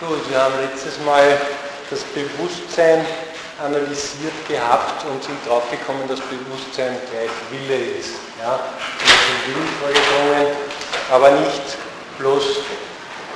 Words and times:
Gut, 0.00 0.28
wir 0.28 0.42
haben 0.42 0.54
letztes 0.58 0.98
Mal 1.06 1.38
das 1.88 2.02
Bewusstsein 2.02 3.06
analysiert 3.62 4.34
gehabt 4.48 5.06
und 5.06 5.22
sind 5.22 5.38
draufgekommen, 5.46 6.08
dass 6.08 6.18
Bewusstsein 6.18 6.98
gleich 7.14 7.30
Wille 7.54 7.78
ist. 8.00 8.10
Ja, 8.42 8.58
zum 8.58 9.54
Willen 9.54 9.68
vorgedrungen, 9.78 10.50
aber 11.12 11.30
nicht 11.46 11.78
bloß 12.18 12.42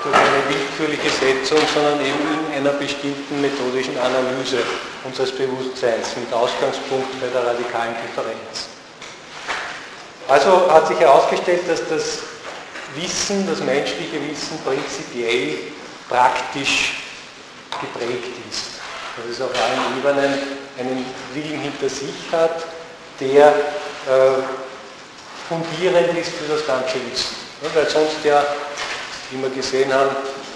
durch 0.02 0.16
eine 0.16 0.42
willkürliche 0.50 1.10
Setzung, 1.10 1.62
sondern 1.72 2.00
eben 2.00 2.26
in 2.50 2.58
einer 2.58 2.74
bestimmten 2.74 3.40
methodischen 3.40 3.96
Analyse 3.96 4.58
unseres 5.04 5.30
Bewusstseins 5.30 6.16
mit 6.16 6.32
Ausgangspunkt 6.32 7.20
bei 7.20 7.28
der 7.28 7.54
radikalen 7.54 7.94
Differenz. 8.02 8.66
Also 10.26 10.68
hat 10.72 10.88
sich 10.88 10.98
herausgestellt, 10.98 11.70
dass 11.70 11.86
das 11.88 12.18
Wissen, 12.96 13.46
das 13.46 13.60
menschliche 13.60 14.18
Wissen 14.28 14.58
prinzipiell 14.66 15.77
praktisch 16.08 16.94
geprägt 17.80 18.34
ist. 18.50 18.80
Dass 19.16 19.26
es 19.26 19.40
auf 19.40 19.50
allen 19.50 19.98
Ebenen 19.98 20.38
einen 20.78 21.04
Willen 21.34 21.60
hinter 21.60 21.88
sich 21.88 22.14
hat, 22.32 22.64
der 23.20 23.48
äh, 23.48 24.42
fundierend 25.48 26.16
ist 26.16 26.32
für 26.32 26.52
das 26.52 26.66
ganze 26.66 26.94
Wissen. 27.10 27.36
Weil 27.74 27.88
sonst 27.88 28.24
ja, 28.24 28.44
wie 29.30 29.42
wir 29.42 29.50
gesehen 29.50 29.92
haben, 29.92 30.10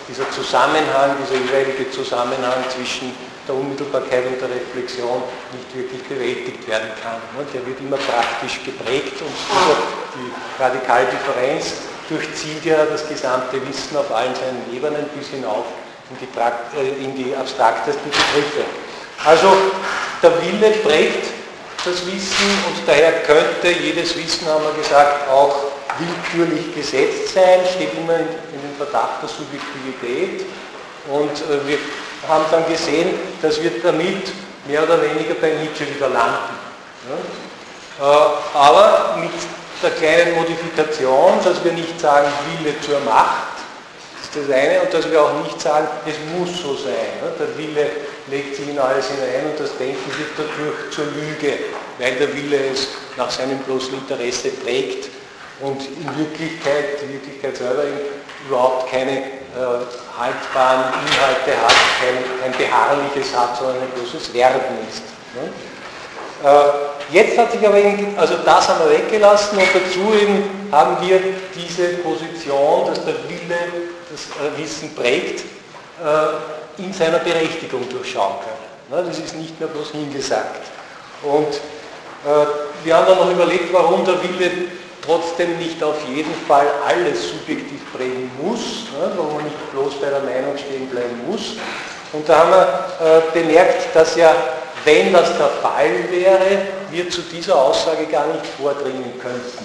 dieser 0.08 0.30
Zusammenhang, 0.30 1.16
dieser 1.22 1.40
jeweilige 1.40 1.90
Zusammenhang 1.90 2.64
zwischen 2.74 3.12
der 3.46 3.54
Unmittelbarkeit 3.56 4.26
und 4.26 4.40
der 4.40 4.50
Reflexion 4.50 5.22
nicht 5.52 5.74
wirklich 5.74 6.02
bewältigt 6.04 6.68
werden 6.68 6.90
kann. 7.02 7.20
Der 7.52 7.66
wird 7.66 7.80
immer 7.80 7.96
praktisch 7.96 8.60
geprägt 8.64 9.20
und 9.20 9.34
die 10.14 10.62
Radikaldifferenz 10.62 11.91
durchzieht 12.12 12.64
ja 12.64 12.84
das 12.84 13.08
gesamte 13.08 13.56
Wissen 13.66 13.96
auf 13.96 14.10
allen 14.12 14.34
seinen 14.34 14.64
Ebenen 14.74 15.08
bis 15.16 15.28
hinauf 15.28 15.64
in 16.10 16.16
die, 16.20 16.78
äh, 16.78 17.04
in 17.04 17.16
die 17.16 17.34
abstraktesten 17.34 18.10
Begriffe. 18.10 18.64
Also 19.24 19.48
der 20.22 20.32
Wille 20.42 20.70
prägt 20.78 21.26
das 21.84 22.06
Wissen 22.06 22.50
und 22.68 22.86
daher 22.86 23.22
könnte 23.22 23.70
jedes 23.70 24.16
Wissen, 24.16 24.46
haben 24.46 24.64
wir 24.64 24.82
gesagt, 24.82 25.28
auch 25.30 25.54
willkürlich 25.98 26.74
gesetzt 26.74 27.34
sein, 27.34 27.60
steht 27.74 27.94
immer 27.98 28.16
in, 28.16 28.26
in 28.26 28.60
den 28.62 28.76
Verdacht 28.76 29.22
der 29.22 29.28
Subjektivität 29.28 30.46
und 31.08 31.30
äh, 31.30 31.66
wir 31.66 31.78
haben 32.28 32.44
dann 32.50 32.66
gesehen, 32.66 33.10
dass 33.40 33.60
wir 33.62 33.72
damit 33.82 34.32
mehr 34.66 34.82
oder 34.84 35.02
weniger 35.02 35.34
bei 35.34 35.50
Nietzsche 35.50 35.92
wieder 35.92 36.08
landen. 36.08 36.54
Ja? 37.08 38.06
Äh, 38.06 38.28
aber 38.54 39.16
mit 39.18 39.32
der 39.82 39.90
kleinen 39.90 40.36
Modifikation, 40.36 41.38
dass 41.44 41.62
wir 41.64 41.72
nicht 41.72 42.00
sagen 42.00 42.28
Wille 42.58 42.74
zur 42.80 43.00
Macht, 43.00 43.52
ist 44.22 44.36
das 44.36 44.54
eine, 44.54 44.82
und 44.82 44.94
dass 44.94 45.10
wir 45.10 45.20
auch 45.20 45.42
nicht 45.42 45.60
sagen, 45.60 45.88
es 46.06 46.14
muss 46.38 46.62
so 46.62 46.74
sein. 46.74 47.20
Ne? 47.20 47.32
Der 47.38 47.58
Wille 47.58 47.90
legt 48.28 48.56
sich 48.56 48.68
in 48.68 48.78
alles 48.78 49.08
hinein 49.08 49.50
und 49.50 49.60
das 49.60 49.76
Denken 49.76 50.10
wird 50.16 50.30
dadurch 50.36 50.90
zur 50.90 51.06
Lüge, 51.06 51.58
weil 51.98 52.14
der 52.16 52.34
Wille 52.34 52.70
es 52.72 52.88
nach 53.16 53.30
seinem 53.30 53.58
bloßen 53.58 53.94
Interesse 53.94 54.50
prägt 54.50 55.08
und 55.60 55.80
in 55.82 56.18
Wirklichkeit, 56.18 57.02
die 57.02 57.12
Wirklichkeit 57.14 57.56
selber 57.56 57.84
überhaupt 58.48 58.90
keine 58.90 59.18
äh, 59.18 59.84
haltbaren 60.18 60.84
Inhalte 61.06 61.60
hat, 61.60 61.74
kein, 62.00 62.40
kein 62.40 62.58
beharrliches 62.58 63.36
hat, 63.36 63.56
sondern 63.58 63.82
ein 63.82 63.90
bloßes 63.90 64.32
Werden 64.32 64.60
ist. 64.88 65.02
Ne? 65.34 65.50
Äh, 66.44 67.14
jetzt 67.14 67.38
hat 67.38 67.52
sich 67.52 67.64
aber 67.66 67.78
eben, 67.78 68.18
also 68.18 68.34
das 68.44 68.68
haben 68.68 68.80
wir 68.84 68.98
weggelassen 68.98 69.58
und 69.58 69.68
dazu 69.72 70.12
eben 70.20 70.68
haben 70.72 70.96
wir 71.06 71.20
diese 71.54 71.98
Position, 71.98 72.86
dass 72.86 73.04
der 73.04 73.14
Wille 73.28 73.58
das 74.10 74.26
äh, 74.26 74.60
Wissen 74.60 74.92
prägt, 74.94 75.40
äh, 75.40 76.82
in 76.82 76.92
seiner 76.92 77.18
Berechtigung 77.18 77.88
durchschauen 77.88 78.34
können. 78.40 79.02
Ne? 79.02 79.08
Das 79.08 79.18
ist 79.18 79.36
nicht 79.36 79.58
mehr 79.60 79.68
bloß 79.68 79.92
hingesagt. 79.92 80.66
Und 81.22 81.60
wir 82.84 82.96
haben 82.96 83.06
dann 83.08 83.18
noch 83.18 83.30
überlegt, 83.32 83.72
warum 83.72 84.04
der 84.04 84.14
Wille 84.22 84.68
trotzdem 85.04 85.58
nicht 85.58 85.82
auf 85.82 85.96
jeden 86.08 86.32
Fall 86.46 86.66
alles 86.86 87.30
subjektiv 87.30 87.80
prägen 87.92 88.30
muss, 88.40 88.86
ne, 88.92 89.10
wo 89.16 89.34
man 89.34 89.42
nicht 89.44 89.72
bloß 89.72 89.94
bei 90.00 90.08
der 90.08 90.20
Meinung 90.20 90.56
stehen 90.56 90.86
bleiben 90.86 91.20
muss. 91.28 91.54
Und 92.12 92.28
da 92.28 92.38
haben 92.38 92.50
wir 92.52 93.22
bemerkt, 93.34 93.92
dass 93.92 94.14
ja, 94.14 94.32
wenn 94.84 95.12
das 95.12 95.36
der 95.36 95.48
Fall 95.48 96.10
wäre, 96.10 96.62
wir 96.90 97.08
zu 97.10 97.22
dieser 97.22 97.56
Aussage 97.56 98.06
gar 98.06 98.26
nicht 98.26 98.46
vordringen 98.60 99.12
könnten. 99.20 99.64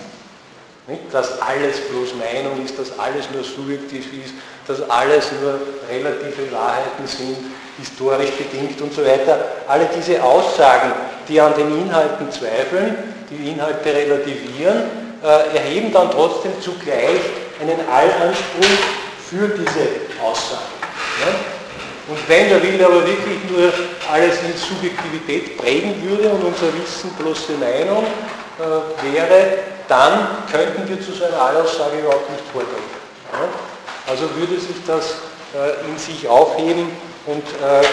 Nicht? 0.87 1.13
Dass 1.13 1.41
alles 1.41 1.79
bloß 1.89 2.13
Meinung 2.15 2.63
ist, 2.63 2.77
dass 2.79 2.97
alles 2.97 3.25
nur 3.33 3.43
subjektiv 3.43 4.05
ist, 4.23 4.33
dass 4.67 4.89
alles 4.89 5.31
nur 5.41 5.59
relative 5.89 6.51
Wahrheiten 6.51 7.05
sind, 7.05 7.37
historisch 7.77 8.31
bedingt 8.31 8.81
und 8.81 8.93
so 8.93 9.05
weiter. 9.05 9.39
Alle 9.67 9.89
diese 9.95 10.23
Aussagen, 10.23 10.93
die 11.27 11.39
an 11.39 11.53
den 11.55 11.77
Inhalten 11.81 12.31
zweifeln, 12.31 12.95
die 13.29 13.51
Inhalte 13.51 13.93
relativieren, 13.93 14.83
äh, 15.23 15.57
erheben 15.57 15.91
dann 15.91 16.11
trotzdem 16.11 16.53
zugleich 16.61 17.19
einen 17.59 17.79
Allanspruch 17.89 18.77
für 19.29 19.47
diese 19.49 20.23
Aussage. 20.23 20.61
Ja? 21.25 21.56
Und 22.07 22.17
wenn 22.29 22.49
der 22.49 22.63
Wille 22.63 22.85
aber 22.85 23.05
wirklich 23.05 23.39
nur 23.49 23.71
alles 24.09 24.35
in 24.43 24.57
Subjektivität 24.57 25.57
prägen 25.57 26.01
würde 26.03 26.29
und 26.29 26.43
unser 26.43 26.67
Wissen 26.73 27.11
bloße 27.19 27.53
Meinung 27.53 28.05
äh, 28.05 29.13
wäre, 29.13 29.59
dann 29.87 30.27
könnten 30.51 30.87
wir 30.87 31.01
zu 31.01 31.11
so 31.11 31.25
einer 31.25 31.41
Allaussage 31.41 31.99
überhaupt 31.99 32.29
nicht 32.31 32.43
vordringen. 32.51 32.89
Ja? 33.33 33.47
Also 34.09 34.23
würde 34.35 34.59
sich 34.59 34.77
das 34.85 35.15
äh, 35.53 35.85
in 35.89 35.97
sich 35.97 36.27
aufheben 36.27 36.91
und 37.25 37.43
äh, 37.43 37.85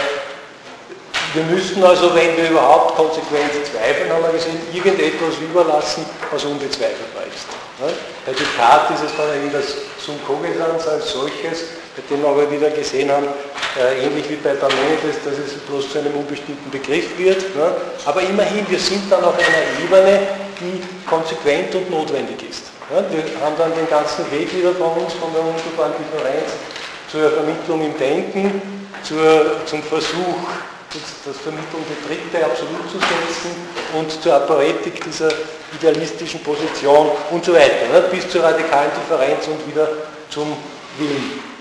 wir 1.35 1.43
müssten 1.45 1.83
also, 1.83 2.15
wenn 2.15 2.37
wir 2.37 2.51
überhaupt 2.51 2.95
konsequent 2.95 3.51
zweifeln, 3.67 4.09
haben 4.13 4.23
wir 4.23 4.33
gesehen, 4.33 4.57
irgendetwas 4.73 5.35
überlassen, 5.43 6.07
was 6.31 6.45
unbezweifelbar 6.45 7.25
ist. 7.27 7.47
Bei 8.25 8.33
Descartes 8.33 9.01
ist 9.01 9.11
es 9.11 9.17
dann 9.17 9.35
eben 9.35 9.53
das 9.53 9.75
Sum 9.99 10.15
Cogesans 10.25 10.87
als 10.87 11.11
solches, 11.11 11.65
bei 11.97 12.03
dem 12.11 12.23
wir 12.23 12.29
aber 12.29 12.51
wieder 12.51 12.71
gesehen 12.71 13.11
haben, 13.11 13.27
äh, 13.79 14.07
ähnlich 14.07 14.29
wie 14.29 14.37
bei 14.37 14.55
Parmenides, 14.55 15.23
dass 15.25 15.39
es 15.39 15.55
bloß 15.67 15.91
zu 15.91 15.99
einem 15.99 16.15
unbestimmten 16.15 16.71
Begriff 16.71 17.17
wird. 17.19 17.55
Ne? 17.55 17.75
Aber 18.05 18.21
immerhin, 18.23 18.67
wir 18.69 18.79
sind 18.79 19.11
dann 19.11 19.23
auf 19.25 19.35
einer 19.35 19.65
Ebene, 19.83 20.27
die 20.61 20.83
konsequent 21.09 21.75
und 21.75 21.91
notwendig 21.91 22.39
ist. 22.49 22.71
Ne? 22.91 23.05
Wir 23.11 23.23
haben 23.45 23.55
dann 23.59 23.75
den 23.75 23.89
ganzen 23.89 24.31
Weg 24.31 24.55
wieder 24.55 24.73
von 24.75 24.93
uns, 25.03 25.15
von 25.15 25.33
der 25.33 25.43
unmittelbaren 25.43 25.93
Differenz 25.99 26.51
zur 27.11 27.31
Vermittlung 27.31 27.85
im 27.85 27.97
Denken, 27.97 28.63
zur, 29.03 29.65
zum 29.67 29.83
Versuch, 29.83 30.39
das 31.25 31.37
vermittelnde 31.39 31.95
Dritte 32.07 32.45
absolut 32.45 32.89
zu 32.91 32.99
setzen 32.99 33.51
und 33.95 34.23
zur 34.23 34.35
Apparetik 34.35 35.03
dieser 35.03 35.29
idealistischen 35.77 36.41
Position 36.43 37.11
und 37.31 37.45
so 37.45 37.53
weiter, 37.53 37.89
ne, 37.93 38.05
bis 38.11 38.29
zur 38.29 38.45
radikalen 38.45 38.91
Differenz 38.95 39.47
und 39.49 39.67
wieder 39.67 39.89
zum 40.31 40.57
Willen. 40.99 41.54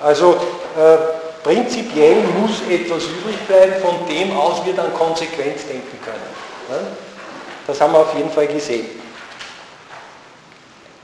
Also 0.00 0.34
äh, 0.34 1.42
prinzipiell 1.42 2.16
muss 2.40 2.60
etwas 2.68 3.04
übrig 3.04 3.38
bleiben, 3.46 3.74
von 3.82 4.06
dem 4.08 4.36
aus 4.36 4.64
wir 4.64 4.74
dann 4.74 4.92
konsequent 4.94 5.58
denken 5.68 5.98
können. 6.04 6.80
Ne? 6.82 6.88
Das 7.66 7.80
haben 7.80 7.92
wir 7.92 8.00
auf 8.00 8.14
jeden 8.14 8.30
Fall 8.30 8.46
gesehen. 8.46 8.86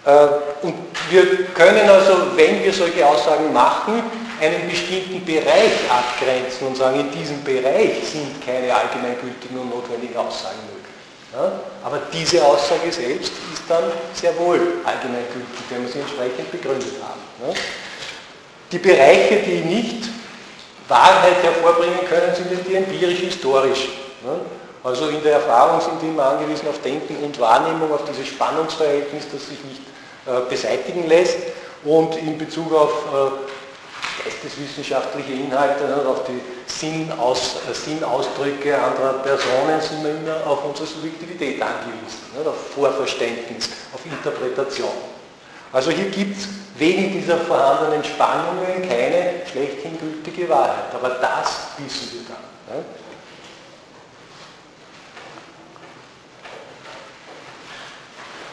Äh, 0.04 0.26
und 0.62 0.74
wir 1.10 1.44
können 1.54 1.88
also, 1.88 2.36
wenn 2.36 2.62
wir 2.62 2.72
solche 2.72 3.06
Aussagen 3.06 3.52
machen, 3.52 4.02
einen 4.40 4.68
bestimmten 4.68 5.24
Bereich 5.24 5.72
abgrenzen 5.88 6.66
und 6.66 6.76
sagen, 6.76 7.00
in 7.00 7.10
diesem 7.12 7.42
Bereich 7.44 8.02
sind 8.04 8.44
keine 8.44 8.74
allgemeingültigen 8.74 9.58
und 9.58 9.70
notwendigen 9.70 10.16
Aussagen 10.16 10.58
möglich. 10.66 10.82
Ja? 11.32 11.52
Aber 11.84 12.00
diese 12.12 12.44
Aussage 12.44 12.90
selbst 12.90 13.32
ist 13.52 13.62
dann 13.68 13.84
sehr 14.12 14.36
wohl 14.38 14.60
allgemeingültig, 14.84 15.62
wenn 15.70 15.82
wir 15.82 15.92
sie 15.92 16.00
entsprechend 16.00 16.50
begründet 16.50 16.94
haben. 17.00 17.20
Ja? 17.46 17.54
Die 18.72 18.78
Bereiche, 18.78 19.36
die 19.36 19.60
nicht 19.60 20.08
Wahrheit 20.88 21.42
hervorbringen 21.42 22.00
können, 22.08 22.34
sind 22.34 22.48
die 22.66 22.74
empirisch-historisch. 22.74 23.88
Ja? 24.24 24.40
Also 24.82 25.08
in 25.08 25.22
der 25.22 25.34
Erfahrung 25.34 25.80
sind 25.80 26.02
die 26.02 26.08
immer 26.08 26.24
angewiesen 26.24 26.66
auf 26.68 26.80
Denken 26.80 27.22
und 27.22 27.38
Wahrnehmung, 27.38 27.92
auf 27.92 28.04
dieses 28.04 28.26
Spannungsverhältnis, 28.28 29.26
das 29.30 29.46
sich 29.48 29.62
nicht 29.62 29.82
äh, 30.26 30.48
beseitigen 30.48 31.06
lässt. 31.06 31.38
Und 31.84 32.16
in 32.16 32.38
Bezug 32.38 32.72
auf 32.74 32.90
äh, 32.90 34.24
geisteswissenschaftliche 34.24 35.32
Inhalte, 35.32 35.84
ne, 35.84 36.04
auf 36.08 36.24
die 36.24 36.40
Sinnaus, 36.66 37.56
äh, 37.70 37.74
Sinnausdrücke 37.74 38.76
anderer 38.76 39.14
Personen 39.22 39.80
sind 39.80 40.02
wir 40.02 40.10
immer 40.10 40.46
auf 40.46 40.64
unsere 40.64 40.86
Subjektivität 40.86 41.60
angewiesen, 41.60 42.20
ne, 42.36 42.48
auf 42.48 42.70
Vorverständnis, 42.74 43.68
auf 43.92 44.04
Interpretation. 44.04 45.11
Also 45.72 45.90
hier 45.90 46.10
gibt 46.10 46.38
es 46.38 46.48
wegen 46.76 47.12
dieser 47.12 47.38
vorhandenen 47.38 48.04
Spannungen 48.04 48.86
keine 48.88 49.46
schlechthin 49.50 49.98
gültige 49.98 50.48
Wahrheit, 50.48 50.94
aber 50.94 51.08
das 51.08 51.68
wissen 51.78 52.12
wir 52.12 52.20
dann. 52.28 52.78
Ne. 52.78 52.84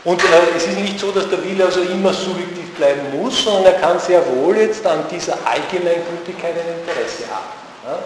Und 0.06 0.24
äh, 0.24 0.56
es 0.56 0.66
ist 0.66 0.80
nicht 0.80 0.98
so, 0.98 1.12
dass 1.12 1.30
der 1.30 1.44
Wille 1.44 1.66
also 1.66 1.81
immer 1.81 2.13
subjektiv 2.13 2.74
bleiben 2.75 3.21
muss, 3.21 3.44
sondern 3.44 3.66
er 3.66 3.80
kann 3.80 4.00
sehr 4.00 4.25
wohl 4.25 4.57
jetzt 4.57 4.86
an 4.86 5.04
dieser 5.12 5.38
Allgemeingültigkeit 5.45 6.54
ein 6.54 6.80
Interesse 6.80 7.24
haben. 7.30 7.50
Ja? 7.86 8.00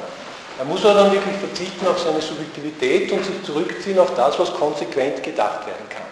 Er 0.60 0.66
muss 0.66 0.84
aber 0.86 0.96
dann 0.96 1.12
wirklich 1.12 1.36
verzichten 1.38 1.86
auf 1.88 2.00
seine 2.00 2.22
Subjektivität 2.22 3.12
und 3.12 3.24
sich 3.24 3.44
zurückziehen 3.44 4.00
auf 4.00 4.14
das, 4.16 4.38
was 4.40 4.54
konsequent 4.54 5.22
gedacht 5.22 5.66
werden 5.68 5.88
kann. 5.90 6.03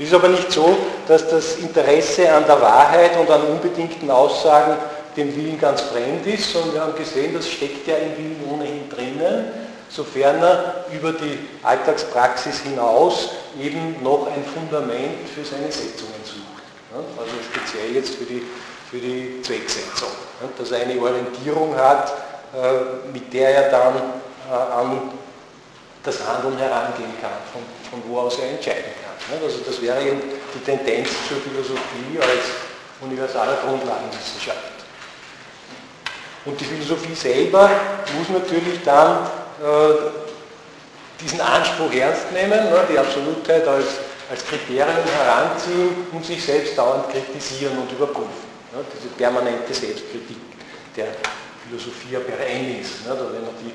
Es 0.00 0.06
ist 0.06 0.14
aber 0.14 0.28
nicht 0.28 0.50
so, 0.50 0.78
dass 1.06 1.28
das 1.28 1.56
Interesse 1.56 2.32
an 2.32 2.46
der 2.46 2.58
Wahrheit 2.58 3.18
und 3.18 3.30
an 3.30 3.42
unbedingten 3.42 4.10
Aussagen 4.10 4.78
dem 5.14 5.36
Willen 5.36 5.60
ganz 5.60 5.82
fremd 5.82 6.26
ist, 6.26 6.50
sondern 6.50 6.72
wir 6.72 6.80
haben 6.80 6.96
gesehen, 6.96 7.34
das 7.34 7.46
steckt 7.46 7.86
ja 7.86 7.96
im 7.96 8.16
Willen 8.16 8.40
ohnehin 8.50 8.88
drinnen, 8.88 9.52
sofern 9.90 10.42
er 10.42 10.86
über 10.90 11.12
die 11.12 11.38
Alltagspraxis 11.62 12.60
hinaus 12.60 13.28
eben 13.60 14.02
noch 14.02 14.26
ein 14.28 14.42
Fundament 14.42 15.28
für 15.34 15.44
seine 15.44 15.70
Setzungen 15.70 16.24
sucht. 16.24 16.62
Also 17.18 17.32
speziell 17.52 17.94
jetzt 17.94 18.14
für 18.14 18.24
die, 18.24 18.42
für 18.90 18.98
die 18.98 19.42
Zwecksetzung. 19.42 20.08
Dass 20.56 20.70
er 20.70 20.80
eine 20.80 20.98
Orientierung 20.98 21.76
hat, 21.76 22.10
äh, 22.54 23.12
mit 23.12 23.30
der 23.34 23.50
er 23.50 23.70
dann 23.70 23.96
äh, 24.50 24.54
an 24.54 25.10
das 26.02 26.26
Handeln 26.26 26.56
herangehen 26.56 27.12
kann, 27.20 27.32
von, 27.52 27.60
von 27.90 28.10
wo 28.10 28.20
aus 28.20 28.38
er 28.38 28.52
entscheiden 28.52 28.92
kann. 29.04 29.09
Also 29.30 29.58
das 29.64 29.80
wäre 29.80 30.02
eben 30.02 30.20
die 30.54 30.64
Tendenz 30.64 31.08
zur 31.28 31.38
Philosophie 31.38 32.18
als 32.20 32.70
universaler 33.00 33.58
Grundlagenwissenschaft. 33.64 34.58
Und 36.44 36.60
die 36.60 36.64
Philosophie 36.64 37.14
selber 37.14 37.70
muss 38.18 38.28
natürlich 38.28 38.82
dann 38.84 39.26
äh, 39.62 40.10
diesen 41.20 41.40
Anspruch 41.40 41.92
ernst 41.92 42.32
nehmen, 42.32 42.70
ne, 42.70 42.84
die 42.90 42.98
Absolutheit 42.98 43.66
als, 43.68 43.86
als 44.30 44.44
Kriterium 44.46 45.04
heranziehen 45.22 46.06
und 46.12 46.24
sich 46.24 46.42
selbst 46.42 46.76
dauernd 46.78 47.10
kritisieren 47.10 47.76
und 47.78 47.92
überprüfen. 47.92 48.48
Ne, 48.72 48.82
diese 48.94 49.08
permanente 49.14 49.74
Selbstkritik 49.74 50.38
der 50.96 51.08
Philosophia 51.68 52.20
perennis, 52.20 53.04
ne, 53.06 53.14
wenn 53.14 53.44
man 53.44 53.54
die, 53.60 53.70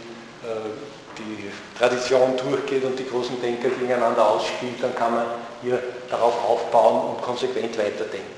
äh, 0.48 0.74
die 1.20 1.52
Tradition 1.78 2.36
durchgeht 2.36 2.84
und 2.84 2.98
die 2.98 3.08
großen 3.08 3.40
Denker 3.42 3.70
gegeneinander 3.70 4.28
ausspielt, 4.28 4.82
dann 4.82 4.96
kann 4.96 5.14
man 5.14 5.26
hier 5.66 5.82
darauf 6.10 6.34
aufbauen 6.48 7.16
und 7.16 7.22
konsequent 7.22 7.78
weiterdenken. 7.78 8.36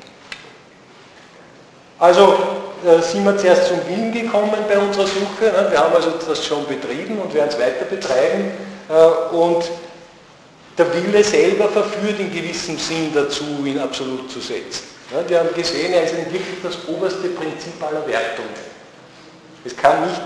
Also 2.00 2.38
äh, 2.86 3.02
sind 3.02 3.26
wir 3.26 3.38
zuerst 3.38 3.68
zum 3.68 3.80
Willen 3.88 4.12
gekommen 4.12 4.54
bei 4.68 4.78
unserer 4.78 5.08
Suche. 5.08 5.46
Ne? 5.46 5.68
Wir 5.72 5.80
haben 5.80 5.96
also 5.96 6.12
das 6.12 6.46
schon 6.46 6.66
betrieben 6.68 7.20
und 7.20 7.34
werden 7.34 7.50
es 7.50 7.60
weiter 7.60 7.86
betreiben. 7.86 8.52
Äh, 8.90 9.36
und 9.36 9.64
der 10.78 10.94
Wille 10.94 11.24
selber 11.24 11.70
verführt 11.70 12.20
in 12.20 12.32
gewissem 12.32 12.78
Sinn 12.78 13.12
dazu, 13.14 13.44
ihn 13.66 13.80
absolut 13.80 14.32
zu 14.32 14.40
setzen. 14.40 14.84
Ne? 15.12 15.24
Wir 15.28 15.40
haben 15.40 15.54
gesehen, 15.56 15.92
er 15.92 16.04
ist 16.04 16.16
wirklich 16.16 16.62
das 16.62 16.78
oberste 16.88 17.30
Prinzip 17.30 17.82
aller 17.82 18.06
Wertungen. 18.08 18.68
Es 19.66 19.76
kann 19.76 20.08
nicht 20.08 20.22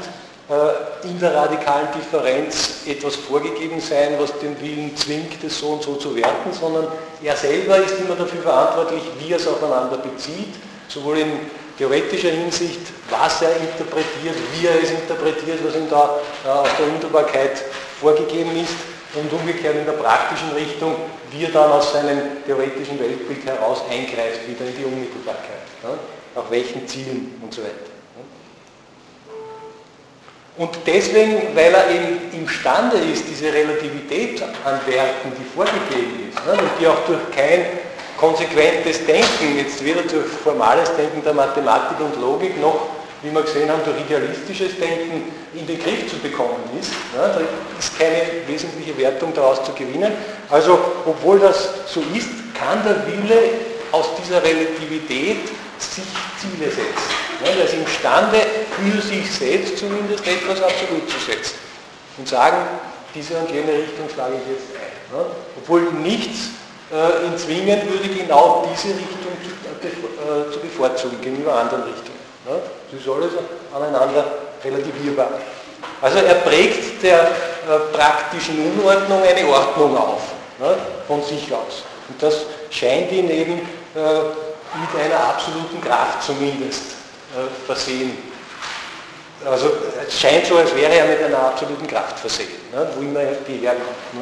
in 1.04 1.20
der 1.20 1.34
radikalen 1.34 1.88
Differenz 1.96 2.82
etwas 2.86 3.16
vorgegeben 3.16 3.80
sein, 3.80 4.16
was 4.20 4.38
den 4.40 4.60
Willen 4.60 4.96
zwingt, 4.98 5.42
es 5.44 5.60
so 5.60 5.68
und 5.70 5.84
so 5.84 5.96
zu 5.96 6.16
werten, 6.16 6.52
sondern 6.52 6.88
er 7.24 7.36
selber 7.38 7.78
ist 7.78 8.00
immer 8.00 8.16
dafür 8.16 8.42
verantwortlich, 8.42 9.04
wie 9.20 9.32
er 9.32 9.38
es 9.38 9.48
aufeinander 9.48 9.98
bezieht, 9.98 10.56
sowohl 10.90 11.20
in 11.20 11.32
theoretischer 11.78 12.32
Hinsicht, 12.32 12.82
was 13.10 13.42
er 13.42 13.56
interpretiert, 13.58 14.36
wie 14.54 14.68
er 14.68 14.84
es 14.84 14.92
interpretiert, 14.92 15.60
was 15.66 15.76
ihm 15.76 15.90
da 15.90 16.20
äh, 16.46 16.50
aus 16.50 16.70
der 16.78 16.86
Unmittelbarkeit 16.88 17.64
vorgegeben 18.00 18.56
ist 18.56 18.76
und 19.16 19.32
umgekehrt 19.32 19.78
in 19.78 19.86
der 19.86 19.94
praktischen 19.94 20.52
Richtung, 20.52 20.96
wie 21.32 21.46
er 21.46 21.52
dann 21.52 21.72
aus 21.72 21.94
seinem 21.94 22.44
theoretischen 22.46 23.00
Weltbild 23.00 23.46
heraus 23.46 23.84
eingreift, 23.90 24.48
wieder 24.48 24.66
in 24.68 24.76
die 24.78 24.86
Unmittelbarkeit, 24.86 25.64
ja, 25.84 25.90
nach 26.36 26.52
welchen 26.52 26.88
Zielen 26.88 27.40
und 27.42 27.54
so 27.54 27.62
weiter. 27.62 27.91
Und 30.58 30.70
deswegen, 30.86 31.56
weil 31.56 31.74
er 31.74 31.90
eben 31.90 32.32
imstande 32.34 32.98
ist, 32.98 33.24
diese 33.30 33.54
Relativität 33.54 34.42
an 34.66 34.80
Werten, 34.86 35.32
die 35.40 35.46
vorgegeben 35.56 36.30
ist, 36.30 36.46
ne, 36.46 36.52
und 36.52 36.70
die 36.80 36.88
auch 36.88 37.06
durch 37.08 37.32
kein 37.34 37.66
konsequentes 38.18 39.06
Denken, 39.06 39.58
jetzt 39.58 39.84
weder 39.84 40.02
durch 40.02 40.28
formales 40.44 40.94
Denken 40.96 41.24
der 41.24 41.34
Mathematik 41.34 42.00
und 42.02 42.20
Logik, 42.22 42.60
noch, 42.60 42.88
wie 43.24 43.32
wir 43.34 43.42
gesehen 43.42 43.72
haben, 43.72 43.82
durch 43.86 44.02
idealistisches 44.02 44.78
Denken 44.78 45.32
in 45.54 45.66
den 45.66 45.80
Griff 45.80 46.10
zu 46.10 46.18
bekommen 46.18 46.70
ist. 46.80 46.92
Ne, 47.16 47.32
da 47.34 47.42
ist 47.80 47.98
keine 47.98 48.46
wesentliche 48.46 48.98
Wertung 48.98 49.34
daraus 49.34 49.64
zu 49.64 49.72
gewinnen. 49.72 50.12
Also, 50.50 50.78
obwohl 51.06 51.40
das 51.40 51.70
so 51.88 52.02
ist, 52.14 52.30
kann 52.54 52.84
der 52.84 53.08
Wille 53.08 53.40
aus 53.92 54.10
dieser 54.22 54.44
Relativität 54.44 55.50
sich 55.82 56.04
Ziele 56.40 56.70
setzen. 56.70 57.10
Ja, 57.44 57.52
er 57.52 57.66
ist 57.66 57.74
imstande, 57.74 58.38
für 58.78 59.02
sich 59.02 59.32
selbst 59.32 59.78
zumindest 59.78 60.26
etwas 60.26 60.62
absolut 60.62 61.10
zu 61.10 61.20
setzen 61.20 61.56
und 62.18 62.28
sagen, 62.28 62.58
diese 63.14 63.38
und 63.38 63.50
jene 63.50 63.74
Richtung 63.74 64.08
schlage 64.14 64.36
ich 64.36 64.52
jetzt 64.52 64.76
ein. 64.76 65.18
Ja, 65.18 65.26
obwohl 65.58 65.82
nichts 66.04 66.50
äh, 66.92 67.26
ihn 67.26 67.38
zwingen 67.38 67.82
würde, 67.90 68.08
genau 68.08 68.68
diese 68.72 68.90
Richtung 68.90 69.34
zu, 69.42 69.88
äh, 69.88 70.52
zu 70.52 70.60
bevorzugen 70.60 71.20
gegenüber 71.22 71.56
anderen 71.56 71.84
Richtungen. 71.84 72.20
Ja, 72.48 72.56
das 72.92 73.02
ist 73.02 73.10
alles 73.10 73.32
aneinander 73.74 74.26
relativierbar. 74.64 75.30
Also 76.02 76.20
er 76.20 76.36
prägt 76.36 77.04
der 77.04 77.22
äh, 77.22 77.80
praktischen 77.94 78.74
Unordnung 78.74 79.22
eine 79.22 79.48
Ordnung 79.48 79.98
auf, 79.98 80.22
ja, 80.60 80.76
von 81.08 81.24
sich 81.24 81.52
aus. 81.54 81.84
Und 82.10 82.22
das 82.22 82.46
scheint 82.70 83.12
ihn 83.12 83.30
eben 83.30 83.60
äh, 83.96 84.51
mit 84.80 85.02
einer 85.02 85.20
absoluten 85.20 85.82
Kraft 85.82 86.24
zumindest 86.24 86.82
äh, 87.36 87.66
versehen. 87.66 88.18
Also 89.46 89.72
es 90.08 90.20
scheint 90.20 90.46
so, 90.46 90.58
als 90.58 90.76
wäre 90.76 90.94
er 90.94 91.06
mit 91.06 91.24
einer 91.24 91.40
absoluten 91.40 91.88
Kraft 91.88 92.20
versehen, 92.20 92.50
ne, 92.72 92.88
wo 92.96 93.02
immer 93.02 93.22
die 93.48 93.58
herkommt. 93.58 94.14
Ne. 94.14 94.22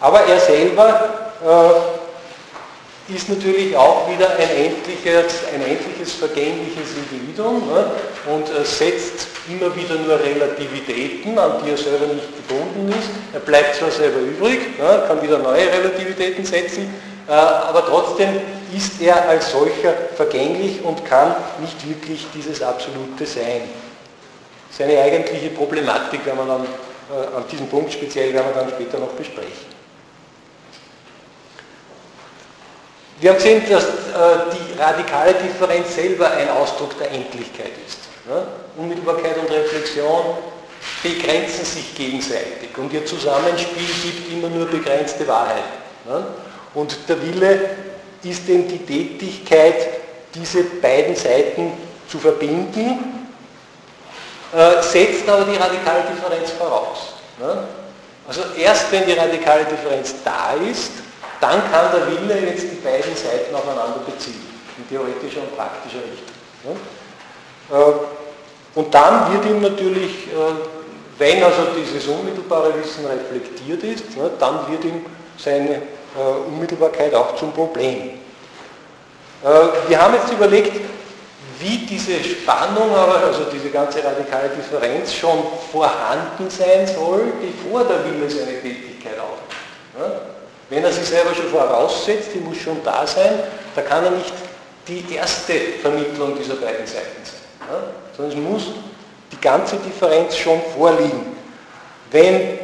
Aber 0.00 0.20
er 0.20 0.38
selber 0.38 1.32
äh, 1.44 3.14
ist 3.14 3.28
natürlich 3.28 3.76
auch 3.76 4.08
wieder 4.08 4.30
ein 4.30 4.50
endliches, 4.50 5.44
ein 5.52 5.62
endliches 5.66 6.14
vergängliches 6.14 6.90
Individuum 6.96 7.66
ne, 7.68 7.90
und 8.32 8.48
äh, 8.48 8.64
setzt 8.64 9.26
immer 9.48 9.74
wieder 9.74 9.96
nur 9.96 10.20
Relativitäten, 10.20 11.36
an 11.38 11.54
die 11.64 11.70
er 11.70 11.76
selber 11.76 12.06
nicht 12.06 12.28
gebunden 12.36 12.88
ist. 12.90 13.10
Er 13.34 13.40
bleibt 13.40 13.74
zwar 13.76 13.90
selber 13.90 14.20
übrig, 14.20 14.78
ne, 14.78 15.04
kann 15.08 15.20
wieder 15.22 15.38
neue 15.38 15.66
Relativitäten 15.72 16.44
setzen, 16.44 16.94
äh, 17.28 17.32
aber 17.32 17.84
trotzdem 17.84 18.40
ist 18.76 19.00
er 19.00 19.28
als 19.28 19.52
solcher 19.52 19.94
vergänglich 20.16 20.82
und 20.82 21.04
kann 21.04 21.34
nicht 21.60 21.88
wirklich 21.88 22.26
dieses 22.34 22.62
Absolute 22.62 23.26
sein. 23.26 23.62
Seine 24.70 25.00
eigentliche 25.00 25.50
Problematik 25.50 26.24
werden 26.24 26.38
wir 26.38 26.46
dann 26.46 26.64
äh, 26.64 27.36
an 27.36 27.44
diesem 27.50 27.68
Punkt 27.68 27.92
speziell 27.92 28.32
werden 28.32 28.46
wir 28.54 28.62
dann 28.62 28.70
später 28.70 28.98
noch 28.98 29.10
besprechen. 29.10 29.80
Wir 33.20 33.30
haben 33.30 33.36
gesehen, 33.36 33.62
dass 33.68 33.84
äh, 33.84 33.88
die 34.54 34.80
radikale 34.80 35.34
Differenz 35.34 35.94
selber 35.94 36.30
ein 36.30 36.48
Ausdruck 36.50 36.96
der 36.98 37.10
Endlichkeit 37.10 37.72
ist. 37.86 37.98
Ne? 38.26 38.46
Unmittelbarkeit 38.76 39.36
und 39.36 39.50
Reflexion 39.50 40.38
begrenzen 41.02 41.64
sich 41.64 41.94
gegenseitig 41.94 42.70
und 42.76 42.92
ihr 42.92 43.04
Zusammenspiel 43.04 43.88
gibt 44.02 44.32
immer 44.32 44.48
nur 44.48 44.66
begrenzte 44.66 45.26
Wahrheit. 45.28 45.64
Ne? 46.06 46.24
Und 46.72 46.96
der 47.08 47.20
Wille 47.20 47.70
ist 48.22 48.48
eben 48.48 48.68
die 48.68 48.78
Tätigkeit, 48.78 49.74
diese 50.34 50.64
beiden 50.64 51.16
Seiten 51.16 51.72
zu 52.08 52.18
verbinden, 52.18 53.26
äh, 54.52 54.82
setzt 54.82 55.28
aber 55.28 55.44
die 55.44 55.56
radikale 55.56 56.02
Differenz 56.10 56.50
voraus. 56.52 57.14
Ne? 57.38 57.64
Also 58.26 58.42
erst 58.56 58.90
wenn 58.92 59.06
die 59.06 59.12
radikale 59.12 59.64
Differenz 59.64 60.14
da 60.24 60.54
ist, 60.70 60.92
dann 61.40 61.62
kann 61.70 61.90
der 61.92 62.06
Wille 62.06 62.46
jetzt 62.46 62.64
die 62.64 62.76
beiden 62.76 63.16
Seiten 63.16 63.54
aufeinander 63.54 64.00
beziehen, 64.06 64.46
in 64.76 64.88
theoretischer 64.88 65.40
und 65.40 65.56
praktischer 65.56 65.98
Richtung. 65.98 66.36
Ne? 66.64 67.76
Äh, 67.76 68.78
und 68.78 68.94
dann 68.94 69.32
wird 69.32 69.44
ihm 69.46 69.60
natürlich, 69.62 70.28
äh, 70.28 71.18
wenn 71.18 71.42
also 71.42 71.62
dieses 71.76 72.06
unmittelbare 72.06 72.72
Wissen 72.78 73.04
reflektiert 73.06 73.82
ist, 73.82 74.16
ne, 74.16 74.30
dann 74.38 74.70
wird 74.70 74.84
ihm 74.84 75.04
seine 75.36 75.82
äh, 76.16 76.48
Unmittelbarkeit 76.48 77.14
auch 77.14 77.36
zum 77.36 77.52
Problem. 77.52 78.10
Äh, 79.42 79.48
wir 79.88 80.00
haben 80.00 80.14
jetzt 80.14 80.32
überlegt, 80.32 80.72
wie 81.58 81.78
diese 81.78 82.22
Spannung, 82.24 82.94
also 82.94 83.44
diese 83.52 83.68
ganze 83.68 84.02
radikale 84.02 84.48
Differenz 84.48 85.12
schon 85.12 85.38
vorhanden 85.70 86.48
sein 86.48 86.86
soll, 86.86 87.32
bevor 87.40 87.84
der 87.84 88.04
Wille 88.04 88.30
seine 88.30 88.60
Tätigkeit 88.60 89.18
aufnimmt. 89.18 90.20
Wenn 90.70 90.84
er 90.84 90.92
sich 90.92 91.04
selber 91.04 91.34
schon 91.34 91.48
voraussetzt, 91.48 92.30
die 92.34 92.38
muss 92.38 92.56
schon 92.56 92.82
da 92.82 93.06
sein, 93.06 93.40
da 93.74 93.82
kann 93.82 94.04
er 94.04 94.12
nicht 94.12 94.32
die 94.88 95.14
erste 95.14 95.52
Vermittlung 95.82 96.38
dieser 96.38 96.54
beiden 96.54 96.86
Seiten 96.86 97.24
sein. 97.24 97.68
Sondern 98.16 98.38
es 98.38 98.42
muss 98.42 98.66
die 99.30 99.40
ganze 99.40 99.76
Differenz 99.76 100.36
schon 100.36 100.60
vorliegen. 100.74 101.36
Wenn 102.10 102.58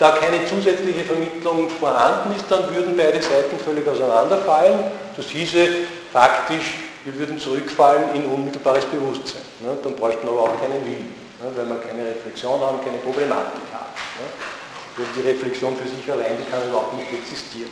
da 0.00 0.12
keine 0.12 0.44
zusätzliche 0.46 1.04
Vermittlung 1.04 1.68
vorhanden 1.68 2.34
ist, 2.34 2.46
dann 2.48 2.74
würden 2.74 2.96
beide 2.96 3.20
Seiten 3.22 3.58
völlig 3.62 3.86
auseinanderfallen. 3.86 4.80
Das 5.14 5.26
hieße, 5.26 5.68
faktisch, 6.10 6.88
wir 7.04 7.14
würden 7.18 7.38
zurückfallen 7.38 8.14
in 8.14 8.24
unmittelbares 8.24 8.86
Bewusstsein. 8.86 9.42
Ne? 9.60 9.76
Dann 9.84 9.94
bräuchten 9.94 10.26
wir 10.26 10.32
aber 10.32 10.42
auch 10.44 10.60
keinen 10.60 10.82
Willen, 10.86 11.14
ne? 11.44 11.52
weil 11.54 11.66
wir 11.66 11.76
keine 11.84 12.08
Reflexion 12.08 12.58
haben, 12.60 12.80
keine 12.82 12.96
Problematik 12.98 13.60
haben. 13.72 13.92
Ne? 14.18 15.04
Die 15.16 15.20
Reflexion 15.20 15.76
für 15.76 15.88
sich 15.88 16.10
allein, 16.10 16.32
die 16.38 16.50
kann 16.50 16.66
überhaupt 16.66 16.96
nicht 16.96 17.12
existieren. 17.12 17.70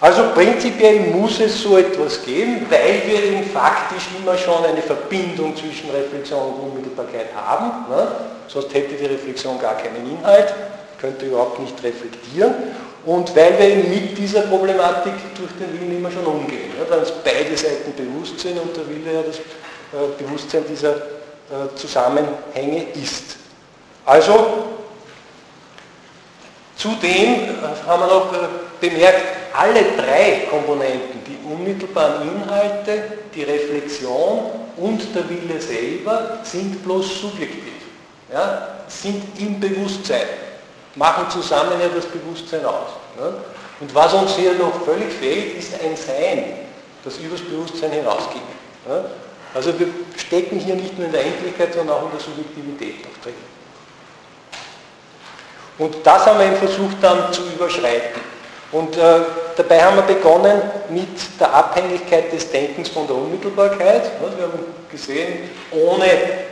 Ne? 0.00 0.06
Also 0.06 0.32
prinzipiell 0.34 1.00
muss 1.00 1.40
es 1.40 1.62
so 1.62 1.78
etwas 1.78 2.24
geben, 2.24 2.66
weil 2.68 3.02
wir 3.06 3.22
eben 3.22 3.44
faktisch 3.50 4.08
immer 4.18 4.36
schon 4.36 4.64
eine 4.64 4.82
Verbindung 4.82 5.56
zwischen 5.56 5.90
Reflexion 5.90 6.54
und 6.54 6.70
Unmittelbarkeit 6.70 7.28
haben. 7.34 7.90
Ne? 7.90 8.06
Sonst 8.48 8.74
hätte 8.74 8.94
die 8.94 9.06
Reflexion 9.06 9.58
gar 9.58 9.76
keinen 9.76 10.10
Inhalt, 10.10 10.52
könnte 11.00 11.26
überhaupt 11.26 11.60
nicht 11.60 11.82
reflektieren. 11.82 12.54
Und 13.06 13.36
weil 13.36 13.58
wir 13.58 13.68
eben 13.68 13.90
mit 13.90 14.16
dieser 14.16 14.42
Problematik 14.42 15.12
durch 15.36 15.50
den 15.60 15.78
Willen 15.78 15.98
immer 15.98 16.10
schon 16.10 16.24
umgehen. 16.24 16.70
Ja, 16.78 16.86
dann 16.88 17.02
ist 17.02 17.22
beide 17.22 17.54
Seiten 17.56 17.92
Bewusstsein 17.94 18.58
und 18.58 18.74
der 18.74 18.88
Wille 18.88 19.12
ja 19.12 19.22
das 19.22 19.38
äh, 19.38 20.22
Bewusstsein 20.22 20.64
dieser 20.68 20.96
äh, 20.96 21.74
Zusammenhänge 21.76 22.86
ist. 22.94 23.36
Also, 24.06 24.64
zudem 26.76 27.34
äh, 27.34 27.86
haben 27.86 28.00
wir 28.00 28.06
noch 28.06 28.32
äh, 28.32 28.46
bemerkt, 28.80 29.43
alle 29.54 29.84
drei 29.96 30.46
Komponenten, 30.50 31.22
die 31.26 31.38
unmittelbaren 31.48 32.28
Inhalte, 32.28 33.04
die 33.34 33.44
Reflexion 33.44 34.50
und 34.76 35.14
der 35.14 35.28
Wille 35.28 35.60
selber, 35.60 36.38
sind 36.42 36.82
bloß 36.84 37.20
subjektiv, 37.20 37.72
ja, 38.32 38.76
sind 38.88 39.22
im 39.38 39.60
Bewusstsein 39.60 40.26
machen 40.96 41.28
zusammen 41.30 41.80
ja 41.80 41.88
das 41.88 42.06
Bewusstsein 42.06 42.64
aus. 42.64 42.90
Ne? 43.18 43.34
Und 43.80 43.94
was 43.94 44.12
uns 44.14 44.36
hier 44.36 44.54
noch 44.54 44.84
völlig 44.84 45.12
fehlt, 45.12 45.58
ist 45.58 45.74
ein 45.82 45.96
Sein, 45.96 46.44
das 47.04 47.18
übers 47.18 47.40
Bewusstsein 47.40 47.92
hinausgeht. 47.92 48.42
Ne? 48.86 49.04
Also 49.52 49.78
wir 49.78 49.88
stecken 50.16 50.58
hier 50.58 50.74
nicht 50.74 50.96
nur 50.96 51.06
in 51.06 51.12
der 51.12 51.24
Endlichkeit, 51.24 51.74
sondern 51.74 51.96
auch 51.96 52.04
in 52.04 52.10
der 52.12 52.20
Subjektivität 52.20 53.04
noch 53.04 53.22
drin. 53.22 53.34
Und 55.78 55.96
das 56.04 56.26
haben 56.26 56.38
wir 56.38 56.56
versucht 56.56 56.96
dann 57.00 57.32
zu 57.32 57.42
überschreiten. 57.42 58.33
Und 58.74 58.96
äh, 58.96 59.20
dabei 59.56 59.84
haben 59.84 59.96
wir 59.98 60.02
begonnen 60.02 60.60
mit 60.88 61.06
der 61.38 61.54
Abhängigkeit 61.54 62.32
des 62.32 62.50
Denkens 62.50 62.88
von 62.88 63.06
der 63.06 63.14
Unmittelbarkeit. 63.14 64.10
Wir 64.20 64.46
haben 64.46 64.64
gesehen, 64.90 65.48
ohne 65.70 66.06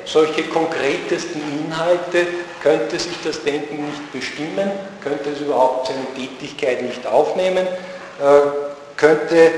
solche 0.05 0.45
konkretesten 0.45 1.43
Inhalte 1.67 2.29
könnte 2.63 2.97
sich 2.97 3.17
das 3.25 3.43
Denken 3.43 3.87
nicht 3.87 4.13
bestimmen, 4.13 4.71
könnte 5.03 5.31
es 5.31 5.41
überhaupt 5.41 5.89
seine 5.89 6.07
Tätigkeit 6.15 6.83
nicht 6.83 7.05
aufnehmen, 7.09 7.67
äh, 7.67 8.97
könnte 8.97 9.51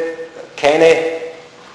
keine 0.57 0.97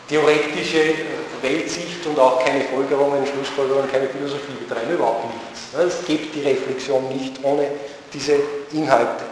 theoretische 0.09 0.79
äh, 0.79 0.95
Weltsicht 1.43 2.03
und 2.07 2.17
auch 2.17 2.43
keine 2.43 2.61
Folgerungen, 2.61 3.27
Schlussfolgerungen, 3.27 3.91
keine 3.91 4.07
Philosophie 4.07 4.53
betreiben, 4.67 4.91
überhaupt 4.91 5.25
nichts. 5.25 5.99
Es 5.99 6.03
gibt 6.07 6.33
die 6.33 6.41
Reflexion 6.41 7.07
nicht 7.09 7.35
ohne 7.43 7.67
diese 8.11 8.37
Inhalte. 8.73 9.25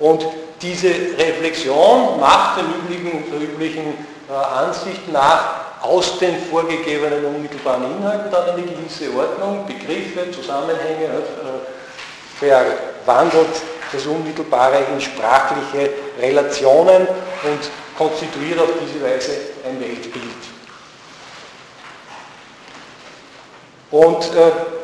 Und 0.00 0.26
diese 0.62 0.88
Reflexion 0.88 2.18
macht 2.20 2.58
den 2.58 2.66
üblichen, 2.66 3.30
der 3.30 3.40
üblichen 3.40 4.06
äh, 4.28 4.32
Ansicht 4.32 5.10
nach 5.12 5.66
aus 5.82 6.18
den 6.18 6.36
vorgegebenen 6.50 7.24
unmittelbaren 7.24 7.84
Inhalten 7.98 8.30
dann 8.30 8.50
eine 8.50 8.62
gewisse 8.62 9.14
Ordnung, 9.16 9.66
Begriffe, 9.66 10.30
Zusammenhänge, 10.30 11.04
äh, 11.04 12.38
verwandelt 12.38 13.62
das 13.92 14.06
Unmittelbare 14.06 14.78
in 14.92 15.00
sprachliche 15.00 15.90
Relationen 16.20 17.06
und 17.06 17.70
konstituiert 17.96 18.58
auf 18.60 18.70
diese 18.82 19.04
Weise 19.04 19.32
ein 19.64 19.80
Weltbild. 19.80 20.24
Und 23.90 24.24
äh, 24.34 24.75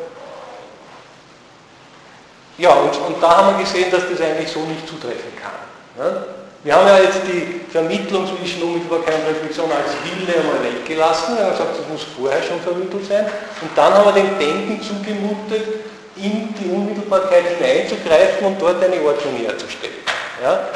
ja, 2.57 2.71
und, 2.73 2.95
und 3.07 3.21
da 3.21 3.37
haben 3.37 3.57
wir 3.57 3.63
gesehen, 3.63 3.89
dass 3.91 4.03
das 4.09 4.21
eigentlich 4.21 4.49
so 4.49 4.59
nicht 4.61 4.87
zutreffen 4.87 5.33
kann. 5.41 5.51
Ne? 5.97 6.25
Wir 6.63 6.75
haben 6.75 6.87
ja 6.87 6.99
jetzt 6.99 7.19
die 7.27 7.59
Vermittlung 7.69 8.25
zwischen 8.25 8.63
Unmittelbarkeit 8.63 9.15
und 9.15 9.35
Reflexion 9.35 9.69
als 9.69 9.91
Wille 10.05 10.39
einmal 10.39 10.63
weggelassen. 10.63 11.35
Wir 11.35 11.45
haben 11.45 11.51
gesagt, 11.51 11.79
das 11.79 11.87
muss 11.89 12.05
vorher 12.15 12.41
schon 12.41 12.61
vermittelt 12.61 13.05
sein. 13.05 13.25
Und 13.59 13.69
dann 13.75 13.93
haben 13.93 14.05
wir 14.05 14.21
dem 14.21 14.39
Denken 14.39 14.81
zugemutet, 14.81 15.83
in 16.15 16.53
die 16.53 16.69
Unmittelbarkeit 16.71 17.43
hineinzugreifen 17.57 18.47
und 18.47 18.61
dort 18.61 18.81
eine 18.81 19.01
Ordnung 19.01 19.35
herzustellen. 19.35 20.05
Ja? 20.41 20.69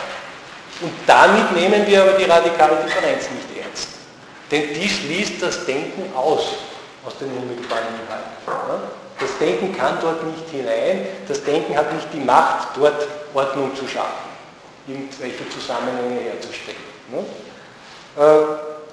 Und 0.82 0.92
damit 1.06 1.54
nehmen 1.54 1.88
wir 1.88 2.02
aber 2.02 2.14
die 2.14 2.26
radikale 2.26 2.78
Differenz 2.84 3.30
nicht 3.32 3.64
ernst. 3.64 3.90
Denn 4.52 4.74
die 4.74 4.90
schließt 4.90 5.42
das 5.42 5.66
Denken 5.66 6.12
aus, 6.16 6.56
aus 7.06 7.18
den 7.20 7.30
unmittelbaren 7.32 7.86
Inhalten. 8.02 8.32
Ja? 8.46 9.07
Das 9.20 9.38
Denken 9.40 9.76
kann 9.76 9.98
dort 10.02 10.24
nicht 10.24 10.50
hinein, 10.50 11.08
das 11.28 11.44
Denken 11.44 11.76
hat 11.76 11.94
nicht 11.94 12.08
die 12.14 12.20
Macht, 12.20 12.70
dort 12.76 13.08
Ordnung 13.34 13.76
zu 13.76 13.88
schaffen 13.88 14.28
irgendwelche 14.88 15.50
Zusammenhänge 15.50 16.22
herzustellen. 16.22 16.78
Ne? 17.12 17.20
Äh, 18.24 18.46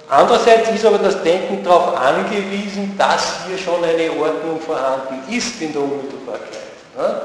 andererseits 0.09 0.69
ist 0.69 0.85
aber 0.85 0.97
das 0.97 1.23
Denken 1.23 1.63
darauf 1.63 1.97
angewiesen, 1.97 2.95
dass 2.97 3.45
hier 3.47 3.57
schon 3.57 3.83
eine 3.83 4.11
Ordnung 4.11 4.59
vorhanden 4.59 5.23
ist 5.31 5.61
in 5.61 5.71
der 5.73 5.81
Unmittelbarkeit. 5.81 6.49
Ne? 6.97 7.21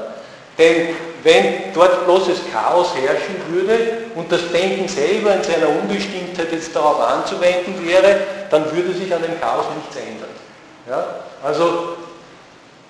Denn 0.57 0.95
wenn 1.23 1.73
dort 1.73 2.05
bloßes 2.05 2.39
Chaos 2.51 2.89
herrschen 2.95 3.35
würde 3.49 4.05
und 4.15 4.31
das 4.31 4.51
Denken 4.51 4.87
selber 4.87 5.35
in 5.35 5.43
seiner 5.43 5.69
Unbestimmtheit 5.69 6.51
jetzt 6.51 6.75
darauf 6.75 6.99
anzuwenden 6.99 7.85
wäre, 7.85 8.21
dann 8.49 8.65
würde 8.75 8.93
sich 8.93 9.13
an 9.13 9.21
dem 9.21 9.39
Chaos 9.39 9.65
nichts 9.75 9.95
ändern. 9.95 10.29
Ja? 10.89 11.05
Also 11.43 11.95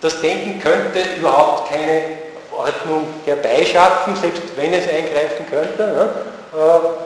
das 0.02 0.20
Denken 0.20 0.60
könnte 0.60 1.00
überhaupt 1.18 1.70
keine 1.70 2.02
Ordnung 2.52 3.06
herbeischaffen, 3.26 4.16
selbst 4.16 4.44
wenn 4.56 4.74
es 4.74 4.88
eingreifen 4.88 5.46
könnte. 5.50 6.10
Äh, 6.54 6.58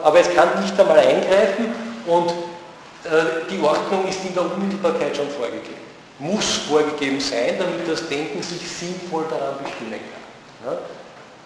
aber 0.04 0.20
es 0.20 0.34
kann 0.34 0.62
nicht 0.62 0.80
einmal 0.80 1.00
eingreifen 1.00 1.74
und 2.08 2.32
äh, 2.32 3.46
die 3.52 3.62
Ordnung 3.62 4.08
ist 4.08 4.26
in 4.26 4.34
der 4.34 4.44
Unmittelbarkeit 4.44 5.16
schon 5.16 5.30
vorgegeben. 5.30 5.86
Muss 6.18 6.60
vorgegeben 6.70 7.20
sein, 7.20 7.56
damit 7.60 7.88
das 7.88 8.08
Denken 8.08 8.42
sich 8.42 8.68
sinnvoll 8.68 9.26
daran 9.30 9.56
bestimmen 9.62 10.00
kann. 10.00 10.78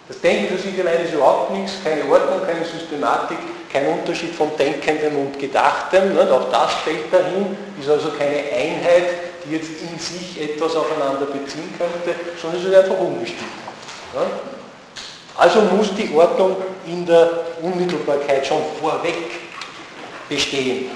Das 0.06 0.20
Denken 0.20 0.56
für 0.56 0.62
sich 0.62 0.80
allein 0.80 1.04
ist 1.04 1.14
überhaupt 1.14 1.50
nichts, 1.50 1.72
keine 1.84 2.02
Ordnung, 2.10 2.40
keine 2.46 2.64
Systematik, 2.64 3.38
kein 3.72 3.86
Unterschied 3.88 4.34
von 4.34 4.50
Denkendem 4.56 5.16
und 5.16 5.38
Gedachtem. 5.38 6.16
Auch 6.18 6.50
das 6.50 6.74
fällt 6.84 7.12
dahin, 7.12 7.56
ist 7.78 7.88
also 7.88 8.10
keine 8.10 8.38
Einheit, 8.38 9.29
die 9.44 9.54
jetzt 9.54 9.70
in 9.80 9.98
sich 9.98 10.40
etwas 10.40 10.74
aufeinander 10.76 11.26
beziehen 11.26 11.72
könnte, 11.76 12.18
sondern 12.40 12.60
es 12.60 12.66
ist 12.66 12.74
einfach 12.74 12.98
unbestimmt. 12.98 13.50
Also 15.36 15.60
muss 15.62 15.94
die 15.94 16.12
Ordnung 16.14 16.56
in 16.86 17.06
der 17.06 17.30
Unmittelbarkeit 17.62 18.46
schon 18.46 18.62
vorweg 18.80 19.14
bestehen. 20.28 20.90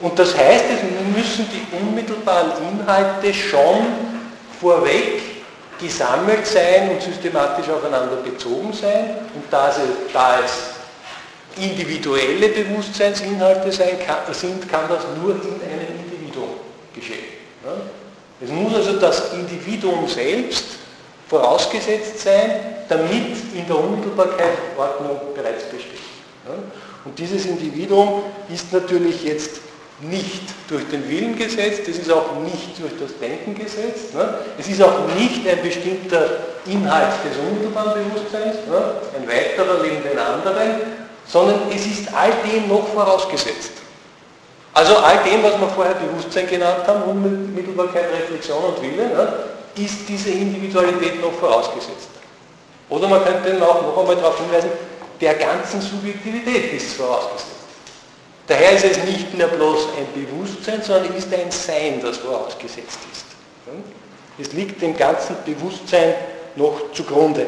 Und 0.00 0.18
das 0.18 0.36
heißt, 0.36 0.64
es 0.74 1.16
müssen 1.16 1.48
die 1.50 1.76
unmittelbaren 1.76 2.52
Inhalte 2.70 3.32
schon 3.32 3.86
vorweg 4.60 5.22
gesammelt 5.80 6.46
sein 6.46 6.90
und 6.90 7.02
systematisch 7.02 7.68
aufeinander 7.68 8.16
bezogen 8.16 8.72
sein. 8.72 9.16
Und 9.34 9.44
da 9.50 9.70
es, 9.70 9.76
da 10.12 10.40
es 10.40 11.62
individuelle 11.62 12.48
Bewusstseinsinhalte 12.48 13.72
sein 13.72 13.98
kann, 14.06 14.32
sind, 14.32 14.70
kann 14.70 14.88
das 14.88 15.00
nur 15.20 15.32
in 15.32 15.60
einem. 15.62 16.05
Es 18.40 18.50
muss 18.50 18.74
also 18.74 18.98
das 18.98 19.32
Individuum 19.32 20.06
selbst 20.08 20.64
vorausgesetzt 21.28 22.20
sein, 22.20 22.50
damit 22.88 23.36
in 23.54 23.66
der 23.66 23.78
Unmittelbarkeit 23.78 24.58
Ordnung 24.76 25.18
bereits 25.34 25.64
besteht. 25.64 26.00
Und 27.04 27.18
dieses 27.18 27.46
Individuum 27.46 28.22
ist 28.52 28.72
natürlich 28.72 29.24
jetzt 29.24 29.60
nicht 30.00 30.42
durch 30.68 30.86
den 30.88 31.08
Willen 31.08 31.36
gesetzt, 31.36 31.88
es 31.88 31.98
ist 31.98 32.10
auch 32.12 32.38
nicht 32.42 32.78
durch 32.78 32.92
das 33.00 33.18
Denken 33.18 33.54
gesetzt, 33.54 34.12
es 34.58 34.68
ist 34.68 34.82
auch 34.82 35.06
nicht 35.18 35.48
ein 35.48 35.62
bestimmter 35.62 36.28
Inhalt 36.66 37.14
des 37.24 37.38
unmittelbaren 37.38 38.04
Bewusstseins, 38.04 38.56
ein 39.16 39.26
weiterer 39.26 39.82
neben 39.82 40.02
den 40.02 40.18
anderen, 40.18 40.80
sondern 41.26 41.60
es 41.74 41.86
ist 41.86 42.14
all 42.14 42.32
dem 42.44 42.68
noch 42.68 42.86
vorausgesetzt. 42.88 43.72
Also 44.76 44.94
all 44.98 45.24
dem, 45.24 45.42
was 45.42 45.58
wir 45.58 45.68
vorher 45.68 45.94
Bewusstsein 45.94 46.46
genannt 46.46 46.86
haben, 46.86 47.02
Unmittelbarkeit, 47.04 48.12
Reflexion 48.12 48.62
und 48.62 48.82
Wille, 48.82 49.46
ist 49.74 50.06
diese 50.06 50.28
Individualität 50.28 51.18
noch 51.18 51.32
vorausgesetzt. 51.32 52.10
Oder 52.90 53.08
man 53.08 53.24
könnte 53.24 53.66
auch 53.66 53.80
noch 53.80 53.96
einmal 53.96 54.16
darauf 54.16 54.38
hinweisen, 54.38 54.68
der 55.18 55.34
ganzen 55.36 55.80
Subjektivität 55.80 56.74
ist 56.74 56.88
es 56.88 56.92
vorausgesetzt. 56.92 57.52
Daher 58.46 58.72
ist 58.72 58.84
es 58.84 58.98
nicht 59.04 59.32
mehr 59.32 59.48
bloß 59.48 59.88
ein 59.96 60.12
Bewusstsein, 60.12 60.82
sondern 60.82 61.10
es 61.16 61.24
ist 61.24 61.32
ein 61.32 61.50
Sein, 61.50 62.02
das 62.02 62.18
vorausgesetzt 62.18 62.98
ist. 63.10 63.24
Es 64.38 64.52
liegt 64.52 64.82
dem 64.82 64.94
ganzen 64.94 65.36
Bewusstsein 65.46 66.16
noch 66.54 66.92
zugrunde. 66.92 67.46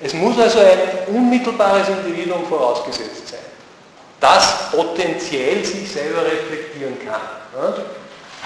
Es 0.00 0.14
muss 0.14 0.38
also 0.38 0.60
ein 0.60 1.14
unmittelbares 1.14 1.86
Individuum 1.90 2.46
vorausgesetzt 2.46 3.28
sein, 3.28 3.40
das 4.24 4.70
potenziell 4.70 5.62
sich 5.62 5.92
selber 5.92 6.24
reflektieren 6.24 6.96
kann. 7.04 7.20
Ja? 7.54 7.74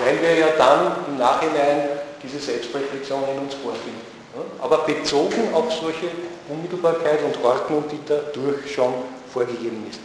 Weil 0.04 0.20
wir 0.20 0.34
ja 0.34 0.48
dann 0.58 0.96
im 1.06 1.18
Nachhinein 1.18 1.88
diese 2.20 2.40
Selbstreflexion 2.40 3.22
in 3.32 3.38
uns 3.42 3.54
vorfinden. 3.54 4.02
Ja? 4.34 4.64
Aber 4.64 4.78
bezogen 4.78 5.54
auf 5.54 5.72
solche 5.72 6.08
Unmittelbarkeit 6.48 7.20
und 7.22 7.44
Ordnung, 7.44 7.84
die 7.90 8.00
dadurch 8.06 8.74
schon 8.74 8.92
vorgegeben 9.32 9.86
ist. 9.88 10.00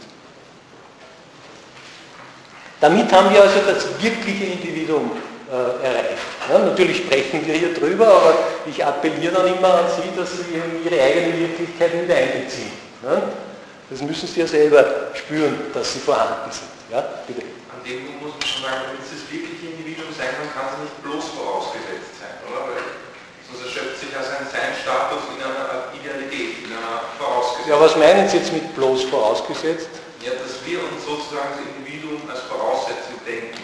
Damit 2.80 3.12
haben 3.12 3.34
wir 3.34 3.42
also 3.42 3.60
das 3.66 3.86
wirkliche 4.00 4.44
Individuum 4.44 5.12
äh, 5.50 5.86
erreicht. 5.86 6.18
Ja, 6.50 6.60
natürlich 6.60 6.98
sprechen 6.98 7.48
wir 7.48 7.56
hier 7.56 7.74
drüber, 7.74 8.08
aber 8.08 8.34
ich 8.68 8.86
appelliere 8.86 9.34
dann 9.34 9.48
immer 9.48 9.74
an 9.74 9.86
Sie, 9.96 10.20
dass 10.20 10.34
Sie 10.34 10.44
Ihre 10.86 11.02
eigene 11.02 11.40
Wirklichkeit 11.40 11.96
mit 11.96 12.12
einbeziehen. 12.12 12.72
Ja? 13.04 13.22
Das 13.94 14.02
müssen 14.02 14.26
Sie 14.28 14.40
ja 14.40 14.48
selber 14.48 15.14
spüren, 15.14 15.70
dass 15.72 15.94
Sie 15.94 16.00
vorhanden 16.00 16.50
sind. 16.50 16.66
Ja, 16.90 17.06
bitte. 17.30 17.46
An 17.70 17.78
dem 17.86 18.10
Punkt 18.10 18.26
muss 18.26 18.34
man 18.34 18.42
schon 18.42 18.64
sagen, 18.66 18.90
damit 18.90 19.06
es 19.06 19.14
das 19.14 19.30
wirkliche 19.30 19.70
Individuum 19.70 20.10
sein 20.18 20.34
kann, 20.34 20.50
kann 20.50 20.74
es 20.74 20.82
nicht 20.82 20.98
bloß 21.06 21.38
vorausgesetzt 21.38 22.18
sein, 22.18 22.34
oder? 22.50 22.74
Weil 22.74 22.82
sonst 23.46 23.70
erschöpft 23.70 24.02
sich 24.02 24.10
ja 24.10 24.26
sein 24.26 24.50
Seinstatus 24.50 25.30
in 25.38 25.46
einer 25.46 25.94
Idealität, 25.94 26.66
in 26.66 26.74
einer 26.74 27.06
vorausgesetzt. 27.22 27.70
Ja, 27.70 27.78
was 27.78 27.94
meinen 27.94 28.26
Sie 28.26 28.42
jetzt 28.42 28.50
mit 28.50 28.66
bloß 28.74 29.14
vorausgesetzt? 29.14 29.94
Ja, 30.26 30.34
dass 30.42 30.58
wir 30.66 30.82
uns 30.82 30.98
sozusagen 31.06 31.54
das 31.54 31.62
Individuum 31.62 32.26
als 32.26 32.50
Voraussetzung 32.50 33.22
denken. 33.30 33.62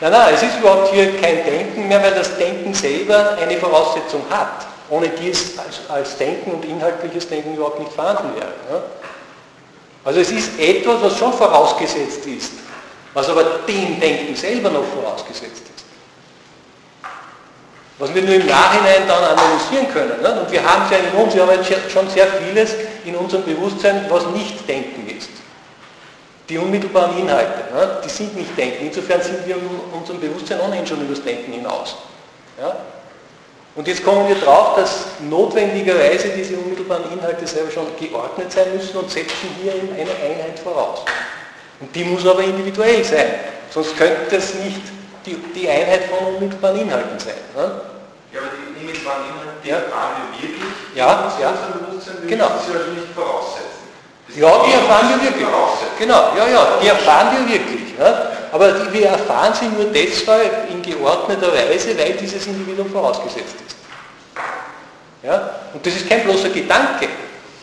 Nein, 0.00 0.08
nein, 0.08 0.32
es 0.32 0.40
ist 0.40 0.56
überhaupt 0.56 0.88
hier 0.88 1.20
kein 1.20 1.44
Denken 1.44 1.84
mehr, 1.84 2.00
weil 2.00 2.16
das 2.16 2.32
Denken 2.40 2.72
selber 2.72 3.36
eine 3.36 3.60
Voraussetzung 3.60 4.24
hat, 4.32 4.64
ohne 4.90 5.08
die 5.08 5.30
es 5.30 5.58
als, 5.58 5.80
als 5.88 6.16
Denken 6.16 6.52
und 6.52 6.64
inhaltliches 6.64 7.28
Denken 7.28 7.54
überhaupt 7.54 7.78
nicht 7.78 7.92
vorhanden 7.92 8.34
wäre. 8.34 8.52
Ja? 8.70 8.82
Also 10.04 10.20
es 10.20 10.30
ist 10.30 10.58
etwas, 10.58 11.02
was 11.02 11.18
schon 11.18 11.32
vorausgesetzt 11.32 12.26
ist, 12.26 12.52
was 13.14 13.28
aber 13.28 13.44
dem 13.66 14.00
Denken 14.00 14.34
selber 14.34 14.70
noch 14.70 14.84
vorausgesetzt 14.84 15.62
ist. 15.62 15.84
Was 17.98 18.14
wir 18.14 18.22
nur 18.22 18.34
im 18.34 18.46
Nachhinein 18.46 19.08
dann 19.08 19.24
analysieren 19.24 19.92
können. 19.92 20.22
Ne? 20.22 20.40
Und 20.40 20.50
wir 20.52 20.62
haben 20.64 20.84
es 20.84 20.90
ja 20.90 20.98
in 20.98 21.20
uns, 21.20 21.34
wir 21.34 21.42
haben 21.42 21.50
jetzt 21.50 21.90
schon 21.90 22.08
sehr 22.08 22.26
vieles 22.26 22.74
in 23.04 23.16
unserem 23.16 23.44
Bewusstsein, 23.44 24.06
was 24.08 24.26
nicht 24.28 24.68
Denken 24.68 25.08
ist 25.16 25.30
die 26.48 26.56
unmittelbaren 26.56 27.18
Inhalte, 27.18 27.74
ne, 27.74 28.00
die 28.04 28.08
sind 28.08 28.34
nicht 28.36 28.56
Denken. 28.56 28.86
Insofern 28.86 29.20
sind 29.20 29.46
wir 29.46 29.56
in 29.56 29.68
unserem 29.92 30.20
Bewusstsein 30.20 30.60
ohnehin 30.60 30.86
schon 30.86 31.00
über 31.00 31.14
das 31.14 31.22
Denken 31.22 31.52
hinaus. 31.52 31.96
Ja? 32.58 32.76
Und 33.74 33.86
jetzt 33.86 34.04
kommen 34.04 34.26
wir 34.28 34.34
drauf, 34.36 34.74
dass 34.76 35.06
notwendigerweise 35.20 36.30
diese 36.30 36.56
unmittelbaren 36.56 37.12
Inhalte 37.12 37.46
selber 37.46 37.70
schon 37.70 37.86
geordnet 37.98 38.50
sein 38.50 38.66
müssen 38.74 38.96
und 38.96 39.10
setzen 39.10 39.48
hier 39.62 39.72
eine 39.72 40.10
Einheit 40.10 40.58
voraus. 40.58 41.04
Und 41.80 41.94
die 41.94 42.04
muss 42.04 42.26
aber 42.26 42.42
individuell 42.42 43.04
sein, 43.04 43.26
sonst 43.70 43.96
könnte 43.96 44.36
es 44.36 44.54
nicht 44.54 44.80
die, 45.24 45.36
die 45.54 45.68
Einheit 45.68 46.04
von 46.04 46.34
unmittelbaren 46.34 46.80
Inhalten 46.80 47.18
sein. 47.18 47.34
Ne? 47.54 47.80
Ja, 48.32 48.40
aber 48.40 48.50
die 48.50 48.80
unmittelbaren 48.80 49.22
Inhalte, 49.24 49.62
die 49.62 49.68
ja. 49.68 49.76
erfahren 49.76 50.12
wir 50.32 50.48
wirklich, 50.48 50.72
ja, 50.94 51.32
ja. 51.40 51.52
Bewusstsein, 51.52 52.16
wir 52.22 52.30
genau. 52.30 52.48
sie 52.66 52.76
also 52.76 52.90
nicht 52.90 53.12
voraussetzen. 53.14 53.78
Ja, 54.34 54.64
die 54.66 54.72
erfahren 54.72 55.08
wir 55.08 55.22
wirklich. 55.22 55.46
Genau, 55.98 56.32
ja, 56.36 56.48
ja, 56.48 56.66
die 56.82 56.88
erfahren 56.88 57.36
wir 57.36 57.54
wirklich. 57.54 57.98
Ja. 57.98 58.37
Aber 58.52 58.72
die, 58.72 58.92
wir 58.92 59.06
erfahren 59.08 59.52
sie 59.54 59.66
nur 59.66 59.92
deshalb 59.92 60.70
in 60.70 60.82
geordneter 60.82 61.52
Weise, 61.52 61.98
weil 61.98 62.12
dieses 62.14 62.46
Individuum 62.46 62.90
vorausgesetzt 62.90 63.54
ist. 63.66 63.76
Ja? 65.22 65.50
Und 65.74 65.84
das 65.84 65.94
ist 65.94 66.08
kein 66.08 66.24
bloßer 66.24 66.48
Gedanke. 66.50 67.08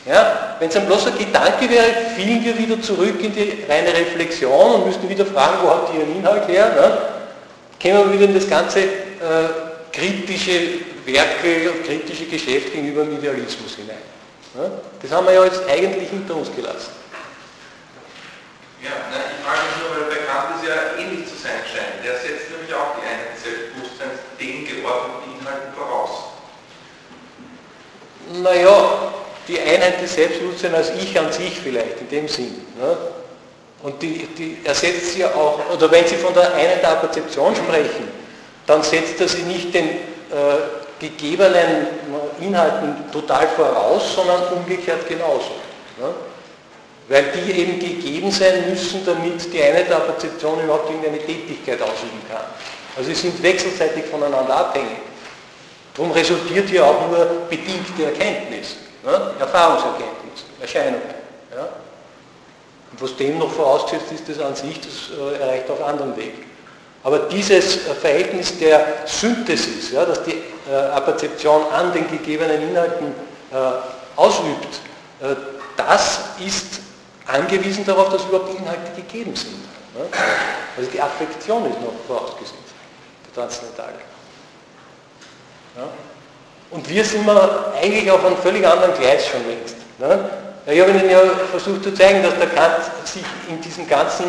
Ja? 0.06 0.56
Wenn 0.60 0.70
es 0.70 0.76
ein 0.76 0.86
bloßer 0.86 1.12
Gedanke 1.12 1.70
wäre, 1.70 1.86
fielen 2.16 2.44
wir 2.44 2.58
wieder 2.58 2.82
zurück 2.82 3.22
in 3.22 3.34
die 3.34 3.64
reine 3.68 3.94
Reflexion 3.94 4.76
und 4.76 4.88
müssten 4.88 5.10
wieder 5.10 5.26
fragen, 5.26 5.58
wo 5.64 5.70
habt 5.70 5.94
ihr 5.94 6.02
ihren 6.02 6.18
Inhalt 6.18 6.48
her? 6.48 6.68
Ne? 6.68 6.98
Kämen 7.80 8.06
wir 8.06 8.14
wieder 8.14 8.26
in 8.26 8.36
das 8.36 8.50
ganze 8.50 8.82
äh, 8.82 8.86
kritische 9.92 10.52
Werke, 11.06 11.72
kritische 11.86 12.26
Geschäft 12.26 12.74
gegenüber 12.74 13.04
dem 13.04 13.18
Idealismus 13.18 13.76
hinein. 13.76 13.98
Das 15.02 15.12
haben 15.12 15.28
wir 15.28 15.34
ja 15.34 15.44
jetzt 15.44 15.62
eigentlich 15.70 16.10
hinter 16.10 16.36
uns 16.36 16.50
gelassen. 16.56 16.92
Ja, 18.86 19.10
na, 19.10 19.18
ich 19.18 19.42
frage 19.42 19.66
mich 19.66 19.78
nur, 19.82 19.90
weil 19.98 20.14
bei 20.14 20.22
Kant 20.30 20.62
es 20.62 20.70
ja 20.70 21.02
ähnlich 21.02 21.26
zu 21.26 21.36
sein 21.42 21.66
scheint. 21.66 22.06
Der 22.06 22.22
setzt 22.22 22.54
nämlich 22.54 22.70
auch 22.70 22.94
die 22.94 23.06
Einheit 23.10 23.34
des 23.34 23.42
Selbstbewusstseins 23.42 24.22
den 24.38 24.62
geordneten 24.62 25.42
Inhalten 25.42 25.74
voraus. 25.74 26.38
Naja, 28.46 29.12
die 29.48 29.60
Einheit 29.60 30.02
des 30.02 30.14
Selbstbewusstseins 30.14 30.76
als 30.76 30.90
Ich 31.02 31.18
an 31.20 31.32
sich 31.32 31.60
vielleicht, 31.60 32.02
in 32.02 32.10
dem 32.10 32.28
Sinn. 32.28 32.62
Ne? 32.78 32.96
Und 33.82 34.02
die, 34.02 34.28
die 34.38 34.62
ersetzt 34.64 35.18
ja 35.18 35.34
auch, 35.34 35.60
oder 35.74 35.90
wenn 35.90 36.06
Sie 36.06 36.18
von 36.18 36.34
der 36.34 36.54
Einheit 36.54 36.84
der 36.84 37.02
Perzeption 37.02 37.56
sprechen, 37.56 38.08
dann 38.68 38.84
setzt 38.84 39.20
er 39.22 39.28
sie 39.28 39.44
nicht 39.44 39.74
den 39.74 39.90
äh, 39.90 39.98
gegebenen 41.00 41.88
Inhalten 42.40 43.12
total 43.12 43.48
voraus, 43.50 44.16
sondern 44.16 44.42
umgekehrt 44.54 45.08
genauso. 45.08 45.52
Ne? 46.00 46.14
Weil 47.08 47.26
die 47.32 47.52
eben 47.52 47.80
gegeben 47.80 48.32
sein 48.32 48.70
müssen, 48.70 49.06
damit 49.06 49.54
die 49.54 49.62
eine 49.62 49.84
der 49.84 49.96
Perzeption 49.96 50.64
überhaupt 50.64 50.90
irgendeine 50.90 51.20
Tätigkeit 51.20 51.82
ausüben 51.82 52.22
kann. 52.30 52.46
Also 52.98 53.10
sie 53.10 53.16
sind 53.16 53.42
wechselseitig 53.44 54.06
voneinander 54.06 54.56
abhängig. 54.56 54.98
Darum 55.94 56.12
resultiert 56.12 56.70
hier 56.70 56.86
auch 56.86 57.08
nur 57.08 57.26
bedingte 57.50 58.06
Erkenntnis, 58.06 58.76
ne? 59.04 59.32
Erfahrungserkenntnis, 59.40 60.44
Erscheinung. 60.60 61.02
Ja? 61.56 61.70
Und 62.92 63.02
was 63.02 63.16
dem 63.16 63.38
noch 63.38 63.52
vorausgesetzt 63.52 64.12
ist, 64.14 64.30
das 64.30 64.46
an 64.46 64.56
sich, 64.56 64.80
das 64.80 65.18
äh, 65.18 65.42
erreicht 65.42 65.70
auf 65.70 65.84
anderen 65.84 66.18
Wegen. 66.18 66.44
Aber 67.04 67.20
dieses 67.20 67.76
Verhältnis 68.02 68.58
der 68.58 68.84
Synthesis, 69.06 69.92
ja, 69.92 70.06
dass 70.06 70.24
die 70.24 70.42
äh, 70.70 70.74
Apperzeption 70.74 71.62
an 71.72 71.94
den 71.94 72.10
gegebenen 72.10 72.70
Inhalten 72.70 73.14
äh, 73.54 73.56
ausübt, 74.16 74.80
äh, 75.22 75.36
das 75.78 76.20
ist 76.44 76.82
angewiesen 77.26 77.86
darauf, 77.86 78.10
dass 78.10 78.26
überhaupt 78.26 78.58
Inhalte 78.58 78.92
gegeben 78.96 79.36
sind. 79.36 79.64
Ja. 79.96 80.06
Also 80.78 80.90
die 80.90 81.02
Affektion 81.02 81.66
ist 81.66 81.82
noch 81.82 81.94
vorausgesetzt, 82.08 82.74
der 83.26 83.34
Transzendentale. 83.34 83.94
Ja. 85.78 85.88
Und 86.72 86.90
wir 86.90 87.06
sind 87.06 87.26
wir 87.26 87.74
eigentlich 87.82 88.10
auf 88.12 88.26
einem 88.26 88.38
völlig 88.38 88.66
anderen 88.68 88.94
Gleis 88.96 89.28
schon 89.28 89.48
längst. 89.48 89.76
Ne? 90.00 90.30
Ich 90.68 90.82
habe 90.82 90.92
Ihnen 90.92 91.10
ja 91.10 91.20
versucht 91.52 91.84
zu 91.84 91.94
zeigen, 91.94 92.24
dass 92.24 92.36
der 92.38 92.48
Kant 92.48 92.84
sich 93.06 93.24
in 93.48 93.62
diesem 93.62 93.88
ganzen 93.88 94.26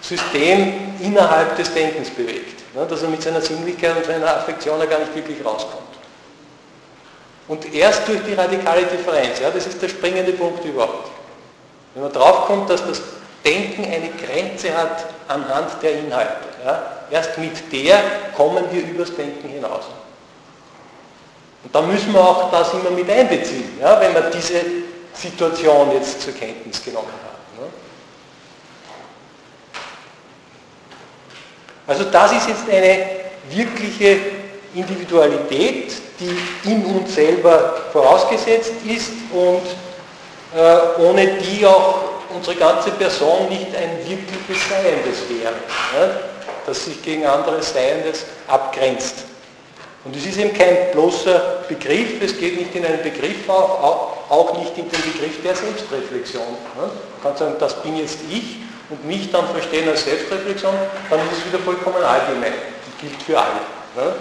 System 0.00 0.94
innerhalb 1.00 1.56
des 1.56 1.74
Denkens 1.74 2.10
bewegt. 2.10 2.60
Ne, 2.74 2.86
dass 2.86 3.02
er 3.02 3.08
mit 3.08 3.20
seiner 3.20 3.40
Sinnlichkeit 3.40 3.96
und 3.96 4.04
seiner 4.04 4.36
Affektion 4.36 4.78
gar 4.78 5.00
nicht 5.00 5.14
wirklich 5.14 5.44
rauskommt. 5.44 5.90
Und 7.48 7.74
erst 7.74 8.06
durch 8.06 8.20
die 8.22 8.34
radikale 8.34 8.82
Differenz, 8.82 9.40
ja, 9.40 9.50
das 9.50 9.66
ist 9.66 9.82
der 9.82 9.88
springende 9.88 10.32
Punkt 10.32 10.64
überhaupt. 10.64 11.10
Wenn 11.94 12.02
man 12.02 12.12
draufkommt, 12.12 12.70
dass 12.70 12.86
das 12.86 13.00
Denken 13.44 13.84
eine 13.84 14.10
Grenze 14.10 14.76
hat 14.76 15.06
anhand 15.28 15.82
der 15.82 15.98
Inhalte, 15.98 16.44
ja, 16.64 16.82
erst 17.10 17.38
mit 17.38 17.72
der 17.72 18.00
kommen 18.36 18.64
wir 18.70 18.82
übers 18.82 19.14
Denken 19.14 19.48
hinaus. 19.48 19.84
Und 21.64 21.74
da 21.74 21.82
müssen 21.82 22.12
wir 22.12 22.20
auch 22.20 22.50
das 22.50 22.72
immer 22.74 22.90
mit 22.90 23.08
einbeziehen, 23.10 23.78
ja, 23.80 24.00
wenn 24.00 24.14
wir 24.14 24.30
diese 24.30 24.60
Situation 25.12 25.92
jetzt 25.92 26.22
zur 26.22 26.34
Kenntnis 26.34 26.82
genommen 26.82 27.08
haben. 27.08 27.30
Also 31.90 32.04
das 32.04 32.30
ist 32.30 32.48
jetzt 32.48 32.70
eine 32.70 33.04
wirkliche 33.48 34.16
Individualität, 34.74 35.92
die 36.20 36.70
in 36.70 36.84
uns 36.84 37.16
selber 37.16 37.78
vorausgesetzt 37.92 38.74
ist 38.86 39.10
und 39.32 39.62
ohne 40.98 41.26
die 41.38 41.64
auch 41.64 42.00
unsere 42.34 42.56
ganze 42.56 42.90
Person 42.92 43.48
nicht 43.48 43.74
ein 43.76 43.98
wirkliches 43.98 44.68
Seiendes 44.68 45.28
wäre, 45.28 45.54
ja, 45.54 46.10
das 46.66 46.84
sich 46.84 47.02
gegen 47.02 47.26
anderes 47.26 47.72
Seiendes 47.72 48.24
abgrenzt. 48.46 49.24
Und 50.04 50.16
es 50.16 50.24
ist 50.24 50.38
eben 50.38 50.56
kein 50.56 50.92
bloßer 50.92 51.64
Begriff, 51.68 52.22
es 52.22 52.38
geht 52.38 52.58
nicht 52.58 52.74
in 52.74 52.86
einen 52.86 53.02
Begriff 53.02 53.48
auf, 53.48 54.30
auch 54.30 54.58
nicht 54.58 54.76
in 54.78 54.88
den 54.88 55.02
Begriff 55.12 55.42
der 55.42 55.54
Selbstreflexion. 55.54 56.42
Man 56.76 56.90
kann 57.22 57.36
sagen, 57.36 57.56
das 57.58 57.82
bin 57.82 57.98
jetzt 57.98 58.18
ich 58.30 58.56
und 58.88 59.04
mich 59.04 59.30
dann 59.30 59.46
verstehen 59.48 59.88
als 59.88 60.04
Selbstreflexion, 60.04 60.74
dann 61.10 61.20
ist 61.20 61.38
es 61.38 61.46
wieder 61.52 61.62
vollkommen 61.62 62.02
allgemein. 62.02 62.52
Das 62.52 63.00
gilt 63.00 63.22
für 63.22 63.38
alle. 63.38 63.60
Ne? 63.96 64.14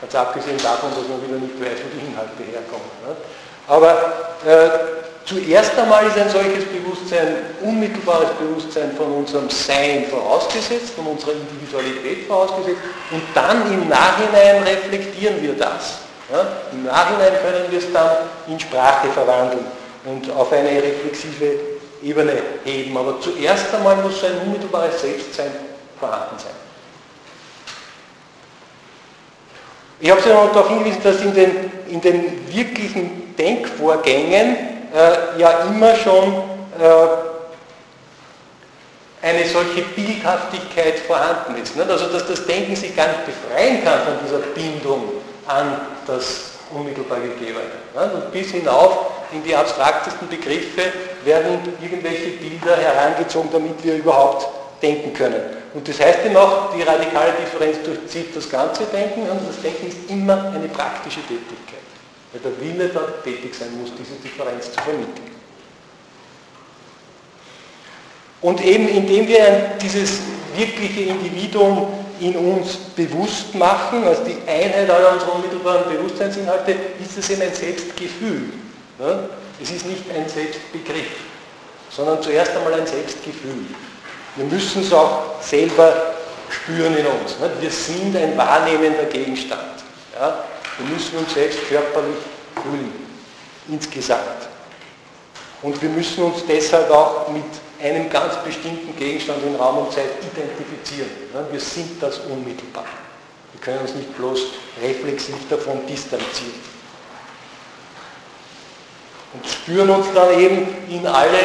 Ganz 0.00 0.14
abgesehen 0.14 0.58
davon, 0.62 0.90
dass 0.90 1.08
man 1.08 1.22
wieder 1.26 1.38
nicht 1.38 1.58
weiß, 1.58 1.78
wo 1.80 1.98
die 1.98 2.06
Inhalte 2.06 2.42
herkommen. 2.44 2.90
Ne? 3.06 3.16
Aber 3.68 3.90
äh, 4.44 5.05
zuerst 5.26 5.76
einmal 5.78 6.06
ist 6.06 6.16
ein 6.16 6.30
solches 6.30 6.64
Bewusstsein, 6.64 7.36
unmittelbares 7.60 8.30
Bewusstsein 8.38 8.92
von 8.96 9.12
unserem 9.12 9.50
Sein 9.50 10.06
vorausgesetzt, 10.08 10.94
von 10.94 11.06
unserer 11.08 11.32
Individualität 11.32 12.26
vorausgesetzt 12.26 12.80
und 13.10 13.22
dann 13.34 13.70
im 13.72 13.88
Nachhinein 13.88 14.62
reflektieren 14.62 15.42
wir 15.42 15.54
das. 15.54 15.98
Ja? 16.32 16.46
Im 16.72 16.84
Nachhinein 16.84 17.32
können 17.42 17.70
wir 17.70 17.78
es 17.78 17.92
dann 17.92 18.16
in 18.46 18.58
Sprache 18.58 19.08
verwandeln 19.08 19.66
und 20.04 20.30
auf 20.30 20.52
eine 20.52 20.70
reflexive 20.70 21.58
Ebene 22.02 22.38
heben. 22.64 22.96
Aber 22.96 23.20
zuerst 23.20 23.74
einmal 23.74 23.96
muss 23.96 24.22
ein 24.24 24.38
unmittelbares 24.46 25.00
Selbstsein 25.00 25.50
vorhanden 25.98 26.38
sein. 26.38 26.52
Ich 29.98 30.10
habe 30.10 30.20
Sie 30.20 30.28
noch 30.28 30.52
darauf 30.52 30.68
hingewiesen, 30.68 31.02
dass 31.02 31.20
in 31.22 31.34
den, 31.34 31.72
in 31.88 32.00
den 32.00 32.54
wirklichen 32.54 33.34
Denkvorgängen 33.36 34.75
äh, 34.96 35.38
ja 35.38 35.50
immer 35.68 35.94
schon 35.94 36.42
äh, 36.80 37.26
eine 39.22 39.46
solche 39.46 39.82
Bildhaftigkeit 39.82 41.00
vorhanden 41.00 41.60
ist. 41.62 41.76
Nicht? 41.76 41.90
Also 41.90 42.06
dass 42.06 42.26
das 42.26 42.46
Denken 42.46 42.74
sich 42.74 42.96
gar 42.96 43.08
nicht 43.08 43.26
befreien 43.26 43.84
kann 43.84 44.00
von 44.00 44.14
dieser 44.24 44.38
Bindung 44.38 45.04
an 45.46 45.80
das 46.06 46.52
unmittelbar 46.72 47.18
Gegebene. 47.20 47.70
Und 47.94 48.32
bis 48.32 48.50
hinauf 48.52 49.12
in 49.32 49.42
die 49.44 49.54
abstraktesten 49.54 50.28
Begriffe 50.28 50.92
werden 51.24 51.58
irgendwelche 51.80 52.30
Bilder 52.30 52.76
herangezogen, 52.76 53.50
damit 53.52 53.82
wir 53.84 53.96
überhaupt 53.96 54.48
denken 54.82 55.12
können. 55.12 55.40
Und 55.74 55.86
das 55.86 56.00
heißt 56.00 56.24
eben 56.24 56.36
auch, 56.36 56.74
die 56.74 56.82
radikale 56.82 57.32
Differenz 57.32 57.78
durchzieht 57.84 58.34
das 58.34 58.48
ganze 58.48 58.84
Denken 58.84 59.22
und 59.22 59.46
das 59.46 59.60
Denken 59.60 59.88
ist 59.88 60.10
immer 60.10 60.52
eine 60.54 60.68
praktische 60.68 61.20
Tätigkeit. 61.20 61.75
Weil 62.42 62.52
der 62.52 62.60
Wille 62.60 62.88
da 62.88 63.00
tätig 63.24 63.54
sein 63.54 63.68
muss, 63.80 63.90
diese 63.98 64.14
Differenz 64.16 64.66
zu 64.66 64.80
vermitteln. 64.80 65.36
Und 68.42 68.62
eben 68.64 68.88
indem 68.88 69.26
wir 69.26 69.72
dieses 69.80 70.20
wirkliche 70.54 71.02
Individuum 71.10 71.88
in 72.20 72.36
uns 72.36 72.76
bewusst 72.94 73.54
machen, 73.54 74.04
als 74.04 74.22
die 74.24 74.36
Einheit 74.46 74.88
aller 74.90 75.12
unserer 75.14 75.34
unmittelbaren 75.36 75.90
Bewusstseinsinhalte, 75.90 76.74
ist 77.02 77.18
es 77.18 77.30
eben 77.30 77.42
ein 77.42 77.54
Selbstgefühl. 77.54 78.50
Es 79.62 79.70
ist 79.70 79.86
nicht 79.86 80.04
ein 80.14 80.28
Selbstbegriff, 80.28 81.10
sondern 81.90 82.22
zuerst 82.22 82.54
einmal 82.56 82.74
ein 82.74 82.86
Selbstgefühl. 82.86 83.66
Wir 84.36 84.44
müssen 84.44 84.82
es 84.82 84.92
auch 84.92 85.40
selber 85.40 86.14
spüren 86.50 86.96
in 86.96 87.06
uns. 87.06 87.36
Wir 87.60 87.70
sind 87.70 88.16
ein 88.16 88.36
wahrnehmender 88.36 89.04
Gegenstand. 89.04 89.62
Wir 90.78 90.86
müssen 90.94 91.18
uns 91.18 91.32
selbst 91.32 91.68
körperlich 91.68 92.16
fühlen, 92.62 92.92
insgesamt. 93.68 94.48
Und 95.62 95.80
wir 95.80 95.88
müssen 95.88 96.24
uns 96.24 96.44
deshalb 96.46 96.90
auch 96.90 97.28
mit 97.28 97.44
einem 97.82 98.08
ganz 98.10 98.36
bestimmten 98.44 98.94
Gegenstand 98.96 99.42
in 99.44 99.56
Raum 99.56 99.78
und 99.78 99.92
Zeit 99.92 100.10
identifizieren. 100.20 101.10
Wir 101.50 101.60
sind 101.60 102.02
das 102.02 102.18
unmittelbar. 102.20 102.84
Wir 103.52 103.60
können 103.60 103.80
uns 103.80 103.94
nicht 103.94 104.14
bloß 104.16 104.40
reflexiv 104.82 105.48
davon 105.48 105.86
distanzieren. 105.86 106.76
Und 109.32 109.46
spüren 109.46 109.90
uns 109.90 110.06
dann 110.14 110.38
eben 110.38 110.68
in 110.88 111.06
alle 111.06 111.38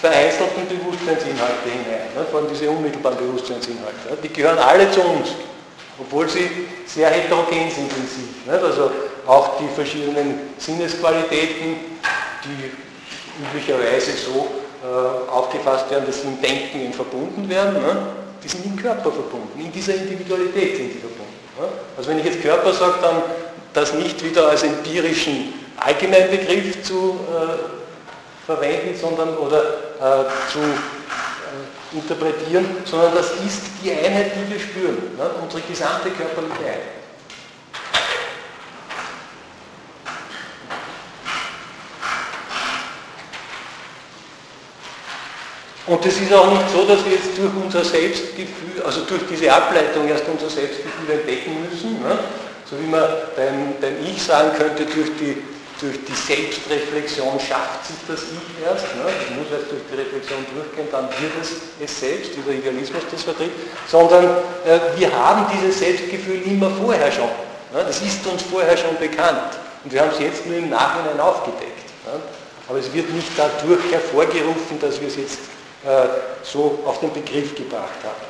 vereinzelten 0.00 0.68
Bewusstseinsinhalte 0.68 1.70
hinein, 1.70 2.08
ne, 2.14 2.26
vor 2.30 2.40
allem 2.40 2.48
diese 2.52 2.70
unmittelbaren 2.70 3.18
Bewusstseinsinhalte. 3.18 4.16
Die 4.22 4.28
gehören 4.28 4.58
alle 4.58 4.90
zu 4.90 5.00
uns, 5.00 5.30
obwohl 5.98 6.28
sie 6.28 6.48
sehr 6.86 7.10
heterogen 7.10 7.70
sind 7.70 7.90
in 7.92 8.06
sich. 8.06 8.50
Also 8.50 8.90
auch 9.26 9.58
die 9.58 9.68
verschiedenen 9.74 10.40
Sinnesqualitäten, 10.58 11.76
die 12.44 12.70
üblicherweise 13.42 14.12
so 14.12 14.48
äh, 14.82 15.30
aufgefasst 15.30 15.90
werden, 15.90 16.06
dass 16.06 16.22
sie 16.22 16.28
im 16.28 16.40
Denken 16.40 16.92
verbunden 16.92 17.48
werden, 17.48 17.74
ne? 17.74 18.06
die 18.42 18.48
sind 18.48 18.64
im 18.66 18.76
Körper 18.76 19.10
verbunden, 19.10 19.58
in 19.58 19.72
dieser 19.72 19.94
Individualität 19.94 20.76
sind 20.76 20.92
die 20.94 20.98
verbunden. 20.98 21.32
Ne? 21.58 21.66
Also 21.96 22.10
wenn 22.10 22.18
ich 22.18 22.26
jetzt 22.26 22.42
Körper 22.42 22.72
sage, 22.72 22.94
dann 23.00 23.22
das 23.72 23.94
nicht 23.94 24.22
wieder 24.24 24.48
als 24.48 24.62
empirischen 24.62 25.54
Allgemeinbegriff 25.76 26.82
zu 26.82 27.18
äh, 27.28 28.46
verwenden, 28.46 28.94
sondern 29.00 29.36
oder 29.36 29.62
äh, 30.00 30.52
zu 30.52 30.58
interpretieren, 31.94 32.66
sondern 32.84 33.14
das 33.14 33.30
ist 33.46 33.62
die 33.82 33.92
Einheit, 33.92 34.32
die 34.34 34.52
wir 34.52 34.60
spüren, 34.60 34.96
ne? 35.16 35.30
unsere 35.40 35.62
gesamte 35.62 36.10
körperliche 36.10 36.58
Einheit. 36.58 37.04
Und 45.86 46.04
es 46.06 46.18
ist 46.18 46.32
auch 46.32 46.50
nicht 46.50 46.70
so, 46.70 46.84
dass 46.86 47.04
wir 47.04 47.12
jetzt 47.12 47.36
durch 47.36 47.52
unser 47.62 47.84
Selbstgefühl, 47.84 48.82
also 48.84 49.02
durch 49.02 49.22
diese 49.30 49.52
Ableitung 49.52 50.08
erst 50.08 50.24
unser 50.26 50.48
Selbstgefühl 50.48 51.10
entdecken 51.10 51.56
müssen, 51.70 52.00
ne? 52.00 52.18
so 52.64 52.76
wie 52.80 52.86
man 52.86 53.04
beim, 53.36 53.74
beim 53.80 53.94
Ich 54.04 54.22
sagen 54.22 54.56
könnte, 54.56 54.86
durch 54.86 55.10
die, 55.20 55.36
durch 55.84 56.02
die 56.06 56.14
Selbstreflexion 56.14 57.38
schafft 57.38 57.84
sich 57.86 57.96
das 58.08 58.22
Ich 58.22 58.64
erst, 58.64 58.96
ne? 58.96 59.04
es 59.04 59.36
muss 59.36 59.52
erst 59.52 59.70
durch 59.70 59.82
die 59.92 59.96
Reflexion 60.00 60.46
durchgehen, 60.54 60.88
dann 60.90 61.10
wird 61.20 61.32
es 61.42 61.52
es 61.78 62.00
selbst, 62.00 62.36
wie 62.38 62.40
der 62.40 62.54
Idealismus 62.54 63.02
das 63.10 63.22
vertritt, 63.22 63.52
sondern 63.86 64.24
äh, 64.64 64.96
wir 64.96 65.12
haben 65.12 65.44
dieses 65.52 65.78
Selbstgefühl 65.80 66.40
immer 66.46 66.70
vorher 66.70 67.12
schon. 67.12 67.28
Ne? 67.74 67.84
Das 67.84 68.00
ist 68.00 68.26
uns 68.26 68.42
vorher 68.42 68.76
schon 68.78 68.96
bekannt 68.96 69.60
und 69.84 69.92
wir 69.92 70.00
haben 70.00 70.10
es 70.10 70.20
jetzt 70.20 70.46
nur 70.46 70.56
im 70.56 70.70
Nachhinein 70.70 71.20
aufgedeckt. 71.20 71.84
Ne? 72.06 72.18
Aber 72.66 72.78
es 72.78 72.90
wird 72.94 73.10
nicht 73.10 73.28
dadurch 73.36 73.92
hervorgerufen, 73.92 74.80
dass 74.80 74.98
wir 74.98 75.08
es 75.08 75.16
jetzt 75.16 75.38
äh, 75.84 76.08
so 76.42 76.78
auf 76.86 77.00
den 77.00 77.12
Begriff 77.12 77.54
gebracht 77.54 78.00
habe. 78.02 78.24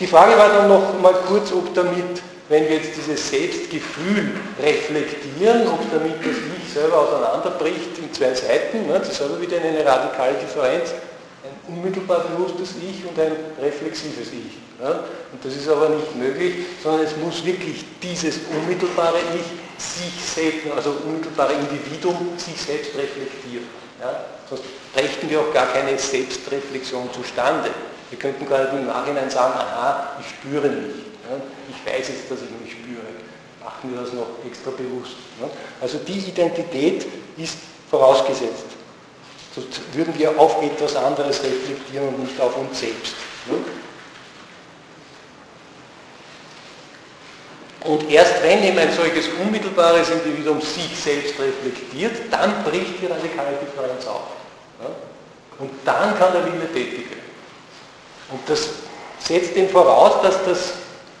Die 0.00 0.06
Frage 0.06 0.38
war 0.38 0.48
dann 0.48 0.68
noch 0.68 0.98
mal 1.00 1.12
kurz, 1.26 1.52
ob 1.52 1.74
damit, 1.74 2.22
wenn 2.48 2.68
wir 2.68 2.76
jetzt 2.76 2.96
dieses 2.96 3.28
Selbstgefühl 3.28 4.30
reflektieren, 4.62 5.66
ob 5.68 5.80
damit 5.90 6.18
das 6.20 6.36
Ich 6.58 6.72
selber 6.72 6.98
auseinanderbricht 6.98 7.98
in 7.98 8.12
zwei 8.12 8.34
Seiten, 8.34 8.86
ne, 8.86 8.98
das 8.98 9.10
ist 9.10 9.22
aber 9.22 9.40
wieder 9.40 9.56
eine 9.58 9.84
radikale 9.84 10.34
Differenz, 10.34 10.90
ein 11.42 11.74
unmittelbar 11.74 12.24
bewusstes 12.28 12.74
Ich 12.76 13.04
und 13.08 13.18
ein 13.18 13.32
reflexives 13.60 14.28
Ich. 14.28 14.58
Ne? 14.80 15.00
Und 15.32 15.44
das 15.44 15.54
ist 15.54 15.68
aber 15.68 15.88
nicht 15.88 16.14
möglich, 16.14 16.54
sondern 16.82 17.06
es 17.06 17.16
muss 17.16 17.44
wirklich 17.44 17.84
dieses 18.02 18.40
unmittelbare 18.50 19.18
Ich 19.34 19.82
sich 19.82 20.24
selbst, 20.24 20.66
also 20.74 20.96
unmittelbare 21.04 21.54
Individuum, 21.54 22.32
sich 22.36 22.60
selbst 22.60 22.90
reflektieren. 22.96 23.66
Ja? 24.00 24.24
Sonst 24.48 24.64
brächten 24.94 25.28
wir 25.28 25.40
auch 25.40 25.52
gar 25.52 25.66
keine 25.66 25.98
Selbstreflexion 25.98 27.12
zustande. 27.12 27.70
Wir 28.10 28.18
könnten 28.18 28.46
gerade 28.46 28.76
im 28.76 28.86
Nachhinein 28.86 29.30
sagen, 29.30 29.54
aha, 29.54 30.16
ich 30.20 30.28
spüre 30.28 30.68
mich. 30.68 31.05
Ich 31.68 31.92
weiß 31.92 32.08
jetzt, 32.08 32.30
dass 32.30 32.38
ich 32.42 32.50
mich 32.62 32.72
spüre. 32.72 33.02
Machen 33.62 33.92
wir 33.92 34.00
das 34.00 34.12
noch 34.12 34.28
extra 34.46 34.70
bewusst. 34.70 35.16
Also 35.80 35.98
die 35.98 36.18
Identität 36.18 37.06
ist 37.36 37.58
vorausgesetzt. 37.90 38.66
Sonst 39.54 39.80
würden 39.92 40.16
wir 40.18 40.38
auf 40.38 40.62
etwas 40.62 40.94
anderes 40.94 41.42
reflektieren 41.42 42.08
und 42.08 42.24
nicht 42.24 42.40
auf 42.40 42.56
uns 42.56 42.78
selbst. 42.78 43.14
Und 47.80 48.10
erst 48.10 48.42
wenn 48.42 48.62
eben 48.62 48.78
ein 48.78 48.92
solches 48.92 49.28
unmittelbares 49.40 50.10
Individuum 50.10 50.60
sich 50.60 50.98
selbst 50.98 51.34
reflektiert, 51.38 52.30
dann 52.30 52.64
bricht 52.64 53.00
die 53.00 53.06
radikale 53.06 53.56
Differenz 53.56 54.06
auf. 54.06 54.22
Und 55.58 55.70
dann 55.84 56.18
kann 56.18 56.32
der 56.32 56.44
Wille 56.44 56.70
tätig 56.72 57.10
werden. 57.10 57.22
Und 58.30 58.40
das 58.46 58.68
setzt 59.20 59.56
dem 59.56 59.68
voraus, 59.68 60.20
dass 60.22 60.44
das 60.44 60.72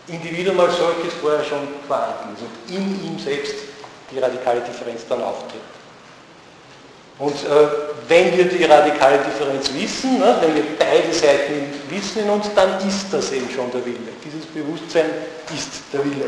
Individuum 0.08 0.60
als 0.60 0.76
solches 0.76 1.14
vorher 1.20 1.44
schon 1.44 1.66
vorhanden 1.86 2.34
ist 2.34 2.42
und 2.42 2.76
in 2.76 3.04
ihm 3.04 3.18
selbst 3.18 3.54
die 4.10 4.18
radikale 4.18 4.60
Differenz 4.60 5.02
dann 5.08 5.22
auftritt. 5.22 5.60
Und 7.18 7.34
äh, 7.34 7.68
wenn 8.08 8.36
wir 8.36 8.44
die 8.44 8.64
radikale 8.64 9.18
Differenz 9.18 9.72
wissen, 9.72 10.18
ne, 10.18 10.36
wenn 10.40 10.54
wir 10.54 10.64
beide 10.78 11.12
Seiten 11.12 11.72
wissen 11.88 12.22
in 12.22 12.30
uns, 12.30 12.46
dann 12.54 12.76
ist 12.86 13.06
das 13.10 13.32
eben 13.32 13.48
schon 13.50 13.70
der 13.72 13.84
Wille. 13.84 14.12
Dieses 14.22 14.44
Bewusstsein 14.46 15.06
ist 15.54 15.70
der 15.92 16.04
Wille. 16.04 16.26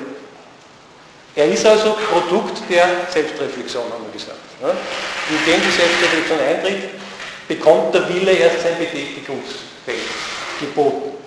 Er 1.37 1.47
ist 1.47 1.65
also 1.67 1.95
Produkt 2.11 2.63
der 2.71 2.87
Selbstreflexion, 3.13 3.85
haben 3.85 4.05
wir 4.07 4.13
gesagt. 4.13 4.39
Ne? 4.63 4.71
Indem 5.29 5.61
die 5.61 5.77
Selbstreflexion 5.77 6.39
eintritt, 6.41 6.91
bekommt 7.47 7.95
der 7.95 8.09
Wille 8.09 8.33
erst 8.33 8.63
sein 8.63 8.79
Betätigungsfeld 8.79 9.99
geboten. 10.59 11.18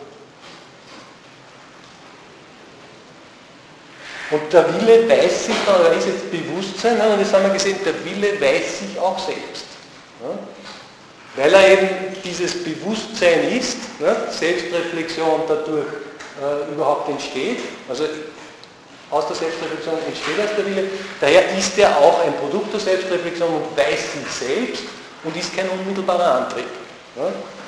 Und 4.31 4.53
der 4.53 4.65
Wille 4.73 5.09
weiß 5.09 5.45
sich, 5.45 5.55
da 5.65 5.87
ist 5.89 6.07
jetzt 6.07 6.31
Bewusstsein, 6.31 6.97
ne? 6.97 7.09
und 7.09 7.21
das 7.21 7.33
haben 7.33 7.43
wir 7.43 7.51
gesehen, 7.51 7.77
der 7.83 7.93
Wille 8.05 8.39
weiß 8.39 8.79
sich 8.79 8.97
auch 8.97 9.19
selbst. 9.19 9.65
Ne? 10.21 10.39
Weil 11.35 11.53
er 11.53 11.71
eben 11.71 11.89
dieses 12.23 12.63
Bewusstsein 12.63 13.51
ist, 13.57 13.99
ne? 13.99 14.15
Selbstreflexion 14.29 15.41
dadurch 15.47 15.85
äh, 15.87 16.73
überhaupt 16.73 17.09
entsteht. 17.09 17.59
Also 17.89 18.05
aus 19.09 19.27
der 19.27 19.35
Selbstreflexion 19.35 19.95
entsteht 20.07 20.39
aus 20.43 20.55
der 20.57 20.65
Wille. 20.65 20.89
Daher 21.19 21.57
ist 21.57 21.77
er 21.77 21.97
auch 21.97 22.25
ein 22.25 22.33
Produkt 22.35 22.73
der 22.73 22.79
Selbstreflexion 22.79 23.49
und 23.49 23.77
weiß 23.77 24.13
sich 24.13 24.47
selbst 24.47 24.83
und 25.23 25.35
ist 25.35 25.55
kein 25.55 25.69
unmittelbarer 25.69 26.45
Antrieb. 26.45 26.67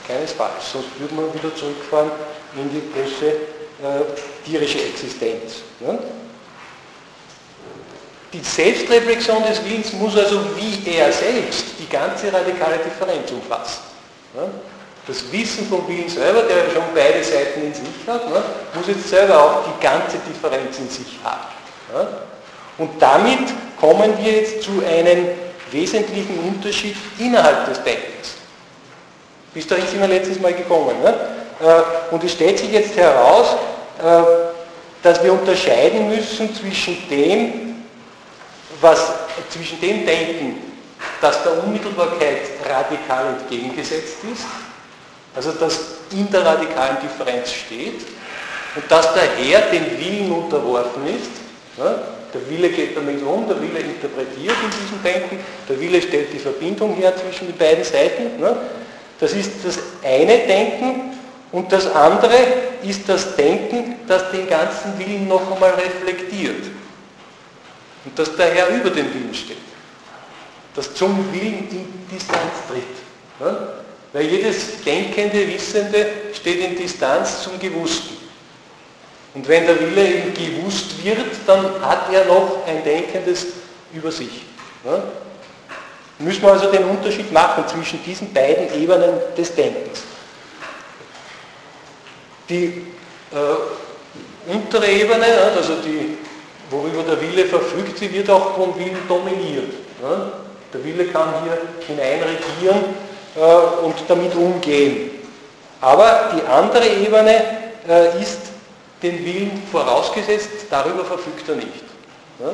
Keinesfalls, 0.08 0.71
sonst 0.71 0.99
würde 0.99 1.13
man 1.15 1.34
wieder 1.34 1.54
zurückfahren 1.56 2.12
in 2.56 2.69
die 2.69 2.80
bloße 2.80 3.28
äh, 3.28 4.45
tierische 4.45 4.82
Existenz. 4.82 5.63
Die 8.34 8.39
Selbstreflexion 8.41 9.43
des 9.43 9.63
Willens 9.63 9.93
muss 9.93 10.17
also 10.17 10.39
wie 10.56 10.89
er 10.89 11.12
selbst 11.12 11.65
die 11.80 11.88
ganze 11.88 12.34
radikale 12.34 12.80
Differenz 12.80 13.32
umfassen. 13.32 13.84
Das 15.06 15.32
Wissen 15.32 15.67
vom 15.67 15.88
Willen 15.88 16.10
selber, 16.10 16.41
der 16.41 16.72
schon 16.74 16.84
beide 16.96 17.24
Seiten 17.24 17.62
in 17.62 17.74
sich 17.74 17.86
hat, 18.08 18.28
muss 18.74 18.88
jetzt 18.88 19.08
selber 19.08 19.39
auch 19.39 19.63
die 19.65 19.84
ganze 19.84 20.17
Differenz 20.17 20.80
in 20.80 20.89
sich 20.89 21.19
haben. 21.24 22.08
Und 22.80 22.89
damit 23.00 23.54
kommen 23.80 24.13
wir 24.17 24.32
jetzt 24.32 24.63
zu 24.63 24.72
einem 24.84 25.28
wesentlichen 25.72 26.39
Unterschied 26.39 26.96
innerhalb 27.19 27.67
des 27.67 27.84
Denkens. 27.84 28.36
Bis 29.54 29.67
dahin 29.67 29.86
sind 29.86 30.02
wir 30.02 30.08
letztes 30.08 30.39
Mal 30.39 30.54
gekommen. 30.54 30.96
Ne? 31.04 31.13
Und 32.10 32.24
es 32.24 32.32
stellt 32.32 32.58
sich 32.58 32.72
jetzt 32.72 32.96
heraus, 32.98 33.56
äh, 34.00 34.24
dass 35.04 35.24
wir 35.24 35.34
unterscheiden 35.34 36.10
müssen 36.10 36.56
zwischen 36.56 36.98
dem, 37.10 37.72
was 38.84 39.13
zwischen 39.50 39.80
dem 39.82 40.06
Denken, 40.06 40.58
das 41.22 41.41
der 41.41 41.63
Unmittelbarkeit 41.63 42.41
radikal 42.69 43.28
entgegengesetzt 43.39 44.17
ist, 44.32 44.46
also 45.36 45.52
das 45.54 45.80
in 46.12 46.30
der 46.30 46.46
radikalen 46.46 46.98
Differenz 47.02 47.52
steht, 47.52 48.02
und 48.76 48.84
das 48.89 49.13
daher 49.13 49.62
dem 49.72 50.00
Willen 50.00 50.32
unterworfen 50.32 51.08
ist. 51.08 51.32
Ne? 51.78 52.00
Der 52.34 52.50
Wille 52.50 52.69
geht 52.69 52.98
damit 52.98 53.22
um, 53.24 53.48
der 53.48 53.62
Wille 53.62 53.80
interpretiert 53.80 54.56
in 54.63 54.72
diesem 54.72 55.04
Denken, 55.04 55.39
der 55.69 55.80
Wille 55.80 56.02
stellt 56.02 56.34
die 56.34 56.39
Verbindung 56.39 56.96
her 56.96 57.13
zwischen 57.15 57.48
den 57.48 57.58
beiden 57.58 57.84
Seiten. 57.84 58.39
Ne? 58.39 58.56
Das 59.19 59.34
ist 59.34 59.52
das 59.63 59.78
eine 60.04 60.39
Denken 60.39 61.13
und 61.52 61.72
das 61.72 61.93
andere 61.93 62.36
ist 62.84 63.08
das 63.08 63.36
Denken, 63.36 63.96
das 64.08 64.32
den 64.32 64.48
ganzen 64.50 64.98
Willen 64.98 65.28
noch 65.28 65.52
einmal 65.52 65.72
reflektiert 65.72 66.65
und 68.05 68.17
das 68.17 68.35
daher 68.35 68.69
über 68.69 68.89
den 68.89 69.13
Willen 69.13 69.33
steht, 69.33 69.57
das 70.75 70.93
zum 70.93 71.31
Willen 71.33 71.69
in 71.69 72.07
Distanz 72.11 72.67
tritt. 72.67 72.83
Ne? 73.39 73.69
Weil 74.11 74.25
jedes 74.25 74.83
denkende, 74.83 75.47
Wissende 75.47 76.07
steht 76.33 76.59
in 76.59 76.75
Distanz 76.75 77.43
zum 77.43 77.59
Gewussten. 77.59 78.17
Und 79.33 79.47
wenn 79.47 79.65
der 79.65 79.79
Wille 79.79 80.07
eben 80.07 80.33
gewusst 80.33 81.03
wird, 81.03 81.17
dann 81.47 81.81
hat 81.81 82.13
er 82.13 82.25
noch 82.25 82.67
ein 82.67 82.83
Denkendes 82.83 83.47
über 83.91 84.11
sich. 84.11 84.43
Ja? 84.85 85.03
Müssen 86.19 86.43
wir 86.43 86.51
also 86.51 86.71
den 86.71 86.83
Unterschied 86.83 87.31
machen 87.31 87.67
zwischen 87.67 88.03
diesen 88.03 88.31
beiden 88.31 88.71
Ebenen 88.79 89.13
des 89.35 89.55
Denkens. 89.55 90.03
Die 92.47 92.85
äh, 93.31 94.51
untere 94.51 94.87
Ebene, 94.87 95.25
also 95.55 95.77
die, 95.77 96.17
worüber 96.73 97.03
der 97.03 97.21
Wille 97.21 97.45
verfügt, 97.45 97.97
sie 97.99 98.12
wird 98.12 98.29
auch 98.29 98.55
vom 98.55 98.77
Willen 98.77 98.97
dominiert. 99.07 99.73
Ja? 100.01 100.31
Der 100.73 100.83
Wille 100.83 101.05
kann 101.05 101.33
hier 101.43 101.57
hineinregieren 101.88 102.83
äh, 103.36 103.86
und 103.86 103.95
damit 104.07 104.36
umgehen. 104.36 105.12
Aber 105.79 106.31
die 106.36 106.45
andere 106.47 106.88
Ebene 106.88 107.43
äh, 107.88 108.21
ist 108.21 108.39
den 109.01 109.23
Willen 109.23 109.63
vorausgesetzt, 109.71 110.49
darüber 110.69 111.05
verfügt 111.05 111.47
er 111.47 111.55
nicht. 111.55 111.83
Ja? 112.39 112.51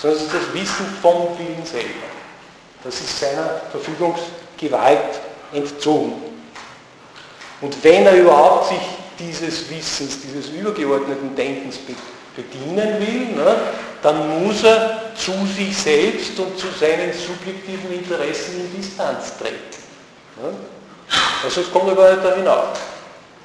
Sondern 0.00 0.18
es 0.18 0.26
ist 0.26 0.34
das 0.34 0.54
Wissen 0.54 0.86
vom 1.00 1.36
Willen 1.38 1.64
selber. 1.64 1.88
Das 2.84 2.94
ist 2.94 3.18
seiner 3.18 3.62
Verfügungsgewalt 3.70 5.20
entzogen. 5.52 6.14
Und 7.60 7.82
wenn 7.84 8.06
er 8.06 8.16
überhaupt 8.16 8.68
sich 8.68 8.80
dieses 9.18 9.70
Wissens, 9.70 10.20
dieses 10.20 10.48
übergeordneten 10.48 11.34
Denkens 11.36 11.78
bedienen 12.36 12.98
will, 12.98 13.36
ne, 13.36 13.56
dann 14.02 14.44
muss 14.44 14.64
er 14.64 15.12
zu 15.14 15.32
sich 15.56 15.76
selbst 15.76 16.38
und 16.38 16.58
zu 16.58 16.66
seinen 16.78 17.12
subjektiven 17.12 17.92
Interessen 17.92 18.60
in 18.60 18.76
Distanz 18.76 19.36
treten. 19.38 19.56
Ne? 20.40 20.54
Also 21.44 21.60
es 21.60 21.70
kommt 21.70 21.90
aber 21.90 22.12
nicht 22.12 22.24
da 22.24 22.34
hinaus. 22.34 22.78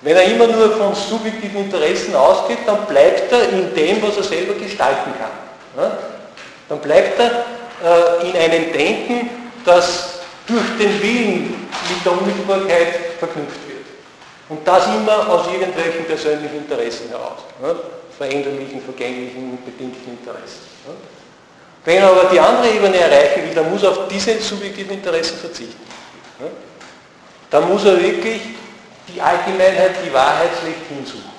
Wenn 0.02 0.16
er 0.16 0.24
immer 0.24 0.48
nur 0.48 0.72
von 0.78 0.94
subjektiven 0.96 1.66
Interessen 1.66 2.16
ausgeht, 2.16 2.60
dann 2.66 2.86
bleibt 2.86 3.32
er 3.32 3.50
in 3.50 3.74
dem, 3.74 4.02
was 4.02 4.18
er 4.18 4.24
selber 4.24 4.54
gestalten 4.54 5.12
kann. 5.20 5.92
Dann 6.70 6.80
bleibt 6.80 7.20
er 7.20 7.46
äh, 7.84 8.30
in 8.30 8.36
einem 8.36 8.74
Denken, 8.74 9.30
das 9.66 10.20
durch 10.46 10.78
den 10.80 11.02
Willen 11.02 11.70
mit 11.90 12.06
der 12.06 12.12
Unmittelbarkeit 12.12 12.96
verknüpft 13.20 13.68
wird. 13.68 13.86
Und 14.50 14.66
das 14.68 14.88
immer 14.88 15.28
aus 15.30 15.48
irgendwelchen 15.52 16.06
persönlichen 16.06 16.58
Interessen 16.58 17.10
heraus. 17.10 17.40
Veränderlichen, 18.18 18.82
vergänglichen, 18.82 19.58
bedingten 19.64 20.18
Interessen. 20.18 20.68
Wenn 21.86 21.98
er 21.98 22.10
aber 22.10 22.26
die 22.26 22.40
andere 22.40 22.70
Ebene 22.70 22.98
erreichen 22.98 23.44
will, 23.44 23.56
dann 23.56 23.72
muss 23.72 23.84
er 23.84 23.92
auf 23.92 24.08
diese 24.10 24.40
subjektiven 24.40 24.94
Interessen 24.98 25.38
verzichten. 25.38 25.80
Dann 27.50 27.70
muss 27.70 27.86
er 27.86 28.02
wirklich 28.02 28.42
die 29.08 29.22
Allgemeinheit, 29.22 29.92
die 30.06 30.14
Wahrheit 30.14 30.50
schlechthin 30.62 31.06
suchen. 31.06 31.32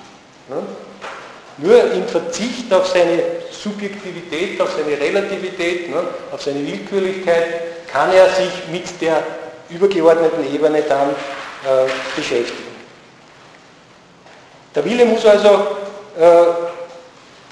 Nur 1.57 1.91
im 1.91 2.07
Verzicht 2.07 2.73
auf 2.73 2.87
seine 2.87 3.21
Subjektivität, 3.51 4.59
auf 4.61 4.71
seine 4.71 4.99
Relativität, 4.99 5.89
auf 6.31 6.41
seine 6.41 6.65
Willkürlichkeit 6.65 7.87
kann 7.91 8.11
er 8.13 8.29
sich 8.29 8.49
mit 8.71 9.01
der 9.01 9.23
übergeordneten 9.69 10.51
Ebene 10.53 10.81
dann 10.83 11.09
äh, 11.09 11.89
beschäftigen. 12.15 12.69
Der 14.73 14.85
Wille 14.85 15.05
muss 15.05 15.25
also 15.25 15.49
äh, 16.17 16.68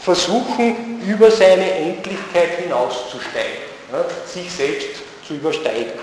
versuchen, 0.07 1.01
über 1.05 1.29
seine 1.29 1.69
Endlichkeit 1.69 2.59
hinauszusteigen, 2.63 3.59
ne, 3.91 4.05
sich 4.25 4.49
selbst 4.49 4.87
zu 5.27 5.33
übersteigen. 5.33 5.99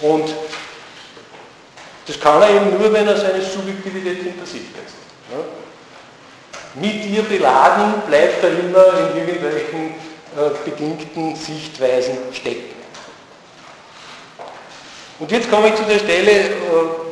Und 0.00 0.34
das 2.04 2.18
kann 2.18 2.42
er 2.42 2.50
eben 2.50 2.76
nur, 2.76 2.92
wenn 2.92 3.06
er 3.06 3.16
seine 3.16 3.40
Subjektivität 3.42 4.24
hinter 4.24 4.44
sich 4.44 4.62
lässt. 4.74 4.96
Ja? 5.30 5.38
Mit 6.74 7.06
ihr 7.06 7.22
beladen 7.22 8.02
bleibt 8.08 8.42
er 8.42 8.50
immer 8.50 9.12
in 9.12 9.18
irgendwelchen 9.18 9.94
äh, 10.36 10.68
bedingten 10.68 11.36
Sichtweisen 11.36 12.18
stecken. 12.32 12.74
Und 15.20 15.30
jetzt 15.30 15.48
komme 15.48 15.68
ich 15.68 15.76
zu 15.76 15.84
der 15.84 16.00
Stelle, 16.00 16.32
äh, 16.32 16.50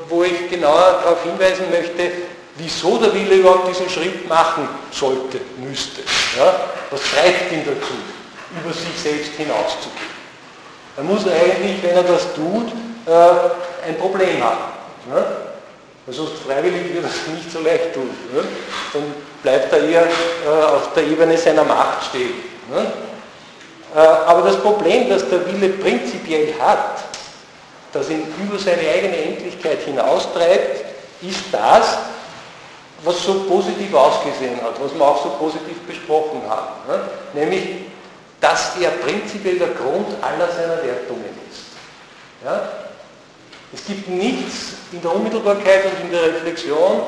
wo 0.08 0.24
ich 0.24 0.50
genauer 0.50 1.02
darauf 1.04 1.22
hinweisen 1.22 1.70
möchte, 1.70 2.10
wieso 2.56 2.98
der 2.98 3.14
Wille 3.14 3.36
überhaupt 3.36 3.68
diesen 3.68 3.88
Schritt 3.88 4.28
machen 4.28 4.68
sollte, 4.90 5.40
müsste. 5.58 6.02
Ja? 6.36 6.54
Was 6.90 7.00
treibt 7.00 7.52
ihn 7.52 7.64
dazu, 7.64 7.94
über 8.60 8.72
sich 8.72 9.00
selbst 9.02 9.32
hinauszugehen? 9.36 10.12
Er 10.96 11.04
muss 11.04 11.26
eigentlich, 11.26 11.82
wenn 11.82 11.96
er 11.96 12.02
das 12.02 12.34
tut, 12.34 12.68
äh, 13.06 13.88
ein 13.88 13.96
Problem 13.98 14.42
haben. 14.42 14.72
Ne? 15.08 15.24
Weil 16.04 16.14
sonst 16.14 16.34
freiwillig 16.46 16.92
wird 16.92 17.04
es 17.04 17.26
nicht 17.32 17.50
so 17.50 17.60
leicht 17.60 17.94
tun. 17.94 18.10
Ne? 18.34 18.44
Dann 18.92 19.02
bleibt 19.42 19.72
er 19.72 19.88
eher 19.88 20.02
äh, 20.04 20.48
auf 20.48 20.92
der 20.94 21.04
Ebene 21.04 21.36
seiner 21.38 21.64
Macht 21.64 22.04
stehen. 22.06 22.34
Ne? 22.70 22.92
Äh, 23.94 23.98
aber 23.98 24.42
das 24.42 24.60
Problem, 24.60 25.08
das 25.08 25.28
der 25.28 25.46
Wille 25.46 25.70
prinzipiell 25.70 26.54
hat, 26.60 27.02
das 27.92 28.10
ihn 28.10 28.26
über 28.42 28.58
seine 28.58 28.82
eigene 28.88 29.16
Endlichkeit 29.16 29.80
hinaustreibt, 29.82 30.84
ist 31.22 31.44
das, 31.52 31.98
was 33.04 33.24
so 33.24 33.44
positiv 33.48 33.94
ausgesehen 33.94 34.60
hat, 34.62 34.80
was 34.80 34.94
wir 34.94 35.02
auch 35.02 35.22
so 35.22 35.30
positiv 35.30 35.78
besprochen 35.86 36.42
haben. 36.48 36.88
Ne? 36.88 37.00
Nämlich, 37.34 37.62
dass 38.40 38.76
er 38.80 38.90
prinzipiell 38.90 39.58
der 39.58 39.68
Grund 39.68 40.06
aller 40.20 40.48
seiner 40.52 40.82
Wertungen 40.82 41.24
ist. 41.50 41.62
Ja? 42.44 42.68
Es 43.72 43.84
gibt 43.86 44.08
nichts 44.08 44.74
in 44.92 45.00
der 45.00 45.14
Unmittelbarkeit 45.14 45.86
und 45.86 46.04
in 46.04 46.10
der 46.12 46.22
Reflexion, 46.34 47.02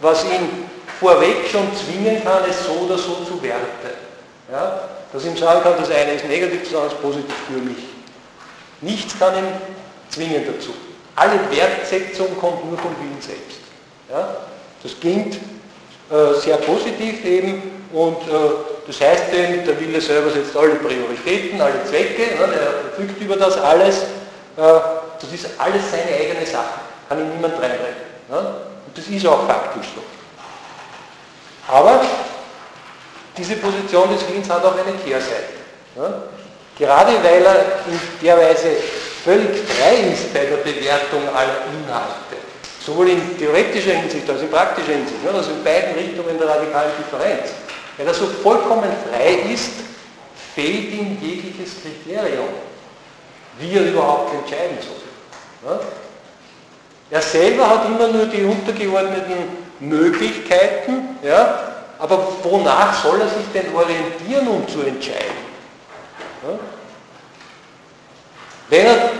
was 0.00 0.24
ihn 0.24 0.68
vorweg 1.00 1.48
schon 1.50 1.68
zwingen 1.76 2.22
kann, 2.22 2.42
es 2.48 2.64
so 2.64 2.72
oder 2.72 2.96
so 2.96 3.24
zu 3.24 3.42
werten. 3.42 3.90
Ja? 4.50 4.88
Dass 5.12 5.24
ihm 5.24 5.36
sagen 5.36 5.62
kann, 5.62 5.74
das 5.78 5.90
eine 5.90 6.12
ist 6.12 6.26
negativ, 6.26 6.62
das 6.64 6.74
andere 6.74 6.94
ist 6.94 7.02
positiv 7.02 7.34
für 7.46 7.58
mich. 7.58 7.84
Nichts 8.80 9.18
kann 9.18 9.36
ihn 9.36 9.48
zwingen 10.08 10.44
dazu. 10.46 10.72
Alle 11.14 11.38
Wertsetzung 11.50 12.38
kommt 12.38 12.64
nur 12.68 12.78
vom 12.78 12.94
Willen 13.00 13.20
selbst. 13.20 13.60
Ja? 14.10 14.36
Das 14.86 15.00
klingt 15.00 15.34
äh, 15.34 16.40
sehr 16.40 16.58
positiv 16.58 17.24
eben 17.24 17.60
und 17.92 18.18
äh, 18.28 18.50
das 18.86 19.00
heißt 19.00 19.34
eben, 19.34 19.66
der 19.66 19.80
Wille 19.80 20.00
selber 20.00 20.30
setzt 20.30 20.56
alle 20.56 20.76
Prioritäten, 20.76 21.60
alle 21.60 21.84
Zwecke, 21.84 22.36
ne? 22.36 22.54
er 22.54 22.94
verfügt 22.94 23.20
über 23.20 23.34
das 23.34 23.58
alles. 23.58 24.02
Äh, 24.02 24.62
das 25.20 25.32
ist 25.34 25.48
alles 25.58 25.82
seine 25.90 26.16
eigene 26.16 26.46
Sache, 26.46 26.78
kann 27.08 27.18
ihm 27.18 27.30
niemand 27.30 27.54
reinreden. 27.54 27.96
Ne? 28.28 28.38
Und 28.38 28.96
das 28.96 29.08
ist 29.08 29.26
auch 29.26 29.44
faktisch 29.48 29.86
so. 29.92 30.02
Aber 31.66 32.00
diese 33.36 33.56
Position 33.56 34.08
des 34.14 34.28
Willens 34.28 34.48
hat 34.48 34.64
auch 34.64 34.74
eine 34.74 34.96
Kehrseite. 35.04 35.54
Ne? 35.96 36.14
Gerade 36.78 37.12
weil 37.24 37.44
er 37.44 37.56
in 37.88 38.00
der 38.22 38.36
Weise 38.38 38.68
völlig 39.24 39.58
frei 39.66 40.12
ist 40.12 40.32
bei 40.32 40.44
der 40.44 40.58
Bewertung 40.58 41.22
aller 41.34 41.64
Inhalte, 41.74 42.35
sowohl 42.86 43.08
in 43.08 43.36
theoretischer 43.36 43.94
Hinsicht 43.94 44.30
als 44.30 44.42
in 44.42 44.50
praktischer 44.50 44.92
Hinsicht, 44.92 45.18
also 45.26 45.50
in 45.50 45.64
beiden 45.64 45.94
Richtungen 45.94 46.38
der 46.38 46.48
radikalen 46.48 46.92
Differenz, 46.96 47.50
weil 47.96 48.06
er 48.06 48.14
so 48.14 48.26
vollkommen 48.26 48.90
frei 49.10 49.52
ist, 49.52 49.72
fehlt 50.54 50.92
ihm 50.92 51.18
jegliches 51.20 51.82
Kriterium, 51.82 52.48
wie 53.58 53.76
er 53.76 53.90
überhaupt 53.90 54.32
entscheiden 54.34 54.78
soll. 54.80 55.70
Ja? 55.70 55.80
Er 57.10 57.22
selber 57.22 57.68
hat 57.68 57.86
immer 57.86 58.08
nur 58.08 58.26
die 58.26 58.42
untergeordneten 58.42 59.66
Möglichkeiten, 59.80 61.18
ja? 61.22 61.58
aber 61.98 62.28
wonach 62.42 63.02
soll 63.02 63.20
er 63.20 63.28
sich 63.28 63.46
denn 63.52 63.74
orientieren, 63.74 64.46
um 64.46 64.68
zu 64.68 64.82
entscheiden? 64.82 65.46
Ja? 66.42 66.58
Wenn 68.68 68.86
er 68.86 69.10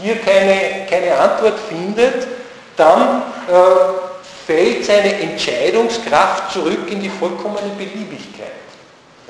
hier 0.00 0.16
keine, 0.16 0.86
keine 0.88 1.16
Antwort 1.16 1.58
findet, 1.68 2.26
dann 2.76 3.22
äh, 3.48 4.14
fällt 4.46 4.84
seine 4.84 5.20
Entscheidungskraft 5.20 6.52
zurück 6.52 6.90
in 6.90 7.00
die 7.00 7.08
vollkommene 7.08 7.70
Beliebigkeit. 7.76 8.52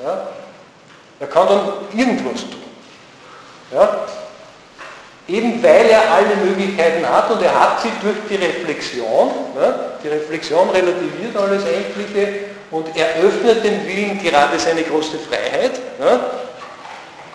Ja? 0.03 0.27
Er 1.19 1.27
kann 1.27 1.47
dann 1.47 1.61
irgendwas 1.97 2.41
tun. 2.41 2.63
Ja? 3.73 3.99
Eben 5.27 5.63
weil 5.63 5.87
er 5.87 6.11
alle 6.13 6.35
Möglichkeiten 6.45 7.07
hat 7.07 7.31
und 7.31 7.41
er 7.41 7.59
hat 7.59 7.81
sie 7.81 7.91
durch 8.01 8.17
die 8.29 8.35
Reflexion. 8.35 9.31
Ja? 9.59 9.75
Die 10.03 10.07
Reflexion 10.09 10.69
relativiert 10.69 11.35
alles 11.35 11.63
Endliche 11.65 12.33
und 12.71 12.87
eröffnet 12.95 13.63
dem 13.63 13.85
Willen 13.87 14.21
gerade 14.21 14.59
seine 14.59 14.83
große 14.83 15.17
Freiheit. 15.19 15.79
Ja? 15.99 16.19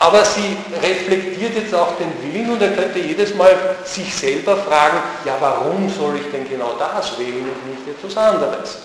Aber 0.01 0.25
sie 0.25 0.57
reflektiert 0.83 1.55
jetzt 1.55 1.75
auch 1.75 1.93
den 1.99 2.11
Willen 2.23 2.51
und 2.51 2.63
er 2.63 2.71
könnte 2.71 2.99
jedes 2.99 3.35
Mal 3.35 3.55
sich 3.85 4.15
selber 4.15 4.57
fragen, 4.57 4.97
ja 5.27 5.37
warum 5.41 5.91
soll 5.91 6.17
ich 6.17 6.31
denn 6.33 6.49
genau 6.49 6.73
das 6.79 7.19
wählen 7.19 7.45
und 7.45 7.71
nicht 7.71 7.87
etwas 7.87 8.17
anderes? 8.17 8.79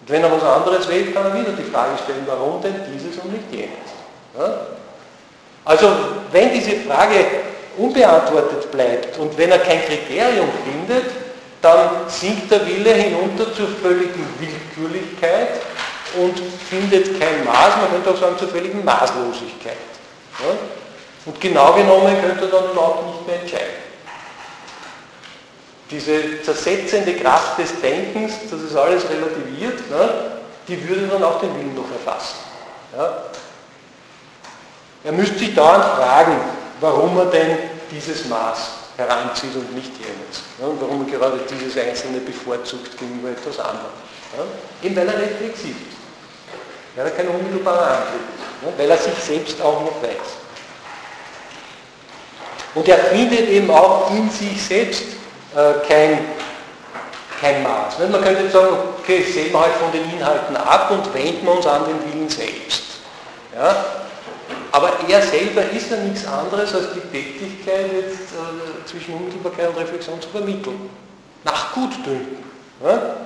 Und 0.00 0.08
wenn 0.08 0.22
er 0.22 0.32
was 0.32 0.42
anderes 0.42 0.88
wählt, 0.88 1.14
kann 1.14 1.26
er 1.26 1.34
wieder 1.34 1.52
die 1.52 1.70
Frage 1.70 1.98
stellen, 2.02 2.22
warum 2.24 2.62
denn 2.62 2.76
dieses 2.94 3.22
und 3.22 3.30
nicht 3.30 3.44
jenes? 3.52 3.92
Ja? 4.38 4.68
Also 5.66 5.88
wenn 6.32 6.50
diese 6.54 6.80
Frage 6.80 7.26
unbeantwortet 7.76 8.72
bleibt 8.72 9.18
und 9.18 9.36
wenn 9.36 9.50
er 9.50 9.58
kein 9.58 9.84
Kriterium 9.84 10.48
findet, 10.64 11.10
dann 11.60 12.08
sinkt 12.08 12.50
der 12.50 12.66
Wille 12.66 12.94
hinunter 12.94 13.54
zur 13.54 13.68
völligen 13.68 14.26
Willkürlichkeit 14.38 15.60
und 16.18 16.40
findet 16.70 17.20
kein 17.20 17.44
Maß, 17.44 17.76
man 17.76 17.90
könnte 17.92 18.10
auch 18.10 18.16
sagen 18.16 18.38
zur 18.38 18.48
völligen 18.48 18.82
Maßlosigkeit. 18.82 19.91
Ja? 20.40 20.56
Und 21.24 21.40
genau 21.40 21.72
genommen 21.74 22.16
könnte 22.20 22.44
er 22.44 22.50
dann 22.50 22.70
überhaupt 22.70 23.06
nicht 23.06 23.26
mehr 23.26 23.40
entscheiden. 23.40 23.82
Diese 25.90 26.42
zersetzende 26.42 27.14
Kraft 27.16 27.58
des 27.58 27.80
Denkens, 27.80 28.32
das 28.50 28.60
ist 28.62 28.74
alles 28.74 29.04
relativiert, 29.08 29.90
ne, 29.90 30.32
die 30.66 30.88
würde 30.88 31.06
dann 31.06 31.22
auch 31.22 31.40
den 31.40 31.54
Willen 31.54 31.74
noch 31.74 31.90
erfassen. 31.92 32.36
Ja? 32.96 33.24
Er 35.04 35.12
müsste 35.12 35.38
sich 35.38 35.54
dauernd 35.54 35.84
fragen, 35.84 36.36
warum 36.80 37.16
er 37.18 37.26
denn 37.26 37.58
dieses 37.90 38.26
Maß 38.26 38.70
heranzieht 38.96 39.54
und 39.54 39.74
nicht 39.74 39.92
jenes. 39.98 40.42
Ja? 40.58 40.66
Und 40.66 40.80
warum 40.80 41.06
er 41.06 41.18
gerade 41.18 41.40
dieses 41.48 41.76
Einzelne 41.76 42.18
bevorzugt 42.18 42.96
gegenüber 42.98 43.30
etwas 43.30 43.58
anderem. 43.58 43.92
Ja? 44.36 44.44
Eben 44.86 44.96
weil 44.96 45.08
er 45.08 45.18
reflexiv 45.18 45.76
ist. 45.88 46.01
Weil 46.94 47.06
er 47.06 47.10
kein 47.12 47.28
unmittelbarer 47.28 47.86
Antrieb 47.86 48.20
ne, 48.62 48.72
weil 48.76 48.90
er 48.90 48.98
sich 48.98 49.14
selbst 49.14 49.60
auch 49.60 49.80
noch 49.80 50.02
weiß. 50.02 50.42
Und 52.74 52.88
er 52.88 52.98
findet 52.98 53.48
eben 53.48 53.70
auch 53.70 54.10
in 54.10 54.30
sich 54.30 54.62
selbst 54.62 55.04
äh, 55.54 55.86
kein, 55.86 56.18
kein 57.40 57.62
Maß. 57.62 57.98
Ne? 57.98 58.06
Man 58.06 58.22
könnte 58.22 58.48
sagen, 58.50 58.76
okay, 58.98 59.22
sehen 59.22 59.52
wir 59.52 59.60
halt 59.60 59.74
von 59.74 59.92
den 59.92 60.10
Inhalten 60.10 60.56
ab 60.56 60.90
und 60.90 61.12
wenden 61.12 61.44
wir 61.44 61.52
uns 61.52 61.66
an 61.66 61.84
den 61.84 62.12
Willen 62.12 62.28
selbst. 62.28 62.82
Ja? 63.54 63.84
Aber 64.70 64.90
er 65.06 65.20
selber 65.20 65.62
ist 65.70 65.90
ja 65.90 65.98
nichts 65.98 66.26
anderes 66.26 66.74
als 66.74 66.94
die 66.94 67.00
Tätigkeit 67.00 67.92
jetzt 67.92 68.32
äh, 68.32 68.86
zwischen 68.86 69.14
Unmittelbarkeit 69.14 69.68
und 69.68 69.78
Reflexion 69.78 70.20
zu 70.20 70.30
vermitteln. 70.30 70.88
Nach 71.44 71.74
Gutdünken. 71.74 72.42
Ja? 72.82 73.16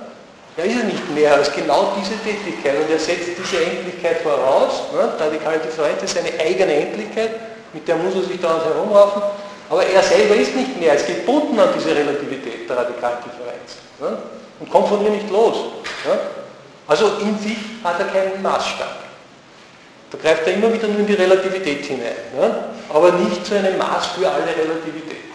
Er 0.57 0.65
ist 0.65 0.75
ja 0.75 0.83
nicht 0.83 1.13
mehr 1.13 1.35
als 1.35 1.53
genau 1.53 1.93
diese 1.99 2.17
Tätigkeit 2.17 2.81
und 2.81 2.89
er 2.89 2.97
setzt 2.97 3.29
diese 3.37 3.63
Endlichkeit 3.63 4.21
voraus. 4.21 4.91
Ne? 4.91 5.13
Radikale 5.19 5.59
Differenz 5.59 6.01
ist 6.01 6.15
seine 6.15 6.31
eigene 6.39 6.73
Endlichkeit, 6.73 7.29
mit 7.73 7.87
der 7.87 7.95
muss 7.97 8.15
er 8.15 8.23
sich 8.23 8.41
dann 8.41 8.59
herumraufen, 8.63 9.21
aber 9.69 9.85
er 9.85 10.01
selber 10.01 10.35
ist 10.35 10.55
nicht 10.55 10.79
mehr 10.79 10.93
als 10.93 11.05
gebunden 11.05 11.59
an 11.59 11.69
diese 11.77 11.95
Relativität 11.95 12.67
der 12.67 12.75
radikalen 12.75 13.17
Differenz 13.23 13.77
ne? 13.99 14.17
und 14.59 14.71
kommt 14.71 14.87
von 14.87 15.05
ihr 15.05 15.11
nicht 15.11 15.29
los. 15.29 15.57
Ne? 16.05 16.17
Also 16.87 17.05
in 17.21 17.37
sich 17.37 17.57
hat 17.83 17.99
er 17.99 18.07
keinen 18.07 18.41
Maßstab. 18.41 19.03
Da 20.09 20.17
greift 20.17 20.47
er 20.47 20.53
immer 20.53 20.73
wieder 20.73 20.87
nur 20.87 21.01
in 21.01 21.07
die 21.07 21.13
Relativität 21.13 21.85
hinein, 21.85 22.15
ne? 22.35 22.63
aber 22.89 23.11
nicht 23.11 23.45
zu 23.45 23.55
einem 23.55 23.77
Maß 23.77 24.07
für 24.07 24.27
alle 24.27 24.47
Relativität. 24.47 25.26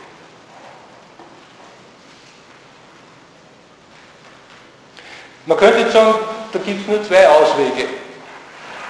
Man 5.47 5.59
könnte 5.59 5.81
jetzt 5.81 5.93
sagen, 5.93 6.15
da 6.53 6.59
gibt 6.59 6.83
es 6.83 6.87
nur 6.87 7.05
zwei 7.05 7.29
Auswege. 7.29 7.89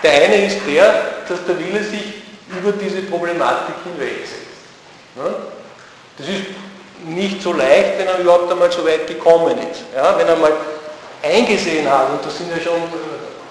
Der 0.03 0.13
eine 0.13 0.47
ist 0.47 0.59
der, 0.67 0.93
dass 1.29 1.45
der 1.47 1.59
Wille 1.59 1.83
sich 1.83 2.23
über 2.51 2.73
diese 2.73 3.03
Problematik 3.03 3.75
hinwegsetzt. 3.85 4.43
Das 6.19 6.29
ist 6.29 6.43
nicht 7.07 7.43
so 7.43 7.53
leicht, 7.53 7.99
wenn 7.99 8.07
er 8.07 8.19
überhaupt 8.19 8.53
einmal 8.53 8.71
so 8.71 8.85
weit 8.85 9.07
gekommen 9.07 9.57
ist. 9.59 9.83
Ja, 9.95 10.19
wenn 10.19 10.27
er 10.27 10.37
mal 10.37 10.53
eingesehen 11.23 11.91
hat, 11.91 12.11
und 12.11 12.25
das 12.25 12.37
sind 12.37 12.51
ja 12.51 12.61
schon 12.61 12.83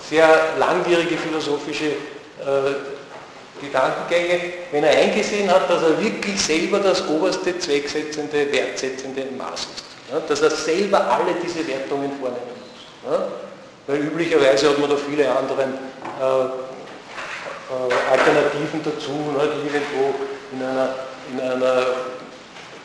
sehr 0.08 0.28
langwierige 0.60 1.18
philosophische 1.18 1.86
äh, 1.86 3.62
Gedankengänge, 3.62 4.54
wenn 4.72 4.84
er 4.84 4.98
eingesehen 4.98 5.50
hat, 5.50 5.70
dass 5.70 5.82
er 5.84 6.02
wirklich 6.02 6.40
selber 6.42 6.80
das 6.80 7.08
oberste 7.08 7.58
zwecksetzende, 7.58 8.52
wertsetzende 8.52 9.24
Maß 9.38 9.62
ist. 9.62 9.86
Ja, 10.12 10.20
dass 10.20 10.42
er 10.42 10.52
selber 10.52 11.00
alle 11.00 11.36
diese 11.42 11.66
Wertungen 11.68 12.12
vornehmen 12.20 12.61
ja? 13.06 13.28
Weil 13.88 14.00
üblicherweise 14.02 14.70
hat 14.70 14.80
man 14.80 14.90
da 14.90 14.96
viele 14.96 15.30
andere 15.30 15.62
äh, 15.62 16.26
äh, 17.72 18.12
Alternativen 18.12 18.82
dazu, 18.84 19.12
ne, 19.34 19.50
die 19.56 19.68
irgendwo 19.74 20.14
in 20.54 20.64
einer, 20.64 20.96
in 21.32 21.40
einer 21.40 21.86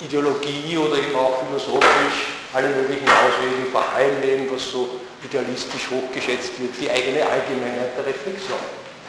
Ideologie 0.00 0.78
oder 0.78 0.96
eben 0.98 1.14
auch 1.16 1.44
philosophisch 1.46 2.36
alle 2.52 2.68
möglichen 2.68 3.08
Auswege, 3.08 3.70
vor 3.70 3.84
allem 3.94 4.22
eben, 4.22 4.50
was 4.50 4.70
so 4.70 5.00
idealistisch 5.24 5.90
hochgeschätzt 5.90 6.58
wird, 6.60 6.72
die 6.80 6.90
eigene 6.90 7.24
Allgemeinheit 7.26 7.96
der 7.96 8.06
Reflexion. 8.06 8.58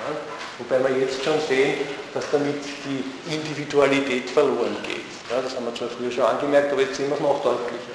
Ja? 0.04 0.16
Wobei 0.60 0.90
wir 0.90 0.98
jetzt 1.00 1.24
schon 1.24 1.40
sehen, 1.48 1.88
dass 2.14 2.26
damit 2.32 2.58
die 2.84 3.04
Individualität 3.32 4.30
verloren 4.30 4.76
geht. 4.84 5.06
Ja, 5.30 5.42
das 5.42 5.56
haben 5.56 5.66
wir 5.66 5.76
zwar 5.76 5.90
früher 5.90 6.12
schon 6.12 6.26
angemerkt, 6.26 6.72
aber 6.72 6.82
jetzt 6.82 6.96
sehen 6.96 7.10
wir 7.10 7.16
es 7.16 7.22
noch 7.22 7.44
deutlicher. 7.44 7.94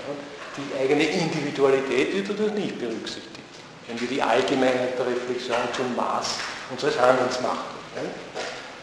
Die 0.56 0.80
eigene 0.80 1.04
Individualität 1.04 2.14
wird 2.14 2.28
dadurch 2.28 2.52
nicht 2.52 2.78
berücksichtigt, 2.78 3.40
wenn 3.88 4.00
wir 4.00 4.08
die 4.08 4.22
Allgemeinheit 4.22 4.98
der 4.98 5.06
Reflexion 5.06 5.56
zum 5.74 5.96
Maß 5.96 6.26
unseres 6.70 6.98
Handelns 7.00 7.40
machen. 7.40 7.72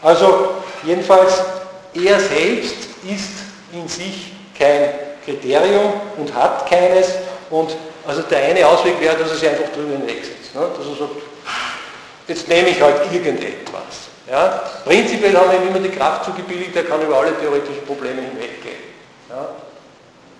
Also 0.02 0.54
jedenfalls, 0.84 1.42
er 1.94 2.18
selbst 2.18 2.88
ist 3.04 3.30
in 3.72 3.86
sich 3.86 4.32
kein 4.58 4.90
Kriterium 5.24 5.92
und 6.16 6.34
hat 6.34 6.68
keines 6.68 7.08
und 7.50 7.76
also 8.06 8.22
der 8.22 8.38
eine 8.38 8.66
Ausweg 8.66 9.00
wäre, 9.00 9.16
dass 9.16 9.30
er 9.30 9.36
sich 9.36 9.48
einfach 9.48 9.72
drüber 9.72 9.92
hinwegsetzt. 9.92 10.54
Ne? 10.54 10.62
Dass 10.76 10.86
er 10.86 11.06
sagt, 11.06 11.22
jetzt 12.26 12.48
nehme 12.48 12.70
ich 12.70 12.80
halt 12.80 13.12
irgendetwas. 13.12 14.10
Ja? 14.28 14.62
Prinzipiell 14.84 15.36
haben 15.36 15.52
wir 15.52 15.60
ihm 15.60 15.68
immer 15.68 15.78
die 15.78 15.94
Kraft 15.94 16.24
zugebilligt, 16.24 16.74
er 16.74 16.84
kann 16.84 17.02
über 17.02 17.18
alle 17.18 17.38
theoretischen 17.38 17.84
Probleme 17.86 18.22
hinweggehen. 18.22 18.82
Ja? 19.28 19.48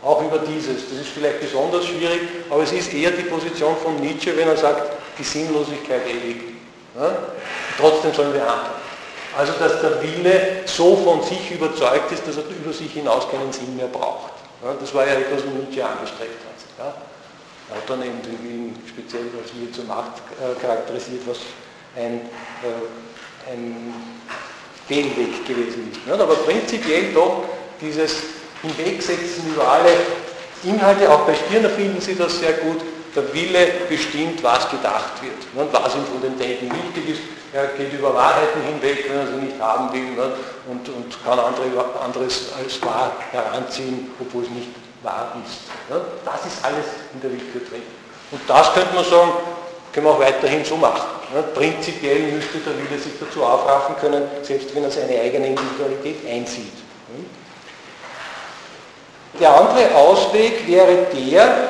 Auch 0.02 0.22
über 0.22 0.38
dieses. 0.38 0.88
Das 0.88 0.98
ist 0.98 1.08
vielleicht 1.08 1.40
besonders 1.40 1.86
schwierig, 1.86 2.20
aber 2.48 2.62
es 2.62 2.72
ist 2.72 2.92
eher 2.92 3.10
die 3.10 3.22
Position 3.22 3.76
von 3.76 3.96
Nietzsche, 4.00 4.36
wenn 4.36 4.48
er 4.48 4.56
sagt, 4.56 4.92
die 5.18 5.24
Sinnlosigkeit 5.24 6.02
ewig. 6.06 6.42
Ja? 6.98 7.16
Trotzdem 7.78 8.14
sollen 8.14 8.32
wir 8.32 8.40
handeln. 8.40 8.80
Also 9.36 9.52
dass 9.52 9.80
der 9.80 10.02
Wille 10.02 10.62
so 10.64 10.96
von 10.96 11.22
sich 11.22 11.50
überzeugt 11.50 12.10
ist, 12.12 12.26
dass 12.26 12.36
er 12.36 12.44
über 12.48 12.72
sich 12.72 12.92
hinaus 12.92 13.28
keinen 13.30 13.52
Sinn 13.52 13.76
mehr 13.76 13.86
braucht. 13.86 14.32
Ja? 14.64 14.74
Das 14.78 14.92
war 14.94 15.06
ja 15.06 15.14
etwas, 15.14 15.42
was 15.44 15.54
Nietzsche 15.54 15.84
angestrebt 15.84 16.40
hat. 16.44 16.86
Ja? 16.86 16.94
Er 17.70 17.76
hat 17.76 17.88
dann 17.88 18.02
eben 18.02 18.20
den 18.22 18.42
Willen 18.42 18.82
speziell 18.88 19.26
als 19.40 19.54
Wille 19.54 19.70
zur 19.70 19.84
Macht 19.84 20.18
äh, 20.40 20.60
charakterisiert, 20.60 21.22
was 21.26 21.38
ein, 21.96 22.22
äh, 22.64 23.52
ein 23.52 23.94
Fehlweg 24.88 25.46
gewesen 25.46 25.92
ist. 25.92 26.20
Aber 26.20 26.34
prinzipiell 26.34 27.12
doch 27.12 27.44
dieses 27.80 28.16
hinwegsetzen 28.62 29.52
über 29.52 29.66
alle 29.68 29.90
Inhalte. 30.64 31.10
Auch 31.10 31.20
bei 31.20 31.34
Stirner 31.34 31.70
finden 31.70 32.00
Sie 32.00 32.14
das 32.14 32.38
sehr 32.38 32.54
gut. 32.54 32.80
Der 33.14 33.34
Wille 33.34 33.66
bestimmt, 33.88 34.42
was 34.42 34.70
gedacht 34.70 35.20
wird 35.20 35.54
ne, 35.54 35.62
und 35.62 35.72
was 35.72 35.96
ihm 35.96 36.04
von 36.04 36.22
den 36.22 36.38
Denken 36.38 36.70
wichtig 36.70 37.16
ist. 37.16 37.22
Er 37.52 37.66
geht 37.76 37.92
über 37.92 38.14
Wahrheiten 38.14 38.62
hinweg, 38.62 39.04
wenn 39.08 39.18
er 39.18 39.26
sie 39.26 39.46
nicht 39.46 39.60
haben 39.60 39.92
will 39.92 40.14
ne, 40.14 40.32
und, 40.68 40.88
und 40.88 41.24
kann 41.24 41.40
andere, 41.40 41.66
anderes 42.04 42.52
als 42.56 42.80
wahr 42.82 43.10
heranziehen, 43.32 44.12
obwohl 44.20 44.44
es 44.44 44.50
nicht 44.50 44.68
wahr 45.02 45.34
ist. 45.44 45.62
Ne. 45.90 46.00
Das 46.24 46.46
ist 46.46 46.64
alles 46.64 46.86
in 47.12 47.20
der 47.20 47.32
Willkür 47.32 47.62
drin. 47.68 47.82
Und 48.30 48.42
das 48.46 48.72
könnte 48.74 48.94
man 48.94 49.04
sagen, 49.04 49.32
können 49.92 50.06
wir 50.06 50.12
auch 50.12 50.20
weiterhin 50.20 50.64
so 50.64 50.76
machen. 50.76 51.02
Prinzipiell 51.54 52.32
müsste 52.32 52.58
der 52.58 52.78
Wille 52.78 53.00
sich 53.00 53.12
dazu 53.18 53.42
aufraffen 53.42 53.96
können, 53.96 54.22
selbst 54.42 54.72
wenn 54.74 54.84
er 54.84 54.90
seine 54.90 55.18
eigene 55.20 55.48
Individualität 55.48 56.18
einsieht. 56.28 56.79
Der 59.40 59.56
andere 59.56 59.94
Ausweg 59.94 60.68
wäre 60.68 61.06
der, 61.14 61.68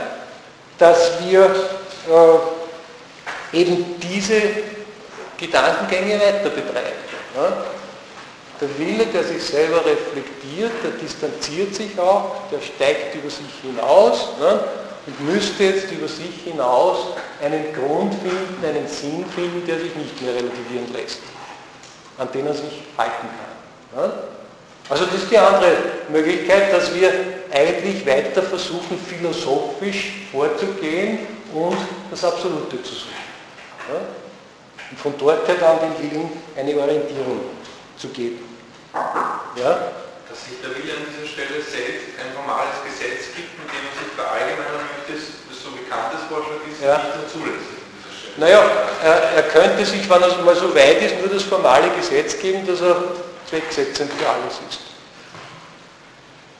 dass 0.77 1.13
wir 1.25 1.45
äh, 1.45 3.57
eben 3.57 4.01
diese 4.01 4.43
Gedankengänge 5.39 6.21
weiter 6.21 6.51
betreiben. 6.51 6.99
Ne? 7.37 7.53
Der 8.61 8.79
Wille, 8.79 9.07
der 9.07 9.25
sich 9.25 9.43
selber 9.43 9.79
reflektiert, 9.79 10.73
der 10.83 10.91
distanziert 11.01 11.75
sich 11.75 11.99
auch, 11.99 12.33
der 12.51 12.61
steigt 12.61 13.15
über 13.15 13.31
sich 13.31 13.47
hinaus 13.63 14.29
ne? 14.41 14.61
und 15.07 15.33
müsste 15.33 15.65
jetzt 15.65 15.91
über 15.93 16.09
sich 16.09 16.43
hinaus 16.45 16.99
einen 17.43 17.73
Grund 17.73 18.13
finden, 18.15 18.65
einen 18.65 18.89
Sinn 18.89 19.25
finden, 19.35 19.65
der 19.67 19.79
sich 19.79 19.95
nicht 19.95 20.21
mehr 20.21 20.35
relativieren 20.35 20.93
lässt, 20.93 21.21
an 22.19 22.31
den 22.33 22.49
er 22.49 22.55
sich 22.55 22.83
halten 22.99 23.29
kann. 23.95 24.03
Ne? 24.03 24.13
Also 24.91 25.07
das 25.07 25.15
ist 25.15 25.31
die 25.31 25.39
andere 25.39 25.71
Möglichkeit, 26.11 26.73
dass 26.73 26.93
wir 26.93 27.13
eigentlich 27.53 28.07
weiter 28.07 28.43
versuchen, 28.43 28.99
philosophisch 28.99 30.13
vorzugehen 30.31 31.27
und 31.53 31.77
das 32.11 32.25
Absolute 32.25 32.83
zu 32.83 32.95
suchen. 32.95 33.15
Ja? 33.93 34.01
Und 34.91 34.99
von 34.99 35.15
dort 35.19 35.47
her 35.47 35.57
dann 35.61 35.79
den 35.81 36.11
Willen 36.11 36.31
eine 36.57 36.77
Orientierung 36.77 37.41
zu 37.97 38.09
geben. 38.09 38.45
Ja? 39.57 39.93
Dass 40.29 40.45
sich 40.47 40.61
der 40.63 40.71
Wille 40.71 40.95
an 40.95 41.07
dieser 41.11 41.27
Stelle 41.27 41.63
selbst 41.63 42.19
ein 42.23 42.35
formales 42.35 42.79
Gesetz 42.87 43.35
gibt, 43.35 43.59
mit 43.59 43.67
dem 43.67 43.83
man 43.83 43.95
sich 43.99 44.11
verallgemeinern 44.15 44.87
möchte, 44.95 45.19
das 45.19 45.59
so 45.59 45.71
bekanntes 45.75 46.27
Vorschlag 46.31 46.63
ist, 46.71 46.83
ja. 46.83 46.99
nicht 46.99 47.17
mehr 47.19 47.29
zulässig. 47.31 47.81
Naja, 48.37 48.63
er, 49.03 49.43
er 49.43 49.43
könnte 49.43 49.85
sich, 49.85 50.09
wenn 50.09 50.23
er 50.23 50.39
mal 50.43 50.55
so 50.55 50.75
weit 50.75 51.03
ist, 51.03 51.19
nur 51.19 51.29
das 51.29 51.43
formale 51.43 51.91
Gesetz 51.99 52.39
geben, 52.39 52.65
dass 52.67 52.81
er 52.81 52.97
zwecksetzend 53.49 54.13
für 54.13 54.29
alles 54.29 54.61
ist. 54.71 54.90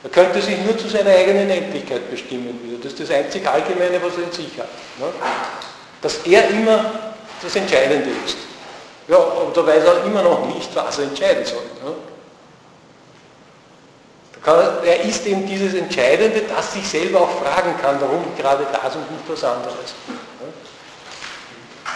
Er 0.03 0.09
könnte 0.09 0.41
sich 0.41 0.57
nur 0.59 0.77
zu 0.77 0.87
seiner 0.87 1.11
eigenen 1.11 1.49
Endlichkeit 1.49 2.09
bestimmen 2.09 2.59
wieder. 2.63 2.77
Das 2.81 2.93
ist 2.93 3.01
das 3.01 3.11
einzig 3.11 3.47
Allgemeine, 3.47 4.01
was 4.01 4.17
er 4.17 4.23
in 4.23 4.31
sich 4.31 4.57
hat. 4.57 4.69
Ne? 4.97 5.05
Dass 6.01 6.17
er 6.25 6.49
immer 6.49 6.91
das 7.41 7.55
Entscheidende 7.55 8.09
ist. 8.25 8.37
Ja, 9.07 9.17
aber 9.17 9.51
da 9.53 9.65
weiß 9.65 9.83
er 9.83 10.05
immer 10.05 10.23
noch 10.23 10.45
nicht, 10.55 10.75
was 10.75 10.97
er 10.97 11.05
entscheiden 11.05 11.45
soll. 11.45 11.63
Ne? 11.83 11.93
Er, 14.87 15.01
ist 15.01 15.23
eben 15.27 15.45
dieses 15.45 15.75
Entscheidende, 15.75 16.41
das 16.49 16.73
sich 16.73 16.87
selber 16.87 17.21
auch 17.21 17.43
fragen 17.43 17.75
kann, 17.79 18.01
warum 18.01 18.23
gerade 18.35 18.65
das 18.71 18.95
und 18.95 19.11
nicht 19.11 19.23
was 19.27 19.43
anderes. 19.43 19.93
Ne? 20.07 20.15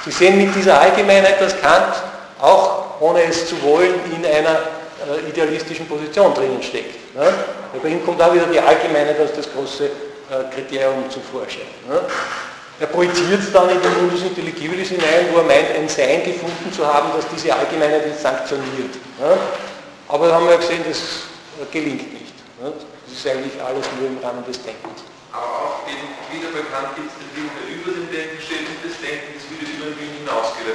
Sie 0.03 0.11
sehen 0.11 0.37
mit 0.37 0.53
dieser 0.53 0.79
Allgemeinheit, 0.79 1.41
dass 1.41 1.59
Kant 1.59 1.95
auch, 2.39 3.01
ohne 3.01 3.23
es 3.23 3.47
zu 3.47 3.59
wollen, 3.63 3.95
in 4.15 4.23
einer 4.23 4.59
äh, 5.05 5.29
idealistischen 5.29 5.87
Position 5.87 6.33
drinnen 6.33 6.61
steckt. 6.61 7.15
Ne? 7.15 7.33
Bei 7.81 7.89
ihm 7.89 8.03
kommt 8.05 8.21
auch 8.21 8.33
wieder 8.33 8.47
die 8.47 8.59
Allgemeinheit 8.59 9.19
als 9.19 9.33
das 9.33 9.51
große 9.51 9.85
äh, 9.85 9.89
Kriterium 10.53 11.09
zum 11.09 11.21
Vorschein. 11.21 11.69
Ne? 11.87 12.01
Er 12.79 12.87
projiziert 12.87 13.39
es 13.39 13.51
dann 13.53 13.69
in 13.69 13.81
den 13.81 13.93
Mundus 14.01 14.23
Intelligibilis 14.23 14.89
hinein, 14.89 15.27
wo 15.31 15.37
er 15.37 15.43
meint, 15.43 15.71
ein 15.77 15.87
Sein 15.87 16.23
gefunden 16.23 16.73
zu 16.73 16.85
haben, 16.85 17.09
das 17.15 17.25
diese 17.33 17.53
Allgemeinheit 17.55 18.05
jetzt 18.05 18.21
sanktioniert. 18.21 18.95
Ne? 19.19 19.37
Aber 20.09 20.27
da 20.27 20.35
haben 20.35 20.45
wir 20.45 20.53
ja 20.53 20.59
gesehen, 20.59 20.83
das 20.87 21.29
äh, 21.61 21.65
gelingt 21.71 22.11
nicht. 22.11 22.35
Ne? 22.59 22.73
Das 22.73 23.13
ist 23.13 23.27
eigentlich 23.27 23.61
alles 23.61 23.85
nur 23.99 24.09
im 24.09 24.17
Rahmen 24.19 24.43
des 24.45 24.61
Denkens. 24.61 25.05
Aber 25.31 25.45
auch 25.45 25.87
eben 25.87 26.09
wieder 26.31 26.49
bekannt 26.51 26.95
gibt 26.95 27.11
es 27.11 27.15
den 27.21 27.29
Willen, 27.35 27.51
der 27.53 27.67
über 27.69 27.91
dem 27.91 28.07
Denken 28.11 28.39
steht 28.41 28.65
und 28.67 28.79
das 28.83 28.95
Denken 28.99 29.29
ist 29.37 29.47
wieder 29.51 29.67
über 29.69 29.85
den 29.91 29.97
Willen 29.99 30.17
hinausgeht 30.25 30.73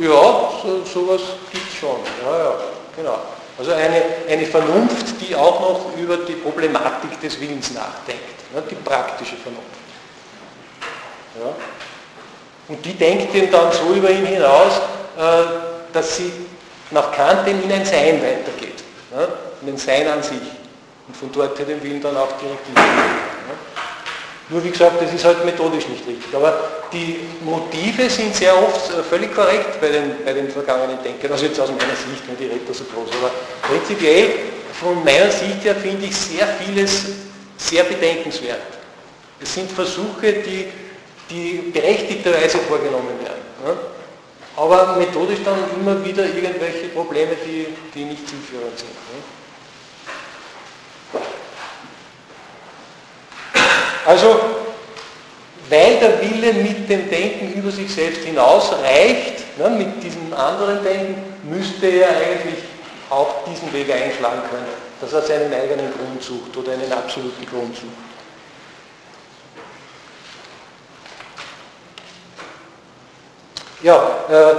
Ja, 0.00 0.24
so, 0.62 0.82
sowas 0.86 1.22
gibt 1.52 1.68
es 1.68 1.74
schon. 1.78 2.00
Ja, 2.24 2.32
ja, 2.34 2.54
genau. 2.96 3.37
Also 3.58 3.72
eine, 3.72 4.02
eine 4.28 4.46
Vernunft, 4.46 5.20
die 5.20 5.34
auch 5.34 5.60
noch 5.60 5.96
über 5.98 6.18
die 6.18 6.34
Problematik 6.34 7.20
des 7.20 7.40
Willens 7.40 7.72
nachdenkt, 7.74 8.54
ne, 8.54 8.62
die 8.70 8.76
praktische 8.76 9.36
Vernunft. 9.36 9.66
Ja. 11.40 11.50
Und 12.68 12.84
die 12.84 12.94
denkt 12.94 13.34
eben 13.34 13.50
dann 13.50 13.72
so 13.72 13.92
über 13.94 14.10
ihn 14.10 14.26
hinaus, 14.26 14.76
äh, 15.18 15.92
dass 15.92 16.16
sie 16.16 16.32
nach 16.92 17.10
Kant 17.10 17.48
in 17.48 17.70
ein 17.70 17.84
Sein 17.84 18.22
weitergeht, 18.22 18.84
ne, 19.12 19.28
in 19.62 19.68
ein 19.70 19.76
Sein 19.76 20.06
an 20.06 20.22
sich 20.22 20.38
und 21.08 21.16
von 21.16 21.32
dort 21.32 21.58
her 21.58 21.66
den 21.66 21.82
Willen 21.82 22.00
dann 22.00 22.16
auch 22.16 22.32
direkt 22.40 22.68
nur 24.50 24.64
wie 24.64 24.70
gesagt, 24.70 25.02
das 25.02 25.12
ist 25.12 25.24
halt 25.24 25.44
methodisch 25.44 25.86
nicht 25.88 26.06
richtig. 26.06 26.34
Aber 26.34 26.58
die 26.92 27.20
Motive 27.44 28.08
sind 28.08 28.34
sehr 28.34 28.56
oft 28.56 28.90
äh, 28.90 29.02
völlig 29.02 29.34
korrekt 29.34 29.80
bei 29.80 29.88
den, 29.88 30.24
bei 30.24 30.32
den 30.32 30.50
vergangenen 30.50 31.02
Denkern. 31.02 31.32
Also 31.32 31.46
jetzt 31.46 31.60
aus 31.60 31.68
meiner 31.68 31.96
Sicht, 31.96 32.26
wenn 32.26 32.36
die 32.38 32.46
Retter 32.46 32.72
so 32.72 32.84
groß. 32.84 33.10
Aber 33.20 33.30
prinzipiell, 33.62 34.30
von 34.80 35.04
meiner 35.04 35.30
Sicht 35.30 35.64
her, 35.64 35.74
finde 35.74 36.06
ich 36.06 36.16
sehr 36.16 36.46
vieles 36.46 37.04
sehr 37.58 37.84
bedenkenswert. 37.84 38.60
Es 39.40 39.52
sind 39.52 39.70
Versuche, 39.70 40.32
die, 40.32 40.66
die 41.28 41.70
berechtigterweise 41.72 42.58
vorgenommen 42.58 43.18
werden. 43.20 43.78
Aber 44.56 44.96
methodisch 44.96 45.40
dann 45.44 45.58
immer 45.78 46.04
wieder 46.04 46.24
irgendwelche 46.24 46.88
Probleme, 46.94 47.32
die, 47.44 47.66
die 47.94 48.04
nicht 48.04 48.28
zielführend 48.28 48.78
sind. 48.78 48.90
Also, 54.08 54.40
weil 55.68 55.98
der 55.98 56.18
Wille 56.22 56.54
mit 56.54 56.88
dem 56.88 57.10
Denken 57.10 57.52
über 57.52 57.70
sich 57.70 57.92
selbst 57.94 58.24
hinausreicht, 58.24 59.58
ne, 59.58 59.68
mit 59.68 60.02
diesem 60.02 60.32
anderen 60.32 60.82
Denken, 60.82 61.22
müsste 61.42 61.88
er 61.88 62.08
eigentlich 62.08 62.64
auch 63.10 63.44
diesen 63.44 63.70
Weg 63.70 63.92
einschlagen 63.92 64.40
können, 64.48 64.64
dass 64.98 65.12
er 65.12 65.20
seinen 65.20 65.52
eigenen 65.52 65.92
Grund 65.92 66.22
sucht 66.22 66.56
oder 66.56 66.72
einen 66.72 66.90
absoluten 66.90 67.44
Grund 67.50 67.76
sucht. 67.76 67.92
Ja, 73.82 74.24
äh, 74.30 74.54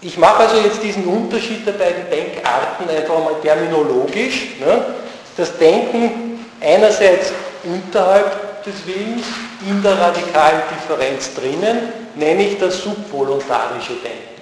ich 0.00 0.16
mache 0.16 0.44
also 0.44 0.58
jetzt 0.58 0.80
diesen 0.80 1.06
Unterschied 1.06 1.66
der 1.66 1.72
beiden 1.72 2.08
Denkarten 2.08 2.88
einfach 2.88 3.18
mal 3.18 3.34
terminologisch. 3.42 4.60
Ne? 4.60 4.94
Das 5.36 5.58
Denken 5.58 6.46
einerseits 6.60 7.32
unterhalb 7.64 8.49
des 8.64 8.86
Willens 8.86 9.26
in 9.66 9.82
der 9.82 9.98
radikalen 9.98 10.62
Differenz 10.70 11.34
drinnen, 11.34 11.92
nenne 12.14 12.46
ich 12.46 12.58
das 12.58 12.82
subvoluntarische 12.82 13.94
Denken. 13.94 14.40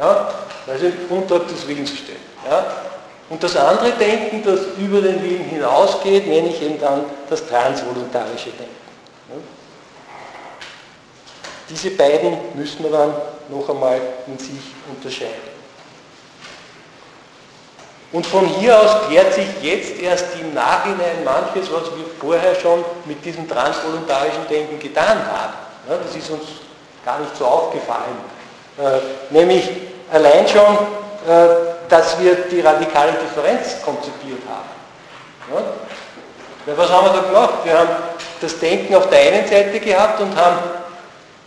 Ja, 0.00 0.32
also 0.66 0.86
unterhalb 1.08 1.48
des 1.48 1.66
Willens 1.66 1.90
steht. 1.90 2.16
Ja. 2.48 2.64
Und 3.28 3.42
das 3.42 3.56
andere 3.56 3.92
Denken, 3.92 4.42
das 4.42 4.60
über 4.78 5.00
den 5.00 5.22
Willen 5.22 5.44
hinausgeht, 5.44 6.26
nenne 6.26 6.48
ich 6.48 6.60
eben 6.62 6.80
dann 6.80 7.04
das 7.28 7.46
transvoluntarische 7.46 8.50
Denken. 8.50 8.76
Ja. 9.28 9.36
Diese 11.68 11.90
beiden 11.90 12.36
müssen 12.54 12.82
wir 12.82 12.90
dann 12.90 13.14
noch 13.48 13.68
einmal 13.68 14.00
in 14.26 14.38
sich 14.38 14.74
unterscheiden. 14.92 15.49
Und 18.12 18.26
von 18.26 18.44
hier 18.46 18.78
aus 18.78 19.06
klärt 19.06 19.34
sich 19.34 19.46
jetzt 19.62 20.00
erst 20.00 20.26
im 20.40 20.52
Nachhinein 20.52 21.22
manches, 21.24 21.70
was 21.72 21.84
wir 21.96 22.04
vorher 22.18 22.54
schon 22.56 22.84
mit 23.04 23.24
diesem 23.24 23.48
transvoluntarischen 23.48 24.48
Denken 24.48 24.80
getan 24.80 25.18
haben. 25.26 25.54
Das 25.86 26.16
ist 26.16 26.28
uns 26.30 26.42
gar 27.04 27.20
nicht 27.20 27.36
so 27.36 27.44
aufgefallen. 27.44 28.18
Äh, 28.78 29.32
nämlich 29.32 29.68
allein 30.12 30.46
schon, 30.48 30.76
äh, 31.28 31.88
dass 31.88 32.18
wir 32.20 32.34
die 32.50 32.60
radikale 32.60 33.12
Differenz 33.12 33.80
konzipiert 33.84 34.42
haben. 34.48 34.68
Weil 36.66 36.78
was 36.78 36.90
haben 36.90 37.06
wir 37.06 37.12
da 37.12 37.20
gemacht? 37.20 37.54
Wir 37.64 37.78
haben 37.78 37.88
das 38.40 38.58
Denken 38.58 38.94
auf 38.94 39.08
der 39.08 39.20
einen 39.20 39.48
Seite 39.48 39.80
gehabt 39.80 40.20
und 40.20 40.36
haben 40.36 40.58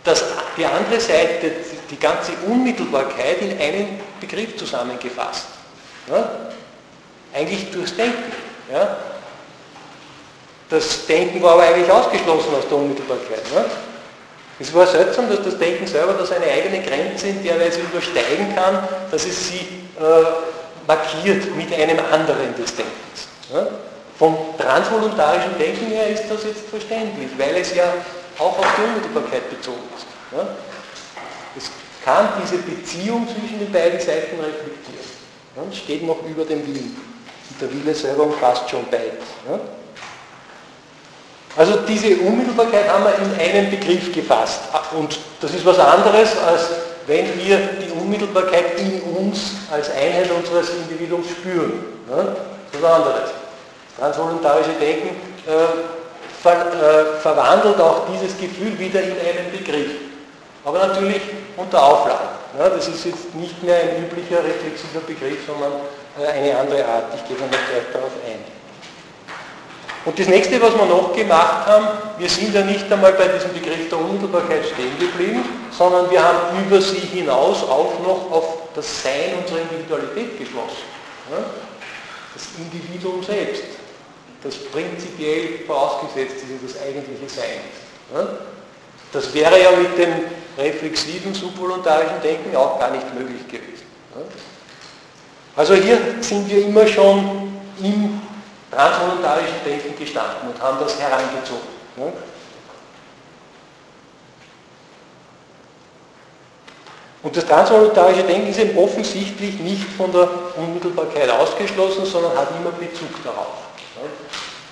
das, 0.02 0.24
die 0.56 0.66
andere 0.66 1.00
Seite, 1.00 1.50
die 1.90 1.98
ganze 1.98 2.32
Unmittelbarkeit 2.46 3.40
in 3.40 3.58
einen 3.60 4.00
Begriff 4.20 4.56
zusammengefasst. 4.56 5.46
Eigentlich 7.34 7.70
durchs 7.72 7.96
Denken. 7.96 8.32
Ja? 8.72 8.96
Das 10.70 11.04
Denken 11.06 11.42
war 11.42 11.52
aber 11.52 11.64
eigentlich 11.64 11.90
ausgeschlossen 11.90 12.54
aus 12.56 12.68
der 12.68 12.78
Unmittelbarkeit. 12.78 13.44
Ne? 13.52 13.64
Es 14.60 14.72
war 14.72 14.86
seltsam, 14.86 15.28
dass 15.28 15.42
das 15.42 15.58
Denken 15.58 15.86
selber 15.86 16.14
da 16.14 16.24
seine 16.24 16.46
eigene 16.46 16.80
Grenze 16.80 17.28
in 17.28 17.42
der 17.42 17.58
Weise 17.58 17.80
übersteigen 17.80 18.54
kann, 18.54 18.88
dass 19.10 19.26
es 19.26 19.48
sie 19.48 19.66
äh, 19.98 20.24
markiert 20.86 21.54
mit 21.56 21.72
einem 21.72 21.98
anderen 22.12 22.54
des 22.56 22.74
Denkens. 22.76 23.28
Ne? 23.52 23.68
Vom 24.16 24.36
transvoluntarischen 24.56 25.58
Denken 25.58 25.86
her 25.86 26.08
ist 26.08 26.24
das 26.30 26.44
jetzt 26.44 26.68
verständlich, 26.70 27.30
weil 27.36 27.56
es 27.56 27.74
ja 27.74 27.92
auch 28.38 28.56
auf 28.58 28.66
die 28.78 28.82
Unmittelbarkeit 28.82 29.50
bezogen 29.50 29.82
ist. 29.96 30.06
Ne? 30.32 30.46
Es 31.56 31.64
kann 32.04 32.28
diese 32.42 32.58
Beziehung 32.58 33.26
zwischen 33.26 33.58
den 33.58 33.72
beiden 33.72 33.98
Seiten 33.98 34.38
reflektieren. 34.38 35.04
Es 35.70 35.78
steht 35.78 36.04
noch 36.04 36.22
über 36.24 36.44
dem 36.44 36.64
Willen. 36.66 37.13
Und 37.50 37.60
der 37.60 37.72
Wille 37.72 37.94
selber 37.94 38.24
umfasst 38.24 38.68
schon 38.70 38.84
beides. 38.90 39.24
Also 41.56 41.76
diese 41.86 42.16
Unmittelbarkeit 42.16 42.88
haben 42.88 43.04
wir 43.04 43.14
in 43.14 43.40
einen 43.40 43.70
Begriff 43.70 44.12
gefasst. 44.12 44.62
Und 44.96 45.18
das 45.40 45.52
ist 45.54 45.64
was 45.64 45.78
anderes 45.78 46.36
als 46.38 46.70
wenn 47.06 47.26
wir 47.38 47.58
die 47.58 47.90
Unmittelbarkeit 47.92 48.78
in 48.78 49.00
uns 49.02 49.52
als 49.70 49.90
Einheit 49.90 50.30
unseres 50.30 50.70
Individuums 50.70 51.28
spüren. 51.30 51.84
Ne? 52.08 52.36
Das 52.72 52.80
ist 52.80 52.82
was 52.82 52.92
anderes. 52.92 53.30
Das 53.96 53.98
transvoluntarische 53.98 54.72
Denken 54.80 55.08
äh, 55.46 55.50
ver, 56.42 56.72
äh, 56.72 57.20
verwandelt 57.20 57.80
auch 57.80 58.06
dieses 58.12 58.38
Gefühl 58.38 58.78
wieder 58.78 59.02
in 59.02 59.12
einen 59.12 59.52
Begriff. 59.52 59.90
Aber 60.64 60.86
natürlich 60.86 61.20
unter 61.56 61.82
Auflagen. 61.82 62.28
Ja, 62.58 62.68
das 62.70 62.88
ist 62.88 63.04
jetzt 63.04 63.34
nicht 63.34 63.62
mehr 63.62 63.76
ein 63.76 64.04
üblicher 64.04 64.38
reflexiver 64.38 65.00
Begriff, 65.06 65.38
sondern 65.46 65.72
eine 66.16 66.56
andere 66.58 66.84
Art. 66.84 67.14
Ich 67.14 67.26
gehe 67.26 67.36
dann 67.36 67.50
noch 67.50 67.58
gleich 67.70 67.92
darauf 67.92 68.12
ein. 68.26 68.54
Und 70.04 70.18
das 70.18 70.28
nächste, 70.28 70.60
was 70.60 70.76
wir 70.76 70.84
noch 70.84 71.14
gemacht 71.14 71.66
haben, 71.66 71.88
wir 72.18 72.28
sind 72.28 72.54
ja 72.54 72.62
nicht 72.62 72.92
einmal 72.92 73.14
bei 73.14 73.26
diesem 73.28 73.54
Begriff 73.54 73.88
der 73.88 73.98
Unmittelbarkeit 73.98 74.66
stehen 74.66 74.98
geblieben, 74.98 75.42
sondern 75.70 76.10
wir 76.10 76.22
haben 76.22 76.62
über 76.62 76.80
sie 76.80 76.98
hinaus 76.98 77.62
auch 77.62 77.98
noch 78.02 78.30
auf 78.30 78.58
das 78.74 79.02
Sein 79.02 79.34
unserer 79.40 79.60
Individualität 79.62 80.38
geschlossen. 80.38 80.84
Das 82.34 82.48
Individuum 82.58 83.22
selbst, 83.22 83.62
das 84.42 84.56
prinzipiell 84.56 85.60
vorausgesetzt 85.66 86.36
ist, 86.36 86.74
das 86.74 86.82
eigentliche 86.82 87.28
Sein 87.28 87.60
ist. 87.72 88.28
Das 89.10 89.32
wäre 89.32 89.62
ja 89.62 89.70
mit 89.70 89.96
dem 89.96 90.12
reflexiven, 90.58 91.32
subvoluntarischen 91.32 92.20
Denken 92.22 92.54
auch 92.56 92.78
gar 92.78 92.90
nicht 92.90 93.14
möglich 93.14 93.46
gewesen. 93.48 93.86
Also 95.56 95.74
hier 95.74 95.98
sind 96.20 96.48
wir 96.50 96.66
immer 96.66 96.86
schon 96.86 97.52
im 97.80 98.20
transvoluntarischen 98.70 99.64
Denken 99.64 99.96
gestanden 99.96 100.48
und 100.48 100.60
haben 100.60 100.78
das 100.80 100.98
herangezogen. 100.98 101.74
Und 107.22 107.34
das 107.34 107.46
transvoluntarische 107.46 108.24
Denken 108.24 108.48
ist 108.48 108.58
eben 108.58 108.76
offensichtlich 108.76 109.58
nicht 109.60 109.86
von 109.96 110.12
der 110.12 110.28
Unmittelbarkeit 110.56 111.30
ausgeschlossen, 111.30 112.04
sondern 112.04 112.36
hat 112.36 112.48
immer 112.60 112.70
Bezug 112.72 113.22
darauf. 113.22 113.54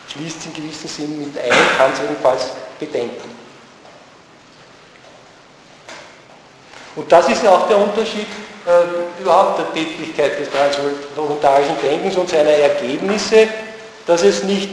Schließt 0.09 0.47
in 0.47 0.53
gewissem 0.53 0.89
Sinn 0.89 1.18
mit 1.20 1.39
ein, 1.39 1.51
kann 1.78 1.93
es 1.93 2.01
jedenfalls 2.01 2.51
bedenken. 2.78 3.30
Und 6.95 7.11
das 7.11 7.28
ist 7.30 7.43
ja 7.43 7.53
auch 7.53 7.66
der 7.68 7.78
Unterschied 7.78 8.26
äh, 8.66 9.20
überhaupt 9.20 9.58
der 9.58 9.72
Tätigkeit 9.72 10.38
des 10.38 10.48
transvoluntarischen 10.50 11.76
Denkens 11.82 12.16
und 12.16 12.28
seiner 12.28 12.50
Ergebnisse, 12.50 13.48
dass 14.06 14.22
es 14.22 14.44
nicht 14.44 14.70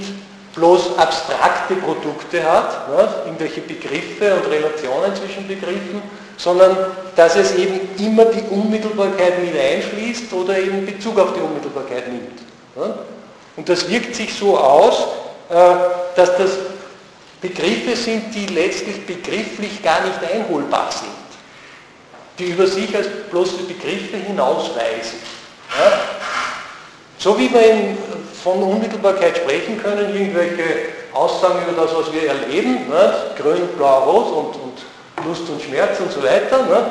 bloß 0.56 0.98
abstrakte 0.98 1.76
Produkte 1.76 2.44
hat, 2.44 2.88
ja, 2.92 3.26
irgendwelche 3.26 3.62
Begriffe 3.62 4.36
und 4.36 4.52
Relationen 4.52 5.16
zwischen 5.16 5.48
Begriffen, 5.48 6.02
sondern 6.38 6.76
dass 7.16 7.36
es 7.36 7.56
eben 7.56 7.82
immer 7.98 8.26
die 8.26 8.44
Unmittelbarkeit 8.50 9.44
mit 9.44 9.54
einschließt 9.60 10.32
oder 10.34 10.58
eben 10.58 10.86
Bezug 10.86 11.20
auf 11.20 11.34
die 11.34 11.42
Unmittelbarkeit 11.42 12.08
nimmt. 12.08 12.40
Ja. 12.76 12.96
Und 13.56 13.68
das 13.68 13.90
wirkt 13.90 14.16
sich 14.16 14.34
so 14.34 14.58
aus, 14.58 15.08
äh, 15.50 15.54
dass 16.16 16.38
das 16.38 16.52
Begriffe 17.42 17.96
sind, 17.96 18.34
die 18.34 18.48
letztlich 18.48 19.06
begrifflich 19.06 19.82
gar 19.82 20.02
nicht 20.02 20.20
einholbar 20.34 20.90
sind, 20.92 21.12
die 22.40 22.52
über 22.52 22.66
sich 22.66 22.96
als 22.96 23.08
bloße 23.30 23.64
Begriffe 23.64 24.18
hinausweisen. 24.18 25.20
Ja. 25.78 26.00
So 27.18 27.38
wie 27.38 27.54
wir 27.54 27.70
in, 27.70 27.98
von 28.42 28.64
Unmittelbarkeit 28.64 29.38
sprechen 29.38 29.82
können, 29.82 30.16
irgendwelche 30.16 30.64
Aussagen 31.14 31.60
über 31.68 31.82
das, 31.82 31.94
was 31.94 32.14
wir 32.14 32.30
erleben, 32.30 32.88
ne? 32.88 33.14
grün, 33.38 33.68
blau, 33.78 34.04
rot 34.10 34.28
und, 34.32 34.62
und, 34.62 35.28
Lust 35.28 35.50
und 35.50 35.62
Schmerz 35.62 36.00
und 36.00 36.14
so 36.14 36.24
weiter. 36.24 36.64
Ne? 36.66 36.86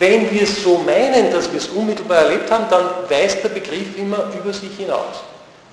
Wenn 0.00 0.28
wir 0.32 0.42
es 0.42 0.62
so 0.64 0.78
meinen, 0.78 1.30
dass 1.30 1.50
wir 1.52 1.58
es 1.58 1.68
unmittelbar 1.68 2.24
erlebt 2.24 2.50
haben, 2.50 2.64
dann 2.68 2.86
weist 3.08 3.44
der 3.44 3.50
Begriff 3.50 3.96
immer 3.96 4.24
über 4.36 4.52
sich 4.52 4.76
hinaus. 4.76 5.22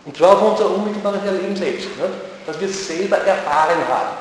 Und 0.06 0.16
zwar 0.16 0.34
auf 0.34 0.52
unser 0.52 0.70
unmittelbares 0.70 1.24
Erleben 1.26 1.56
selbst, 1.56 1.88
ne? 1.98 2.10
dass 2.46 2.60
wir 2.60 2.70
es 2.70 2.88
selber 2.88 3.18
erfahren 3.18 3.80
haben. 3.90 4.18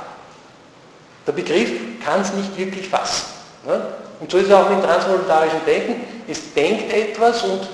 Der 1.27 1.33
Begriff 1.33 1.71
kann 2.03 2.23
es 2.23 2.33
nicht 2.33 2.57
wirklich 2.57 2.89
fassen. 2.89 3.27
Ne? 3.67 3.83
Und 4.21 4.31
so 4.31 4.39
ist 4.39 4.47
es 4.47 4.53
auch 4.53 4.69
mit 4.71 4.83
transvoluntarischen 4.83 5.65
Denken. 5.67 6.23
Es 6.29 6.53
denkt 6.55 6.93
etwas 6.93 7.43
und 7.43 7.69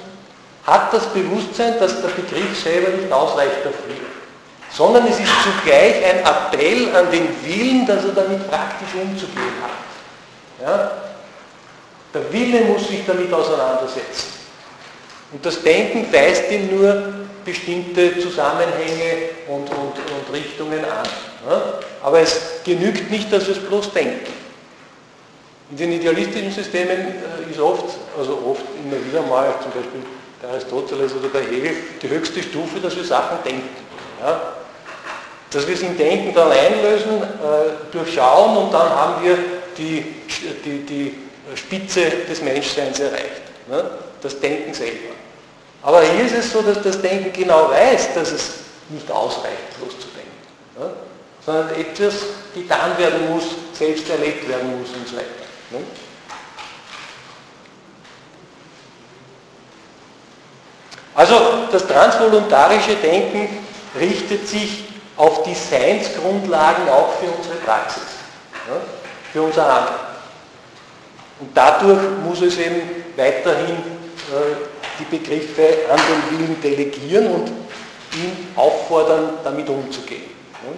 hat 0.67 0.93
das 0.93 1.07
Bewusstsein, 1.07 1.79
dass 1.79 2.01
der 2.01 2.09
Begriff 2.09 2.63
selber 2.63 2.91
nicht 2.91 3.13
ausreicht 3.13 3.65
dafür, 3.65 3.97
sondern 4.71 5.07
es 5.07 5.19
ist 5.19 5.33
zugleich 5.43 6.05
ein 6.05 6.21
Appell 6.21 6.95
an 6.95 7.11
den 7.11 7.29
Willen, 7.45 7.87
dass 7.87 8.05
er 8.05 8.13
damit 8.13 8.49
praktisch 8.49 8.95
umzugehen 8.95 9.55
hat. 9.63 10.67
Ja? 10.67 10.91
Der 12.15 12.33
Wille 12.33 12.63
muss 12.63 12.89
sich 12.89 13.05
damit 13.07 13.33
auseinandersetzen. 13.33 14.43
Und 15.33 15.45
das 15.45 15.63
Denken 15.63 16.13
weist 16.13 16.51
ihm 16.51 16.77
nur 16.77 17.15
bestimmte 17.45 18.21
Zusammenhänge 18.21 19.31
und, 19.49 19.69
und, 19.71 19.95
und 19.97 20.33
Richtungen 20.33 20.85
an. 20.85 21.09
Ja? 21.49 21.63
Aber 22.03 22.21
es 22.21 22.61
genügt 22.65 23.11
nicht, 23.11 23.33
dass 23.33 23.47
wir 23.47 23.57
es 23.57 23.63
bloß 23.63 23.93
denken. 23.93 24.42
In 25.73 25.79
den 25.79 25.93
idealistischen 25.93 26.53
Systemen 26.53 26.99
äh, 26.99 27.51
ist 27.51 27.59
oft, 27.59 27.97
also 28.19 28.33
oft 28.47 28.61
immer 28.85 29.03
wieder 29.07 29.23
mal, 29.23 29.55
zum 29.63 29.73
Beispiel 29.73 30.03
bei 30.43 30.49
Aristoteles 30.49 31.15
oder 31.15 31.29
bei 31.29 31.41
Hegel 31.41 31.73
die 32.03 32.11
höchste 32.11 32.43
Stufe, 32.43 32.79
dass 32.79 32.95
wir 32.95 33.05
Sachen 33.05 33.39
denken. 33.43 33.71
Ja? 34.21 34.53
Dass 35.51 35.67
wir 35.67 35.75
es 35.75 35.81
im 35.81 35.97
Denken 35.97 36.35
dann 36.35 36.53
einlösen, 36.53 37.23
äh, 37.23 37.91
durchschauen 37.91 38.55
und 38.59 38.71
dann 38.75 38.91
haben 38.91 39.25
wir 39.25 39.39
die, 39.79 40.05
die, 40.63 40.85
die 40.85 41.15
Spitze 41.55 42.03
des 42.29 42.43
Menschseins 42.43 43.01
erreicht. 43.01 43.41
Ne? 43.67 43.83
Das 44.21 44.39
Denken 44.39 44.75
selber. 44.75 45.15
Aber 45.83 46.03
hier 46.03 46.27
ist 46.27 46.35
es 46.35 46.53
so, 46.53 46.61
dass 46.61 46.83
das 46.83 47.01
Denken 47.01 47.33
genau 47.33 47.71
weiß, 47.71 48.13
dass 48.15 48.31
es 48.31 48.51
nicht 48.91 49.11
ausreicht, 49.11 49.79
bloß 49.79 49.99
zu 49.99 50.09
denken. 50.09 50.79
Ne? 50.79 50.91
Sondern 51.47 51.71
etwas 51.81 52.15
getan 52.55 52.99
werden 52.99 53.31
muss, 53.31 53.45
selbst 53.73 54.11
erlebt 54.11 54.47
werden 54.47 54.79
muss 54.79 54.91
und 54.91 55.09
so 55.09 55.17
weiter. 55.17 55.42
Ne? 55.73 55.85
Also 61.15 61.35
das 61.71 61.87
transvoluntarische 61.87 62.97
Denken 62.97 63.49
richtet 63.99 64.49
sich 64.49 64.85
auf 65.17 65.43
die 65.43 65.55
Seinsgrundlagen 65.55 66.89
auch 66.89 67.13
für 67.15 67.27
unsere 67.27 67.57
Praxis, 67.57 68.03
ja, 68.67 68.81
für 69.33 69.43
unser 69.43 69.65
Handeln. 69.65 70.01
Und 71.41 71.51
dadurch 71.55 72.01
muss 72.25 72.41
es 72.41 72.57
eben 72.59 72.83
weiterhin 73.17 73.77
äh, 73.77 74.57
die 74.99 75.05
Begriffe 75.05 75.91
an 75.91 75.99
den 75.99 76.39
Willen 76.39 76.61
delegieren 76.63 77.27
und 77.27 77.49
ihn 77.49 78.49
auffordern, 78.57 79.35
damit 79.45 79.69
umzugehen. 79.69 80.23
Ja. 80.65 80.73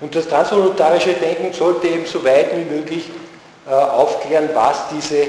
Und 0.00 0.14
das 0.14 0.28
transvoluntarische 0.28 1.14
Denken 1.14 1.52
sollte 1.52 1.88
eben 1.88 2.06
so 2.06 2.22
weit 2.24 2.54
wie 2.56 2.64
möglich 2.64 3.08
äh, 3.66 3.72
aufklären, 3.72 4.50
was 4.52 4.88
diese 4.94 5.16
äh, 5.16 5.28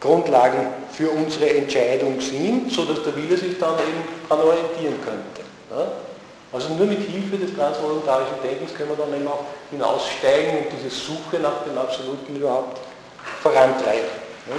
Grundlagen 0.00 0.66
für 0.92 1.10
unsere 1.10 1.48
Entscheidung 1.50 2.20
sind, 2.20 2.70
sodass 2.70 3.02
der 3.04 3.16
Wille 3.16 3.36
sich 3.36 3.58
dann 3.58 3.74
eben 3.74 4.04
daran 4.28 4.44
orientieren 4.44 4.96
könnte. 5.04 5.42
Ja? 5.70 5.92
Also 6.52 6.74
nur 6.74 6.86
mit 6.86 7.00
Hilfe 7.08 7.36
des 7.36 7.54
transvoluntarischen 7.56 8.36
Denkens 8.42 8.74
können 8.74 8.90
wir 8.90 8.96
dann 8.96 9.14
eben 9.14 9.26
auch 9.26 9.44
hinaussteigen 9.70 10.58
und 10.58 10.66
diese 10.76 10.94
Suche 10.94 11.38
nach 11.40 11.64
dem 11.64 11.78
Absoluten 11.78 12.36
überhaupt 12.36 12.78
vorantreiben. 13.42 14.10
Ja? 14.48 14.56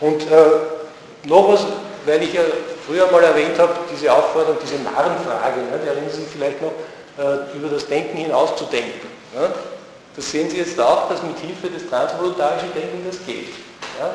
Und 0.00 0.22
äh, 0.22 1.28
noch 1.28 1.48
was, 1.48 1.66
weil 2.06 2.22
ich 2.22 2.32
ja 2.32 2.42
früher 2.88 3.10
mal 3.12 3.22
erwähnt 3.22 3.58
habe, 3.58 3.74
diese 3.92 4.10
Aufforderung, 4.10 4.56
diese 4.62 4.82
Narrenfrage, 4.82 5.60
ne, 5.60 5.78
die 5.82 5.88
erinnern 5.88 6.10
Sie 6.10 6.22
sich 6.22 6.30
vielleicht 6.30 6.62
noch, 6.62 6.72
äh, 7.18 7.54
über 7.56 7.68
das 7.68 7.86
Denken 7.86 8.16
hinauszudenken. 8.16 9.08
Ja? 9.34 9.50
Das 10.16 10.30
sehen 10.30 10.48
Sie 10.48 10.56
jetzt 10.56 10.80
auch, 10.80 11.08
dass 11.08 11.22
mit 11.22 11.38
Hilfe 11.38 11.68
des 11.68 11.88
transvoluntarischen 11.88 12.72
Denkens 12.72 13.16
das 13.18 13.26
geht. 13.26 13.50
Ja? 13.98 14.10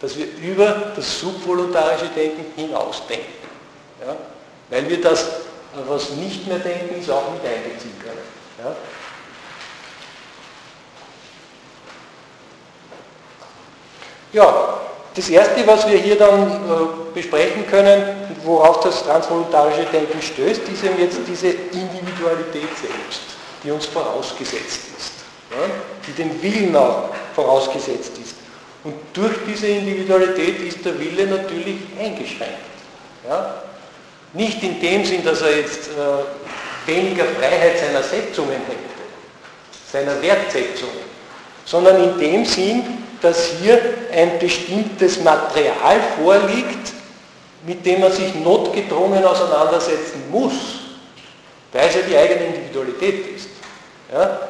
Dass 0.00 0.16
wir 0.16 0.26
über 0.42 0.92
das 0.96 1.20
subvoluntarische 1.20 2.06
Denken 2.16 2.46
hinausdenken. 2.56 3.26
Ja? 4.00 4.16
Weil 4.70 4.88
wir 4.88 5.00
das, 5.02 5.26
was 5.86 6.10
nicht 6.10 6.46
mehr 6.46 6.58
denken, 6.58 7.00
ist 7.00 7.10
auch 7.10 7.30
mit 7.30 7.42
einbeziehen 7.44 7.98
können. 8.02 8.18
Ja? 8.58 8.74
Ja, 14.32 14.80
das 15.14 15.28
Erste, 15.28 15.66
was 15.66 15.88
wir 15.88 15.98
hier 15.98 16.16
dann 16.16 16.50
äh, 16.50 16.54
besprechen 17.14 17.66
können, 17.66 18.02
worauf 18.44 18.80
das 18.80 19.04
transvoluntarische 19.04 19.86
Denken 19.92 20.20
stößt, 20.20 20.62
ist 20.68 20.84
eben 20.84 20.98
jetzt 20.98 21.18
diese 21.26 21.48
Individualität 21.48 22.68
selbst, 22.80 23.22
die 23.62 23.70
uns 23.70 23.86
vorausgesetzt 23.86 24.80
ist 24.98 25.14
die 26.06 26.12
den 26.12 26.42
Willen 26.42 26.74
auch 26.76 27.10
vorausgesetzt 27.34 28.12
ist. 28.22 28.34
Und 28.82 28.94
durch 29.12 29.34
diese 29.46 29.66
Individualität 29.66 30.60
ist 30.60 30.84
der 30.84 30.98
Wille 30.98 31.26
natürlich 31.26 31.76
eingeschränkt. 31.98 32.60
Nicht 34.34 34.62
in 34.62 34.80
dem 34.80 35.04
Sinn, 35.04 35.24
dass 35.24 35.42
er 35.42 35.56
jetzt 35.56 35.88
äh, 35.88 36.90
weniger 36.90 37.24
Freiheit 37.24 37.78
seiner 37.78 38.02
Setzungen 38.02 38.60
hätte, 38.66 38.92
seiner 39.90 40.20
Wertsetzung, 40.20 40.90
sondern 41.64 42.02
in 42.02 42.18
dem 42.18 42.44
Sinn, 42.44 43.03
dass 43.20 43.52
hier 43.60 43.80
ein 44.12 44.38
bestimmtes 44.38 45.22
Material 45.22 46.00
vorliegt, 46.22 46.92
mit 47.66 47.84
dem 47.84 48.00
man 48.00 48.12
sich 48.12 48.34
notgedrungen 48.34 49.24
auseinandersetzen 49.24 50.30
muss, 50.30 50.52
weil 51.72 51.88
es 51.88 51.94
ja 51.94 52.00
die 52.02 52.16
eigene 52.16 52.46
Individualität 52.46 53.36
ist, 53.36 53.48
ja, 54.12 54.40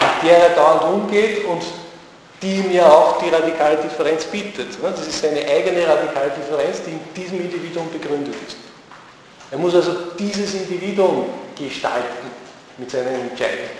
mit 0.00 0.30
der 0.30 0.38
er 0.38 0.50
dauernd 0.50 0.82
umgeht 0.84 1.44
und 1.44 1.62
die 2.40 2.62
mir 2.68 2.86
auch 2.86 3.18
die 3.20 3.30
radikale 3.30 3.78
Differenz 3.78 4.24
bietet. 4.24 4.68
Das 4.80 5.06
ist 5.06 5.20
seine 5.20 5.40
eigene 5.40 5.86
radikale 5.88 6.30
Differenz, 6.30 6.82
die 6.86 6.92
in 6.92 7.00
diesem 7.16 7.40
Individuum 7.40 7.90
begründet 7.90 8.34
ist. 8.46 8.56
Er 9.50 9.58
muss 9.58 9.74
also 9.74 9.92
dieses 10.18 10.54
Individuum 10.54 11.26
gestalten 11.58 12.30
mit 12.76 12.90
seinen 12.90 13.30
Entscheidungen. 13.30 13.70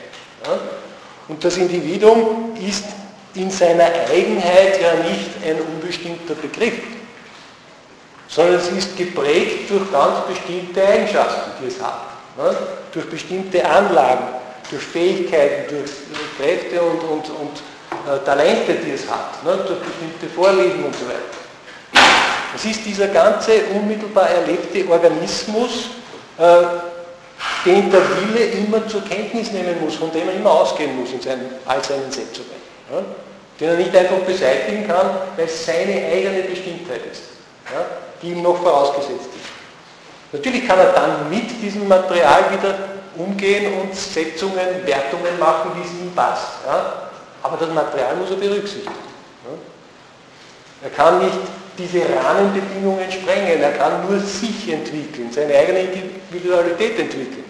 Und 1.29 1.45
das 1.45 1.57
Individuum 1.57 2.57
ist 2.57 2.85
in 3.35 3.51
seiner 3.51 3.85
Eigenheit 4.11 4.81
ja 4.81 4.95
nicht 5.09 5.31
ein 5.45 5.61
unbestimmter 5.61 6.35
Begriff, 6.35 6.79
sondern 8.29 8.57
es 8.57 8.69
ist 8.69 8.97
geprägt 8.97 9.71
durch 9.71 9.91
ganz 9.93 10.27
bestimmte 10.27 10.87
Eigenschaften, 10.87 11.51
die 11.63 11.69
es 11.69 11.81
hat, 11.83 12.01
durch 12.93 13.09
bestimmte 13.09 13.65
Anlagen, 13.65 14.29
durch 14.71 14.83
Fähigkeiten, 14.83 15.75
durch 15.75 15.91
Kräfte 16.39 16.81
und, 16.83 17.01
und, 17.01 17.31
und 17.31 17.63
äh, 18.07 18.25
Talente, 18.25 18.75
die 18.75 18.93
es 18.93 19.09
hat, 19.09 19.43
ne, 19.45 19.57
durch 19.67 19.81
bestimmte 19.81 20.29
Vorlieben 20.35 20.85
und 20.85 20.95
so 20.95 21.07
weiter. 21.07 21.39
Es 22.55 22.65
ist 22.65 22.85
dieser 22.85 23.09
ganze 23.09 23.63
unmittelbar 23.75 24.29
erlebte 24.31 24.89
Organismus, 24.91 25.91
äh, 26.39 26.63
den 27.65 27.91
der 27.91 28.01
Wille 28.01 28.45
immer 28.47 28.87
zur 28.89 29.05
Kenntnis 29.05 29.53
nehmen 29.53 29.81
muss, 29.81 29.97
von 29.97 30.11
dem 30.13 30.29
er 30.29 30.35
immer 30.35 30.51
ausgehen 30.51 30.99
muss 30.99 31.13
in 31.13 31.21
seinen, 31.21 31.51
all 31.67 31.83
seinen 31.85 32.11
Setzungen. 32.11 32.58
Ja, 32.91 33.03
den 33.61 33.69
er 33.69 33.75
nicht 33.77 33.97
einfach 33.97 34.19
beseitigen 34.19 34.87
kann, 34.87 35.11
weil 35.37 35.47
es 35.47 35.67
seine 35.67 36.07
eigene 36.07 36.43
Bestimmtheit 36.43 37.01
ist, 37.11 37.23
ja, 37.73 37.85
die 38.23 38.31
ihm 38.31 38.43
noch 38.43 38.63
vorausgesetzt 38.63 39.31
ist. 39.35 39.49
Natürlich 40.33 40.67
kann 40.67 40.79
er 40.79 40.93
dann 40.93 41.31
mit 41.31 41.51
diesem 41.63 41.89
Material 41.89 42.45
wieder 42.53 42.75
umgehen 43.17 43.81
und 43.81 43.95
Setzungen, 43.95 44.87
Wertungen 44.87 45.39
machen, 45.39 45.73
wie 45.75 45.87
es 45.87 45.93
ihm 45.93 46.15
passt. 46.15 46.65
Ja. 46.67 47.11
Aber 47.43 47.57
das 47.57 47.71
Material 47.71 48.17
muss 48.17 48.31
er 48.31 48.37
berücksichtigen. 48.37 48.95
Er 50.83 50.91
kann 50.91 51.19
nicht 51.19 51.39
diese 51.77 52.03
Rahmenbedingungen 52.03 53.11
sprengen, 53.11 53.61
er 53.63 53.73
kann 53.73 54.07
nur 54.09 54.21
sich 54.21 54.71
entwickeln, 54.73 55.31
seine 55.33 55.55
eigene 55.57 55.81
Individualität 55.81 56.99
entwickeln. 56.99 57.45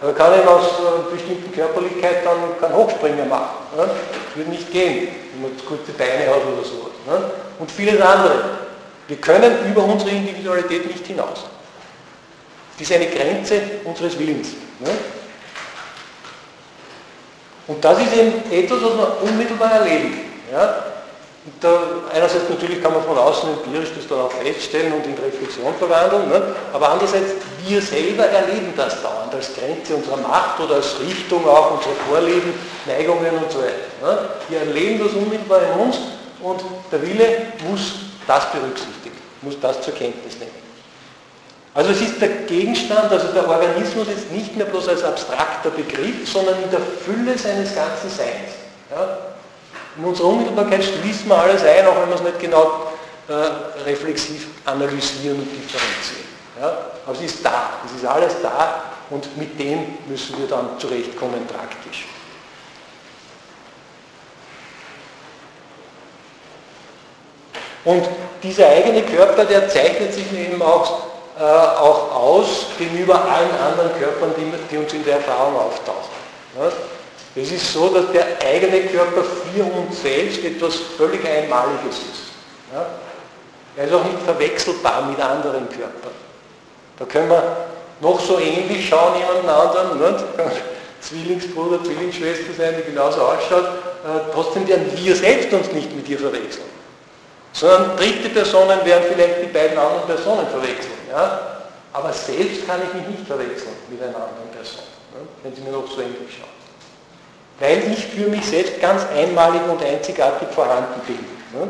Er 0.00 0.12
kann 0.12 0.38
eben 0.38 0.46
aus 0.46 0.66
äh, 0.66 1.12
bestimmten 1.12 1.52
Körperlichkeit 1.52 2.24
dann 2.24 2.58
keinen 2.60 2.76
Hochspringer 2.76 3.24
machen. 3.24 3.56
Das 3.76 3.88
würde 4.36 4.50
nicht 4.50 4.70
gehen, 4.70 5.08
wenn 5.32 5.42
man 5.42 5.66
kurze 5.66 5.92
Beine 5.92 6.28
hat 6.28 6.42
oder 6.46 6.64
so. 6.64 6.90
Und 7.58 7.70
vieles 7.70 8.00
andere. 8.00 8.44
Wir 9.08 9.16
können 9.16 9.70
über 9.70 9.82
unsere 9.84 10.10
Individualität 10.10 10.86
nicht 10.86 11.06
hinaus. 11.06 11.46
Das 12.78 12.88
ist 12.88 12.94
eine 12.94 13.06
Grenze 13.06 13.60
unseres 13.84 14.16
Willens. 14.18 14.50
Und 17.66 17.84
das 17.84 17.98
ist 18.00 18.16
eben 18.16 18.52
etwas, 18.52 18.82
was 18.82 18.94
man 18.94 19.12
unmittelbar 19.28 19.72
erlebt. 19.72 20.18
Ja? 20.52 20.84
Da, 21.60 21.80
einerseits 22.12 22.48
natürlich 22.48 22.82
kann 22.82 22.92
man 22.92 23.02
von 23.02 23.16
außen 23.16 23.50
empirisch 23.50 23.90
das 23.94 24.08
dann 24.08 24.20
auch 24.20 24.32
feststellen 24.32 24.92
und 24.92 25.06
in 25.06 25.14
Reflexion 25.14 25.74
verwandeln, 25.78 26.28
ne? 26.28 26.54
aber 26.72 26.90
andererseits 26.90 27.32
wir 27.66 27.80
selber 27.80 28.26
erleben 28.26 28.72
das 28.76 29.00
dauernd 29.02 29.34
als 29.34 29.54
Grenze 29.54 29.94
unserer 29.94 30.16
Macht 30.16 30.60
oder 30.60 30.76
als 30.76 30.98
Richtung 31.00 31.46
auch 31.48 31.76
unserer 31.76 31.94
Vorlieben, 32.08 32.54
Neigungen 32.86 33.38
und 33.38 33.50
so 33.50 33.58
weiter. 33.58 33.74
Ne? 34.02 34.28
Wir 34.48 34.58
erleben 34.60 35.04
das 35.04 35.12
unmittelbar 35.12 35.60
in 35.62 35.80
uns 35.80 35.96
und 36.42 36.60
der 36.90 37.02
Wille 37.02 37.46
muss 37.68 37.92
das 38.26 38.50
berücksichtigen, 38.52 39.16
muss 39.42 39.58
das 39.60 39.80
zur 39.82 39.94
Kenntnis 39.94 40.38
nehmen. 40.38 40.68
Also 41.74 41.90
es 41.90 42.00
ist 42.00 42.20
der 42.20 42.28
Gegenstand, 42.28 43.12
also 43.12 43.28
der 43.28 43.48
Organismus 43.48 44.08
ist 44.08 44.32
nicht 44.32 44.56
mehr 44.56 44.66
bloß 44.66 44.88
als 44.88 45.04
abstrakter 45.04 45.70
Begriff, 45.70 46.28
sondern 46.30 46.62
in 46.62 46.70
der 46.70 46.80
Fülle 46.80 47.38
seines 47.38 47.74
ganzen 47.74 48.10
Seins. 48.10 48.54
Ja? 48.90 49.18
In 49.98 50.04
unserer 50.04 50.28
Unmittelbarkeit 50.28 50.84
schließen 50.84 51.28
wir 51.28 51.36
alles 51.36 51.62
ein, 51.64 51.86
auch 51.86 52.00
wenn 52.00 52.08
wir 52.08 52.14
es 52.14 52.22
nicht 52.22 52.38
genau 52.38 52.92
äh, 53.28 53.32
reflexiv 53.84 54.46
analysieren 54.64 55.40
und 55.40 55.50
differenzieren. 55.50 56.28
Ja? 56.60 56.78
Aber 57.04 57.14
es 57.16 57.20
ist 57.20 57.44
da, 57.44 57.70
es 57.84 58.00
ist 58.00 58.06
alles 58.06 58.34
da 58.40 58.84
und 59.10 59.36
mit 59.36 59.58
dem 59.58 59.98
müssen 60.06 60.38
wir 60.38 60.46
dann 60.46 60.78
zurechtkommen 60.78 61.44
praktisch. 61.46 62.06
Und 67.84 68.08
dieser 68.42 68.68
eigene 68.68 69.02
Körper, 69.02 69.44
der 69.44 69.68
zeichnet 69.68 70.14
sich 70.14 70.32
eben 70.32 70.62
auch 70.62 71.08
äh, 71.38 71.42
auch 71.42 72.14
aus 72.14 72.66
gegenüber 72.76 73.14
allen 73.14 73.50
anderen 73.60 73.98
Körpern, 73.98 74.34
die, 74.36 74.52
die 74.70 74.76
uns 74.76 74.92
in 74.92 75.04
der 75.04 75.16
Erfahrung 75.16 75.56
auftauchen. 75.56 76.10
Ja? 76.60 76.70
Es 77.40 77.52
ist 77.52 77.72
so, 77.72 77.88
dass 77.88 78.10
der 78.10 78.26
eigene 78.44 78.80
Körper 78.88 79.22
für 79.22 79.62
uns 79.62 80.02
selbst 80.02 80.44
etwas 80.44 80.74
völlig 80.96 81.24
Einmaliges 81.24 81.98
ist. 81.98 82.32
Ja? 82.72 82.86
Er 83.76 83.84
ist 83.84 83.94
auch 83.94 84.04
nicht 84.04 84.18
verwechselbar 84.24 85.06
mit 85.06 85.20
anderen 85.20 85.68
Körpern. 85.68 86.10
Da 86.98 87.04
können 87.04 87.30
wir 87.30 87.56
noch 88.00 88.18
so 88.18 88.40
ähnlich 88.40 88.88
schauen, 88.88 89.18
jemanden 89.20 89.48
anderen, 89.48 89.98
nicht? 89.98 90.24
Zwillingsbruder, 91.00 91.84
Zwillingsschwester 91.84 92.52
sein, 92.56 92.74
die 92.76 92.90
genauso 92.90 93.20
ausschaut, 93.20 93.64
äh, 93.64 94.32
trotzdem 94.32 94.66
werden 94.66 94.90
wir 94.96 95.14
selbst 95.14 95.52
uns 95.52 95.70
nicht 95.70 95.94
mit 95.94 96.08
ihr 96.08 96.18
verwechseln. 96.18 96.66
Sondern 97.52 97.96
dritte 97.96 98.30
Personen 98.30 98.84
werden 98.84 99.04
vielleicht 99.12 99.42
die 99.42 99.52
beiden 99.52 99.78
anderen 99.78 100.06
Personen 100.06 100.48
verwechseln. 100.48 100.98
Ja? 101.08 101.40
Aber 101.92 102.12
selbst 102.12 102.66
kann 102.66 102.80
ich 102.82 102.94
mich 102.94 103.18
nicht 103.18 103.26
verwechseln 103.28 103.76
mit 103.88 104.02
einer 104.02 104.16
anderen 104.16 104.50
Person, 104.52 104.82
ne? 105.14 105.28
wenn 105.44 105.54
Sie 105.54 105.62
mir 105.62 105.70
noch 105.70 105.86
so 105.88 106.00
ähnlich 106.00 106.34
schauen. 106.36 106.57
Weil 107.60 107.92
ich 107.92 108.06
für 108.06 108.28
mich 108.28 108.46
selbst 108.46 108.80
ganz 108.80 109.02
einmalig 109.14 109.62
und 109.68 109.82
einzigartig 109.82 110.48
vorhanden 110.54 111.00
bin. 111.06 111.18
Ne? 111.58 111.68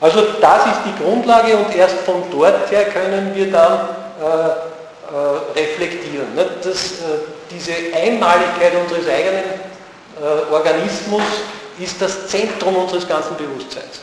Also 0.00 0.22
das 0.40 0.66
ist 0.66 0.80
die 0.86 1.02
Grundlage 1.02 1.56
und 1.56 1.74
erst 1.74 1.98
von 2.00 2.22
dort 2.30 2.70
her 2.70 2.84
können 2.84 3.34
wir 3.34 3.50
dann 3.50 3.88
äh, 4.20 4.68
äh, 5.08 5.58
reflektieren. 5.58 6.34
Ne? 6.34 6.46
Das, 6.62 6.92
äh, 6.92 7.18
diese 7.50 7.72
Einmaligkeit 7.96 8.74
unseres 8.74 9.08
eigenen 9.08 9.44
äh, 10.20 10.52
Organismus 10.52 11.22
ist 11.78 12.00
das 12.00 12.28
Zentrum 12.28 12.76
unseres 12.76 13.08
ganzen 13.08 13.36
Bewusstseins, 13.36 14.00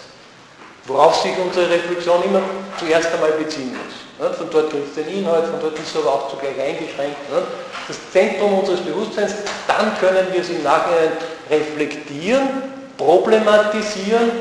worauf 0.87 1.21
sich 1.21 1.33
unsere 1.37 1.69
Reflexion 1.69 2.23
immer 2.23 2.41
zuerst 2.79 3.11
einmal 3.13 3.31
beziehen 3.31 3.75
muss. 3.75 4.37
Von 4.37 4.49
dort 4.49 4.69
kriegt 4.69 4.87
es 4.89 5.03
den 5.03 5.19
Inhalt, 5.19 5.45
von 5.45 5.59
dort 5.59 5.77
ist 5.77 5.89
es 5.89 5.95
aber 5.97 6.13
auch 6.13 6.29
zugleich 6.29 6.59
eingeschränkt. 6.59 7.17
Das 7.87 7.97
Zentrum 8.11 8.59
unseres 8.59 8.81
Bewusstseins, 8.81 9.33
dann 9.67 9.97
können 9.99 10.27
wir 10.31 10.41
es 10.41 10.49
im 10.49 10.63
Nachhinein 10.63 11.11
reflektieren, 11.49 12.47
problematisieren, 12.97 14.31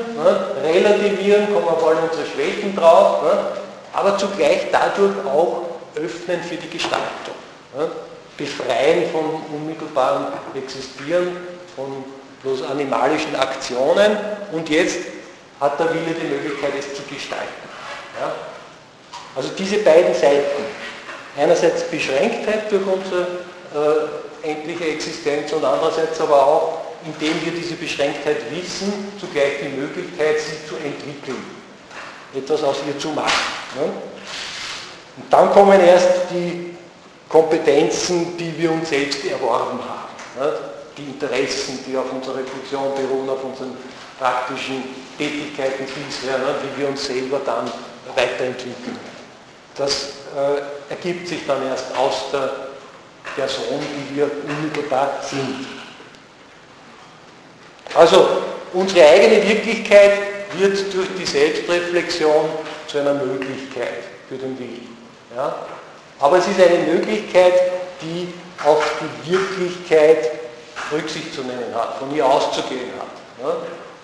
relativieren, 0.63 1.53
kommen 1.53 1.67
auf 1.67 1.85
alle 1.85 1.97
unsere 2.09 2.25
Schwächen 2.25 2.75
drauf, 2.75 3.21
aber 3.93 4.17
zugleich 4.17 4.67
dadurch 4.71 5.13
auch 5.25 5.63
öffnen 5.95 6.41
für 6.41 6.55
die 6.55 6.69
Gestaltung. 6.69 7.35
Befreien 8.37 9.09
von 9.11 9.41
unmittelbarem 9.53 10.27
Existieren, 10.53 11.35
von 11.75 12.03
bloß 12.43 12.63
animalischen 12.63 13.35
Aktionen 13.35 14.17
und 14.51 14.69
jetzt 14.69 14.99
hat 15.59 15.79
der 15.79 15.93
Wille 15.93 16.13
die 16.13 16.27
Möglichkeit, 16.27 16.73
es 16.77 16.95
zu 16.95 17.03
gestalten. 17.03 17.69
Ja? 18.19 18.31
Also 19.35 19.49
diese 19.57 19.77
beiden 19.79 20.13
Seiten, 20.13 20.65
einerseits 21.37 21.83
Beschränktheit 21.83 22.71
durch 22.71 22.85
unsere 22.85 23.27
äh, 24.43 24.49
endliche 24.49 24.85
Existenz 24.85 25.51
und 25.53 25.63
andererseits 25.63 26.19
aber 26.21 26.45
auch, 26.45 26.77
indem 27.05 27.43
wir 27.43 27.51
diese 27.51 27.75
Beschränktheit 27.75 28.37
wissen, 28.51 29.11
zugleich 29.19 29.59
die 29.61 29.77
Möglichkeit, 29.77 30.39
sie 30.39 30.67
zu 30.67 30.75
entwickeln, 30.75 31.43
etwas 32.33 32.63
aus 32.63 32.77
ihr 32.87 32.97
zu 32.97 33.09
machen. 33.09 33.31
Ja? 33.75 33.83
Und 35.17 35.31
dann 35.31 35.51
kommen 35.51 35.79
erst 35.79 36.31
die 36.31 36.75
Kompetenzen, 37.29 38.37
die 38.37 38.57
wir 38.57 38.71
uns 38.71 38.89
selbst 38.89 39.25
erworben 39.25 39.79
haben. 39.79 40.09
Ja? 40.39 40.74
Die 40.97 41.03
Interessen, 41.03 41.79
die 41.87 41.97
auf 41.97 42.11
unserer 42.11 42.37
Reflexion 42.37 42.93
beruhen, 42.95 43.29
auf 43.29 43.43
unseren 43.43 43.77
praktischen 44.19 44.83
Tätigkeiten 45.17 45.85
bisher, 45.85 46.39
wie 46.39 46.81
wir 46.81 46.89
uns 46.89 47.05
selber 47.05 47.41
dann 47.45 47.69
weiterentwickeln. 48.15 48.97
Das 49.75 50.13
äh, 50.35 50.91
ergibt 50.91 51.27
sich 51.27 51.45
dann 51.45 51.65
erst 51.67 51.95
aus 51.97 52.31
der 52.31 52.67
Person, 53.35 53.79
die 53.79 54.15
wir 54.15 54.29
unmittelbar 54.47 55.19
sind. 55.21 55.67
Also 57.93 58.27
unsere 58.73 59.07
eigene 59.07 59.47
Wirklichkeit 59.47 60.13
wird 60.57 60.93
durch 60.93 61.07
die 61.17 61.25
Selbstreflexion 61.25 62.49
zu 62.87 62.99
einer 62.99 63.15
Möglichkeit 63.15 64.03
für 64.29 64.35
den 64.35 64.57
Willen. 64.57 64.97
Ja? 65.35 65.55
Aber 66.19 66.37
es 66.37 66.47
ist 66.47 66.59
eine 66.59 66.93
Möglichkeit, 66.93 67.53
die 68.01 68.33
auf 68.63 68.83
die 69.01 69.31
Wirklichkeit 69.31 70.44
Rücksicht 70.91 71.33
zu 71.33 71.41
nehmen 71.41 71.73
hat, 71.73 71.97
von 71.97 72.13
ihr 72.15 72.25
auszugehen 72.25 72.91
hat. 72.99 73.45
Ja? 73.45 73.55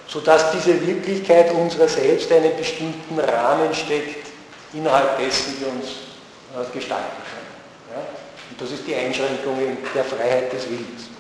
Sodass 0.07 0.51
diese 0.51 0.85
Wirklichkeit 0.85 1.53
unserer 1.53 1.87
selbst 1.87 2.31
einen 2.31 2.55
bestimmten 2.57 3.19
Rahmen 3.19 3.73
steckt, 3.73 4.27
innerhalb 4.73 5.17
dessen 5.19 5.59
wir 5.59 5.67
uns 5.67 5.87
äh, 6.53 6.73
gestalten 6.73 7.05
können. 7.23 7.95
Ja? 7.95 8.01
Und 8.49 8.61
das 8.61 8.71
ist 8.71 8.87
die 8.87 8.95
Einschränkung 8.95 9.57
der 9.93 10.03
Freiheit 10.03 10.51
des 10.51 10.69
Willens. 10.69 11.11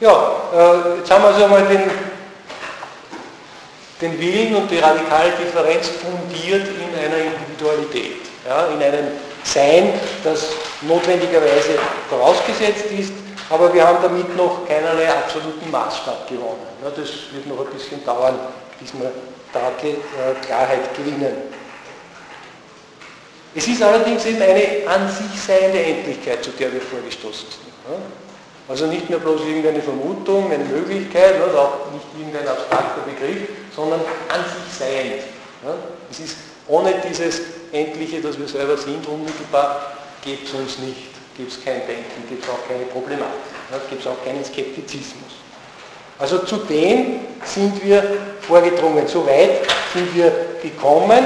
Ja, 0.00 0.42
äh, 0.54 0.98
jetzt 0.98 1.10
haben 1.10 1.24
wir 1.24 1.28
also 1.28 1.42
einmal 1.42 1.66
den, 1.66 1.90
den 4.00 4.20
Willen 4.20 4.54
und 4.54 4.70
die 4.70 4.78
radikale 4.78 5.32
Differenz 5.32 5.88
fundiert 5.88 6.68
in 6.68 6.96
einer 6.96 7.16
Individualität, 7.16 8.27
ja, 8.48 8.66
in 8.68 8.82
einem 8.82 9.08
Sein, 9.44 9.92
das 10.24 10.46
notwendigerweise 10.82 11.78
vorausgesetzt 12.08 12.86
ist, 12.98 13.12
aber 13.50 13.72
wir 13.72 13.86
haben 13.86 13.98
damit 14.02 14.36
noch 14.36 14.66
keinerlei 14.66 15.08
absoluten 15.08 15.70
Maßstab 15.70 16.28
gewonnen. 16.28 16.66
Ja, 16.82 16.90
das 16.90 17.08
wird 17.32 17.46
noch 17.46 17.60
ein 17.60 17.72
bisschen 17.72 18.04
dauern, 18.04 18.38
bis 18.80 18.92
wir 18.94 19.12
da 19.52 19.68
äh, 19.82 20.46
Klarheit 20.46 20.94
gewinnen. 20.96 21.36
Es 23.54 23.66
ist 23.66 23.82
allerdings 23.82 24.24
eben 24.26 24.42
eine 24.42 24.86
an 24.86 25.08
sich 25.08 25.40
seiende 25.40 25.82
Endlichkeit, 25.82 26.44
zu 26.44 26.50
der 26.50 26.72
wir 26.72 26.80
vorgestoßen 26.80 27.48
sind. 27.50 27.68
Also 28.68 28.86
nicht 28.86 29.08
mehr 29.08 29.18
bloß 29.18 29.40
irgendeine 29.40 29.80
Vermutung, 29.80 30.52
eine 30.52 30.64
Möglichkeit, 30.64 31.36
oder 31.42 31.58
auch 31.58 31.92
nicht 31.92 32.04
irgendein 32.18 32.46
abstrakter 32.46 33.00
Begriff, 33.06 33.48
sondern 33.74 34.00
an 34.28 34.44
sich 34.44 34.78
seiend. 34.78 35.22
Es 36.10 36.20
ist 36.20 36.36
ohne 36.68 36.94
dieses 37.08 37.40
Endliche, 37.72 38.20
das 38.20 38.38
wir 38.38 38.48
selber 38.48 38.76
sind, 38.76 39.06
unmittelbar, 39.06 39.92
gibt 40.24 40.48
es 40.48 40.54
uns 40.54 40.78
nicht. 40.78 41.08
Gibt 41.36 41.52
es 41.52 41.64
kein 41.64 41.86
Denken, 41.86 42.28
gibt 42.28 42.42
es 42.42 42.50
auch 42.50 42.66
keine 42.66 42.84
Problematik, 42.86 43.32
gibt 43.88 44.00
es 44.00 44.08
auch 44.08 44.24
keinen 44.24 44.44
Skeptizismus. 44.44 45.38
Also 46.18 46.38
zu 46.38 46.56
dem 46.56 47.20
sind 47.44 47.84
wir 47.84 48.02
vorgedrungen. 48.40 49.06
So 49.06 49.24
weit 49.24 49.60
sind 49.94 50.12
wir 50.16 50.32
gekommen, 50.60 51.22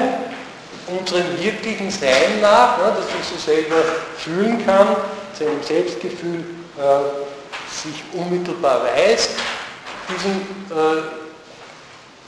unserem 0.87 1.25
wirklichen 1.43 1.91
Sein 1.91 2.41
nach, 2.43 2.79
dass 2.79 3.07
ich 3.07 3.27
so 3.27 3.53
selber 3.53 3.77
fühlen 4.19 4.65
kann, 4.67 4.97
seinem 5.33 5.63
Selbstgefühl 5.63 6.45
äh, 6.77 7.73
sich 7.73 8.03
unmittelbar 8.13 8.83
weiß, 8.85 9.31
diesem 10.11 10.43
äh, 10.71 11.03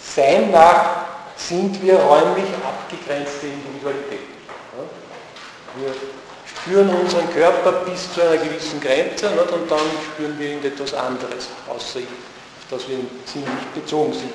Sein 0.00 0.50
nach 0.50 1.13
sind 1.48 1.82
wir 1.82 1.96
räumlich 1.96 2.46
abgegrenzte 2.64 3.46
Individualitäten. 3.46 4.34
Wir 5.76 5.92
spüren 6.46 6.88
unseren 6.88 7.30
Körper 7.32 7.72
bis 7.84 8.12
zu 8.12 8.22
einer 8.22 8.36
gewissen 8.36 8.80
Grenze 8.80 9.28
und 9.30 9.70
dann 9.70 9.80
spüren 10.12 10.38
wir 10.38 10.48
irgendetwas 10.48 10.94
anderes, 10.94 11.48
außer 11.68 11.98
auf 11.98 12.04
das 12.70 12.88
wir 12.88 12.98
ziemlich 13.26 13.64
bezogen 13.74 14.12
sind. 14.12 14.32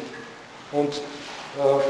Und, 0.72 0.96
äh, 0.96 1.82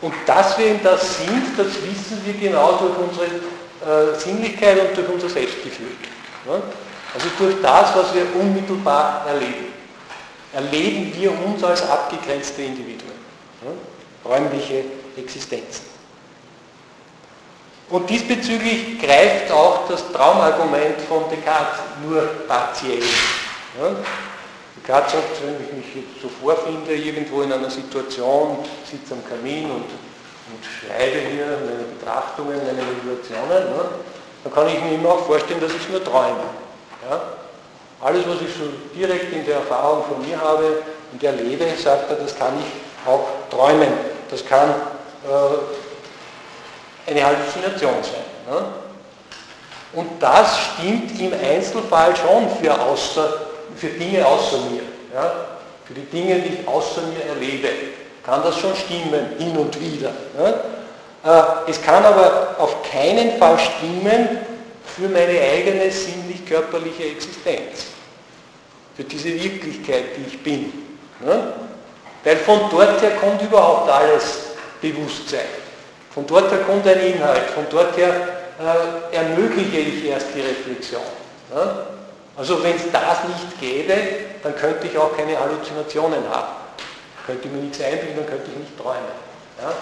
und 0.00 0.14
dass 0.26 0.56
wir 0.56 0.66
in 0.66 0.82
das 0.82 1.18
sind, 1.18 1.58
das 1.58 1.66
wissen 1.66 2.22
wir 2.24 2.34
genau 2.34 2.78
durch 2.78 2.96
unsere 2.96 3.26
äh, 3.26 4.18
Sinnlichkeit 4.18 4.78
und 4.80 4.96
durch 4.96 5.08
unser 5.08 5.28
Selbstgefühl. 5.28 5.92
Also 7.14 7.26
durch 7.38 7.56
das, 7.60 7.94
was 7.96 8.14
wir 8.14 8.24
unmittelbar 8.40 9.26
erleben, 9.26 9.72
erleben 10.52 11.12
wir 11.16 11.32
uns 11.44 11.62
als 11.64 11.82
abgegrenzte 11.88 12.62
Individuen? 12.62 13.13
Räumliche 14.24 14.84
Existenzen. 15.16 15.94
Und 17.90 18.08
diesbezüglich 18.08 18.98
greift 19.00 19.52
auch 19.52 19.86
das 19.88 20.10
Traumargument 20.10 21.00
von 21.02 21.24
Descartes 21.30 21.80
nur 22.04 22.22
partiell. 22.48 23.02
Ja? 23.80 23.90
Descartes 24.76 25.12
sagt, 25.12 25.42
wenn 25.44 25.80
ich 25.82 25.94
mich 25.94 26.04
so 26.20 26.28
vorfinde, 26.42 26.94
irgendwo 26.94 27.42
in 27.42 27.52
einer 27.52 27.70
Situation, 27.70 28.58
sitze 28.90 29.14
am 29.14 29.24
Kamin 29.28 29.64
und, 29.64 29.84
und 29.84 30.64
schreibe 30.64 31.18
hier 31.30 31.58
meine 31.64 31.84
Betrachtungen, 31.84 32.56
meine 32.56 32.82
Meditationen, 32.82 33.76
ne? 33.76 33.84
dann 34.42 34.52
kann 34.52 34.68
ich 34.68 34.82
mir 34.82 34.94
immer 34.94 35.10
auch 35.10 35.26
vorstellen, 35.26 35.60
dass 35.60 35.72
ich 35.72 35.88
nur 35.88 36.02
träume. 36.02 36.44
Alles, 38.00 38.26
was 38.26 38.40
ich 38.40 38.54
so 38.54 38.64
direkt 38.94 39.32
in 39.32 39.44
der 39.44 39.56
Erfahrung 39.56 40.04
von 40.04 40.26
mir 40.26 40.40
habe 40.40 40.82
und 41.12 41.22
erlebe, 41.22 41.64
sagt 41.76 42.10
er, 42.10 42.16
das 42.16 42.36
kann 42.36 42.54
ich 42.58 42.83
auch 43.06 43.26
träumen. 43.50 43.92
Das 44.30 44.44
kann 44.44 44.70
äh, 44.70 44.74
eine 47.10 47.24
Halluzination 47.24 47.94
sein. 48.02 48.24
Ne? 48.50 48.64
Und 49.92 50.20
das 50.20 50.58
stimmt 50.58 51.20
im 51.20 51.32
Einzelfall 51.32 52.16
schon 52.16 52.48
für, 52.60 52.80
außer, 52.80 53.32
für 53.76 53.88
Dinge 53.88 54.26
außer 54.26 54.58
mir. 54.70 54.82
Ja? 55.14 55.32
Für 55.84 55.94
die 55.94 56.06
Dinge, 56.06 56.40
die 56.40 56.54
ich 56.54 56.68
außer 56.68 57.02
mir 57.02 57.24
erlebe, 57.26 57.68
kann 58.24 58.42
das 58.42 58.58
schon 58.58 58.74
stimmen, 58.74 59.36
hin 59.38 59.56
und 59.56 59.80
wieder. 59.80 60.10
Ne? 60.36 60.60
Äh, 61.24 61.70
es 61.70 61.80
kann 61.80 62.04
aber 62.04 62.56
auf 62.58 62.82
keinen 62.90 63.38
Fall 63.38 63.56
stimmen, 63.58 64.40
für 64.96 65.08
meine 65.08 65.40
eigene 65.40 65.90
sinnlich-körperliche 65.90 67.04
Existenz, 67.04 67.86
für 68.96 69.02
diese 69.02 69.28
Wirklichkeit, 69.28 70.04
die 70.16 70.28
ich 70.28 70.42
bin. 70.42 70.72
Ne? 71.24 71.52
Weil 72.24 72.36
von 72.38 72.60
dort 72.70 73.02
her 73.02 73.12
kommt 73.20 73.42
überhaupt 73.42 73.90
alles 73.90 74.38
Bewusstsein. 74.80 75.46
Von 76.12 76.26
dort 76.26 76.50
her 76.50 76.60
kommt 76.60 76.86
ein 76.86 77.00
Inhalt, 77.00 77.50
von 77.54 77.66
dort 77.70 77.96
her 77.96 78.14
äh, 78.58 79.16
ermögliche 79.16 79.78
ich 79.78 80.06
erst 80.06 80.28
die 80.34 80.40
Reflexion. 80.40 81.02
Ne? 81.52 81.86
Also 82.36 82.62
wenn 82.62 82.76
es 82.76 82.90
das 82.90 83.24
nicht 83.28 83.60
gäbe, 83.60 83.94
dann 84.42 84.56
könnte 84.56 84.86
ich 84.86 84.96
auch 84.96 85.16
keine 85.16 85.38
Halluzinationen 85.38 86.28
haben. 86.30 86.48
Könnte 87.26 87.48
mir 87.48 87.62
nichts 87.62 87.80
einbilden, 87.80 88.16
dann 88.16 88.26
könnte 88.26 88.50
ich 88.50 88.58
nicht 88.58 88.78
träumen. 88.78 89.00
Ja? 89.60 89.72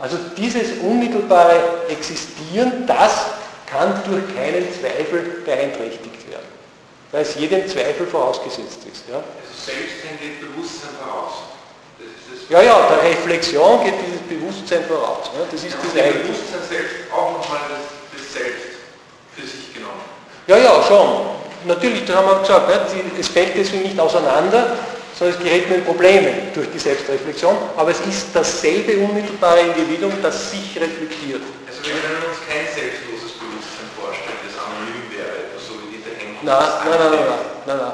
Also 0.00 0.16
dieses 0.36 0.78
unmittelbare 0.82 1.60
Existieren, 1.88 2.86
das 2.86 3.26
kann 3.66 4.02
durch 4.08 4.34
keinen 4.34 4.66
Zweifel 4.72 5.42
beeinträchtigt 5.44 6.30
werden, 6.30 6.46
weil 7.12 7.22
es 7.22 7.34
jedem 7.34 7.68
Zweifel 7.68 8.06
vorausgesetzt 8.06 8.80
ist. 8.90 9.04
Ja? 9.10 9.22
Selbstsein 9.70 10.18
geht 10.18 10.40
Bewusstsein 10.40 10.90
voraus. 10.98 11.54
ja, 12.48 12.62
ja, 12.62 12.76
der 12.90 13.10
Reflexion 13.10 13.84
geht 13.84 13.94
dieses 14.06 14.22
Bewusstsein 14.26 14.84
voraus. 14.84 15.30
Ne? 15.34 15.46
Das 15.50 15.62
ist 15.62 15.70
ja, 15.72 15.78
das 15.82 16.02
eigentlich. 16.02 16.22
Bewusstsein 16.26 16.64
selbst 16.68 16.96
auch 17.12 17.38
nochmal 17.38 17.60
das, 17.70 17.86
das 18.10 18.24
Selbst 18.32 18.70
für 19.34 19.46
sich 19.46 19.74
genommen. 19.74 20.02
Ja, 20.46 20.56
ja, 20.58 20.82
schon. 20.82 21.38
Natürlich, 21.64 22.04
da 22.06 22.16
haben 22.16 22.28
wir 22.28 22.40
gesagt, 22.40 22.68
ne? 22.68 22.80
es 23.18 23.28
fällt 23.28 23.56
deswegen 23.56 23.84
nicht 23.84 24.00
auseinander, 24.00 24.76
sondern 25.18 25.36
es 25.36 25.44
gerät 25.44 25.68
nur 25.68 25.78
in 25.78 25.84
Probleme 25.84 26.32
durch 26.54 26.68
die 26.72 26.78
Selbstreflexion, 26.78 27.54
aber 27.76 27.90
es 27.90 28.00
ist 28.00 28.28
dasselbe 28.32 28.96
unmittelbare 28.96 29.60
Individuum, 29.60 30.14
das 30.22 30.50
sich 30.50 30.74
reflektiert. 30.80 31.42
Also 31.68 31.84
wir 31.84 31.92
können 31.92 32.24
uns 32.24 32.40
kein 32.48 32.64
Selbst 32.64 33.10
Nein, 36.42 36.56
nein, 36.56 36.98
nein, 36.98 37.10
nein, 37.10 37.38
nein, 37.66 37.76
nein. 37.76 37.92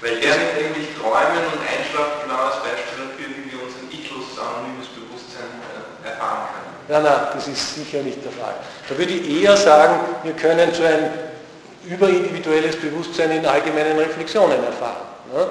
Weil 0.00 0.16
er 0.24 0.36
nimmt 0.36 0.56
nämlich 0.56 0.88
Träumen 0.96 1.44
und 1.52 1.60
Einschlafen 1.60 2.24
genau 2.24 2.48
als 2.48 2.56
Beispiel 2.64 3.04
dafür, 3.04 3.28
wie 3.36 3.52
wir 3.52 3.58
unser 3.60 3.84
ich-loses 3.92 4.38
anonymes 4.40 4.88
Bewusstsein 4.96 5.52
äh, 5.60 6.08
erfahren 6.08 6.48
können. 6.56 6.72
Nein, 6.88 7.02
nein, 7.04 7.20
das 7.34 7.46
ist 7.48 7.74
sicher 7.76 8.02
nicht 8.02 8.24
der 8.24 8.32
Fall. 8.32 8.56
Da 8.88 8.96
würde 8.96 9.12
ich 9.12 9.28
eher 9.28 9.56
sagen, 9.56 10.00
wir 10.24 10.32
können 10.32 10.72
so 10.72 10.82
ein 10.84 11.10
überindividuelles 11.84 12.76
Bewusstsein 12.76 13.30
in 13.30 13.46
allgemeinen 13.46 13.98
Reflexionen 13.98 14.64
erfahren. 14.64 15.06
Ne? 15.32 15.46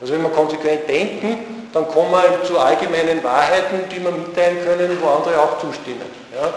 Also 0.00 0.12
wenn 0.12 0.22
wir 0.22 0.30
konsequent 0.30 0.88
denken, 0.88 1.68
dann 1.72 1.88
kommen 1.88 2.10
wir 2.10 2.44
zu 2.44 2.58
allgemeinen 2.58 3.22
Wahrheiten, 3.22 3.88
die 3.90 4.02
wir 4.02 4.10
mitteilen 4.10 4.58
können, 4.64 4.98
wo 5.00 5.08
andere 5.08 5.40
auch 5.40 5.58
zustimmen. 5.58 6.10
Ja? 6.34 6.52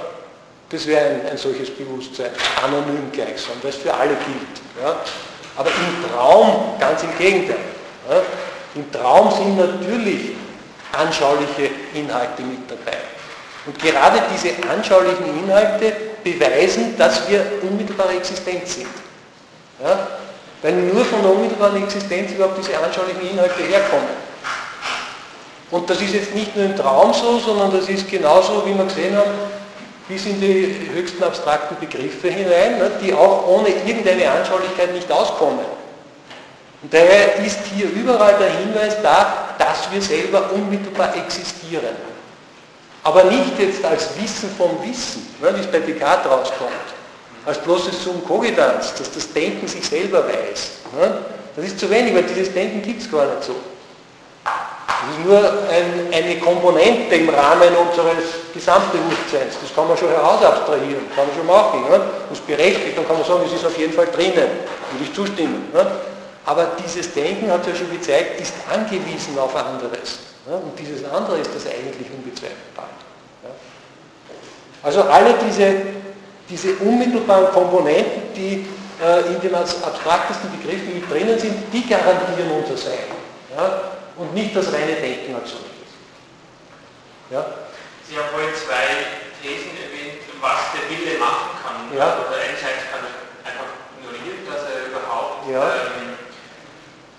Das 0.70 0.86
wäre 0.86 1.06
ein, 1.06 1.28
ein, 1.32 1.38
solches 1.38 1.70
Bewusstsein, 1.72 2.30
anonym 2.64 3.12
gleichsam, 3.12 3.56
das 3.62 3.76
für 3.76 3.94
alle 3.94 4.16
gilt. 4.16 4.84
Ja? 4.84 4.98
Aber 5.60 5.70
im 5.72 6.10
Traum 6.10 6.80
ganz 6.80 7.04
im 7.04 7.18
Gegenteil. 7.18 7.58
Ja? 8.10 8.22
Im 8.76 8.90
Traum 8.94 9.30
sind 9.30 9.58
natürlich 9.58 10.32
anschauliche 10.94 11.70
Inhalte 11.94 12.44
mit 12.44 12.60
dabei. 12.72 12.98
Und 13.66 13.78
gerade 13.78 14.22
diese 14.34 14.52
anschaulichen 14.70 15.44
Inhalte 15.44 15.94
beweisen, 16.24 16.98
dass 16.98 17.30
wir 17.30 17.46
unmittelbare 17.62 18.14
Existenz 18.16 18.76
sind. 18.76 18.88
Ja? 19.84 20.08
Weil 20.62 20.74
nur 20.76 21.04
von 21.04 21.22
der 21.24 21.32
unmittelbaren 21.32 21.84
Existenz 21.84 22.32
überhaupt 22.32 22.58
diese 22.58 22.78
anschaulichen 22.82 23.30
Inhalte 23.30 23.62
herkommen. 23.64 24.30
Und 25.72 25.90
das 25.90 26.02
ist 26.02 26.14
jetzt 26.14 26.34
nicht 26.34 26.56
nur 26.56 26.66
im 26.66 26.78
Traum 26.78 27.14
so, 27.14 27.38
sondern 27.38 27.72
das 27.72 27.90
ist 27.90 28.10
genauso, 28.10 28.66
wie 28.66 28.74
wir 28.74 28.86
gesehen 28.86 29.18
haben, 29.18 29.32
bis 30.10 30.26
in 30.26 30.42
die 30.42 30.90
höchsten 30.92 31.24
abstrakten 31.24 31.78
Begriffe 31.80 32.30
hinein, 32.30 32.80
ne, 32.80 32.92
die 33.02 33.14
auch 33.14 33.48
ohne 33.48 33.70
irgendeine 33.70 34.30
Anschaulichkeit 34.32 34.92
nicht 34.94 35.10
auskommen. 35.10 35.66
Und 36.82 36.92
daher 36.94 37.36
ist 37.46 37.60
hier 37.74 37.90
überall 37.92 38.36
der 38.40 38.50
Hinweis 38.50 38.96
da, 39.04 39.56
dass 39.60 39.92
wir 39.92 40.02
selber 40.02 40.52
unmittelbar 40.52 41.16
existieren. 41.16 41.96
Aber 43.04 43.26
nicht 43.26 43.60
jetzt 43.60 43.86
als 43.86 44.10
Wissen 44.20 44.50
vom 44.58 44.72
Wissen, 44.84 45.28
ne, 45.42 45.56
wie 45.56 45.62
es 45.62 45.68
bei 45.68 45.80
Descartes 45.80 46.30
rauskommt, 46.30 46.72
als 47.46 47.60
bloßes 47.60 48.04
Sum 48.04 48.26
cogitans, 48.26 48.96
dass 48.96 49.12
das 49.12 49.32
Denken 49.32 49.68
sich 49.68 49.86
selber 49.86 50.26
weiß. 50.28 50.72
Ne. 51.00 51.20
Das 51.56 51.66
ist 51.66 51.80
zu 51.80 51.88
wenig, 51.90 52.16
weil 52.16 52.24
dieses 52.24 52.52
Denken 52.52 52.82
gibt 52.82 53.04
es 53.04 53.12
gar 53.12 53.28
nicht 53.28 53.44
so. 53.44 53.56
Das 55.00 55.16
ist 55.16 55.26
nur 55.26 55.40
ein, 55.40 56.12
eine 56.12 56.40
Komponente 56.40 57.16
im 57.16 57.30
Rahmen 57.30 57.70
unseres 57.88 58.52
Gesamtbewusstseins. 58.54 59.56
Das 59.62 59.74
kann 59.74 59.88
man 59.88 59.96
schon 59.96 60.10
herausabstrahieren, 60.10 61.08
kann 61.16 61.26
man 61.26 61.36
schon 61.36 61.48
machen. 61.48 61.90
Ne? 61.90 62.02
Das 62.30 62.38
ist 62.38 62.46
berechtigt, 62.46 62.98
dann 62.98 63.08
kann 63.08 63.18
man 63.18 63.26
sagen, 63.26 63.44
es 63.46 63.54
ist 63.54 63.66
auf 63.66 63.78
jeden 63.78 63.94
Fall 63.94 64.08
drinnen, 64.08 64.36
würde 64.92 65.04
ich 65.04 65.14
zustimmen. 65.14 65.70
Ne? 65.74 65.88
Aber 66.46 66.72
dieses 66.84 67.14
Denken, 67.14 67.50
hat 67.50 67.66
ja 67.66 67.74
schon 67.76 67.90
gezeigt, 67.92 68.42
ist 68.42 68.54
angewiesen 68.70 69.40
auf 69.40 69.56
anderes. 69.56 70.20
Ne? 70.46 70.56
Und 70.56 70.78
dieses 70.78 71.10
andere 71.10 71.38
ist 71.38 71.52
das 71.56 71.66
eigentlich 71.68 72.08
unbezweifelbar. 72.12 72.90
Ja? 73.44 73.50
Also 74.84 75.04
alle 75.04 75.36
diese, 75.48 75.76
diese 76.50 76.76
unmittelbaren 76.84 77.54
Komponenten, 77.54 78.34
die 78.36 78.68
äh, 79.02 79.34
in 79.34 79.40
den 79.40 79.56
abstraktesten 79.56 80.52
Begriffen 80.60 80.94
mit 80.94 81.10
drinnen 81.10 81.40
sind, 81.40 81.54
die 81.72 81.88
garantieren 81.88 82.52
unser 82.52 82.76
Sein. 82.76 83.08
Ja? 83.56 83.99
Und 84.20 84.34
nicht 84.34 84.54
das 84.54 84.68
reine 84.74 85.00
Denken 85.00 85.34
als 85.34 85.50
solches. 85.50 85.88
Ja? 87.32 87.72
Sie 88.04 88.20
haben 88.20 88.30
vorhin 88.36 88.52
zwei 88.52 89.24
Thesen 89.40 89.72
erwähnt, 89.80 90.28
was 90.44 90.76
der 90.76 90.84
Wille 90.92 91.16
machen 91.18 91.56
kann. 91.64 91.88
Ja. 91.96 92.20
Also 92.20 92.36
einerseits 92.36 92.92
kann 92.92 93.00
er 93.08 93.16
einfach 93.48 93.72
ignorieren, 93.96 94.44
dass 94.44 94.68
er 94.68 94.92
überhaupt 94.92 95.48
ja. 95.48 95.64
ähm, 95.64 96.20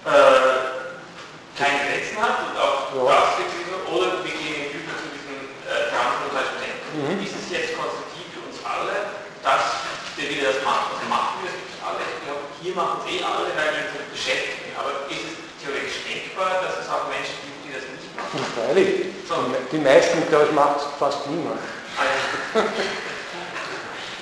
äh, 0.04 0.60
keine 1.56 1.88
Grenzen 1.88 2.20
hat 2.20 2.52
und 2.52 2.54
auch 2.60 2.92
ja. 2.92 3.16
oder 3.88 4.20
wir 4.20 4.36
gehen 4.36 4.76
über 4.76 4.92
zu 5.00 5.08
diesem 5.08 5.56
äh, 5.64 5.88
transmutativen 5.88 6.60
Denken. 6.60 6.88
Mhm. 7.00 7.16
Ist 7.24 7.32
es 7.32 7.48
jetzt 7.48 7.80
konstruktiv 7.80 8.28
für 8.36 8.44
uns 8.44 8.60
alle, 8.60 9.24
dass 9.40 9.88
der 10.20 10.26
Wille 10.28 10.52
das 10.52 10.60
macht? 10.68 10.92
Also 10.92 11.08
machen 11.08 11.40
wir 11.40 11.48
es 11.48 11.80
alle? 11.80 12.04
Ich 12.04 12.20
glaube, 12.28 12.44
hier 12.60 12.74
machen 12.76 13.00
es 13.00 13.06
eh 13.08 13.24
alle, 13.24 13.48
weil 13.56 13.72
wir 13.72 13.88
uns 13.88 14.12
beschäftigen. 14.12 14.76
Aber 14.76 15.08
ist 15.08 15.24
es 15.32 15.49
theoretisch 15.60 16.04
denkbar, 16.08 16.64
dass 16.64 16.84
es 16.84 16.88
auch 16.88 17.08
Menschen 17.08 17.36
gibt, 17.44 17.60
die 17.64 17.72
das 17.76 17.84
nicht 17.88 18.10
machen? 18.16 18.40
Freilich. 18.56 19.10
Die 19.72 19.78
meisten, 19.78 20.26
glaube 20.28 20.46
ich, 20.50 20.52
macht 20.52 20.80
fast 20.98 21.26
niemand. 21.28 21.60
Ah, 21.96 22.60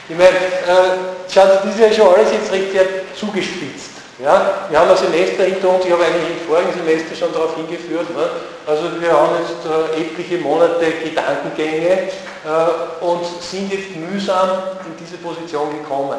ich 0.09 0.17
meine, 0.17 0.37
äh, 0.37 1.33
schaut, 1.33 1.65
das 1.65 1.75
ist 1.75 1.81
ja 1.81 1.93
schon 1.93 2.15
alles 2.15 2.33
jetzt 2.33 2.53
recht 2.53 2.73
sehr 2.73 2.87
zugespitzt. 3.15 3.91
Ja? 4.19 4.67
Wir 4.69 4.81
haben 4.81 4.91
ein 4.91 4.97
Semester 4.97 5.45
hinter 5.45 5.69
uns, 5.71 5.85
ich 5.85 5.93
habe 5.93 6.05
eigentlich 6.05 6.43
im 6.43 6.47
vorigen 6.47 6.73
Semester 6.73 7.15
schon 7.15 7.33
darauf 7.33 7.55
hingeführt. 7.55 8.11
Ne? 8.15 8.29
Also 8.67 9.01
wir 9.01 9.13
haben 9.13 9.37
jetzt 9.41 9.65
äh, 9.65 10.01
etliche 10.03 10.39
Monate 10.39 10.93
Gedankengänge 11.05 12.11
äh, 12.45 13.05
und 13.05 13.25
sind 13.41 13.73
jetzt 13.73 13.97
mühsam 13.97 14.51
in 14.85 14.97
diese 14.99 15.17
Position 15.19 15.71
gekommen. 15.71 16.19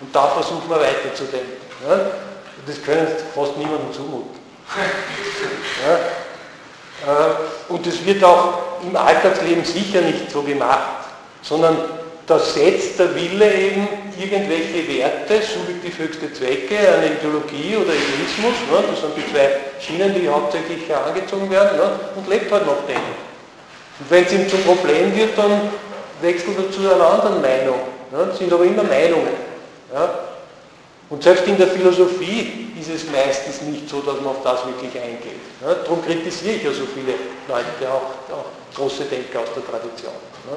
Und 0.00 0.14
da 0.14 0.26
versuchen 0.28 0.68
wir 0.68 0.76
weiterzudenken. 0.76 1.56
Ne? 1.86 2.10
Das 2.66 2.82
können 2.82 3.06
fast 3.34 3.56
niemandem 3.56 3.92
zumuten. 3.92 4.45
Ja? 5.86 5.94
Äh, 7.06 7.72
und 7.72 7.86
es 7.86 8.04
wird 8.04 8.22
auch 8.24 8.82
im 8.82 8.96
Alltagsleben 8.96 9.64
sicher 9.64 10.00
nicht 10.00 10.30
so 10.30 10.42
gemacht, 10.42 11.04
sondern 11.42 11.76
da 12.26 12.38
setzt 12.38 12.98
der 12.98 13.14
Wille 13.14 13.52
eben 13.54 13.86
irgendwelche 14.18 14.88
Werte, 14.88 15.40
subjektiv 15.42 15.98
höchste 15.98 16.32
Zwecke, 16.32 16.76
eine 16.76 17.12
Ideologie 17.14 17.76
oder 17.76 17.92
Egoismus, 17.92 18.54
ne, 18.70 18.84
das 18.90 19.00
sind 19.00 19.12
die 19.16 19.32
zwei 19.32 19.50
Schienen, 19.80 20.14
die 20.14 20.28
hauptsächlich 20.28 20.88
herangezogen 20.88 21.48
werden, 21.50 21.76
ne, 21.76 21.90
und 22.16 22.28
lebt 22.28 22.50
halt 22.50 22.66
nach 22.66 22.84
denen. 22.88 23.26
Und 24.00 24.10
wenn 24.10 24.24
es 24.24 24.32
ihm 24.32 24.48
zum 24.48 24.62
Problem 24.62 25.14
wird, 25.14 25.38
dann 25.38 25.70
wechselt 26.20 26.56
er 26.58 26.72
zu 26.72 26.80
einer 26.80 27.08
anderen 27.08 27.40
Meinung. 27.40 27.78
Ne, 28.10 28.26
das 28.28 28.38
sind 28.38 28.52
aber 28.52 28.64
immer 28.64 28.82
Meinungen. 28.82 29.34
Ja. 29.94 30.08
Und 31.08 31.22
selbst 31.22 31.46
in 31.46 31.56
der 31.56 31.68
Philosophie 31.68 32.65
ist 32.88 33.04
es 33.04 33.10
meistens 33.10 33.62
nicht 33.62 33.88
so, 33.88 34.00
dass 34.00 34.16
man 34.16 34.28
auf 34.28 34.42
das 34.42 34.66
wirklich 34.66 34.94
eingeht. 35.00 35.40
Ja, 35.60 35.74
darum 35.74 36.04
kritisiere 36.04 36.56
ich 36.56 36.62
ja 36.64 36.72
so 36.72 36.86
viele 36.86 37.14
Leute, 37.48 37.90
auch, 37.90 38.32
auch 38.32 38.46
große 38.74 39.04
Denker 39.04 39.40
aus 39.40 39.48
der 39.54 39.64
Tradition. 39.64 40.12
Ja. 40.50 40.56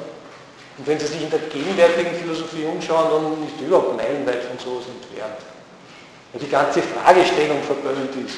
Und 0.77 0.88
wenn 0.88 0.99
Sie 0.99 1.07
sich 1.07 1.21
in 1.21 1.30
der 1.30 1.39
gegenwärtigen 1.39 2.15
Philosophie 2.15 2.65
umschauen, 2.65 3.09
dann 3.11 3.47
ist 3.47 3.59
überhaupt 3.61 3.97
meilenweit 3.97 4.43
von 4.43 4.57
sowas 4.57 4.86
entfernt. 4.88 5.39
Weil 6.32 6.41
die 6.41 6.49
ganze 6.49 6.82
Fragestellung 6.82 7.61
verböhnt 7.63 8.15
ist, 8.25 8.38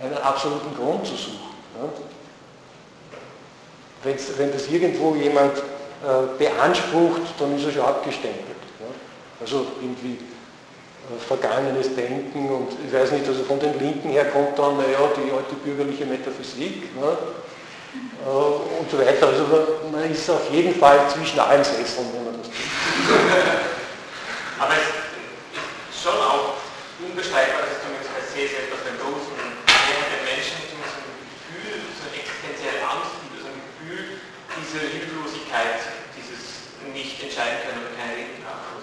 einen 0.00 0.16
absoluten 0.18 0.74
Grund 0.76 1.06
zu 1.06 1.14
suchen. 1.14 1.52
Ja. 1.76 1.88
Wenn 4.36 4.52
das 4.52 4.68
irgendwo 4.68 5.14
jemand 5.14 5.58
äh, 5.58 5.62
beansprucht, 6.38 7.22
dann 7.38 7.56
ist 7.56 7.64
er 7.64 7.72
schon 7.72 7.84
abgestempelt. 7.84 8.54
Also 9.40 9.66
irgendwie 9.80 10.18
vergangenes 11.26 11.94
Denken 11.94 12.48
und 12.48 12.68
ich 12.86 12.92
weiß 12.92 13.12
nicht, 13.12 13.26
also 13.28 13.44
von 13.44 13.60
den 13.60 13.78
Linken 13.78 14.10
her 14.10 14.26
kommt 14.26 14.58
dann, 14.58 14.76
naja, 14.76 15.08
die 15.16 15.32
alte 15.32 15.54
bürgerliche 15.62 16.04
Metaphysik 16.06 16.94
ne, 16.96 17.16
äh, 18.24 18.80
und 18.80 18.90
so 18.90 18.98
weiter. 18.98 19.28
Also 19.28 19.46
man 19.92 20.10
ist 20.10 20.28
auf 20.30 20.50
jeden 20.50 20.74
Fall 20.74 20.98
zwischen 21.12 21.38
allen 21.40 21.62
Sesseln, 21.62 22.08
wenn 22.14 22.24
man 22.24 22.38
das 22.40 22.48
tut. 22.48 22.56
Aber 24.60 24.72
es 24.80 24.88
ist 25.92 26.00
schon 26.00 26.16
auch 26.16 26.56
unbestreitbar, 27.04 27.68
dass 27.68 27.84
zumindest 27.84 28.08
bei 28.08 28.24
sehr, 28.24 28.48
sehr 28.48 28.72
bei 28.72 28.80
den 28.86 28.96
großen 28.96 29.34
Mehrheit 29.34 30.08
der 30.08 30.24
Menschen 30.24 30.56
so 30.72 30.78
ein 30.78 30.88
Gefühl, 31.36 31.84
so 32.00 32.08
eine 32.08 32.16
existenzielle 32.16 32.80
Angst 32.80 33.20
gibt, 33.20 33.44
so 33.44 33.50
ein 33.50 33.60
Gefühl, 33.60 34.24
diese 34.56 34.88
Hilflosigkeit, 34.88 35.84
dieses 36.16 36.72
nicht 36.94 37.18
entscheiden 37.18 37.66
können 37.66 37.73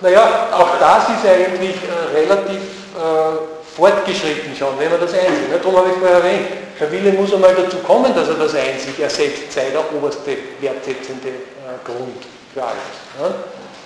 naja, 0.01 0.47
auch 0.51 0.79
das 0.79 1.09
ist 1.09 1.25
eigentlich 1.25 1.75
äh, 1.75 2.17
relativ 2.17 2.61
äh, 2.95 3.75
fortgeschritten 3.75 4.55
schon, 4.55 4.77
wenn 4.79 4.89
man 4.89 4.99
das 4.99 5.13
einsieht. 5.13 5.49
Ne? 5.49 5.57
Darum 5.57 5.77
habe 5.77 5.89
ich 5.89 5.97
vorher 5.97 6.17
erwähnt, 6.17 6.47
der 6.79 6.91
Wille 6.91 7.13
muss 7.13 7.33
einmal 7.33 7.55
dazu 7.55 7.77
kommen, 7.77 8.13
dass 8.15 8.27
er 8.27 8.35
das 8.35 8.55
einsieht. 8.55 8.99
Er 8.99 9.09
selbst 9.09 9.51
sei 9.51 9.69
der 9.69 9.83
oberste 9.95 10.37
wertsetzende 10.59 11.29
äh, 11.29 11.85
Grund 11.85 12.25
für 12.53 12.63
alles. 12.63 12.97
Ne? 13.19 13.33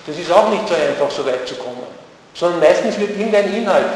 Das 0.06 0.16
ist 0.16 0.32
auch 0.32 0.48
nicht 0.50 0.68
so 0.68 0.74
einfach, 0.74 1.10
so 1.10 1.26
weit 1.26 1.46
zu 1.46 1.54
kommen. 1.56 1.86
Sondern 2.34 2.60
meistens 2.60 2.98
wird 2.98 3.10
irgendein 3.10 3.52
Inhalt 3.54 3.86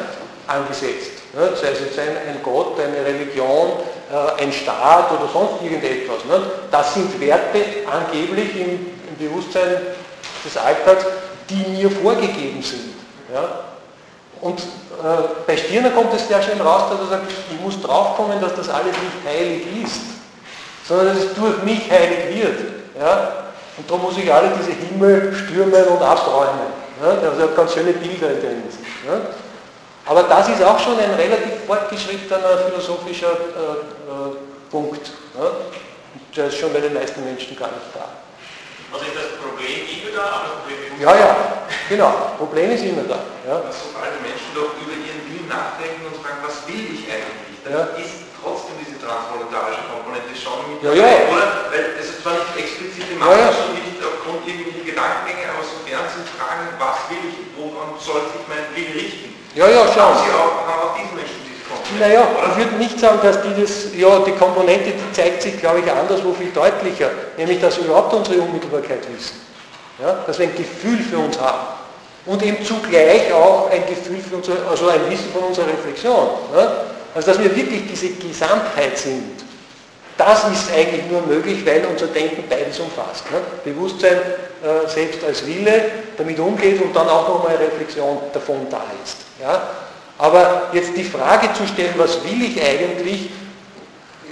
angesetzt. 0.46 1.12
Ne? 1.32 1.50
Sei 1.54 1.68
es 1.68 1.80
jetzt 1.80 1.98
ein, 1.98 2.08
ein 2.08 2.40
Gott, 2.42 2.78
eine 2.78 3.04
Religion, 3.04 3.72
äh, 4.12 4.42
ein 4.42 4.52
Staat 4.52 5.10
oder 5.12 5.28
sonst 5.32 5.62
irgendetwas. 5.62 6.24
Ne? 6.26 6.42
Das 6.70 6.94
sind 6.94 7.18
Werte 7.20 7.64
angeblich 7.90 8.56
im, 8.56 8.86
im 9.08 9.16
Bewusstsein 9.18 9.76
des 10.44 10.56
Alltags, 10.56 11.04
die 11.50 11.70
mir 11.70 11.90
vorgegeben 11.90 12.62
sind. 12.62 12.94
Ja? 13.32 13.60
Und 14.40 14.58
äh, 14.58 14.64
bei 15.46 15.56
Stirner 15.56 15.90
kommt 15.90 16.14
es 16.14 16.26
sehr 16.26 16.42
schön 16.42 16.60
raus, 16.60 16.84
dass 16.90 17.00
er 17.00 17.06
sagt, 17.06 17.30
ich 17.30 17.60
muss 17.60 17.80
draufkommen, 17.82 18.40
dass 18.40 18.54
das 18.54 18.68
alles 18.68 18.92
nicht 18.92 19.26
heilig 19.26 19.62
ist, 19.84 20.00
sondern 20.86 21.08
dass 21.08 21.24
es 21.24 21.34
durch 21.34 21.62
mich 21.62 21.90
heilig 21.90 22.34
wird. 22.34 22.60
Ja? 22.98 23.32
Und 23.76 23.90
darum 23.90 24.02
muss 24.04 24.16
ich 24.16 24.32
alle 24.32 24.50
diese 24.58 24.72
Himmel 24.72 25.34
stürmen 25.34 25.84
und 25.84 26.02
abräumen. 26.02 26.72
Ja? 27.02 27.28
Also 27.28 27.42
hat 27.42 27.56
ganz 27.56 27.74
schöne 27.74 27.92
Bilder 27.92 28.30
in 28.30 28.40
der 28.40 28.50
Hinsicht. 28.50 28.84
Ja? 29.06 29.20
Aber 30.06 30.22
das 30.24 30.48
ist 30.48 30.62
auch 30.62 30.78
schon 30.78 30.98
ein 30.98 31.14
relativ 31.14 31.64
fortgeschrittener 31.66 32.58
philosophischer 32.68 33.32
äh, 33.32 33.32
äh, 33.32 34.36
Punkt. 34.70 35.12
Ja? 35.38 35.50
Der 36.36 36.46
ist 36.46 36.58
schon 36.58 36.72
bei 36.72 36.80
den 36.80 36.94
meisten 36.94 37.24
Menschen 37.24 37.56
gar 37.56 37.68
nicht 37.68 37.94
da. 37.94 38.04
Also 38.90 39.06
ist 39.06 39.14
das 39.14 39.38
Problem 39.38 39.86
immer 39.86 40.10
da, 40.14 40.24
aber 40.34 40.46
das 40.50 40.56
Problem 40.66 40.78
ist 40.90 40.98
Ja, 40.98 41.12
ja, 41.14 41.30
genau. 41.88 42.10
Problem 42.38 42.68
ist 42.74 42.82
immer 42.82 43.06
da. 43.06 43.18
Ja. 43.46 43.56
Sobald 43.70 44.18
die 44.18 44.22
Menschen 44.26 44.50
doch 44.50 44.74
über 44.82 44.94
ihren 44.98 45.22
Willen 45.30 45.46
nachdenken 45.46 46.10
und 46.10 46.18
fragen, 46.18 46.42
was 46.42 46.66
will 46.66 46.90
ich 46.90 47.06
eigentlich, 47.06 47.62
dann 47.62 47.72
ja. 47.72 47.82
ist 47.94 48.30
trotzdem 48.42 48.74
diese 48.82 48.98
transvoluntarische 48.98 49.86
Komponente 49.86 50.34
schon 50.34 50.58
mit 50.66 50.82
ja, 50.82 50.90
ja. 50.90 51.30
oder? 51.30 51.70
Weil 51.70 51.94
es 52.02 52.18
zwar 52.18 52.34
nicht 52.34 52.54
explizit 52.58 53.06
gemacht, 53.06 53.30
ja, 53.30 53.46
ja. 53.46 53.50
schon 53.54 53.78
nicht 53.78 53.98
aufgrund 54.02 54.42
irgendwelcher 54.42 54.84
Gedankengänge, 54.90 55.46
aber 55.54 55.62
sofern 55.62 56.04
sie 56.10 56.26
fragen, 56.34 56.66
was 56.82 56.98
will 57.08 57.22
ich, 57.30 57.38
woran 57.54 57.94
soll 58.02 58.26
sich 58.34 58.44
mein 58.50 58.66
Willen 58.74 58.94
richten? 58.98 59.30
Ja, 59.54 59.66
ja, 59.66 59.82
schauen. 59.90 60.18
Sie 60.22 60.30
auch, 60.34 60.66
haben 60.66 60.82
auch 60.82 60.94
diese 60.94 61.14
Menschen 61.14 61.39
naja, 61.98 62.26
ich 62.50 62.56
würde 62.56 62.76
nicht 62.76 62.98
sagen, 63.00 63.18
dass 63.22 63.38
dieses, 63.42 63.96
ja, 63.96 64.20
die 64.20 64.32
Komponente, 64.32 64.90
die 64.90 65.12
zeigt 65.12 65.42
sich, 65.42 65.58
glaube 65.58 65.80
ich, 65.80 65.90
anderswo 65.90 66.32
viel 66.32 66.50
deutlicher, 66.50 67.10
nämlich, 67.36 67.60
dass 67.60 67.78
wir 67.78 67.86
überhaupt 67.86 68.12
unsere 68.14 68.40
Unmittelbarkeit 68.40 69.00
wissen. 69.14 69.40
Ja, 70.00 70.24
dass 70.26 70.38
wir 70.38 70.46
ein 70.46 70.54
Gefühl 70.54 70.98
für 70.98 71.18
uns 71.18 71.38
haben. 71.38 71.58
Und 72.26 72.42
eben 72.42 72.64
zugleich 72.64 73.32
auch 73.32 73.70
ein 73.70 73.86
Gefühl 73.86 74.18
für 74.18 74.36
unsere, 74.36 74.66
also 74.68 74.88
ein 74.88 75.10
Wissen 75.10 75.30
von 75.32 75.42
unserer 75.44 75.66
Reflexion. 75.68 76.28
Ja? 76.54 76.72
Also, 77.14 77.32
dass 77.32 77.42
wir 77.42 77.54
wirklich 77.54 77.82
diese 77.90 78.10
Gesamtheit 78.10 78.96
sind. 78.96 79.42
Das 80.16 80.44
ist 80.50 80.70
eigentlich 80.74 81.10
nur 81.10 81.22
möglich, 81.22 81.64
weil 81.64 81.84
unser 81.86 82.06
Denken 82.08 82.44
beides 82.48 82.78
umfasst. 82.78 83.24
Ne? 83.30 83.38
Bewusstsein 83.64 84.18
äh, 84.18 84.86
selbst 84.86 85.24
als 85.24 85.46
Wille 85.46 85.84
damit 86.16 86.38
umgeht 86.38 86.80
und 86.82 86.94
dann 86.94 87.08
auch 87.08 87.26
nochmal 87.26 87.56
Reflexion 87.56 88.18
davon 88.32 88.66
da 88.70 88.82
ist. 89.02 89.16
Ja? 89.40 89.62
Aber 90.20 90.68
jetzt 90.74 90.94
die 90.94 91.04
Frage 91.04 91.50
zu 91.54 91.66
stellen, 91.66 91.94
was 91.96 92.22
will 92.24 92.42
ich 92.42 92.62
eigentlich, 92.62 93.30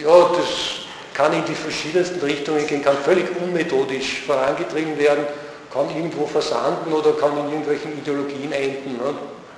ja, 0.04 0.28
das 0.36 0.84
kann 1.14 1.32
in 1.32 1.46
die 1.46 1.54
verschiedensten 1.54 2.20
Richtungen 2.20 2.66
gehen, 2.66 2.84
kann 2.84 2.98
völlig 2.98 3.24
unmethodisch 3.40 4.20
vorangetrieben 4.26 4.98
werden, 4.98 5.24
kann 5.72 5.88
irgendwo 5.88 6.26
versanden 6.26 6.92
oder 6.92 7.12
kann 7.12 7.38
in 7.38 7.48
irgendwelchen 7.48 7.96
Ideologien 7.96 8.52
enden. 8.52 8.98
Ne? 8.98 9.14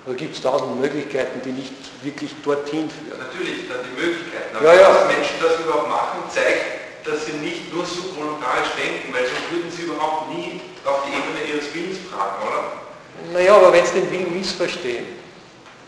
Da 0.07 0.13
gibt 0.13 0.37
es 0.37 0.41
tausend 0.41 0.81
Möglichkeiten, 0.81 1.43
die 1.45 1.51
nicht 1.51 1.75
wirklich 2.05 2.31
dorthin 2.45 2.89
führen. 2.89 3.19
Natürlich, 3.19 3.67
dann 3.69 3.83
die 3.83 4.01
Möglichkeiten. 4.01 4.57
Aber 4.57 4.73
ja, 4.73 4.81
ja. 4.81 4.89
dass 4.89 5.07
Menschen 5.09 5.35
das 5.43 5.59
überhaupt 5.59 5.89
machen, 5.89 6.23
zeigt, 6.31 7.11
dass 7.11 7.27
sie 7.27 7.43
nicht 7.43 7.75
nur 7.75 7.85
supralogisch 7.85 8.71
denken, 8.79 9.13
weil 9.13 9.27
sonst 9.27 9.51
würden 9.51 9.71
sie 9.71 9.83
überhaupt 9.83 10.31
nie 10.31 10.61
auf 10.87 11.03
die 11.03 11.11
Ebene 11.11 11.43
ihres 11.43 11.75
Willens 11.75 11.99
fragen, 12.07 12.39
oder? 12.47 12.87
Naja, 13.35 13.57
aber 13.57 13.73
wenn 13.73 13.85
sie 13.85 13.99
den 14.01 14.11
Willen 14.13 14.39
missverstehen, 14.39 15.20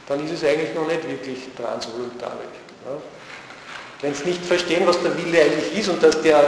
dann 0.06 0.24
ist 0.24 0.32
es 0.32 0.44
eigentlich 0.44 0.74
noch 0.74 0.86
nicht 0.86 1.08
wirklich 1.08 1.38
transvoluntarisch. 1.56 2.58
Ja? 2.84 2.96
Wenn 4.00 4.14
sie 4.14 4.24
nicht 4.24 4.44
verstehen, 4.44 4.86
was 4.86 5.00
der 5.02 5.16
Wille 5.16 5.40
eigentlich 5.40 5.78
ist 5.78 5.88
und 5.88 6.02
dass 6.02 6.20
der 6.22 6.42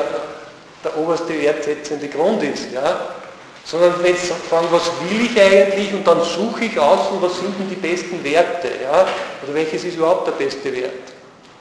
der 0.85 0.97
oberste 0.99 1.41
wertsetzende 1.41 2.09
Grund 2.09 2.43
ist, 2.43 2.73
ja? 2.73 3.17
sondern 3.65 3.95
wenn 4.03 4.15
sie 4.15 4.33
fragen, 4.49 4.69
was 4.71 4.91
will 5.09 5.25
ich 5.25 5.41
eigentlich 5.41 5.93
und 5.95 6.07
dann 6.07 6.23
suche 6.23 6.67
ich 6.67 6.79
aus 6.79 7.11
und 7.11 7.23
was 7.23 7.39
sind 7.39 7.59
denn 7.59 7.69
die 7.71 7.77
besten 7.77 8.23
Werte, 8.23 8.69
ja? 8.83 9.07
oder 9.43 9.55
welches 9.55 9.85
ist 9.85 9.97
überhaupt 9.97 10.27
der 10.27 10.33
beste 10.33 10.73
Wert, 10.73 10.93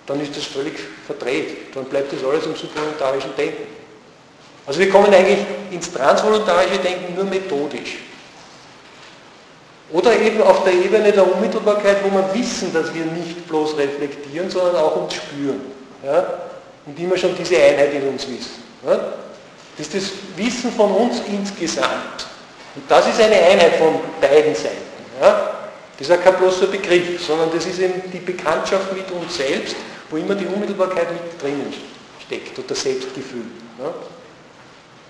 dann 0.06 0.20
ist 0.20 0.36
das 0.36 0.44
völlig 0.44 0.74
verdreht, 1.06 1.74
dann 1.74 1.86
bleibt 1.86 2.12
das 2.12 2.24
alles 2.24 2.46
im 2.46 2.56
subvoluntarischen 2.56 3.36
Denken. 3.38 3.64
Also 4.66 4.80
wir 4.80 4.90
kommen 4.90 5.14
eigentlich 5.14 5.40
ins 5.72 5.92
transvoluntarische 5.92 6.80
Denken 6.80 7.16
nur 7.16 7.26
methodisch. 7.26 7.98
Oder 9.94 10.20
eben 10.20 10.42
auf 10.42 10.64
der 10.64 10.74
Ebene 10.74 11.12
der 11.12 11.32
Unmittelbarkeit, 11.32 11.98
wo 12.04 12.10
wir 12.10 12.34
wissen, 12.34 12.74
dass 12.74 12.92
wir 12.94 13.06
nicht 13.06 13.48
bloß 13.48 13.78
reflektieren, 13.78 14.50
sondern 14.50 14.76
auch 14.76 14.96
uns 14.96 15.14
spüren. 15.14 15.62
Ja? 16.04 16.26
Und 16.88 17.00
immer 17.00 17.16
schon 17.16 17.36
diese 17.36 17.56
Einheit 17.58 17.94
in 17.94 18.08
uns 18.08 18.28
wissen. 18.28 18.64
Ja? 18.84 19.14
Das 19.78 19.88
ist 19.88 19.94
das 19.94 20.12
Wissen 20.36 20.72
von 20.72 20.92
uns 20.92 21.22
insgesamt. 21.32 22.28
Und 22.76 22.90
das 22.90 23.08
ist 23.08 23.22
eine 23.22 23.36
Einheit 23.36 23.76
von 23.76 24.00
beiden 24.20 24.56
Seiten. 24.56 24.78
Ja? 25.22 25.52
Das 25.96 26.02
ist 26.02 26.10
ja 26.10 26.18
kein 26.18 26.38
bloßer 26.38 26.68
Begriff, 26.68 27.24
sondern 27.24 27.52
das 27.54 27.64
ist 27.68 27.80
eben 27.80 28.02
die 28.12 28.18
Bekanntschaft 28.18 28.92
mit 28.94 29.10
uns 29.12 29.38
selbst, 29.38 29.76
wo 30.10 30.18
immer 30.18 30.34
die 30.34 30.48
Unmittelbarkeit 30.48 31.12
mit 31.12 31.40
drinnen 31.40 31.72
steckt 32.26 32.58
und 32.58 32.70
das 32.70 32.82
Selbstgefühl. 32.82 33.46
Ja? 33.78 33.94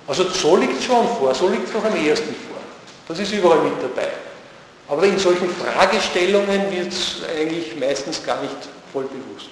Also 0.05 0.25
so 0.25 0.57
liegt 0.57 0.77
es 0.77 0.84
schon 0.84 1.07
vor, 1.07 1.34
so 1.34 1.47
liegt 1.47 1.69
es 1.69 1.73
noch 1.73 1.86
am 1.86 1.95
ersten 1.95 2.36
vor. 2.36 2.57
Das 3.07 3.17
ist 3.17 3.31
überall 3.31 3.59
mit 3.59 3.81
dabei. 3.81 4.09
Aber 4.88 5.03
in 5.03 5.17
solchen 5.17 5.49
Fragestellungen 5.55 6.71
wird 6.71 6.91
es 6.91 7.21
eigentlich 7.38 7.75
meistens 7.77 8.23
gar 8.23 8.41
nicht 8.41 8.55
voll 8.91 9.05
bewusst. 9.05 9.49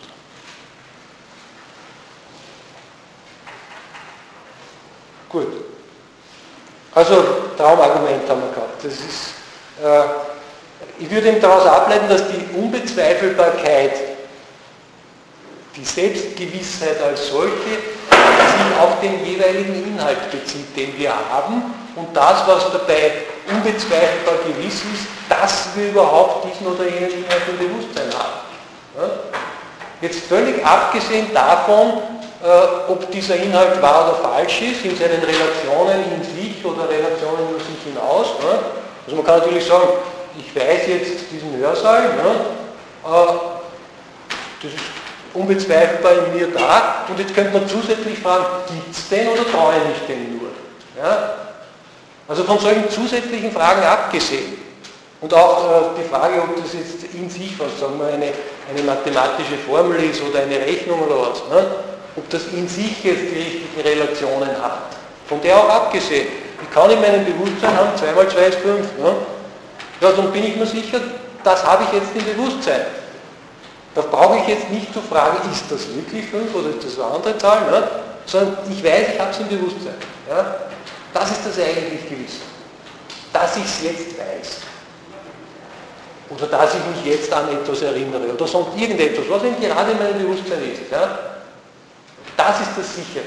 Gut. 5.30 5.48
Also 6.94 7.24
Traumargument 7.58 8.30
haben 8.30 8.42
wir 8.42 8.50
gehabt. 8.50 8.84
Das 8.84 8.94
ist, 8.94 9.34
äh, 9.82 11.04
ich 11.04 11.10
würde 11.10 11.30
eben 11.30 11.40
daraus 11.40 11.66
ableiten, 11.66 12.10
dass 12.10 12.24
die 12.28 12.58
Unbezweifelbarkeit, 12.58 13.94
die 15.78 15.86
Selbstgewissheit 15.86 17.02
als 17.02 17.30
solche, 17.30 17.80
sich 18.10 18.78
auf 18.78 19.00
den 19.00 19.26
jeweiligen 19.26 19.94
Inhalt 19.96 20.30
bezieht, 20.30 20.76
den 20.76 20.98
wir 20.98 21.14
haben 21.14 21.81
und 21.96 22.16
das, 22.16 22.48
was 22.48 22.72
dabei 22.72 23.12
unbezweifelbar 23.50 24.36
gewiss 24.48 24.76
ist, 24.76 25.08
dass 25.30 25.70
wir 25.76 25.90
überhaupt 25.90 26.46
diesen 26.46 26.68
oder 26.68 26.86
jenen 26.86 27.24
Inhalt 27.24 27.42
im 27.50 27.58
Bewusstsein 27.58 28.08
haben. 28.14 28.42
Ja? 28.98 29.10
Jetzt 30.02 30.26
völlig 30.26 30.66
abgesehen 30.66 31.34
davon, 31.34 32.00
äh, 32.44 32.92
ob 32.92 33.12
dieser 33.12 33.36
Inhalt 33.36 33.82
wahr 33.82 34.08
oder 34.08 34.30
falsch 34.30 34.62
ist, 34.62 34.86
in 34.86 34.96
seinen 34.96 35.22
Relationen 35.22 36.04
in 36.12 36.24
sich 36.24 36.64
oder 36.66 36.90
Relationen 36.90 37.50
über 37.50 37.60
sich 37.60 37.94
hinaus. 37.94 38.28
Ne? 38.42 38.60
Also 39.06 39.16
man 39.16 39.26
kann 39.26 39.40
natürlich 39.40 39.66
sagen, 39.66 39.90
ich 40.40 40.56
weiß 40.56 40.88
jetzt 40.88 41.32
diesen 41.32 41.58
Hörsaal, 41.58 42.02
ne? 42.02 42.36
äh, 43.06 43.34
das 44.64 44.72
ist 44.74 44.82
unbezweifelbar 45.34 46.12
in 46.26 46.38
mir 46.38 46.48
da 46.52 47.06
und 47.08 47.20
jetzt 47.20 47.36
könnte 47.36 47.58
man 47.58 47.68
zusätzlich 47.68 48.20
fragen, 48.20 48.46
gibt 48.68 48.96
es 48.96 49.10
den 49.10 49.28
oder 49.28 49.50
träume 49.50 49.92
ich 49.96 50.08
den 50.08 50.38
nur? 50.38 50.50
Ja? 51.02 51.51
Also 52.32 52.46
von 52.46 52.60
solchen 52.60 52.90
zusätzlichen 52.90 53.52
Fragen 53.52 53.84
abgesehen 53.84 54.58
und 55.20 55.34
auch 55.34 55.66
äh, 55.66 56.02
die 56.02 56.08
Frage, 56.08 56.42
ob 56.42 56.56
das 56.64 56.72
jetzt 56.72 57.14
in 57.14 57.30
sich 57.30 57.60
was, 57.60 57.78
sagen 57.78 58.00
wir, 58.00 58.08
eine, 58.08 58.32
eine 58.72 58.84
mathematische 58.86 59.58
Formel 59.68 60.02
ist 60.02 60.24
oder 60.24 60.44
eine 60.44 60.56
Rechnung 60.56 61.02
oder 61.02 61.30
was, 61.30 61.40
ne? 61.50 61.72
ob 62.16 62.30
das 62.30 62.44
in 62.54 62.70
sich 62.70 63.04
jetzt 63.04 63.24
die 63.24 63.38
richtigen 63.38 63.82
Relationen 63.84 64.50
hat. 64.50 64.96
Von 65.28 65.42
der 65.42 65.58
auch 65.58 65.68
abgesehen. 65.68 66.28
Ich 66.64 66.74
kann 66.74 66.90
in 66.90 67.02
meinem 67.02 67.26
Bewusstsein 67.26 67.76
haben, 67.76 67.98
2 67.98 68.14
mal 68.14 68.30
2 68.30 68.40
ist 68.46 68.60
5. 68.60 68.78
Ne? 69.00 69.16
Ja, 70.00 70.12
dann 70.14 70.32
bin 70.32 70.46
ich 70.46 70.56
mir 70.56 70.66
sicher, 70.66 71.02
das 71.44 71.66
habe 71.66 71.84
ich 71.84 72.00
jetzt 72.00 72.16
im 72.16 72.24
Bewusstsein. 72.34 72.86
Da 73.94 74.04
brauche 74.10 74.38
ich 74.38 74.48
jetzt 74.48 74.70
nicht 74.70 74.94
zu 74.94 75.02
fragen, 75.02 75.36
ist 75.52 75.70
das 75.70 75.82
wirklich 75.94 76.28
5 76.28 76.56
oder 76.56 76.70
ist 76.70 76.86
das 76.86 76.98
eine 76.98 77.14
andere 77.14 77.38
Zahl, 77.38 77.70
ne? 77.70 77.84
sondern 78.26 78.58
ich 78.70 78.82
weiß, 78.82 79.16
ich 79.16 79.20
habe 79.20 79.32
es 79.32 79.40
im 79.40 79.50
Bewusstsein. 79.50 79.96
Ja? 80.30 80.71
Das 81.14 81.32
ist 81.32 81.46
das 81.46 81.60
eigentlich 81.60 82.10
Gewisse. 82.10 82.42
Dass 83.34 83.58
ich 83.58 83.66
es 83.66 83.84
jetzt 83.84 84.18
weiß. 84.18 84.58
Oder 86.30 86.48
dass 86.48 86.74
ich 86.74 87.04
mich 87.04 87.14
jetzt 87.14 87.32
an 87.34 87.50
etwas 87.50 87.82
erinnere 87.82 88.34
oder 88.34 88.48
sonst 88.48 88.78
irgendetwas, 88.78 89.26
was 89.30 89.44
eben 89.44 89.60
gerade 89.60 89.92
in 89.92 89.98
meinem 89.98 90.18
Bewusstsein 90.18 90.64
ist. 90.72 90.90
Ja? 90.90 91.20
Das 92.38 92.62
ist 92.62 92.72
das 92.78 92.96
Sichere. 92.96 93.26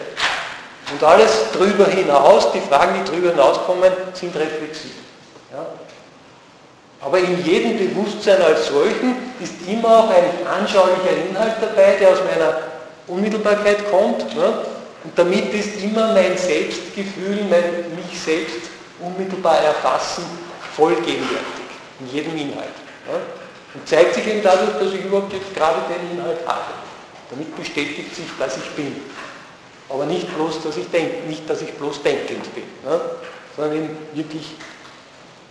Und 0.91 1.03
alles 1.03 1.51
drüber 1.53 1.87
hinaus, 1.87 2.53
die 2.53 2.61
Fragen, 2.61 3.01
die 3.03 3.11
drüber 3.11 3.30
hinauskommen, 3.30 3.93
sind 4.14 4.35
reflexiv. 4.37 4.93
Ja? 5.53 5.66
Aber 7.01 7.18
in 7.18 7.45
jedem 7.45 7.76
Bewusstsein 7.76 8.41
als 8.41 8.68
solchen 8.68 9.16
ist 9.41 9.55
immer 9.68 9.99
auch 9.99 10.11
ein 10.11 10.47
anschaulicher 10.47 11.16
Inhalt 11.28 11.57
dabei, 11.61 11.97
der 12.01 12.11
aus 12.11 12.18
meiner 12.24 12.59
Unmittelbarkeit 13.07 13.91
kommt. 13.91 14.35
Ne? 14.35 14.55
Und 15.05 15.18
damit 15.18 15.52
ist 15.52 15.82
immer 15.82 16.12
mein 16.14 16.36
Selbstgefühl, 16.36 17.44
mein 17.50 17.94
mich 17.94 18.18
selbst 18.18 18.70
unmittelbar 19.00 19.59
erfassen, 19.59 20.24
voll 20.74 20.94
gegenwärtig, 20.96 21.68
in 22.00 22.09
jedem 22.09 22.36
Inhalt. 22.36 22.74
Ne? 23.07 23.20
Und 23.74 23.86
zeigt 23.88 24.14
sich 24.14 24.26
eben 24.26 24.42
dadurch, 24.42 24.72
dass 24.78 24.94
ich 24.94 25.05
überhaupt 25.05 25.32
jetzt 25.32 25.55
gerade 25.55 25.80
den 25.88 26.18
Inhalt 26.18 26.38
habe. 26.46 26.72
Damit 27.30 27.55
bestätigt 27.57 28.14
sich, 28.14 28.26
dass 28.38 28.57
ich 28.57 28.70
bin. 28.70 28.96
Aber 29.90 30.07
nicht 30.07 30.34
bloß, 30.34 30.62
dass 30.62 30.76
ich 30.78 30.88
denke, 30.90 31.28
nicht, 31.28 31.48
dass 31.48 31.61
ich 31.61 31.72
bloß 31.74 32.02
denkend 32.02 32.55
bin, 32.55 32.64
ne? 32.84 33.00
sondern 33.55 33.76
eben 33.76 33.96
wirklich 34.14 34.55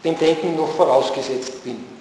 dem 0.04 0.18
Denken 0.18 0.56
noch 0.56 0.76
vorausgesetzt 0.76 1.64
bin. 1.64 1.93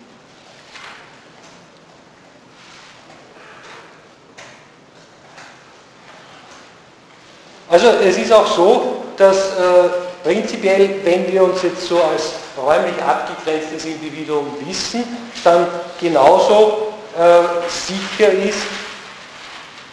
Also 7.72 7.86
es 8.04 8.18
ist 8.18 8.30
auch 8.30 8.46
so, 8.46 9.02
dass 9.16 9.36
äh, 9.36 9.88
prinzipiell, 10.22 11.00
wenn 11.04 11.32
wir 11.32 11.42
uns 11.42 11.62
jetzt 11.62 11.86
so 11.86 12.02
als 12.02 12.32
räumlich 12.54 13.02
abgegrenztes 13.02 13.86
Individuum 13.86 14.46
wissen, 14.66 15.04
dann 15.42 15.66
genauso 15.98 16.92
äh, 17.18 17.70
sicher 17.70 18.30
ist, 18.30 18.58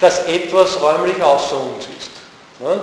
dass 0.01 0.25
etwas 0.25 0.81
räumlich 0.81 1.23
außer 1.23 1.55
uns 1.55 1.85
ist. 1.97 2.11
Ne? 2.59 2.81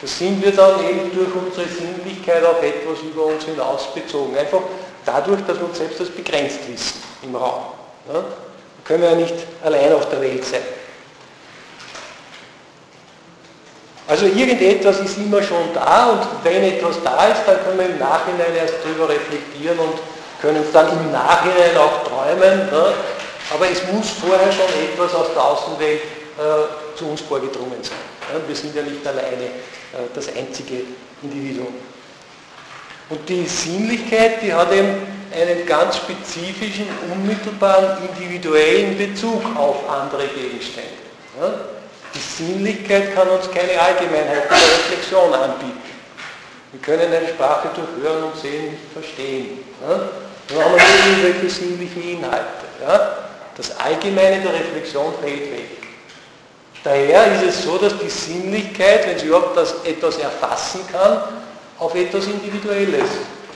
Das 0.00 0.16
sind 0.16 0.44
wir 0.44 0.52
dann 0.52 0.78
eben 0.88 1.10
durch 1.12 1.34
unsere 1.34 1.66
Sinnlichkeit 1.66 2.44
auf 2.44 2.62
etwas 2.62 3.00
über 3.00 3.24
uns 3.24 3.44
hinaus 3.44 3.92
bezogen. 3.92 4.36
Einfach 4.36 4.60
dadurch, 5.04 5.40
dass 5.44 5.58
wir 5.58 5.66
uns 5.66 5.78
selbst 5.78 5.98
als 5.98 6.10
begrenzt 6.10 6.60
wissen 6.68 7.02
im 7.24 7.34
Raum. 7.34 7.64
Ne? 8.06 8.14
Da 8.14 8.22
können 8.84 9.02
wir 9.02 9.10
ja 9.10 9.16
nicht 9.16 9.34
allein 9.64 9.92
auf 9.92 10.08
der 10.08 10.20
Welt 10.20 10.44
sein. 10.44 10.62
Also 14.06 14.26
irgendetwas 14.26 15.00
ist 15.00 15.16
immer 15.16 15.42
schon 15.42 15.72
da 15.72 16.10
und 16.10 16.20
wenn 16.42 16.62
etwas 16.62 17.02
da 17.02 17.26
ist, 17.28 17.42
dann 17.46 17.56
können 17.64 17.78
wir 17.78 17.86
im 17.86 17.98
Nachhinein 17.98 18.54
erst 18.54 18.74
darüber 18.84 19.08
reflektieren 19.08 19.78
und 19.78 19.94
können 20.42 20.62
es 20.62 20.72
dann 20.72 20.88
im 20.90 21.10
Nachhinein 21.10 21.76
auch 21.78 22.04
träumen. 22.04 22.66
Ne? 22.70 22.92
Aber 23.54 23.70
es 23.70 23.80
muss 23.92 24.10
vorher 24.10 24.52
schon 24.52 24.68
etwas 24.82 25.14
aus 25.14 25.28
der 25.34 25.42
Außenwelt 25.42 26.02
äh, 26.02 26.98
zu 26.98 27.06
uns 27.06 27.22
vorgedrungen 27.22 27.82
sein. 27.82 27.96
Ja? 28.30 28.40
Wir 28.46 28.54
sind 28.54 28.76
ja 28.76 28.82
nicht 28.82 29.06
alleine 29.06 29.44
äh, 29.44 30.08
das 30.14 30.28
einzige 30.36 30.82
Individuum. 31.22 31.74
Und 33.08 33.28
die 33.28 33.46
Sinnlichkeit, 33.46 34.42
die 34.42 34.52
hat 34.52 34.70
eben 34.72 35.06
einen 35.32 35.66
ganz 35.66 35.96
spezifischen, 35.96 36.86
unmittelbaren, 37.10 38.06
individuellen 38.08 38.98
Bezug 38.98 39.42
auf 39.56 39.88
andere 39.88 40.26
Gegenstände. 40.28 40.90
Ja? 41.40 41.54
Die 42.14 42.44
Sinnlichkeit 42.44 43.14
kann 43.14 43.28
uns 43.28 43.50
keine 43.50 43.80
Allgemeinheit 43.80 44.48
der 44.48 44.56
Reflexion 44.56 45.34
anbieten. 45.34 45.82
Wir 46.72 46.80
können 46.80 47.12
eine 47.12 47.28
Sprache 47.28 47.68
durch 47.74 47.88
Hören 48.02 48.24
und 48.24 48.36
Sehen 48.40 48.70
nicht 48.70 48.82
verstehen. 48.92 49.58
Ja? 49.80 50.10
Haben 50.62 50.74
wir 50.76 51.22
irgendwelche 51.22 51.50
sinnlichen 51.50 52.02
Inhalte. 52.02 52.64
Das 53.56 53.76
Allgemeine 53.78 54.42
der 54.42 54.52
Reflexion 54.52 55.14
fällt 55.20 55.52
weg. 55.52 55.84
Daher 56.82 57.32
ist 57.34 57.42
es 57.48 57.64
so, 57.64 57.78
dass 57.78 57.98
die 57.98 58.10
Sinnlichkeit, 58.10 59.06
wenn 59.06 59.18
sie 59.18 59.26
überhaupt 59.26 59.56
das 59.56 59.74
etwas 59.84 60.18
erfassen 60.18 60.80
kann, 60.92 61.22
auf 61.78 61.94
etwas 61.94 62.26
Individuelles 62.26 63.08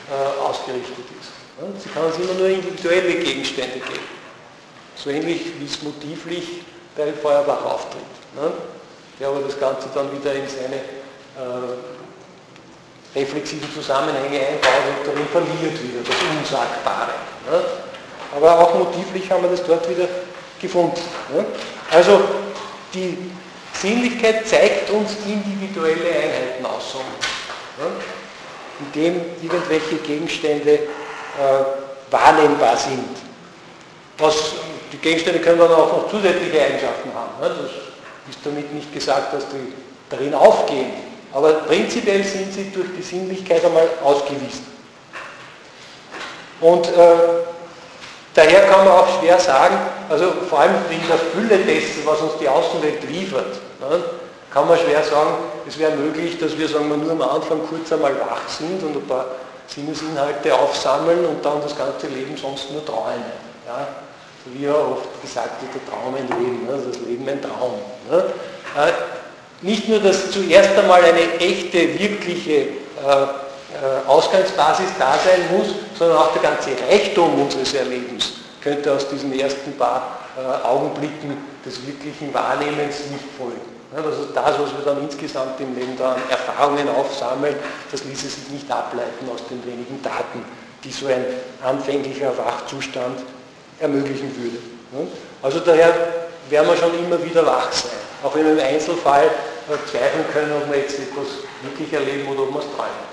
äh, 0.09 0.41
ausgerichtet 0.41 1.05
ist. 1.21 1.83
Sie 1.83 1.89
kann 1.91 2.05
uns 2.05 2.17
immer 2.17 2.35
nur 2.35 2.49
individuelle 2.49 3.15
Gegenstände 3.15 3.81
geben. 3.81 4.19
So 4.95 5.11
ähnlich 5.11 5.43
wie 5.59 5.67
es 5.67 5.83
motivlich 5.83 6.63
bei 6.99 7.13
Feuerbach 7.13 7.65
auftritt. 7.65 8.03
Ne? 8.35 8.53
Der 9.19 9.29
aber 9.29 9.41
das 9.41 9.59
Ganze 9.59 9.89
dann 9.95 10.11
wieder 10.13 10.35
in 10.35 10.49
seine 10.49 10.77
äh, 10.77 11.79
reflexiven 13.19 13.73
Zusammenhänge 13.73 14.39
einbaut 14.39 14.99
und 14.99 15.07
darin 15.07 15.27
verliert 15.29 15.83
wieder, 15.83 16.01
das 16.05 16.17
Unsagbare. 16.39 17.13
Ne? 17.51 17.65
Aber 18.37 18.59
auch 18.59 18.75
motivlich 18.75 19.31
haben 19.31 19.43
wir 19.45 19.51
das 19.51 19.65
dort 19.65 19.89
wieder 19.89 20.09
gefunden. 20.61 21.01
Ne? 21.33 21.47
Also 21.91 22.21
die 22.93 23.17
Sinnlichkeit 23.73 24.47
zeigt 24.47 24.91
uns 24.91 25.17
individuelle 25.25 26.11
Einheiten 26.11 26.67
aus, 26.67 26.97
ne? 27.79 27.87
indem 28.81 29.21
irgendwelche 29.41 29.97
Gegenstände 29.97 30.73
äh, 30.73 30.81
wahrnehmbar 32.11 32.77
sind. 32.77 33.09
Was, 34.19 34.35
die 34.93 34.99
Gegenstände 34.99 35.41
können 35.41 35.59
dann 35.59 35.71
auch 35.71 35.93
noch 35.93 36.11
zusätzliche 36.11 36.63
Eigenschaften 36.63 37.11
haben. 37.15 37.41
Ne? 37.41 37.49
Das 37.63 38.35
ist 38.35 38.45
damit 38.45 38.73
nicht 38.73 38.93
gesagt, 38.93 39.35
dass 39.35 39.45
die 39.49 39.73
darin 40.11 40.35
aufgehen. 40.35 40.93
Aber 41.33 41.53
prinzipiell 41.53 42.25
sind 42.25 42.53
sie 42.53 42.71
durch 42.71 42.89
die 42.97 43.03
Sinnlichkeit 43.03 43.65
einmal 43.65 43.89
ausgewiesen. 44.03 44.67
Und 46.61 46.89
äh, 46.89 47.17
daher 48.35 48.63
kann 48.63 48.85
man 48.85 48.89
auch 48.89 49.21
schwer 49.21 49.39
sagen, 49.39 49.77
also 50.09 50.33
vor 50.49 50.61
allem 50.61 50.75
in 50.91 51.07
der 51.07 51.19
Fülle 51.19 51.65
dessen, 51.65 52.05
was 52.05 52.21
uns 52.21 52.33
die 52.41 52.49
Außenwelt 52.49 53.09
liefert, 53.09 53.61
ne, 53.81 54.03
kann 54.53 54.67
man 54.67 54.79
schwer 54.79 55.05
sagen, 55.05 55.35
es 55.69 55.79
wäre 55.79 55.93
möglich, 55.93 56.39
dass 56.39 56.57
wir 56.57 56.67
sagen 56.67 56.89
wir, 56.89 56.97
nur 56.97 57.13
am 57.13 57.23
Anfang 57.23 57.61
kurz 57.69 57.93
einmal 57.93 58.19
wach 58.19 58.49
sind 58.49 58.83
und 58.83 58.97
ein 58.97 59.07
paar 59.07 59.27
Sinnesinhalte 59.67 60.55
aufsammeln 60.55 61.27
und 61.27 61.45
dann 61.45 61.61
das 61.63 61.77
ganze 61.77 62.07
Leben 62.07 62.37
sonst 62.37 62.71
nur 62.73 62.85
träumen. 62.85 63.23
Ja? 63.67 63.87
Wie 64.53 64.65
ja 64.65 64.75
oft 64.75 65.21
gesagt 65.23 65.63
wird, 65.63 65.75
der 65.75 65.93
Traum 65.93 66.15
ein 66.15 66.29
Leben, 66.41 66.67
ne? 66.67 66.79
das 66.87 67.01
Leben 67.01 67.29
ein 67.29 67.43
Traum. 67.43 67.75
Ne? 68.11 68.25
Äh, 68.77 68.93
nicht 69.61 69.89
nur, 69.89 69.99
dass 69.99 70.31
zuerst 70.31 70.77
einmal 70.79 71.03
eine 71.03 71.35
echte, 71.41 71.99
wirkliche 71.99 72.53
äh, 72.53 72.67
äh, 72.67 74.07
Ausgangsbasis 74.07 74.91
da 74.99 75.15
sein 75.15 75.57
muss, 75.57 75.69
sondern 75.99 76.19
auch 76.19 76.33
der 76.33 76.43
ganze 76.43 76.71
Reichtum 76.89 77.43
unseres 77.43 77.75
Erlebens 77.75 78.33
könnte 78.63 78.93
aus 78.93 79.09
diesen 79.09 79.39
ersten 79.39 79.73
paar 79.73 80.19
Augenblicken 80.65 81.37
des 81.65 81.85
wirklichen 81.85 82.33
Wahrnehmens 82.33 83.11
nicht 83.11 83.25
folgen. 83.37 83.61
Also 83.95 84.27
das, 84.35 84.59
was 84.59 84.77
wir 84.77 84.85
dann 84.85 85.03
insgesamt 85.03 85.59
im 85.61 85.75
Leben 85.75 85.97
da 85.97 86.13
an 86.13 86.21
Erfahrungen 86.29 86.89
aufsammeln, 86.89 87.57
das 87.91 88.05
ließe 88.05 88.29
sich 88.29 88.49
nicht 88.51 88.71
ableiten 88.71 89.29
aus 89.33 89.47
den 89.49 89.65
wenigen 89.65 90.03
Daten, 90.03 90.45
die 90.85 90.91
so 90.91 91.07
ein 91.07 91.25
anfänglicher 91.65 92.37
Wachzustand 92.37 93.21
ermöglichen 93.81 94.35
würde. 94.37 95.09
Also 95.43 95.61
daher 95.61 95.95
werden 96.49 96.69
wir 96.69 96.77
schon 96.77 96.99
immer 96.99 97.23
wieder 97.25 97.45
wach 97.47 97.71
sein. 97.73 97.91
Auch 98.23 98.35
wenn 98.35 98.45
wir 98.45 98.53
im 98.53 98.75
Einzelfall 98.75 99.31
zweifeln 99.91 100.25
können, 100.33 100.53
ob 100.53 100.71
wir 100.71 100.79
jetzt 100.79 100.99
etwas 100.99 101.27
wirklich 101.63 101.93
erleben 101.93 102.29
oder 102.29 102.43
ob 102.43 102.55
wir 102.55 102.61
es 102.61 102.67
träumen. 102.75 103.09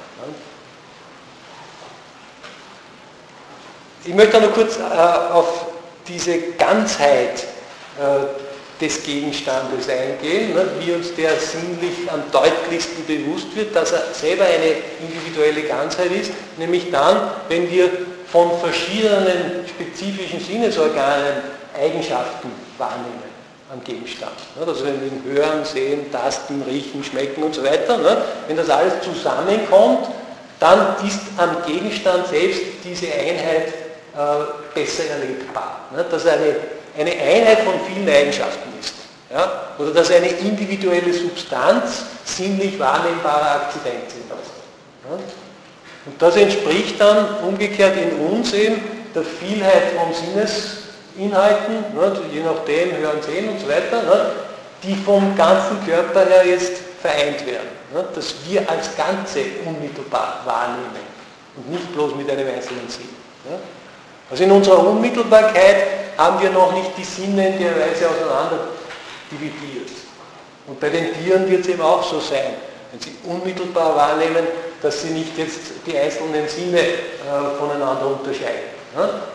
Ich 4.07 4.13
möchte 4.13 4.39
noch 4.39 4.53
kurz 4.53 4.78
äh, 4.78 5.34
auf 5.34 5.66
diese 6.07 6.38
Ganzheit 6.51 7.43
äh, 7.99 8.80
des 8.80 9.03
Gegenstandes 9.03 9.89
eingehen, 9.89 10.53
ne, 10.53 10.68
wie 10.80 10.91
uns 10.91 11.16
der 11.16 11.32
sinnlich 11.39 12.11
am 12.11 12.22
deutlichsten 12.32 13.05
bewusst 13.05 13.55
wird, 13.55 13.76
dass 13.76 13.93
er 13.93 14.03
selber 14.13 14.43
eine 14.45 14.76
individuelle 15.01 15.63
Ganzheit 15.63 16.11
ist, 16.11 16.32
nämlich 16.57 16.91
dann, 16.91 17.32
wenn 17.49 17.70
wir 17.72 17.89
von 18.36 18.51
verschiedenen 18.59 19.65
spezifischen 19.65 20.41
Sinnesorganen 20.41 21.38
Eigenschaften 21.73 22.51
wahrnehmen 22.77 23.23
am 23.71 23.81
Gegenstand. 23.81 24.33
Also 24.59 24.86
wenn 24.86 24.99
wir 24.99 25.07
ihn 25.07 25.23
hören, 25.23 25.63
sehen, 25.63 26.11
tasten, 26.11 26.61
riechen, 26.67 27.01
schmecken 27.01 27.43
und 27.43 27.55
so 27.55 27.63
weiter, 27.63 27.97
wenn 28.45 28.57
das 28.57 28.69
alles 28.69 28.95
zusammenkommt, 29.03 30.09
dann 30.59 30.97
ist 31.07 31.21
am 31.38 31.63
Gegenstand 31.65 32.27
selbst 32.27 32.61
diese 32.83 33.07
Einheit 33.07 33.67
äh, 33.67 34.73
besser 34.73 35.03
erlebbar. 35.11 35.79
Dass 36.11 36.25
er 36.25 36.33
eine, 36.97 37.11
Einheit 37.11 37.59
von 37.59 37.75
vielen 37.88 38.09
Eigenschaften 38.09 38.69
ist. 38.81 38.95
Oder 39.79 39.91
dass 39.91 40.11
eine 40.11 40.27
individuelle 40.27 41.13
Substanz 41.13 42.03
sinnlich 42.25 42.77
wahrnehmbare 42.77 43.61
Akzident 43.61 44.11
sind. 44.11 44.25
Und 46.06 46.22
das 46.22 46.36
entspricht 46.36 46.99
dann 46.99 47.39
umgekehrt 47.43 47.95
in 47.97 48.12
uns 48.28 48.53
eben 48.53 48.82
der 49.14 49.24
Vielheit 49.24 49.93
von 49.97 50.14
Sinnes 50.14 50.78
Inhalten, 51.18 51.76
ne, 51.95 52.12
je 52.32 52.41
nachdem, 52.41 52.97
hören, 52.97 53.22
sehen 53.22 53.49
und 53.49 53.60
so 53.60 53.70
weiter, 53.70 54.03
ne, 54.03 54.32
die 54.84 54.95
vom 54.95 55.36
ganzen 55.36 55.84
Körper 55.86 56.26
her 56.26 56.45
jetzt 56.45 56.74
vereint 57.01 57.45
werden. 57.45 57.70
Ne, 57.93 58.06
dass 58.14 58.36
wir 58.45 58.70
als 58.70 58.95
Ganze 58.97 59.39
unmittelbar 59.66 60.41
wahrnehmen 60.43 61.06
und 61.56 61.72
nicht 61.72 61.93
bloß 61.93 62.16
mit 62.16 62.30
einem 62.30 62.47
einzelnen 62.47 62.89
Sinn. 62.89 63.10
Ne. 63.49 63.58
Also 64.30 64.43
in 64.43 64.51
unserer 64.51 64.86
Unmittelbarkeit 64.86 65.78
haben 66.18 66.41
wir 66.41 66.49
noch 66.49 66.74
nicht 66.74 66.91
die 66.97 67.03
Sinne 67.03 67.49
in 67.49 67.60
der 67.60 67.72
Weise 67.72 68.10
auseinander 68.10 68.68
dividiert. 69.32 69.89
Und 70.68 70.80
bei 70.80 70.89
den 70.89 71.14
Tieren 71.14 71.49
wird 71.49 71.62
es 71.62 71.68
eben 71.68 71.82
auch 71.82 72.03
so 72.03 72.20
sein, 72.20 72.56
wenn 72.91 72.99
sie 72.99 73.16
unmittelbar 73.24 73.95
wahrnehmen, 73.95 74.45
dass 74.82 75.01
sie 75.01 75.09
nicht 75.09 75.38
jetzt 75.38 75.59
die 75.86 75.97
einzelnen 75.97 76.47
Sinne 76.47 76.80
äh, 76.80 77.57
voneinander 77.57 78.07
unterscheiden 78.07 78.76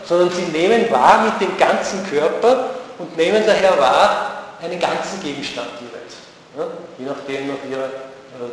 sondern 0.05 0.29
sie 0.31 0.57
nehmen 0.57 0.89
wahr 0.89 1.23
mit 1.23 1.39
dem 1.39 1.57
ganzen 1.57 2.03
Körper 2.09 2.71
und 2.97 3.15
nehmen 3.15 3.43
daher 3.45 3.77
wahr 3.77 4.43
einen 4.61 4.79
ganzen 4.79 5.21
Gegenstand 5.21 5.69
jeweils. 5.79 6.15
Ja? 6.57 6.65
Je 6.97 7.05
nachdem 7.05 7.47
nach 7.47 7.69
ihrer 7.69 7.85
äh, 7.85 8.51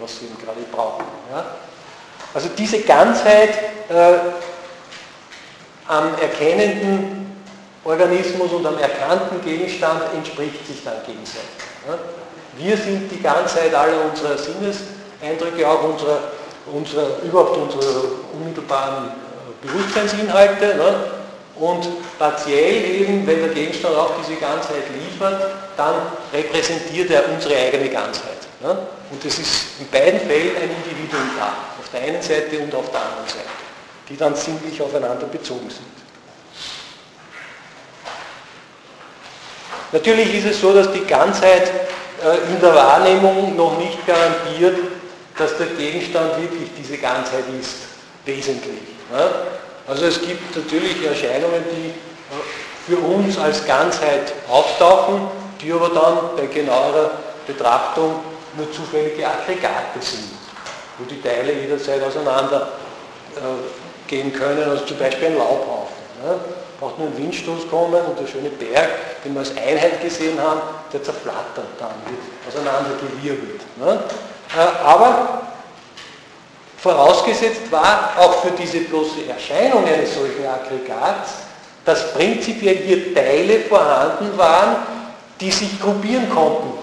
was 0.00 0.18
sie 0.18 0.26
eben 0.26 0.38
gerade 0.38 0.60
brauchen. 0.70 1.04
Also 2.32 2.48
diese 2.56 2.80
Ganzheit 2.82 3.50
äh, 3.88 4.18
am 5.88 6.14
erkennenden 6.20 7.42
Organismus 7.84 8.52
und 8.52 8.64
am 8.64 8.78
erkannten 8.78 9.42
Gegenstand 9.42 10.02
entspricht 10.14 10.64
sich 10.66 10.84
dann 10.84 10.98
gegenseitig. 11.04 11.48
Ja? 11.88 11.98
Wir 12.58 12.76
sind 12.76 13.10
die 13.10 13.20
Ganzheit 13.20 13.74
aller 13.74 14.04
unserer 14.04 14.38
Sinneseindrücke, 15.20 15.68
auch 15.68 15.82
unserer, 15.82 16.20
unserer, 16.72 17.22
überhaupt 17.22 17.56
unserer 17.56 18.02
unmittelbaren 18.32 19.10
Bewusstseinsinhalte 19.62 20.76
ne? 20.76 20.94
und 21.56 21.88
partiell 22.18 23.00
eben, 23.00 23.26
wenn 23.26 23.40
der 23.40 23.48
Gegenstand 23.48 23.96
auch 23.96 24.12
diese 24.20 24.38
Ganzheit 24.38 24.84
liefert, 24.94 25.50
dann 25.76 25.94
repräsentiert 26.32 27.10
er 27.10 27.28
unsere 27.28 27.56
eigene 27.56 27.88
Ganzheit. 27.88 28.46
Ne? 28.60 28.76
Und 29.10 29.24
es 29.24 29.38
ist 29.38 29.64
in 29.80 29.88
beiden 29.88 30.20
Fällen 30.20 30.56
ein 30.56 30.70
Individuum 30.70 31.30
da, 31.38 31.54
auf 31.78 31.88
der 31.92 32.02
einen 32.02 32.22
Seite 32.22 32.58
und 32.60 32.74
auf 32.74 32.90
der 32.90 33.00
anderen 33.00 33.26
Seite, 33.26 33.48
die 34.08 34.16
dann 34.16 34.34
sinnlich 34.36 34.80
aufeinander 34.80 35.26
bezogen 35.26 35.68
sind. 35.68 35.86
Natürlich 39.90 40.34
ist 40.34 40.44
es 40.44 40.60
so, 40.60 40.74
dass 40.74 40.92
die 40.92 41.04
Ganzheit 41.04 41.72
äh, 42.22 42.52
in 42.52 42.60
der 42.60 42.74
Wahrnehmung 42.74 43.56
noch 43.56 43.78
nicht 43.78 44.06
garantiert, 44.06 44.76
dass 45.38 45.56
der 45.56 45.66
Gegenstand 45.68 46.36
wirklich 46.40 46.70
diese 46.76 46.98
Ganzheit 46.98 47.44
ist, 47.60 47.76
wesentlich. 48.24 48.80
Also 49.86 50.04
es 50.04 50.20
gibt 50.20 50.54
natürlich 50.54 51.04
Erscheinungen, 51.06 51.64
die 51.72 51.94
für 52.86 52.98
uns 52.98 53.38
als 53.38 53.64
Ganzheit 53.66 54.32
auftauchen, 54.48 55.28
die 55.60 55.72
aber 55.72 55.88
dann 55.88 56.36
bei 56.36 56.46
genauerer 56.46 57.10
Betrachtung 57.46 58.20
nur 58.56 58.70
zufällige 58.72 59.26
Aggregate 59.26 60.00
sind, 60.00 60.30
wo 60.98 61.04
die 61.04 61.20
Teile 61.20 61.52
jederzeit 61.52 62.02
auseinander 62.02 62.68
äh, 63.36 64.08
gehen 64.08 64.32
können, 64.32 64.68
also 64.68 64.84
zum 64.84 64.98
Beispiel 64.98 65.28
ein 65.28 65.38
Laubhaufen. 65.38 65.96
Ne? 66.24 66.34
Braucht 66.80 66.98
nur 66.98 67.08
ein 67.08 67.18
Windstoß 67.18 67.68
kommen 67.70 68.00
und 68.00 68.18
der 68.18 68.26
schöne 68.26 68.50
Berg, 68.50 69.22
den 69.24 69.34
wir 69.34 69.40
als 69.40 69.56
Einheit 69.56 70.00
gesehen 70.02 70.40
haben, 70.40 70.60
der 70.92 71.02
zerflattert 71.02 71.66
dann, 71.78 71.94
wird 72.06 72.20
auseinandergewirbelt. 72.46 73.60
Ne? 73.76 74.00
Äh, 74.56 74.84
aber 74.84 75.42
Vorausgesetzt 76.78 77.72
war 77.72 78.12
auch 78.18 78.34
für 78.40 78.52
diese 78.52 78.78
bloße 78.80 79.26
Erscheinung 79.28 79.84
eines 79.84 80.14
solchen 80.14 80.46
Aggregats, 80.46 81.32
dass 81.84 82.12
prinzipiell 82.12 82.76
hier 82.76 83.12
Teile 83.12 83.60
vorhanden 83.60 84.38
waren, 84.38 84.76
die 85.40 85.50
sich 85.50 85.80
gruppieren 85.80 86.30
konnten 86.30 86.78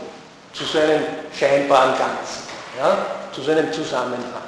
zu 0.51 0.65
so 0.65 0.79
einem 0.79 1.01
scheinbaren 1.37 1.91
Ganzen, 1.91 2.43
ja, 2.77 2.97
zu 3.31 3.41
so 3.41 3.51
einem 3.51 3.71
Zusammenhang. 3.71 4.43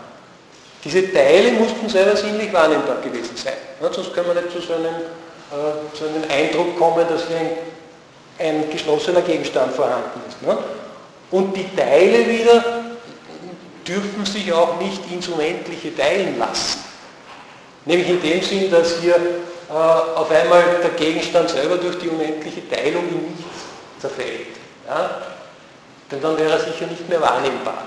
Diese 0.83 1.13
Teile 1.13 1.53
mussten 1.53 1.87
selber 1.87 2.17
sinnlich 2.17 2.51
wahrnehmbar 2.51 2.97
gewesen 2.97 3.35
sein, 3.37 3.53
ja, 3.81 3.91
sonst 3.91 4.13
können 4.13 4.27
wir 4.27 4.41
nicht 4.41 4.51
zu 4.51 4.59
so, 4.59 4.73
einem, 4.73 4.85
äh, 4.85 5.97
zu 5.97 6.03
einem 6.05 6.29
Eindruck 6.29 6.77
kommen, 6.77 7.05
dass 7.07 7.29
wir 7.29 7.37
ein 7.37 7.49
ein 8.39 8.69
geschlossener 8.69 9.21
Gegenstand 9.21 9.73
vorhanden 9.73 10.21
ist. 10.27 10.41
Ne? 10.43 10.57
Und 11.31 11.55
die 11.55 11.75
Teile 11.75 12.27
wieder 12.27 12.76
dürfen 13.87 14.25
sich 14.25 14.51
auch 14.51 14.79
nicht 14.79 15.11
ins 15.11 15.27
Unendliche 15.27 15.95
teilen 15.95 16.37
lassen. 16.37 16.79
Nämlich 17.85 18.09
in 18.09 18.21
dem 18.21 18.41
Sinn, 18.41 18.69
dass 18.69 18.99
hier 18.99 19.15
äh, 19.15 19.73
auf 19.73 20.29
einmal 20.29 20.63
der 20.81 20.89
Gegenstand 20.91 21.49
selber 21.49 21.77
durch 21.77 21.97
die 21.99 22.09
unendliche 22.09 22.67
Teilung 22.69 23.07
in 23.07 23.31
nichts 23.31 23.61
zerfällt. 23.99 24.47
Ja? 24.87 25.21
Denn 26.11 26.21
dann 26.21 26.37
wäre 26.37 26.51
er 26.51 26.59
sicher 26.59 26.87
nicht 26.87 27.07
mehr 27.07 27.21
wahrnehmbar. 27.21 27.83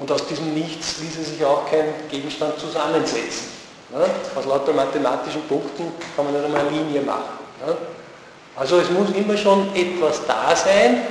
Und 0.00 0.10
aus 0.12 0.26
diesem 0.26 0.54
Nichts 0.54 0.98
ließe 1.00 1.22
sich 1.22 1.44
auch 1.44 1.68
kein 1.70 1.86
Gegenstand 2.10 2.58
zusammensetzen. 2.58 3.48
Ja? 3.92 4.04
Aus 4.38 4.46
lauter 4.46 4.72
mathematischen 4.72 5.42
Punkten 5.42 5.92
kann 6.16 6.24
man 6.24 6.34
nicht 6.34 6.44
einmal 6.44 6.60
eine 6.60 6.70
Linie 6.70 7.02
machen. 7.02 7.38
Ja? 7.66 7.76
Also 8.56 8.78
es 8.78 8.90
muss 8.90 9.10
immer 9.10 9.36
schon 9.36 9.74
etwas 9.74 10.26
da 10.26 10.54
sein, 10.56 11.02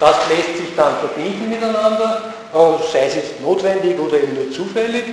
das 0.00 0.16
lässt 0.28 0.56
sich 0.56 0.74
dann 0.76 0.96
verbinden 0.98 1.48
miteinander, 1.48 2.29
sei 2.52 3.06
es 3.06 3.14
jetzt 3.14 3.40
notwendig 3.40 3.98
oder 3.98 4.16
eben 4.18 4.34
nur 4.34 4.50
zufällig, 4.52 5.04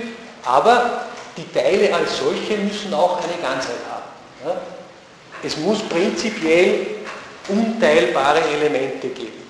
aber 0.44 1.06
die 1.36 1.50
Teile 1.52 1.94
als 1.94 2.18
solche 2.18 2.56
müssen 2.56 2.92
auch 2.94 3.18
eine 3.18 3.40
Ganzheit 3.40 3.76
haben. 3.90 4.58
Es 5.42 5.56
muss 5.56 5.80
prinzipiell 5.88 6.86
unteilbare 7.48 8.40
Elemente 8.40 9.08
geben 9.08 9.44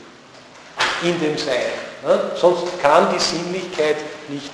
in 1.03 1.19
dem 1.21 1.39
Sein. 1.39 1.57
Sonst 2.37 2.81
kann 2.81 3.09
die 3.15 3.19
Sinnlichkeit 3.19 3.97
nicht 4.29 4.53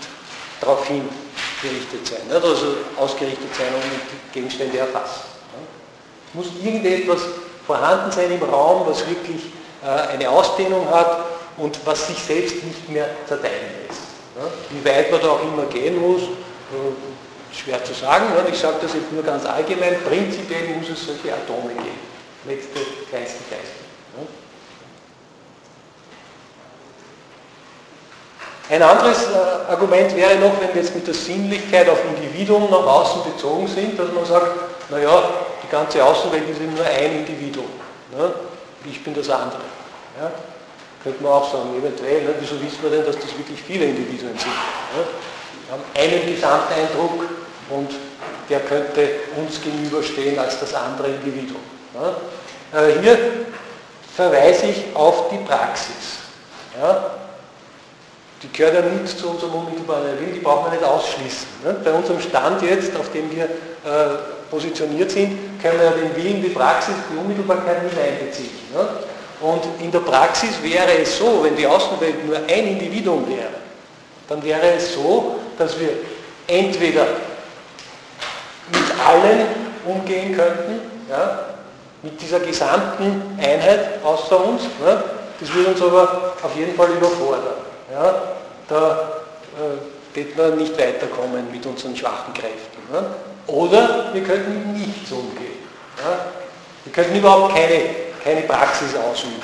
darauf 0.61 0.87
hingerichtet 0.87 2.07
sein, 2.07 2.21
ja? 2.31 2.37
also 2.37 2.77
ausgerichtet 2.97 3.55
sein 3.57 3.67
und 3.75 3.83
die 3.83 4.33
Gegenstände 4.33 4.79
erfassen. 4.79 5.23
Es 6.29 6.35
muss 6.35 6.47
irgendetwas 6.65 7.21
vorhanden 7.67 8.11
sein 8.11 8.31
im 8.33 8.43
Raum, 8.43 8.87
was 8.87 9.07
wirklich 9.07 9.43
äh, 9.85 10.13
eine 10.13 10.29
Ausdehnung 10.31 10.89
hat 10.91 11.34
und 11.57 11.79
was 11.85 12.07
sich 12.09 12.19
selbst 12.19 12.65
nicht 12.65 12.89
mehr 12.89 13.09
zerteilen 13.27 13.71
lässt. 13.87 14.03
Wie 14.71 14.85
weit 14.85 15.11
man 15.11 15.21
da 15.21 15.29
auch 15.29 15.43
immer 15.43 15.65
gehen 15.67 16.01
muss, 16.01 16.23
äh, 16.23 17.55
schwer 17.55 17.83
zu 17.85 17.95
sagen. 17.95 18.27
Ich 18.51 18.59
sage 18.59 18.77
das 18.83 18.95
jetzt 18.95 19.13
nur 19.13 19.23
ganz 19.23 19.45
allgemein. 19.47 19.97
Prinzipiell 20.03 20.69
muss 20.77 20.89
es 20.89 21.07
solche 21.07 21.33
Atome 21.33 21.73
geben. 21.75 22.01
Letzte, 22.47 22.81
kleinste 23.09 23.39
Geiste. 23.49 23.85
Ein 28.71 28.83
anderes 28.83 29.25
äh, 29.25 29.71
Argument 29.71 30.17
wäre 30.17 30.37
noch, 30.37 30.59
wenn 30.61 30.75
wir 30.75 30.83
jetzt 30.83 30.95
mit 30.95 31.07
der 31.07 31.15
Sinnlichkeit 31.15 31.89
auf 31.89 31.99
Individuum 32.17 32.71
nach 32.71 32.87
außen 32.87 33.23
bezogen 33.31 33.69
sind, 33.69 33.99
dass 33.99 34.11
man 34.11 34.25
sagt, 34.25 34.91
naja, 34.91 35.23
die 35.63 35.69
ganze 35.71 36.03
Außenwelt 36.03 36.49
ist 36.49 36.61
eben 36.61 36.75
nur 36.75 36.85
ein 36.85 37.13
Individuum. 37.19 37.69
Ich 38.87 39.05
bin 39.05 39.15
das 39.15 39.29
andere. 39.29 39.61
Könnte 41.05 41.23
man 41.23 41.33
auch 41.33 41.53
sagen, 41.53 41.77
eventuell, 41.79 42.25
ne? 42.25 42.35
wieso 42.41 42.55
wissen 42.63 42.79
wir 42.83 42.89
denn, 42.89 43.05
dass 43.05 43.17
das 43.17 43.37
wirklich 43.37 43.63
viele 43.63 43.85
Individuen 43.85 44.39
sind? 44.39 44.47
Ne? 44.47 45.05
Wir 45.67 45.73
haben 45.73 45.85
einen 45.95 46.35
Gesamteindruck 46.35 47.29
und 47.69 47.91
der 48.49 48.61
könnte 48.61 49.11
uns 49.37 49.61
gegenüberstehen 49.61 50.39
als 50.39 50.59
das 50.61 50.75
andere 50.75 51.09
Individuum. 51.09 51.61
Ne? 51.93 52.15
Äh, 52.73 53.01
hier 53.03 53.19
verweise 54.17 54.67
ich 54.67 54.85
auf 54.95 55.29
die 55.29 55.45
Praxis. 55.45 56.21
Ja? 56.81 57.11
Die 58.43 58.51
gehört 58.51 58.75
ja 58.75 58.81
nicht 58.83 59.19
zu 59.19 59.29
unserem 59.29 59.55
unmittelbaren 59.55 60.07
Erleben, 60.07 60.35
die 60.35 60.41
brauchen 60.41 60.71
wir 60.73 60.79
nicht 60.79 60.85
ausschließen. 60.85 61.49
Ne? 61.65 61.77
Bei 61.85 61.93
unserem 61.93 62.21
Stand 62.21 62.63
jetzt, 62.63 62.97
auf 62.97 63.11
dem 63.13 63.31
wir 63.31 63.45
äh, 63.45 63.49
positioniert 64.51 65.11
sind, 65.11 65.61
können 65.61 65.79
wir 65.79 65.85
ja 65.85 65.93
den 65.93 66.17
Willen, 66.17 66.43
die 66.43 66.49
Praxis, 66.49 66.95
die 67.13 67.17
Unmittelbarkeit 67.19 67.85
nicht 67.85 67.99
einbeziehen. 67.99 68.51
Ne? 68.75 68.89
Und 69.45 69.61
in 69.79 69.93
der 69.93 69.99
Praxis 69.99 70.53
wäre 70.63 71.03
es 71.03 71.19
so, 71.19 71.45
wenn 71.45 71.55
die 71.55 71.67
Außenwelt 71.67 72.25
nur 72.25 72.37
ein 72.37 72.67
Individuum 72.67 73.29
wäre, 73.29 73.51
dann 74.27 74.43
wäre 74.43 74.73
es 74.73 74.95
so, 74.95 75.37
dass 75.59 75.79
wir 75.79 75.91
entweder 76.47 77.07
mit 78.73 79.07
allen 79.07 79.47
umgehen 79.85 80.35
könnten, 80.35 80.81
ja, 81.11 81.41
mit 82.03 82.19
dieser 82.23 82.41
gesamten 82.41 83.39
Einheit 83.39 84.03
außer 84.03 84.43
uns, 84.47 84.63
ne, 84.83 85.05
das 85.39 85.53
würde 85.53 85.73
uns 85.73 85.83
aber 85.83 86.33
auf 86.43 86.57
jeden 86.57 86.75
Fall 86.75 86.89
überfordern. 86.93 87.59
Ja, 87.93 88.15
da 88.67 89.13
äh, 89.59 90.17
wird 90.17 90.39
man 90.39 90.57
nicht 90.57 90.79
weiterkommen 90.79 91.53
mit 91.53 91.67
unseren 91.67 91.95
schwachen 91.95 92.33
Kräften. 92.33 92.81
Ne. 92.91 93.05
Oder 93.47 94.09
wir 94.11 94.23
könnten 94.23 94.73
mit 94.73 94.87
nichts 94.87 95.13
umgehen. 95.13 95.69
Ja. 95.99 96.25
Wir 96.85 96.93
könnten 96.95 97.19
überhaupt 97.19 97.55
keine 97.55 98.05
keine 98.25 98.41
Praxis 98.43 98.97
ausüben. 98.97 99.43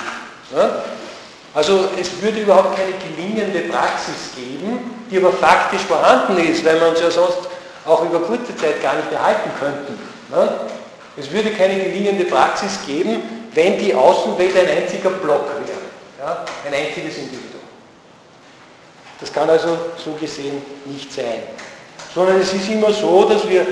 Also 1.54 1.88
es 2.00 2.20
würde 2.22 2.40
überhaupt 2.40 2.76
keine 2.76 2.92
gelingende 2.92 3.60
Praxis 3.68 4.30
geben, 4.34 5.04
die 5.10 5.18
aber 5.18 5.32
faktisch 5.32 5.82
vorhanden 5.82 6.38
ist, 6.38 6.64
weil 6.64 6.80
man 6.80 6.94
es 6.94 7.00
ja 7.00 7.10
sonst 7.10 7.38
auch 7.84 8.04
über 8.04 8.20
kurze 8.20 8.56
Zeit 8.56 8.82
gar 8.82 8.94
nicht 8.96 9.12
erhalten 9.12 9.50
könnten. 9.58 9.98
Es 11.16 11.30
würde 11.30 11.50
keine 11.50 11.82
gelingende 11.82 12.24
Praxis 12.24 12.78
geben, 12.86 13.22
wenn 13.52 13.78
die 13.78 13.94
Außenwelt 13.94 14.56
ein 14.56 14.68
einziger 14.82 15.10
Block 15.10 15.44
wäre, 15.66 16.38
ein 16.66 16.74
einziges 16.74 17.18
Individuum. 17.18 17.60
Das 19.20 19.32
kann 19.32 19.50
also 19.50 19.76
so 20.02 20.12
gesehen 20.12 20.62
nicht 20.86 21.12
sein. 21.12 21.42
Sondern 22.14 22.40
es 22.40 22.52
ist 22.54 22.68
immer 22.70 22.92
so, 22.92 23.24
dass 23.28 23.46
wir 23.48 23.66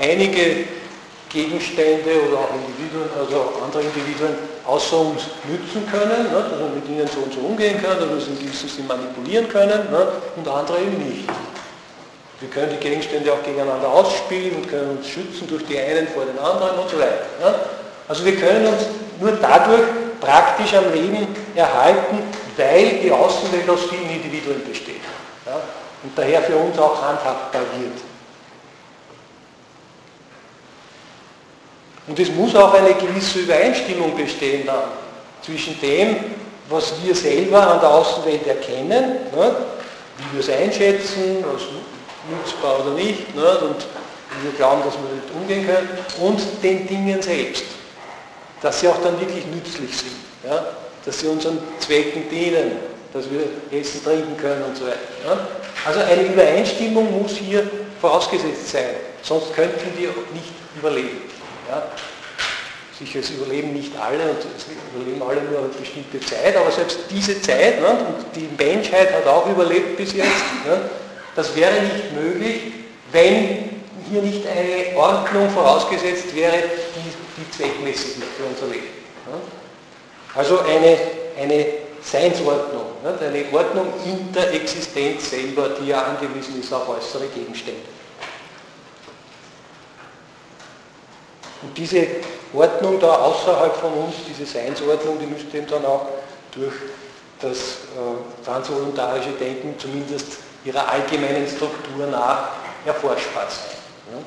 einige 0.00 0.64
Gegenstände 1.28 2.10
oder 2.28 2.38
auch 2.38 2.50
Individuen, 2.54 3.08
also 3.18 3.60
andere 3.62 3.82
Individuen 3.82 4.34
außer 4.66 4.98
uns 4.98 5.22
nützen 5.44 5.86
können, 5.90 6.32
ne, 6.32 6.44
dass 6.50 6.58
wir 6.58 6.68
mit 6.74 6.88
ihnen 6.88 7.06
so 7.08 7.20
und 7.20 7.32
so 7.32 7.40
umgehen 7.40 7.80
können, 7.82 8.00
dass 8.00 8.08
wir 8.08 8.36
sie 8.36 8.80
in 8.80 8.86
manipulieren 8.86 9.48
können 9.48 9.90
ne, 9.90 10.08
und 10.36 10.48
andere 10.48 10.78
eben 10.80 10.98
nicht. 10.98 11.28
Wir 12.40 12.48
können 12.50 12.70
die 12.70 12.78
Gegenstände 12.78 13.32
auch 13.32 13.42
gegeneinander 13.42 13.88
ausspielen 13.88 14.56
und 14.56 14.68
können 14.68 14.98
uns 14.98 15.08
schützen 15.08 15.48
durch 15.48 15.66
die 15.66 15.78
einen 15.78 16.06
vor 16.08 16.24
den 16.24 16.38
anderen 16.38 16.78
und 16.78 16.88
so 16.88 16.98
weiter. 16.98 17.26
Ne. 17.40 17.54
Also 18.06 18.24
wir 18.24 18.36
können 18.36 18.66
uns 18.66 18.86
nur 19.20 19.32
dadurch 19.32 19.82
praktisch 20.20 20.74
am 20.74 20.92
Leben 20.92 21.26
erhalten, 21.54 22.22
weil 22.56 23.00
die 23.02 23.10
Außenwelt 23.10 23.68
aus 23.68 23.84
vielen 23.90 24.10
Individuen 24.10 24.64
besteht. 24.68 25.02
Ja, 25.46 25.60
und 26.02 26.16
daher 26.16 26.42
für 26.42 26.56
uns 26.56 26.78
auch 26.78 27.02
handhabbar 27.02 27.62
wird. 27.78 28.17
Und 32.08 32.18
es 32.18 32.30
muss 32.30 32.54
auch 32.54 32.72
eine 32.72 32.94
gewisse 32.94 33.40
Übereinstimmung 33.40 34.16
bestehen 34.16 34.66
dann 34.66 34.84
zwischen 35.42 35.78
dem, 35.80 36.16
was 36.68 36.94
wir 37.04 37.14
selber 37.14 37.66
an 37.66 37.80
der 37.80 37.90
Außenwelt 37.90 38.46
erkennen, 38.46 39.16
ne, 39.34 39.56
wie 40.16 40.32
wir 40.32 40.40
es 40.40 40.50
einschätzen, 40.50 41.44
was 41.52 41.62
nutzbar 42.30 42.80
oder 42.80 42.94
nicht, 42.94 43.34
ne, 43.34 43.58
und 43.58 43.76
wie 43.76 44.44
wir 44.44 44.52
glauben, 44.56 44.82
dass 44.84 44.94
wir 44.94 45.08
damit 45.08 45.30
umgehen 45.34 45.66
können, 45.66 45.88
und 46.20 46.40
den 46.62 46.86
Dingen 46.86 47.20
selbst, 47.22 47.64
dass 48.60 48.80
sie 48.80 48.88
auch 48.88 49.00
dann 49.02 49.20
wirklich 49.20 49.44
nützlich 49.46 49.96
sind, 49.96 50.16
ja, 50.44 50.66
dass 51.04 51.20
sie 51.20 51.26
unseren 51.28 51.58
Zwecken 51.78 52.28
dienen, 52.30 52.72
dass 53.12 53.24
wir 53.30 53.78
essen, 53.78 54.02
trinken 54.04 54.36
können 54.36 54.64
und 54.64 54.76
so 54.76 54.84
weiter. 54.84 54.98
Ja. 55.26 55.46
Also 55.86 56.00
eine 56.00 56.22
Übereinstimmung 56.22 57.22
muss 57.22 57.32
hier 57.32 57.68
vorausgesetzt 58.00 58.70
sein, 58.70 58.90
sonst 59.22 59.54
könnten 59.54 59.92
wir 59.96 60.08
nicht 60.34 60.52
überleben. 60.76 61.37
Ja. 61.68 61.82
Sicher, 62.98 63.20
es 63.20 63.30
überleben 63.30 63.74
nicht 63.74 63.92
alle 63.96 64.30
und 64.30 64.38
es 64.38 64.66
überleben 64.92 65.22
alle 65.22 65.42
nur 65.42 65.60
eine 65.60 65.68
bestimmte 65.68 66.18
Zeit, 66.18 66.56
aber 66.56 66.70
selbst 66.72 66.98
diese 67.10 67.40
Zeit, 67.40 67.80
ne, 67.80 67.90
und 67.90 68.34
die 68.34 68.48
Menschheit 68.58 69.12
hat 69.12 69.26
auch 69.26 69.46
überlebt 69.48 69.96
bis 69.96 70.14
jetzt, 70.14 70.26
ne, 70.66 70.80
das 71.36 71.54
wäre 71.54 71.74
nicht 71.80 72.12
möglich, 72.12 72.60
wenn 73.12 73.70
hier 74.10 74.22
nicht 74.22 74.44
eine 74.46 74.96
Ordnung 74.96 75.48
vorausgesetzt 75.50 76.34
wäre, 76.34 76.54
die, 76.56 77.40
die 77.40 77.50
zweckmäßig 77.56 78.18
ist 78.18 78.24
für 78.36 78.44
unser 78.50 78.66
Leben. 78.66 78.88
Ne. 79.26 79.38
Also 80.34 80.58
eine, 80.60 80.98
eine 81.40 81.66
Seinsordnung, 82.02 82.86
ne, 83.04 83.16
eine 83.20 83.44
Ordnung 83.52 83.92
in 84.06 84.32
der 84.32 84.54
Existenz 84.54 85.30
selber, 85.30 85.68
die 85.80 85.88
ja 85.88 86.02
angewiesen 86.02 86.60
ist 86.60 86.72
auf 86.72 86.88
äußere 86.88 87.26
Gegenstände. 87.28 87.97
Und 91.62 91.76
diese 91.76 92.06
Ordnung 92.54 93.00
da 93.00 93.14
außerhalb 93.16 93.74
von 93.76 93.92
uns, 93.92 94.14
diese 94.28 94.46
Seinsordnung, 94.46 95.18
die 95.18 95.26
müsste 95.26 95.56
eben 95.56 95.66
dann 95.66 95.84
auch 95.84 96.06
durch 96.52 96.74
das 97.40 97.56
äh, 97.56 98.44
transvoluntarische 98.44 99.30
Denken 99.30 99.74
zumindest 99.78 100.38
ihrer 100.64 100.88
allgemeinen 100.88 101.46
Struktur 101.46 102.06
nach 102.10 102.48
erforschbar 102.84 103.46
sein. 103.48 103.78
Ja. 104.12 104.18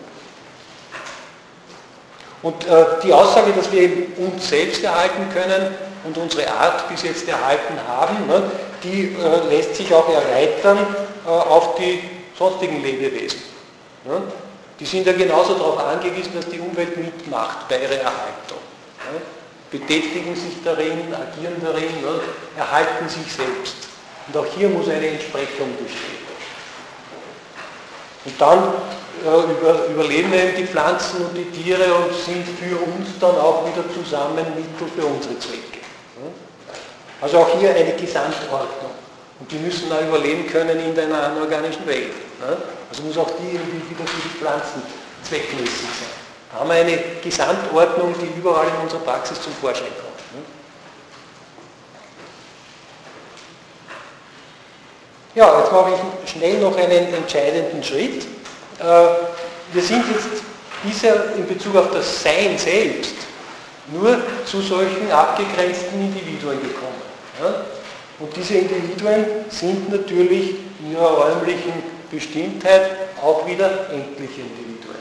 Und 2.43 2.65
äh, 2.67 2.85
die 3.03 3.13
Aussage, 3.13 3.51
dass 3.53 3.71
wir 3.71 3.81
eben 3.81 4.13
uns 4.13 4.49
selbst 4.49 4.83
erhalten 4.83 5.29
können 5.33 5.75
und 6.03 6.17
unsere 6.17 6.49
Art 6.51 6.89
bis 6.89 7.03
jetzt 7.03 7.27
erhalten 7.27 7.75
haben, 7.87 8.27
ne, 8.27 8.43
die 8.83 9.15
äh, 9.15 9.49
lässt 9.49 9.75
sich 9.75 9.93
auch 9.93 10.09
erweitern 10.09 10.79
äh, 11.25 11.29
auf 11.29 11.75
die 11.75 12.01
sonstigen 12.37 12.81
Lebewesen. 12.81 13.41
Ne. 14.05 14.21
Die 14.81 14.87
sind 14.87 15.05
ja 15.05 15.13
genauso 15.13 15.53
darauf 15.53 15.77
angewiesen, 15.77 16.31
dass 16.33 16.49
die 16.49 16.59
Umwelt 16.59 16.97
mitmacht 16.97 17.69
bei 17.69 17.83
ihrer 17.83 18.01
Erhaltung. 18.01 18.57
betätigen 19.69 20.35
sich 20.35 20.55
darin, 20.65 21.13
agieren 21.13 21.61
darin, 21.63 22.01
ne, 22.01 22.19
erhalten 22.57 23.07
sich 23.07 23.31
selbst. 23.31 23.75
Und 24.27 24.37
auch 24.37 24.45
hier 24.57 24.69
muss 24.69 24.89
eine 24.89 25.07
Entsprechung 25.07 25.69
bestehen. 25.77 26.21
Und 28.25 28.41
dann 28.41 28.73
äh, 29.23 29.51
über, 29.51 29.85
überleben 29.85 30.33
eben 30.33 30.55
die 30.57 30.65
Pflanzen 30.65 31.25
und 31.27 31.35
die 31.35 31.45
Tiere 31.51 31.93
und 31.93 32.13
sind 32.13 32.45
für 32.47 32.75
uns 32.77 33.19
dann 33.19 33.37
auch 33.37 33.65
wieder 33.67 33.83
zusammen 33.93 34.45
Mittel 34.55 34.87
für 34.95 35.05
unsere 35.05 35.37
Zwecke. 35.37 35.79
Also 37.21 37.37
auch 37.37 37.59
hier 37.59 37.69
eine 37.69 37.93
Gesamtordnung. 37.93 38.91
Und 39.39 39.51
die 39.51 39.57
müssen 39.57 39.91
auch 39.91 40.01
überleben 40.01 40.47
können 40.47 40.79
in 40.79 40.99
einer 40.99 41.23
anorganischen 41.23 41.85
Welt. 41.85 42.13
Also 42.91 43.03
muss 43.03 43.17
auch 43.17 43.31
die 43.39 43.55
irgendwie 43.55 43.89
wieder 43.89 44.05
für 44.05 44.21
die 44.21 44.37
Pflanzen 44.37 44.83
zweckmäßig 45.23 45.79
sein. 45.79 46.21
Da 46.51 46.59
haben 46.59 46.69
wir 46.69 46.75
eine 46.75 46.99
Gesamtordnung, 47.23 48.13
die 48.19 48.37
überall 48.37 48.67
in 48.67 48.83
unserer 48.83 48.99
Praxis 48.99 49.41
zum 49.41 49.53
Vorschein 49.53 49.87
kommt. 49.87 50.11
Ja, 55.33 55.59
jetzt 55.59 55.71
mache 55.71 55.91
ich 55.93 56.31
schnell 56.31 56.59
noch 56.59 56.75
einen 56.75 57.13
entscheidenden 57.13 57.81
Schritt. 57.81 58.25
Äh, 58.79 58.83
wir 59.71 59.81
sind 59.81 60.03
jetzt 60.09 60.43
bisher 60.83 61.33
in 61.37 61.47
Bezug 61.47 61.73
auf 61.77 61.91
das 61.93 62.21
Sein 62.21 62.57
selbst 62.57 63.15
nur 63.93 64.19
zu 64.45 64.59
solchen 64.59 65.09
abgegrenzten 65.09 66.01
Individuen 66.01 66.61
gekommen. 66.61 67.01
Und 68.19 68.35
diese 68.35 68.55
Individuen 68.55 69.25
sind 69.49 69.89
natürlich 69.89 70.55
in 70.81 70.91
ihrer 70.91 71.09
räumlichen 71.09 71.90
Bestimmtheit 72.11 72.91
auch 73.21 73.47
wieder 73.47 73.89
endliche 73.91 74.41
Individuen. 74.41 74.95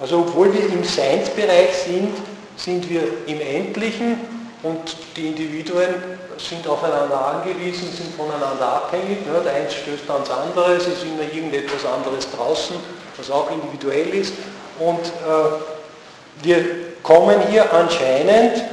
Also 0.00 0.18
obwohl 0.18 0.52
wir 0.52 0.66
im 0.68 0.84
Seinsbereich 0.84 1.74
sind, 1.86 2.16
sind 2.56 2.88
wir 2.90 3.02
im 3.26 3.40
Endlichen 3.40 4.18
und 4.62 4.96
die 5.16 5.28
Individuen 5.28 5.94
sind 6.36 6.66
aufeinander 6.66 7.26
angewiesen, 7.26 7.90
sind 7.92 8.14
voneinander 8.14 8.66
abhängig. 8.66 9.26
Ne? 9.26 9.40
Der 9.44 9.54
eins 9.54 9.74
stößt 9.74 10.08
ans 10.10 10.30
andere, 10.30 10.80
sie 10.80 10.92
sind 10.92 11.18
da 11.18 11.24
irgendetwas 11.24 11.84
anderes 11.84 12.26
draußen, 12.30 12.76
was 13.16 13.30
auch 13.30 13.50
individuell 13.50 14.08
ist. 14.08 14.34
Und 14.78 15.00
äh, 15.00 16.42
wir 16.42 16.64
kommen 17.02 17.40
hier 17.50 17.72
anscheinend 17.72 18.64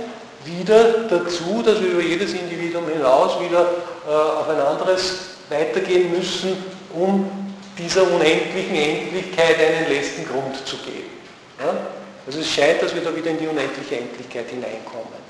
wieder 0.45 1.03
dazu, 1.09 1.61
dass 1.63 1.81
wir 1.81 1.89
über 1.89 2.01
jedes 2.01 2.33
Individuum 2.33 2.87
hinaus 2.87 3.39
wieder 3.41 3.61
äh, 4.07 4.11
auf 4.11 4.49
ein 4.49 4.59
anderes 4.59 5.19
weitergehen 5.49 6.11
müssen, 6.11 6.57
um 6.93 7.29
dieser 7.77 8.03
unendlichen 8.03 8.75
Endlichkeit 8.75 9.57
einen 9.59 9.89
letzten 9.89 10.25
Grund 10.25 10.65
zu 10.65 10.77
geben. 10.77 11.11
Ja? 11.59 11.77
Also 12.25 12.39
es 12.39 12.49
scheint, 12.49 12.81
dass 12.81 12.93
wir 12.93 13.01
da 13.03 13.15
wieder 13.15 13.31
in 13.31 13.39
die 13.39 13.47
unendliche 13.47 13.97
Endlichkeit 13.97 14.49
hineinkommen 14.49 15.27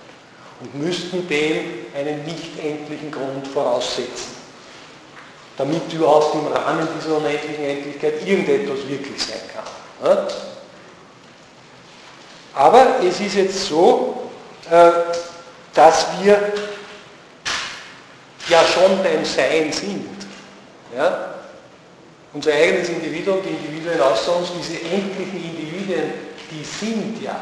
und 0.60 0.76
müssten 0.76 1.28
dem 1.28 1.86
einen 1.96 2.26
nicht 2.26 2.58
endlichen 2.60 3.12
Grund 3.12 3.48
voraussetzen, 3.48 4.36
damit 5.58 5.94
überhaupt 5.94 6.34
im 6.36 6.48
Rahmen 6.48 6.88
dieser 6.98 7.18
unendlichen 7.18 7.64
Endlichkeit 7.64 8.26
irgendetwas 8.26 8.88
wirklich 8.88 9.24
sein 9.24 9.42
kann. 9.54 10.28
Aber 12.56 12.96
es 13.08 13.20
ist 13.20 13.36
jetzt 13.36 13.66
so, 13.66 14.30
äh, 14.72 14.92
dass 15.74 16.08
wir 16.20 16.54
ja 18.50 18.64
schon 18.64 19.04
beim 19.04 19.24
Sein 19.24 19.72
sind. 19.72 20.10
Ja? 20.96 21.36
Unser 22.38 22.54
eigenes 22.54 22.90
Individuum, 22.90 23.40
die 23.44 23.50
Individuen 23.50 24.00
außer 24.00 24.38
uns, 24.38 24.50
diese 24.62 24.80
endlichen 24.94 25.44
Individuen, 25.44 26.14
die 26.52 26.64
sind 26.64 27.20
ja. 27.20 27.36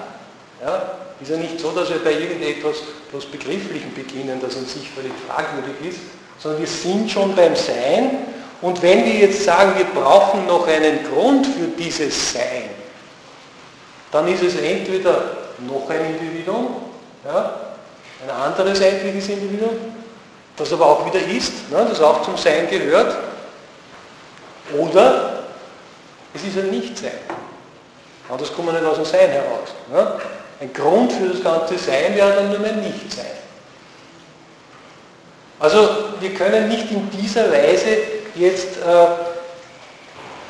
ja? 0.64 1.00
Ist 1.22 1.32
ja 1.32 1.36
nicht 1.36 1.60
so, 1.60 1.72
dass 1.72 1.90
wir 1.90 2.02
bei 2.02 2.14
irgendetwas 2.14 2.78
bloß 3.12 3.26
Begrifflichen 3.26 3.94
beginnen, 3.94 4.40
das 4.42 4.56
in 4.56 4.66
sich 4.66 4.90
völlig 4.90 5.12
fragwürdig 5.28 5.76
ist, 5.90 6.00
sondern 6.40 6.62
wir 6.62 6.68
sind 6.68 7.12
schon 7.12 7.36
beim 7.36 7.58
Sein. 7.58 8.20
Und 8.62 8.82
wenn 8.82 9.04
wir 9.04 9.16
jetzt 9.16 9.44
sagen, 9.44 9.74
wir 9.78 10.02
brauchen 10.02 10.48
noch 10.48 10.66
einen 10.66 11.00
Grund 11.12 11.46
für 11.46 11.68
dieses 11.78 12.32
Sein, 12.32 12.70
dann 14.14 14.30
ist 14.30 14.44
es 14.44 14.56
entweder 14.56 15.26
noch 15.68 15.90
ein 15.90 16.06
Individuum, 16.06 16.68
ja, 17.26 17.54
ein 18.24 18.30
anderes 18.30 18.80
endliches 18.80 19.28
Individuum, 19.28 19.76
das 20.56 20.72
aber 20.72 20.86
auch 20.86 21.06
wieder 21.06 21.20
ist, 21.20 21.70
ne, 21.70 21.86
das 21.90 22.00
auch 22.00 22.24
zum 22.24 22.38
Sein 22.38 22.70
gehört, 22.70 23.35
oder 24.74 25.44
es 26.34 26.44
ist 26.44 26.58
ein 26.58 26.70
Nichtsein. 26.70 27.12
Anders 28.30 28.54
kommt 28.54 28.68
man 28.68 28.76
nicht 28.76 28.86
aus 28.86 28.98
dem 28.98 29.06
Sein 29.06 29.30
heraus. 29.30 29.70
Ne? 29.92 30.20
Ein 30.60 30.74
Grund 30.74 31.12
für 31.14 31.28
das 31.28 31.44
ganze 31.44 31.78
Sein 31.78 32.16
wäre 32.16 32.34
dann 32.34 32.50
nur 32.50 32.60
mein 32.60 32.82
Nichtsein. 32.82 33.26
Also 35.60 35.90
wir 36.20 36.34
können 36.34 36.68
nicht 36.68 36.92
in 36.92 37.10
dieser 37.12 37.52
Weise 37.52 37.98
jetzt 38.36 38.78
äh, 38.78 39.08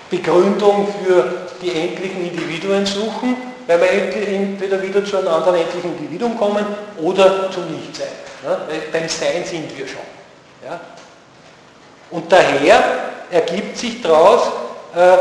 Begründung 0.10 0.88
für 1.04 1.48
die 1.62 1.72
endlichen 1.74 2.26
Individuen 2.26 2.86
suchen, 2.86 3.38
weil 3.68 3.82
wir 3.82 4.28
entweder 4.28 4.82
wieder 4.82 5.04
zu 5.04 5.18
einem 5.18 5.28
anderen 5.28 5.58
endlichen 5.58 5.98
Individuum 5.98 6.38
kommen 6.38 6.66
oder 7.02 7.52
zum 7.52 7.70
Nichtsein. 7.72 8.08
Ja? 8.44 8.62
Weil 8.68 8.82
beim 8.92 9.10
Sein 9.10 9.44
sind 9.46 9.78
wir 9.78 9.88
schon. 9.88 10.00
Ja? 10.64 10.80
Und 12.12 12.32
daher 12.32 13.15
ergibt 13.32 13.78
sich 13.78 14.02
daraus, 14.02 14.52
äh, 14.96 15.18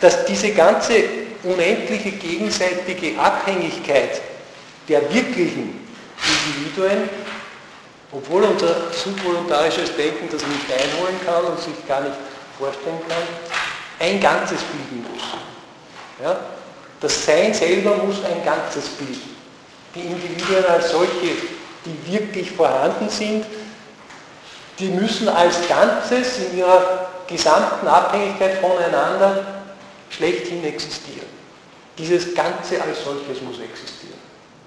dass 0.00 0.24
diese 0.26 0.50
ganze 0.50 1.04
unendliche 1.42 2.12
gegenseitige 2.12 3.18
Abhängigkeit 3.18 4.20
der 4.88 5.02
wirklichen 5.12 5.86
Individuen, 6.46 7.08
obwohl 8.12 8.44
unser 8.44 8.92
subvoluntarisches 8.92 9.94
Denken 9.96 10.28
das 10.30 10.42
nicht 10.46 10.66
einholen 10.72 11.16
kann 11.24 11.44
und 11.44 11.60
sich 11.60 11.86
gar 11.86 12.00
nicht 12.00 12.16
vorstellen 12.58 13.00
kann, 13.08 13.22
ein 13.98 14.20
Ganzes 14.20 14.58
bilden 14.60 15.06
muss. 15.12 15.22
Ja? 16.22 16.38
Das 17.00 17.24
Sein 17.24 17.52
selber 17.52 17.96
muss 17.96 18.16
ein 18.24 18.44
Ganzes 18.44 18.88
bilden. 18.90 19.36
Die 19.94 20.00
Individuen 20.00 20.64
als 20.66 20.90
solche, 20.90 21.36
die 21.84 22.12
wirklich 22.12 22.50
vorhanden 22.50 23.08
sind, 23.08 23.44
die 24.78 24.88
müssen 24.88 25.28
als 25.28 25.56
Ganzes 25.68 26.38
in 26.38 26.58
ihrer 26.58 27.08
gesamten 27.26 27.86
Abhängigkeit 27.86 28.58
voneinander 28.58 29.44
schlechthin 30.10 30.64
existieren. 30.64 31.26
Dieses 31.98 32.34
Ganze 32.34 32.80
als 32.82 33.02
solches 33.04 33.42
muss 33.42 33.58
existieren. 33.58 34.18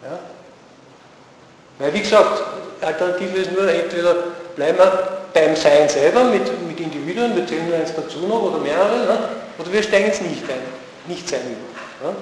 Ja? 0.04 0.20
Weil 1.78 1.94
wie 1.94 2.02
gesagt, 2.02 2.42
Alternative 2.82 3.38
ist 3.38 3.52
nur 3.52 3.70
entweder 3.70 4.16
bleiben 4.56 4.78
wir 4.78 5.20
beim 5.34 5.56
Sein 5.56 5.88
selber 5.88 6.24
mit, 6.24 6.68
mit 6.68 6.80
Individuen, 6.80 7.36
wir 7.36 7.46
zählen 7.46 7.68
nur 7.68 7.78
eins 7.78 7.94
dazu 7.96 8.20
noch 8.28 8.42
oder 8.42 8.58
mehrere, 8.58 8.98
ne? 9.06 9.20
oder 9.58 9.72
wir 9.72 9.84
steigen 9.84 10.10
es 10.10 10.22
nicht 10.22 10.44
ein, 10.44 10.62
nicht 11.08 11.30
sein 11.30 11.42
über. 11.42 12.08
Ja? 12.08 12.16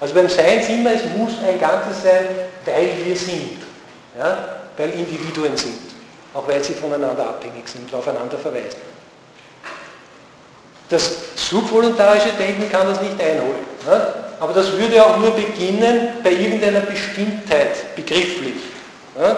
Also 0.00 0.14
beim 0.14 0.28
Sein 0.28 0.62
sind 0.62 0.84
wir, 0.84 0.92
es 0.92 1.04
muss 1.16 1.32
ein 1.46 1.58
Ganzes 1.58 2.02
sein, 2.02 2.26
weil 2.64 2.90
wir 3.04 3.16
sind, 3.16 3.58
ja? 4.16 4.60
weil 4.76 4.90
Individuen 4.90 5.56
sind, 5.56 5.87
auch 6.38 6.46
weil 6.46 6.62
sie 6.62 6.74
voneinander 6.74 7.28
abhängig 7.28 7.66
sind, 7.68 7.92
aufeinander 7.92 8.38
verweisen. 8.38 8.78
Das 10.88 11.16
subvoluntarische 11.34 12.30
Denken 12.38 12.70
kann 12.70 12.86
das 12.86 13.00
nicht 13.00 13.20
einholen. 13.20 13.66
Ne? 13.86 14.14
Aber 14.40 14.52
das 14.52 14.72
würde 14.72 15.04
auch 15.04 15.18
nur 15.18 15.32
beginnen 15.32 16.10
bei 16.22 16.30
irgendeiner 16.30 16.80
Bestimmtheit, 16.80 17.94
begrifflich. 17.96 18.54
Ne? 19.18 19.36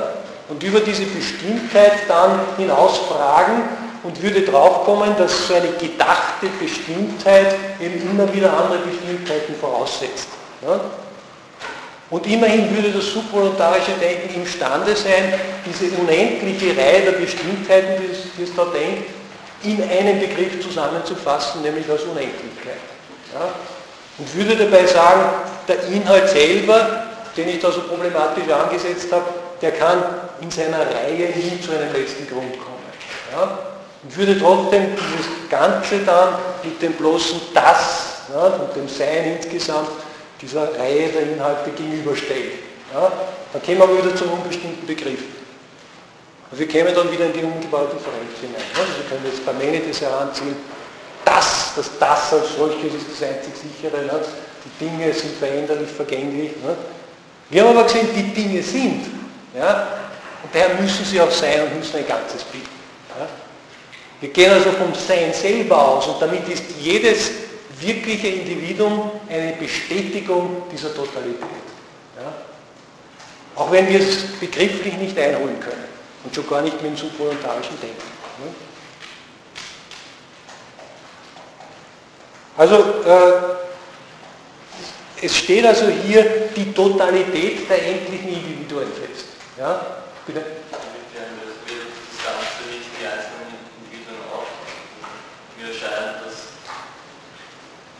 Und 0.48 0.62
über 0.62 0.80
diese 0.80 1.04
Bestimmtheit 1.04 1.92
dann 2.06 2.40
hinaus 2.58 2.98
fragen 2.98 3.62
und 4.02 4.22
würde 4.22 4.42
draufkommen, 4.42 5.16
dass 5.16 5.48
so 5.48 5.54
eine 5.54 5.68
gedachte 5.68 6.46
Bestimmtheit 6.60 7.54
eben 7.80 8.10
immer 8.10 8.32
wieder 8.32 8.52
andere 8.52 8.80
Bestimmtheiten 8.80 9.54
voraussetzt. 9.56 10.28
Ne? 10.60 10.80
Und 12.10 12.26
immerhin 12.26 12.74
würde 12.74 12.90
das 12.90 13.06
subvoluntarische 13.06 13.92
Denken 14.00 14.40
imstande 14.40 14.96
sein, 14.96 15.32
diese 15.64 15.96
unendliche 15.96 16.76
Reihe 16.76 17.02
der 17.02 17.12
Bestimmtheiten, 17.12 18.02
die 18.02 18.12
es, 18.12 18.18
die 18.36 18.42
es 18.42 18.54
da 18.54 18.64
denkt, 18.64 19.10
in 19.62 19.82
einen 19.88 20.18
Begriff 20.18 20.60
zusammenzufassen, 20.60 21.62
nämlich 21.62 21.88
als 21.88 22.02
Unendlichkeit. 22.02 22.80
Ja? 23.32 23.48
Und 24.18 24.34
würde 24.34 24.56
dabei 24.56 24.86
sagen, 24.86 25.22
der 25.68 25.84
Inhalt 25.84 26.28
selber, 26.30 27.04
den 27.36 27.48
ich 27.48 27.60
da 27.60 27.70
so 27.70 27.82
problematisch 27.82 28.50
angesetzt 28.50 29.12
habe, 29.12 29.26
der 29.62 29.72
kann 29.72 30.02
in 30.40 30.50
seiner 30.50 30.80
Reihe 30.80 31.28
nie 31.36 31.60
zu 31.60 31.70
einem 31.72 31.92
letzten 31.92 32.26
Grund 32.26 32.58
kommen. 32.58 32.80
Ja? 33.32 33.58
Und 34.02 34.16
würde 34.16 34.36
trotzdem 34.40 34.96
dieses 34.96 35.48
Ganze 35.48 35.98
dann 36.00 36.34
mit 36.64 36.82
dem 36.82 36.94
bloßen 36.94 37.40
Das 37.54 38.22
ja, 38.34 38.46
und 38.46 38.74
dem 38.74 38.88
Sein 38.88 39.36
insgesamt 39.36 39.88
dieser 40.40 40.78
Reihe 40.78 41.08
der 41.08 41.22
Inhalte 41.32 41.70
gegenüberstellen. 41.70 42.52
Ja? 42.92 43.12
Dann 43.52 43.62
kämen 43.62 43.80
wir 43.80 44.04
wieder 44.04 44.14
zum 44.16 44.32
unbestimmten 44.32 44.86
Begriff. 44.86 45.20
Und 46.50 46.58
wir 46.58 46.66
kämen 46.66 46.94
dann 46.94 47.10
wieder 47.12 47.26
in 47.26 47.32
die 47.32 47.44
ungebaute 47.44 47.96
Vernunft 47.96 48.38
hinein. 48.40 48.62
Also 48.74 48.92
Sie 48.98 49.08
können 49.08 49.24
jetzt 49.24 49.44
Parmenides 49.44 50.00
heranziehen. 50.00 50.56
Das, 51.24 51.72
das 51.76 51.90
Das 51.98 52.32
als 52.32 52.56
solches 52.56 52.94
ist 52.94 53.06
das 53.12 53.28
einzig 53.28 53.52
sichere. 53.54 54.04
Ne? 54.04 54.20
Die 54.64 54.84
Dinge 54.84 55.12
sind 55.12 55.36
veränderlich, 55.36 55.90
vergänglich. 55.90 56.50
Ne? 56.62 56.76
Wir 57.50 57.62
haben 57.62 57.76
aber 57.76 57.84
gesehen, 57.84 58.08
die 58.14 58.34
Dinge 58.34 58.62
sind. 58.62 59.06
Ja? 59.56 59.86
Und 60.42 60.54
daher 60.54 60.80
müssen 60.80 61.04
sie 61.04 61.20
auch 61.20 61.30
sein 61.30 61.62
und 61.62 61.78
müssen 61.78 61.96
ein 61.96 62.06
Ganzes 62.06 62.42
bilden. 62.44 62.68
Ja? 63.18 63.28
Wir 64.20 64.28
gehen 64.30 64.52
also 64.52 64.70
vom 64.72 64.92
Sein 64.94 65.32
selber 65.32 65.88
aus 65.88 66.06
und 66.08 66.20
damit 66.20 66.48
ist 66.48 66.64
jedes 66.78 67.30
wirkliche 67.80 68.28
Individuum 68.28 69.10
eine 69.28 69.52
Bestätigung 69.52 70.62
dieser 70.70 70.94
Totalität. 70.94 71.40
Ja? 72.16 72.32
Auch 73.56 73.72
wenn 73.72 73.88
wir 73.88 74.00
es 74.00 74.26
begrifflich 74.38 74.96
nicht 74.96 75.18
einholen 75.18 75.58
können 75.60 75.84
und 76.24 76.34
schon 76.34 76.48
gar 76.48 76.62
nicht 76.62 76.80
mit 76.82 76.92
dem 76.92 76.96
subvoluntarischen 76.96 77.78
Denken. 77.80 78.02
Ne? 78.44 78.54
Also 82.56 82.76
äh, 82.76 83.32
es 85.22 85.36
steht 85.36 85.64
also 85.64 85.88
hier 85.88 86.48
die 86.54 86.72
Totalität 86.72 87.68
der 87.68 87.86
endlichen 87.86 88.28
Individuen 88.28 88.88
fest. 88.92 89.26
Ja? 89.58 89.84
Bitte? 90.26 90.40
Ich 90.40 90.76
habe 90.76 90.84
jetzt 90.84 91.04
nicht 91.04 91.20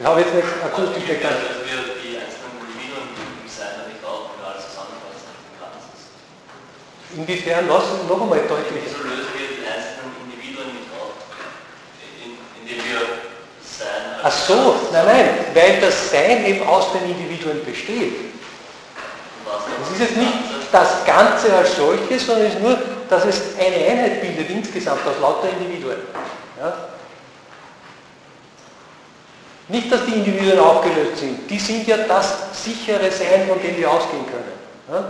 akustisch 0.05 1.09
erkannt. 1.09 1.44
Dass 1.44 1.60
wir 1.60 1.78
die 2.01 2.16
einzelnen 2.16 2.56
Individuen 2.56 3.05
im 3.12 3.48
Sein 3.48 3.85
nicht 3.89 4.01
auch 4.05 4.32
alles 4.40 4.64
zusammenfassen 4.72 5.28
Inwiefern, 7.16 7.68
was? 7.68 7.85
Noch 8.09 8.22
einmal 8.22 8.40
deutlich. 8.48 8.85
Lösen 8.85 9.32
wir 9.36 9.48
die 9.60 9.66
einzelnen 9.66 10.16
Individuen 10.24 10.72
nicht 10.72 10.89
auf, 10.97 11.20
indem 12.60 12.78
wir 12.81 13.01
Sein... 13.60 14.20
Ach 14.22 14.32
so, 14.32 14.77
nein, 14.93 15.06
nein, 15.06 15.28
weil 15.55 15.81
das 15.81 16.10
Sein 16.10 16.47
eben 16.47 16.66
aus 16.66 16.93
den 16.93 17.10
Individuen 17.10 17.64
besteht. 17.64 18.31
Es 19.82 19.90
ist 19.93 20.01
jetzt 20.01 20.16
nicht 20.16 20.32
das 20.72 21.05
Ganze 21.05 21.52
als 21.52 21.77
solches, 21.77 22.24
sondern 22.24 22.47
es 22.47 22.55
ist 22.55 22.62
nur, 22.62 22.78
dass 23.09 23.24
es 23.24 23.40
eine 23.59 23.77
Einheit 23.77 24.20
bildet 24.20 24.48
insgesamt 24.48 25.06
aus 25.06 25.18
lauter 25.20 25.48
Individuen. 25.51 25.98
Ja? 26.59 26.89
Nicht, 29.70 29.92
dass 29.92 30.05
die 30.05 30.14
Individuen 30.14 30.59
aufgelöst 30.59 31.18
sind. 31.18 31.48
Die 31.48 31.59
sind 31.59 31.86
ja 31.86 31.97
das 31.98 32.34
sichere 32.52 33.10
Sein, 33.10 33.47
von 33.48 33.60
dem 33.62 33.76
wir 33.76 33.90
ausgehen 33.90 34.24
können. 34.26 34.52
Ja? 34.90 35.05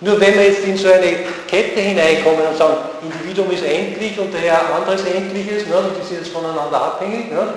Nur 0.00 0.20
wenn 0.20 0.34
wir 0.34 0.44
jetzt 0.44 0.64
in 0.64 0.76
so 0.76 0.92
eine 0.92 1.12
Kette 1.48 1.80
hineinkommen 1.80 2.46
und 2.46 2.56
sagen, 2.56 2.76
Individuum 3.02 3.50
ist 3.50 3.64
endlich 3.64 4.16
und 4.18 4.32
daher 4.32 4.72
anderes 4.72 5.04
Endliches, 5.04 5.66
ne, 5.66 5.76
und 5.76 5.90
die 6.00 6.06
sind 6.06 6.22
jetzt 6.22 6.32
voneinander 6.32 6.80
abhängig, 6.80 7.32
ne, 7.32 7.54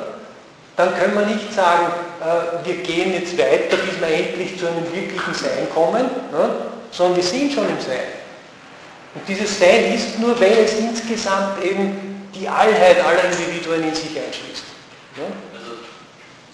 dann 0.76 0.96
können 0.98 1.14
wir 1.14 1.26
nicht 1.28 1.54
sagen, 1.54 1.94
äh, 2.20 2.66
wir 2.66 2.76
gehen 2.78 3.14
jetzt 3.14 3.38
weiter, 3.38 3.78
bis 3.78 4.00
wir 4.00 4.08
endlich 4.08 4.58
zu 4.58 4.66
einem 4.68 4.86
wirklichen 4.92 5.34
Sein 5.36 5.68
kommen, 5.72 6.06
ne, 6.32 6.50
sondern 6.90 7.18
wir 7.18 7.24
sind 7.24 7.54
schon 7.54 7.70
im 7.70 7.80
Sein. 7.80 8.10
Und 9.14 9.28
dieses 9.28 9.60
Sein 9.60 9.94
ist 9.94 10.18
nur, 10.18 10.40
wenn 10.40 10.54
es 10.54 10.74
insgesamt 10.80 11.64
eben 11.64 12.30
die 12.34 12.48
Allheit 12.48 13.06
aller 13.06 13.26
Individuen 13.26 13.84
in 13.84 13.94
sich 13.94 14.18
einschließt. 14.18 14.64
Ne? 15.18 15.26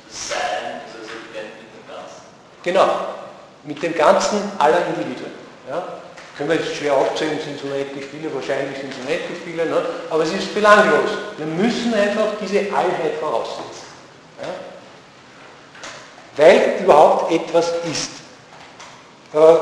Sein, 0.10 0.82
also 0.88 0.98
mit 1.32 1.38
dem 1.38 1.88
Ganzen. 1.88 2.24
Genau, 2.64 2.90
mit 3.64 3.82
dem 3.82 3.96
Ganzen 3.96 4.40
aller 4.58 4.86
Individuen. 4.88 5.32
Ja? 5.70 6.00
Können 6.38 6.50
wir 6.50 6.58
jetzt 6.58 6.76
schwer 6.76 6.94
aufzählen, 6.94 7.40
sind 7.44 7.60
so 7.60 7.68
unendlich 7.68 8.06
viele, 8.06 8.34
wahrscheinlich 8.34 8.78
sind 8.78 8.94
es 8.94 9.00
unendlich 9.00 9.40
viele, 9.44 9.66
ne? 9.66 9.84
aber 10.10 10.24
es 10.24 10.32
ist 10.32 10.54
belanglos. 10.54 11.10
Wir 11.38 11.48
müssen 11.48 11.94
einfach 11.94 12.28
diese 12.40 12.60
Allheit 12.74 13.16
voraussetzen. 13.20 13.88
Ja? 14.42 14.50
Weil 16.38 16.76
überhaupt 16.84 17.32
etwas 17.32 17.74
ist. 17.92 18.12
Äh, 19.34 19.38
Und 19.38 19.58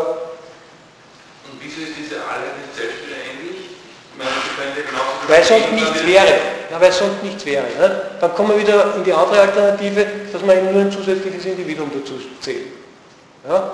wieso 1.61 1.81
ist 1.81 1.97
diese 1.97 2.15
Allheit 2.17 2.57
nicht 2.59 2.75
selbst 2.75 3.07
wieder 3.07 3.15
endlich? 3.15 3.71
Ich 4.11 4.17
meine, 4.17 4.29
sie 4.31 4.61
könnte 4.61 4.81
genauso 4.83 5.15
weil 5.27 5.43
sonst 5.43 5.71
nichts 5.71 6.05
wäre. 6.05 6.39
Ja, 6.71 6.81
weil 6.81 6.91
sonst 6.91 7.23
nichts 7.23 7.45
wäre. 7.45 7.65
Ne? 7.79 8.01
Dann 8.19 8.35
kommen 8.35 8.49
wir 8.49 8.59
wieder 8.59 8.95
in 8.95 9.03
die 9.03 9.13
andere 9.13 9.41
Alternative, 9.41 10.05
dass 10.31 10.41
man 10.41 10.57
eben 10.57 10.73
nur 10.73 10.81
ein 10.81 10.91
zusätzliches 10.91 11.45
Individuum 11.45 11.91
dazu 11.93 12.19
zählt. 12.41 12.84
Ja? 13.47 13.71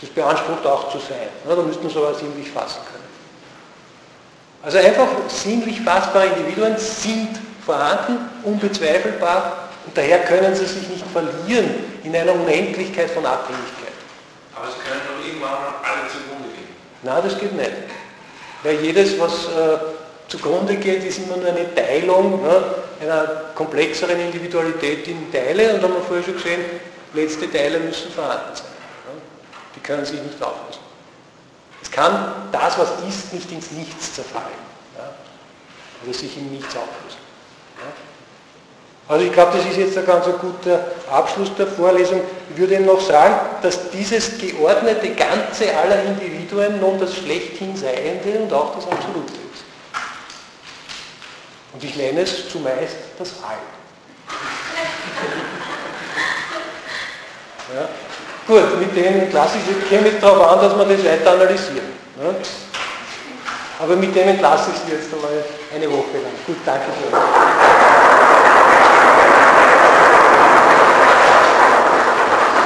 Das 0.00 0.10
beansprucht 0.10 0.66
auch 0.66 0.90
zu 0.90 0.98
sein. 0.98 1.28
Ne? 1.46 1.54
Da 1.56 1.62
müsste 1.62 1.82
man 1.82 1.92
sowas 1.92 2.18
sinnlich 2.18 2.50
fassen 2.50 2.80
können. 2.90 3.00
Also 4.62 4.78
einfach 4.78 5.08
sinnlich 5.28 5.80
fassbare 5.80 6.26
Individuen 6.26 6.76
sind 6.76 7.38
vorhanden, 7.64 8.18
unbezweifelbar, 8.44 9.70
und 9.86 9.96
daher 9.96 10.20
können 10.20 10.54
sie 10.54 10.66
sich 10.66 10.88
nicht 10.88 11.04
verlieren 11.12 11.70
in 12.04 12.14
einer 12.14 12.32
Unendlichkeit 12.32 13.10
von 13.10 13.24
Abhängigkeit. 13.24 13.92
Aber 14.54 14.66
sie 14.66 14.78
können 14.86 15.00
doch 15.08 15.26
irgendwann 15.26 15.50
alle 15.82 16.08
zugrunde 16.08 16.54
gehen. 16.54 16.68
Nein, 17.02 17.22
das 17.24 17.38
geht 17.38 17.52
nicht. 17.54 17.70
Weil 18.62 18.80
jedes, 18.80 19.18
was 19.18 19.46
äh, 19.46 19.78
zugrunde 20.28 20.76
geht, 20.76 21.02
ist 21.04 21.18
immer 21.18 21.38
nur 21.38 21.48
eine 21.48 21.74
Teilung 21.74 22.42
ne, 22.42 22.62
einer 23.00 23.24
komplexeren 23.54 24.20
Individualität 24.20 25.08
in 25.08 25.32
Teile 25.32 25.74
und 25.74 25.82
haben 25.82 25.94
wir 25.94 26.02
vorher 26.02 26.24
schon 26.24 26.34
gesehen, 26.34 26.60
letzte 27.14 27.50
Teile 27.50 27.80
müssen 27.80 28.12
vorhanden 28.12 28.54
sein. 28.54 28.69
Ne. 29.90 29.96
Können 29.96 30.06
sich 30.06 30.20
nicht 30.22 30.42
auflösen. 30.42 30.80
Es 31.82 31.90
kann 31.90 32.48
das, 32.52 32.78
was 32.78 32.90
ist, 33.08 33.32
nicht 33.32 33.50
ins 33.50 33.70
Nichts 33.72 34.14
zerfallen 34.14 34.46
ja, 34.96 35.10
oder 36.04 36.14
sich 36.14 36.36
in 36.36 36.52
Nichts 36.52 36.76
auflösen. 36.76 37.18
Ja. 37.78 37.86
Also 39.08 39.24
ich 39.24 39.32
glaube, 39.32 39.56
das 39.56 39.66
ist 39.66 39.76
jetzt 39.76 39.98
ein 39.98 40.06
ganz 40.06 40.26
guter 40.40 40.92
Abschluss 41.10 41.52
der 41.56 41.66
Vorlesung. 41.66 42.20
Ich 42.50 42.56
würde 42.56 42.74
Ihnen 42.74 42.86
noch 42.86 43.00
sagen, 43.00 43.34
dass 43.62 43.90
dieses 43.90 44.38
geordnete 44.38 45.10
Ganze 45.14 45.76
aller 45.76 46.04
Individuen 46.04 46.78
nun 46.78 47.00
das 47.00 47.16
schlechthin 47.16 47.76
Seiende 47.76 48.38
und 48.38 48.52
auch 48.52 48.76
das 48.76 48.84
Absolute 48.84 49.32
ist. 49.32 49.64
Und 51.72 51.82
ich 51.82 51.96
nenne 51.96 52.20
es 52.20 52.48
zumeist 52.50 52.96
das 53.18 53.30
All. 53.42 53.56
Ja. 57.74 57.88
Gut, 58.50 58.80
mit 58.80 58.96
dem 58.96 59.20
entlasse 59.20 59.58
ich, 59.58 59.88
käme 59.88 60.08
es 60.08 60.20
darauf 60.20 60.50
an, 60.50 60.60
dass 60.60 60.76
wir 60.76 60.84
das 60.84 61.04
weiter 61.04 61.30
analysieren. 61.34 61.86
Ja. 62.20 62.34
Aber 63.78 63.94
mit 63.94 64.12
dem 64.12 64.26
entlasse 64.26 64.72
ich 64.74 64.80
Sie 64.80 64.92
jetzt 64.92 65.14
einmal 65.14 65.30
eine 65.72 65.88
Woche 65.88 66.18
lang. 66.20 66.32
Gut, 66.48 66.56
danke 66.66 66.86
schön. 66.98 68.39